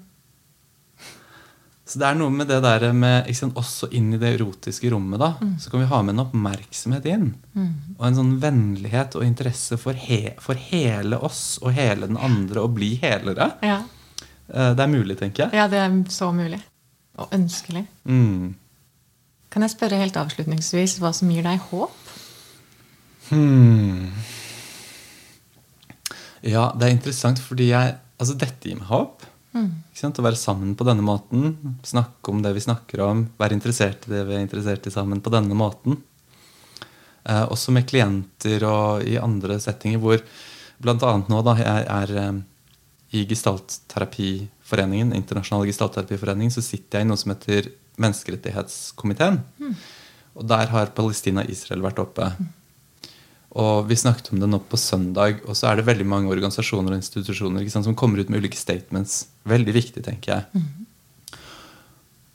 Så 1.88 1.96
det 1.96 2.04
er 2.04 2.18
noe 2.20 2.28
med 2.32 2.50
det 2.50 2.58
der 2.60 2.90
med 2.92 3.28
sant, 3.36 3.56
Også 3.56 3.88
inn 3.96 4.10
i 4.12 4.20
det 4.20 4.34
erotiske 4.36 4.90
rommet, 4.92 5.20
da, 5.22 5.30
mm. 5.40 5.54
så 5.62 5.70
kan 5.72 5.80
vi 5.80 5.88
ha 5.88 6.00
med 6.04 6.14
en 6.14 6.24
oppmerksomhet 6.26 7.06
inn. 7.08 7.30
Mm. 7.56 7.70
Og 7.96 8.02
en 8.04 8.18
sånn 8.18 8.34
vennlighet 8.42 9.16
og 9.16 9.24
interesse 9.24 9.78
for, 9.80 9.96
he, 9.96 10.34
for, 10.44 10.60
hele 10.68 11.16
oss 11.24 11.56
og 11.62 11.72
hele 11.78 12.10
den 12.10 12.20
andre, 12.20 12.66
og 12.66 12.74
bli 12.76 12.90
helere. 13.00 13.54
Ja. 13.64 13.78
Eh, 14.20 14.74
det 14.76 14.84
er 14.84 14.92
mulig, 14.92 15.16
tenker 15.20 15.46
jeg. 15.46 15.56
Ja, 15.56 15.64
det 15.72 15.80
er 15.80 15.96
så 16.12 16.28
mulig. 16.36 16.60
Og 17.24 17.32
ønskelig. 17.34 17.86
Mm. 18.04 18.52
Kan 19.48 19.64
jeg 19.64 19.72
spørre 19.72 20.02
helt 20.02 20.20
avslutningsvis 20.20 20.98
hva 21.00 21.14
som 21.16 21.32
gir 21.32 21.48
deg 21.48 21.64
håp? 21.70 22.12
Hmm. 23.30 24.12
Ja, 26.44 26.68
det 26.76 26.84
er 26.84 26.94
interessant 26.98 27.40
fordi 27.44 27.72
jeg 27.72 27.96
Altså, 28.18 28.34
dette 28.34 28.66
gir 28.66 28.74
meg 28.74 28.88
håp. 28.90 29.22
Mm. 29.56 29.70
Å 29.94 30.24
være 30.24 30.38
sammen 30.38 30.74
på 30.78 30.86
denne 30.86 31.04
måten. 31.04 31.56
Snakke 31.86 32.32
om 32.32 32.42
det 32.44 32.52
vi 32.56 32.64
snakker 32.64 33.02
om. 33.06 33.24
Være 33.40 33.56
interessert 33.56 34.06
i 34.06 34.12
det 34.12 34.26
vi 34.28 34.36
er 34.36 34.44
interessert 34.44 34.86
i 34.86 34.94
sammen 34.94 35.22
på 35.24 35.32
denne 35.34 35.56
måten. 35.58 35.98
Eh, 37.28 37.44
også 37.44 37.74
med 37.74 37.88
klienter 37.88 38.64
og 38.68 39.04
i 39.08 39.18
andre 39.20 39.58
settinger 39.60 40.00
hvor 40.02 40.22
bl.a. 40.78 41.12
nå 41.28 41.40
da, 41.44 41.56
jeg 41.58 41.86
er 41.94 42.14
eh, 42.22 42.40
i 43.18 43.24
Gestaltterapiforeningen, 43.28 45.14
Internasjonal 45.16 45.66
Gestaltterapiforening, 45.68 46.52
så 46.52 46.64
sitter 46.64 47.00
jeg 47.00 47.06
i 47.06 47.08
noe 47.08 47.20
som 47.20 47.32
heter 47.32 47.72
Menneskerettighetskomiteen. 47.98 49.40
Mm. 49.58 49.74
Og 50.38 50.46
der 50.46 50.70
har 50.70 50.94
Palestina 50.94 51.42
og 51.42 51.50
Israel 51.50 51.82
vært 51.82 52.00
oppe. 52.04 52.30
Mm. 52.36 52.54
Og 53.58 53.88
vi 53.88 53.96
snakket 53.96 54.30
om 54.32 54.42
det 54.42 54.48
nå 54.50 54.60
på 54.68 54.78
søndag, 54.78 55.40
og 55.48 55.56
så 55.56 55.70
er 55.70 55.78
det 55.78 55.88
veldig 55.88 56.06
mange 56.06 56.30
organisasjoner 56.30 56.92
og 56.92 57.00
institusjoner 57.00 57.64
sant, 57.72 57.88
som 57.88 57.96
kommer 57.96 58.20
ut 58.20 58.28
med 58.30 58.44
ulike 58.44 58.60
statements. 58.60 59.24
Veldig 59.48 59.74
viktig, 59.74 60.04
tenker 60.04 60.34
jeg. 60.34 60.46
Mm. 60.52 60.86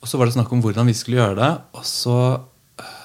Og 0.04 0.10
så 0.10 0.20
var 0.20 0.28
det 0.28 0.36
snakk 0.36 0.52
om 0.52 0.62
hvordan 0.64 0.90
vi 0.90 0.96
skulle 0.98 1.22
gjøre 1.22 1.40
det. 1.40 1.52
Og 1.80 1.86
så 1.88 2.18
øh, 2.84 2.96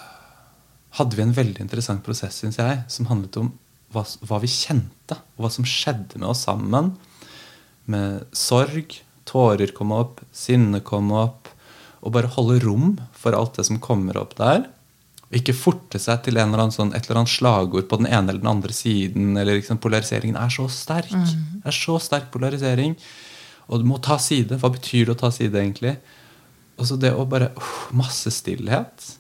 hadde 0.99 1.19
vi 1.19 1.25
en 1.25 1.37
veldig 1.37 1.63
interessant 1.63 2.03
prosess, 2.07 2.41
syns 2.43 2.59
jeg, 2.59 2.81
som 2.91 3.11
handlet 3.11 3.39
om 3.39 3.53
hva, 3.95 4.03
hva, 4.29 4.41
vi 4.43 4.51
kjente, 4.51 5.17
og 5.37 5.45
hva 5.45 5.53
som 5.53 5.67
skjedde 5.69 6.19
med 6.19 6.29
oss 6.33 6.43
sammen 6.49 6.97
med 7.89 8.27
sorg. 8.37 8.99
Tårer 9.29 9.73
kom 9.77 9.93
opp, 9.95 10.25
sinne 10.35 10.81
kom 10.85 11.13
opp. 11.15 11.53
Og 12.03 12.15
bare 12.15 12.31
holde 12.35 12.61
rom 12.65 12.97
for 13.17 13.37
alt 13.37 13.59
det 13.59 13.67
som 13.69 13.81
kommer 13.83 14.19
opp 14.21 14.37
der. 14.39 14.67
Og 15.29 15.39
ikke 15.41 15.57
forte 15.57 16.01
seg 16.01 16.23
til 16.25 16.39
eller 16.41 16.71
sånn, 16.73 16.95
et 16.97 17.05
eller 17.05 17.23
annet 17.23 17.33
slagord 17.35 17.89
på 17.91 17.99
den 18.01 18.09
ene 18.09 18.33
eller 18.33 18.41
den 18.41 18.53
andre 18.55 18.75
siden. 18.75 19.37
eller 19.37 19.59
liksom, 19.61 19.81
Polariseringen 19.83 20.39
er 20.41 20.53
så 20.53 20.69
sterk. 20.73 21.13
Mm. 21.13 21.61
Det 21.63 21.69
er 21.69 21.79
så 21.79 21.99
sterk 22.01 22.31
polarisering. 22.33 22.97
Og 23.69 23.83
du 23.83 23.89
må 23.89 24.01
ta 24.03 24.17
side. 24.23 24.59
Hva 24.61 24.73
betyr 24.73 25.09
det 25.09 25.17
å 25.17 25.21
ta 25.23 25.31
side, 25.35 25.55
egentlig? 25.61 25.97
Og 26.79 26.89
så 26.89 26.99
det 27.01 27.13
å 27.15 27.27
bare 27.29 27.53
uh, 27.57 27.73
Masse 27.97 28.33
stillhet. 28.33 29.13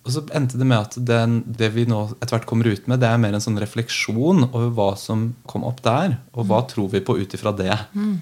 Og 0.00 0.14
så 0.14 0.22
endte 0.34 0.58
det 0.58 0.66
med 0.66 0.80
at 0.80 0.96
den, 1.06 1.40
det 1.44 1.68
vi 1.74 1.84
nå 1.88 2.02
etter 2.16 2.34
hvert 2.34 2.48
kommer 2.48 2.70
ut 2.70 2.86
med, 2.88 3.02
det 3.02 3.10
er 3.10 3.20
mer 3.20 3.36
en 3.36 3.42
sånn 3.44 3.60
refleksjon 3.60 4.46
over 4.48 4.70
hva 4.76 4.90
som 4.98 5.30
kom 5.50 5.66
opp 5.68 5.82
der, 5.84 6.16
og 6.32 6.48
hva 6.48 6.62
mm. 6.62 6.68
tror 6.72 6.88
vi 6.94 7.02
på 7.04 7.18
ut 7.20 7.34
ifra 7.36 7.52
det. 7.52 7.74
Mm. 7.92 8.14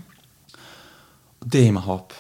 Det 1.47 1.63
gir 1.63 1.77
meg 1.77 1.87
håp. 1.87 2.17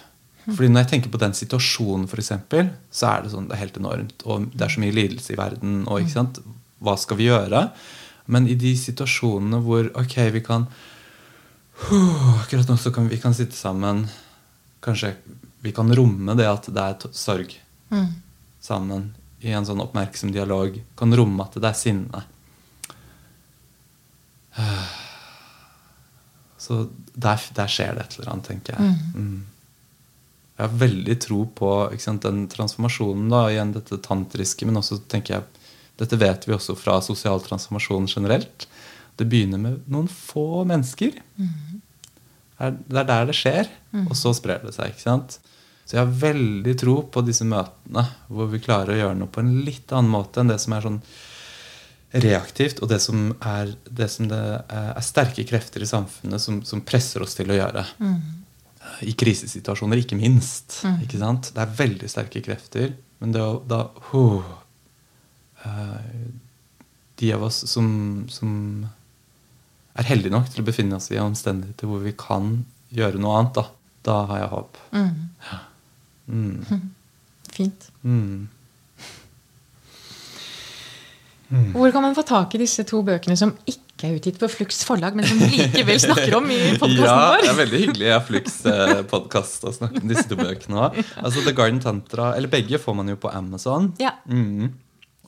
Fordi 0.48 0.68
Når 0.70 0.84
jeg 0.84 0.90
tenker 0.92 1.12
på 1.12 1.20
den 1.20 1.34
situasjonen, 1.36 2.06
for 2.08 2.22
eksempel, 2.22 2.70
så 2.94 3.10
er 3.10 3.24
det 3.24 3.32
sånn, 3.34 3.48
det 3.50 3.56
er 3.56 3.64
helt 3.66 3.80
enormt. 3.80 4.22
Og 4.24 4.46
det 4.54 4.64
er 4.64 4.72
så 4.72 4.80
mye 4.80 4.94
lidelse 4.96 5.34
i 5.34 5.40
verden. 5.40 5.82
og 5.86 6.00
ikke 6.00 6.14
sant, 6.14 6.38
Hva 6.78 6.94
skal 6.96 7.18
vi 7.18 7.26
gjøre? 7.26 7.66
Men 8.30 8.46
i 8.48 8.54
de 8.54 8.72
situasjonene 8.78 9.60
hvor 9.64 9.90
ok, 9.98 10.16
vi 10.32 10.44
kan 10.44 10.68
Akkurat 12.42 12.68
nå 12.68 12.76
så 12.76 12.90
kan 12.94 13.08
vi 13.08 13.18
kan 13.22 13.34
sitte 13.34 13.56
sammen 13.56 14.08
Kanskje 14.84 15.14
vi 15.60 15.72
kan 15.72 15.94
romme 15.94 16.34
det 16.38 16.46
at 16.46 16.68
det 16.70 16.82
er 16.82 17.14
sorg 17.16 17.54
mm. 17.90 18.08
sammen 18.62 19.14
i 19.42 19.50
en 19.54 19.66
sånn 19.66 19.80
oppmerksom 19.82 20.32
dialog 20.34 20.76
kan 20.98 21.14
romme 21.16 21.42
at 21.44 21.54
det 21.58 21.68
er 21.68 21.78
sinne. 21.78 22.22
Så 26.58 26.88
der, 27.14 27.42
der 27.54 27.70
skjer 27.70 27.94
det 27.94 28.02
et 28.04 28.16
eller 28.18 28.32
annet, 28.32 28.48
tenker 28.50 28.74
jeg. 28.74 28.82
Mm. 28.82 28.94
Mm. 29.14 29.38
Jeg 30.58 30.64
har 30.66 30.80
veldig 30.80 31.16
tro 31.22 31.44
på 31.60 31.70
sant, 32.02 32.24
den 32.26 32.48
transformasjonen. 32.50 33.28
da, 33.30 33.44
igjen 33.52 33.74
dette 33.76 34.00
tantriske, 34.02 34.66
Men 34.66 34.80
også 34.80 34.98
tenker 35.06 35.34
jeg, 35.36 35.42
dette 35.98 36.16
vet 36.18 36.48
vi 36.48 36.54
også 36.54 36.74
fra 36.78 36.98
sosial 37.02 37.40
transformasjon 37.42 38.10
generelt. 38.10 38.66
Det 39.18 39.26
begynner 39.28 39.60
med 39.60 39.84
noen 39.90 40.08
få 40.10 40.64
mennesker. 40.68 41.18
Mm. 41.38 41.80
Det 42.58 43.00
er 43.02 43.06
der 43.06 43.28
det 43.28 43.36
skjer, 43.38 43.70
mm. 43.94 44.08
og 44.08 44.16
så 44.18 44.32
sprer 44.34 44.64
det 44.64 44.74
seg. 44.74 44.94
ikke 44.94 45.04
sant? 45.04 45.38
Så 45.88 45.96
jeg 45.96 46.02
har 46.02 46.18
veldig 46.20 46.74
tro 46.78 46.98
på 47.08 47.22
disse 47.24 47.46
møtene 47.48 48.04
hvor 48.28 48.50
vi 48.52 48.60
klarer 48.60 48.92
å 48.92 48.98
gjøre 48.98 49.18
noe 49.22 49.32
på 49.32 49.40
en 49.40 49.54
litt 49.64 49.94
annen 49.94 50.12
måte 50.12 50.42
enn 50.42 50.50
det 50.52 50.58
som 50.60 50.74
er 50.76 50.84
sånn 50.84 50.98
reaktivt, 52.08 52.80
og 52.80 52.88
det 52.88 52.98
som 53.04 53.30
er, 53.44 53.74
det 53.84 54.08
som 54.12 54.28
det 54.30 54.40
er 54.72 55.00
sterke 55.04 55.44
krefter 55.48 55.84
i 55.84 55.88
samfunnet 55.88 56.40
som, 56.40 56.60
som 56.64 56.84
presser 56.84 57.24
oss 57.24 57.36
til 57.36 57.52
å 57.52 57.56
gjøre. 57.58 57.84
Mm. 58.00 58.20
I 59.08 59.14
krisesituasjoner, 59.20 60.00
ikke 60.00 60.16
minst. 60.16 60.80
Mm. 60.88 61.02
Ikke 61.04 61.20
sant? 61.20 61.50
Det 61.54 61.64
er 61.64 61.74
veldig 61.80 62.08
sterke 62.08 62.42
krefter. 62.44 62.94
Men 63.20 63.34
det, 63.34 63.44
da 63.68 63.82
oh, 64.16 64.54
De 67.18 67.32
av 67.34 67.44
oss 67.48 67.64
som, 67.68 67.88
som 68.32 68.52
er 69.98 70.10
heldige 70.12 70.34
nok 70.34 70.50
til 70.52 70.62
å 70.62 70.68
befinne 70.68 70.98
oss 70.98 71.10
i 71.12 71.18
omstendigheter 71.22 71.90
hvor 71.90 72.04
vi 72.04 72.14
kan 72.18 72.60
gjøre 72.94 73.20
noe 73.20 73.40
annet, 73.40 73.58
da, 73.58 73.64
da 74.06 74.20
har 74.30 74.44
jeg 74.44 74.52
håp. 74.54 74.78
Mm. 74.94 75.10
Ja. 75.48 75.58
Mm. 76.28 76.86
Fint. 77.58 77.90
Mm. 78.04 78.46
Mm. 81.48 81.70
Hvor 81.72 81.92
kan 81.92 82.04
man 82.04 82.16
få 82.16 82.22
tak 82.28 82.54
i 82.54 82.60
disse 82.60 82.84
to 82.88 83.00
bøkene 83.04 83.36
som 83.40 83.54
ikke 83.64 84.10
er 84.10 84.18
utgitt 84.18 84.36
på 84.38 84.50
Flux 84.52 84.82
forlag, 84.86 85.16
men 85.16 85.26
som 85.26 85.40
likevel 85.40 85.98
snakker 86.02 86.36
om 86.38 86.50
i 86.52 86.58
podkasten 86.76 87.06
ja, 87.08 87.14
vår? 87.32 87.40
det 87.40 87.48
er 87.50 87.56
veldig 87.62 87.80
hyggelig 87.82 88.10
av 88.14 88.26
Flux 88.28 88.58
eh, 88.68 88.98
å 89.08 89.72
snakke 89.74 90.02
om 90.02 90.12
disse 90.12 90.26
to 90.28 90.36
bøkene 90.38 90.84
òg. 90.84 90.98
Altså, 91.16 91.42
The 91.42 91.54
Garden 91.56 91.80
Tantra, 91.82 92.34
eller 92.36 92.52
begge 92.52 92.78
får 92.82 92.98
man 93.00 93.08
jo 93.10 93.16
på 93.18 93.32
Amazon. 93.32 93.90
Ja. 94.02 94.12
Mm. 94.28 94.76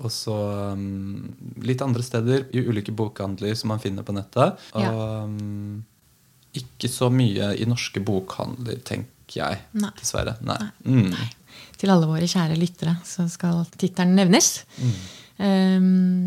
Og 0.00 0.12
så 0.12 0.34
um, 0.72 1.28
litt 1.60 1.82
andre 1.84 2.04
steder, 2.04 2.46
i 2.56 2.62
ulike 2.64 2.94
bokhandler 2.96 3.56
som 3.58 3.72
man 3.74 3.82
finner 3.82 4.06
på 4.06 4.14
nettet. 4.16 4.60
Og 4.80 5.02
um, 5.26 5.82
ikke 6.56 6.90
så 6.90 7.10
mye 7.12 7.52
i 7.60 7.68
norske 7.68 8.02
bokhandler, 8.04 8.80
tenker 8.86 9.42
jeg. 9.42 9.60
Nei. 9.78 9.92
Dessverre. 10.00 10.38
Nei. 10.46 10.58
Nei. 10.64 11.10
Mm. 11.10 11.36
Til 11.80 11.92
alle 11.92 12.08
våre 12.08 12.28
kjære 12.28 12.58
lyttere 12.60 12.98
så 13.08 13.24
skal 13.30 13.64
tittelen 13.76 14.16
nevnes. 14.18 14.52
Mm. 14.80 14.94
Um, 15.40 15.84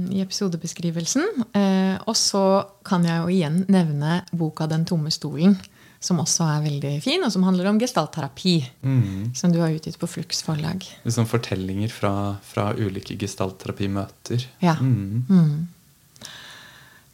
i 0.09 0.23
episodebeskrivelsen. 0.23 1.25
Uh, 1.53 1.97
og 2.09 2.15
så 2.17 2.45
kan 2.85 3.05
jeg 3.05 3.21
jo 3.21 3.33
igjen 3.33 3.59
nevne 3.69 4.23
boka 4.33 4.65
'Den 4.65 4.87
tomme 4.89 5.13
stolen', 5.13 5.59
som 6.03 6.19
også 6.19 6.47
er 6.51 6.63
veldig 6.65 6.97
fin, 7.03 7.23
og 7.23 7.31
som 7.31 7.45
handler 7.47 7.69
om 7.71 7.79
gestaltterapi. 7.79 8.57
Mm. 8.83 9.31
Som 9.37 9.53
du 9.53 9.61
har 9.63 9.71
utgitt 9.71 9.99
på 9.99 10.09
Flux 10.11 10.43
forlag. 10.43 10.83
Liksom 11.07 11.29
fortellinger 11.29 11.93
fra, 11.93 12.13
fra 12.43 12.73
ulike 12.75 13.15
gestaltterapimøter. 13.19 14.43
Ja. 14.63 14.75
Mm. 14.81 15.23
Mm. 15.29 16.33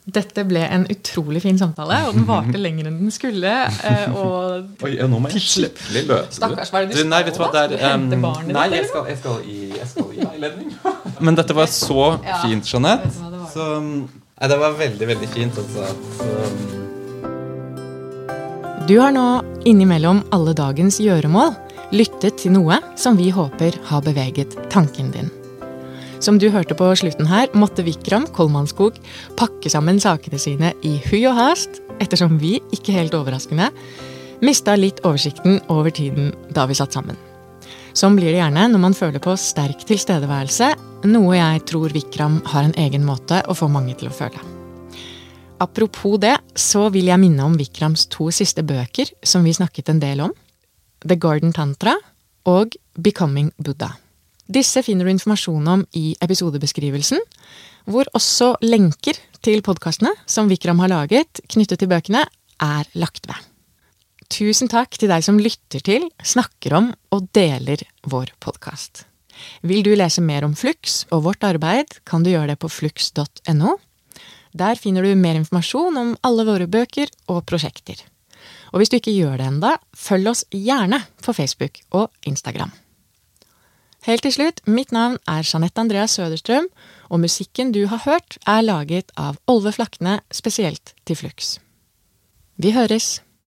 Dette 0.09 0.41
ble 0.47 0.63
en 0.65 0.87
utrolig 0.89 1.43
fin 1.43 1.59
samtale, 1.59 1.99
og 2.07 2.17
den 2.17 2.25
varte 2.25 2.57
lenger 2.65 2.89
enn 2.89 2.97
den 3.03 3.13
skulle. 3.13 3.53
Eh, 3.69 4.17
og 4.17 4.81
Oi, 4.87 4.95
ja, 4.95 5.05
nå 5.11 5.21
må 5.21 5.29
jeg 5.35 5.43
slippe 5.45 5.85
løse 5.93 6.39
Stakkars, 6.39 6.73
hva 6.73 6.81
er 6.81 6.89
det 6.89 6.97
du 6.97 7.03
du 7.03 7.11
Nei, 7.11 7.21
vet 7.27 7.37
du 7.37 7.43
hva, 7.43 7.51
det 7.53 7.77
er, 7.77 7.93
um, 7.93 8.09
nei 8.49 8.67
skal, 8.89 9.05
jeg, 9.11 9.21
skal 9.21 9.45
i, 9.45 9.59
jeg 9.75 9.91
skal 9.93 10.17
i 10.17 10.25
veiledning. 10.25 10.73
Men 11.25 11.37
dette 11.37 11.53
var 11.53 11.69
så 11.69 12.15
ja, 12.25 12.41
fint, 12.41 12.65
Jeanette. 12.65 13.13
Så, 13.53 13.71
um, 13.77 14.07
nei, 14.09 14.49
det 14.49 14.61
var 14.65 14.77
veldig, 14.81 15.13
veldig 15.13 15.33
fint. 15.37 15.61
Altså. 15.61 15.89
Så, 16.17 16.29
um. 16.49 16.88
Du 18.89 18.95
har 18.97 19.11
nå 19.13 19.43
innimellom 19.69 20.23
alle 20.33 20.55
dagens 20.57 20.95
gjøremål 20.97 21.51
lyttet 21.93 22.39
til 22.41 22.55
noe 22.55 22.79
som 22.97 23.19
vi 23.19 23.27
håper 23.29 23.75
har 23.85 24.01
beveget 24.01 24.55
tanken 24.73 25.11
din. 25.13 25.29
Som 26.17 26.39
du 26.41 26.47
hørte 26.49 26.73
på 26.73 26.87
slutten 26.97 27.29
her, 27.29 27.53
måtte 27.53 27.85
Vikram 27.85 28.25
Kolmanskog 28.33 28.97
pakke 29.37 29.69
sammen 29.69 30.01
sakene 30.01 30.41
sine 30.41 30.73
i 30.81 30.95
hui 31.05 31.21
og 31.29 31.37
hast, 31.37 31.83
ettersom 32.01 32.41
vi, 32.41 32.55
ikke 32.73 32.97
helt 32.97 33.13
overraskende, 33.13 33.69
mista 34.41 34.73
litt 34.73 35.05
oversikten 35.05 35.61
over 35.69 35.93
tiden 35.93 36.33
da 36.49 36.65
vi 36.65 36.81
satt 36.81 36.97
sammen. 36.97 37.19
Sånn 37.93 38.17
blir 38.17 38.33
det 38.33 38.41
gjerne 38.41 38.71
når 38.73 38.87
man 38.89 38.97
føler 38.97 39.21
på 39.21 39.37
sterk 39.37 39.85
tilstedeværelse, 39.85 40.73
noe 41.13 41.37
jeg 41.37 41.67
tror 41.69 41.93
Vikram 41.93 42.41
har 42.55 42.65
en 42.65 42.79
egen 42.89 43.05
måte 43.05 43.45
å 43.45 43.53
få 43.53 43.69
mange 43.69 43.93
til 44.01 44.09
å 44.09 44.17
føle. 44.23 44.57
Apropos 45.59 46.17
det, 46.23 46.37
så 46.55 46.85
vil 46.93 47.09
jeg 47.11 47.19
minne 47.19 47.43
om 47.43 47.57
Vikrams 47.59 48.05
to 48.11 48.29
siste 48.31 48.63
bøker 48.63 49.11
som 49.27 49.43
vi 49.43 49.55
snakket 49.55 49.91
en 49.91 49.99
del 49.99 50.21
om. 50.23 50.35
The 51.03 51.17
Garden 51.19 51.51
Tantra 51.55 51.97
og 52.47 52.77
Becoming 52.95 53.51
Buddha. 53.59 53.91
Disse 54.49 54.81
finner 54.83 55.05
du 55.05 55.11
informasjon 55.11 55.67
om 55.69 55.83
i 55.99 56.15
episodebeskrivelsen, 56.23 57.19
hvor 57.91 58.07
også 58.17 58.53
lenker 58.63 59.19
til 59.45 59.61
podkastene 59.65 60.13
som 60.25 60.49
Vikram 60.49 60.79
har 60.81 60.91
laget 60.93 61.43
knyttet 61.51 61.83
til 61.83 61.91
bøkene, 61.91 62.23
er 62.59 62.89
lagt 62.99 63.27
ved. 63.29 63.37
Tusen 64.29 64.69
takk 64.71 64.95
til 64.97 65.11
deg 65.11 65.25
som 65.25 65.39
lytter 65.41 65.83
til, 65.83 66.07
snakker 66.23 66.75
om 66.77 66.89
og 67.15 67.29
deler 67.35 67.83
vår 68.07 68.31
podkast. 68.39 69.03
Vil 69.63 69.83
du 69.83 69.91
lese 69.95 70.21
mer 70.23 70.47
om 70.47 70.55
Flux 70.55 71.03
og 71.11 71.23
vårt 71.27 71.45
arbeid, 71.47 71.99
kan 72.05 72.23
du 72.23 72.31
gjøre 72.31 72.53
det 72.53 72.59
på 72.61 72.71
flux.no. 72.71 73.77
Der 74.53 74.79
finner 74.79 75.05
du 75.05 75.13
mer 75.15 75.37
informasjon 75.37 75.97
om 75.97 76.15
alle 76.25 76.45
våre 76.47 76.67
bøker 76.67 77.11
og 77.29 77.45
prosjekter. 77.49 78.01
Og 78.73 78.81
hvis 78.81 78.91
du 78.91 78.97
ikke 78.99 79.15
gjør 79.15 79.37
det 79.39 79.47
enda, 79.49 79.75
følg 79.93 80.29
oss 80.31 80.45
gjerne 80.53 81.01
på 81.23 81.33
Facebook 81.33 81.81
og 81.91 82.09
Instagram. 82.25 82.71
Helt 84.07 84.23
til 84.23 84.33
slutt, 84.33 84.61
mitt 84.65 84.93
navn 84.95 85.17
er 85.27 85.43
Jeanette 85.43 85.81
Andreas 85.81 86.15
Søderstrøm, 86.15 86.69
og 87.09 87.19
musikken 87.19 87.73
du 87.75 87.85
har 87.91 88.05
hørt, 88.05 88.37
er 88.47 88.63
laget 88.63 89.11
av 89.19 89.41
Olve 89.51 89.73
Flakne 89.75 90.21
spesielt 90.31 90.93
til 91.05 91.19
Flux. 91.19 91.57
Vi 92.55 92.71
høres! 92.71 93.19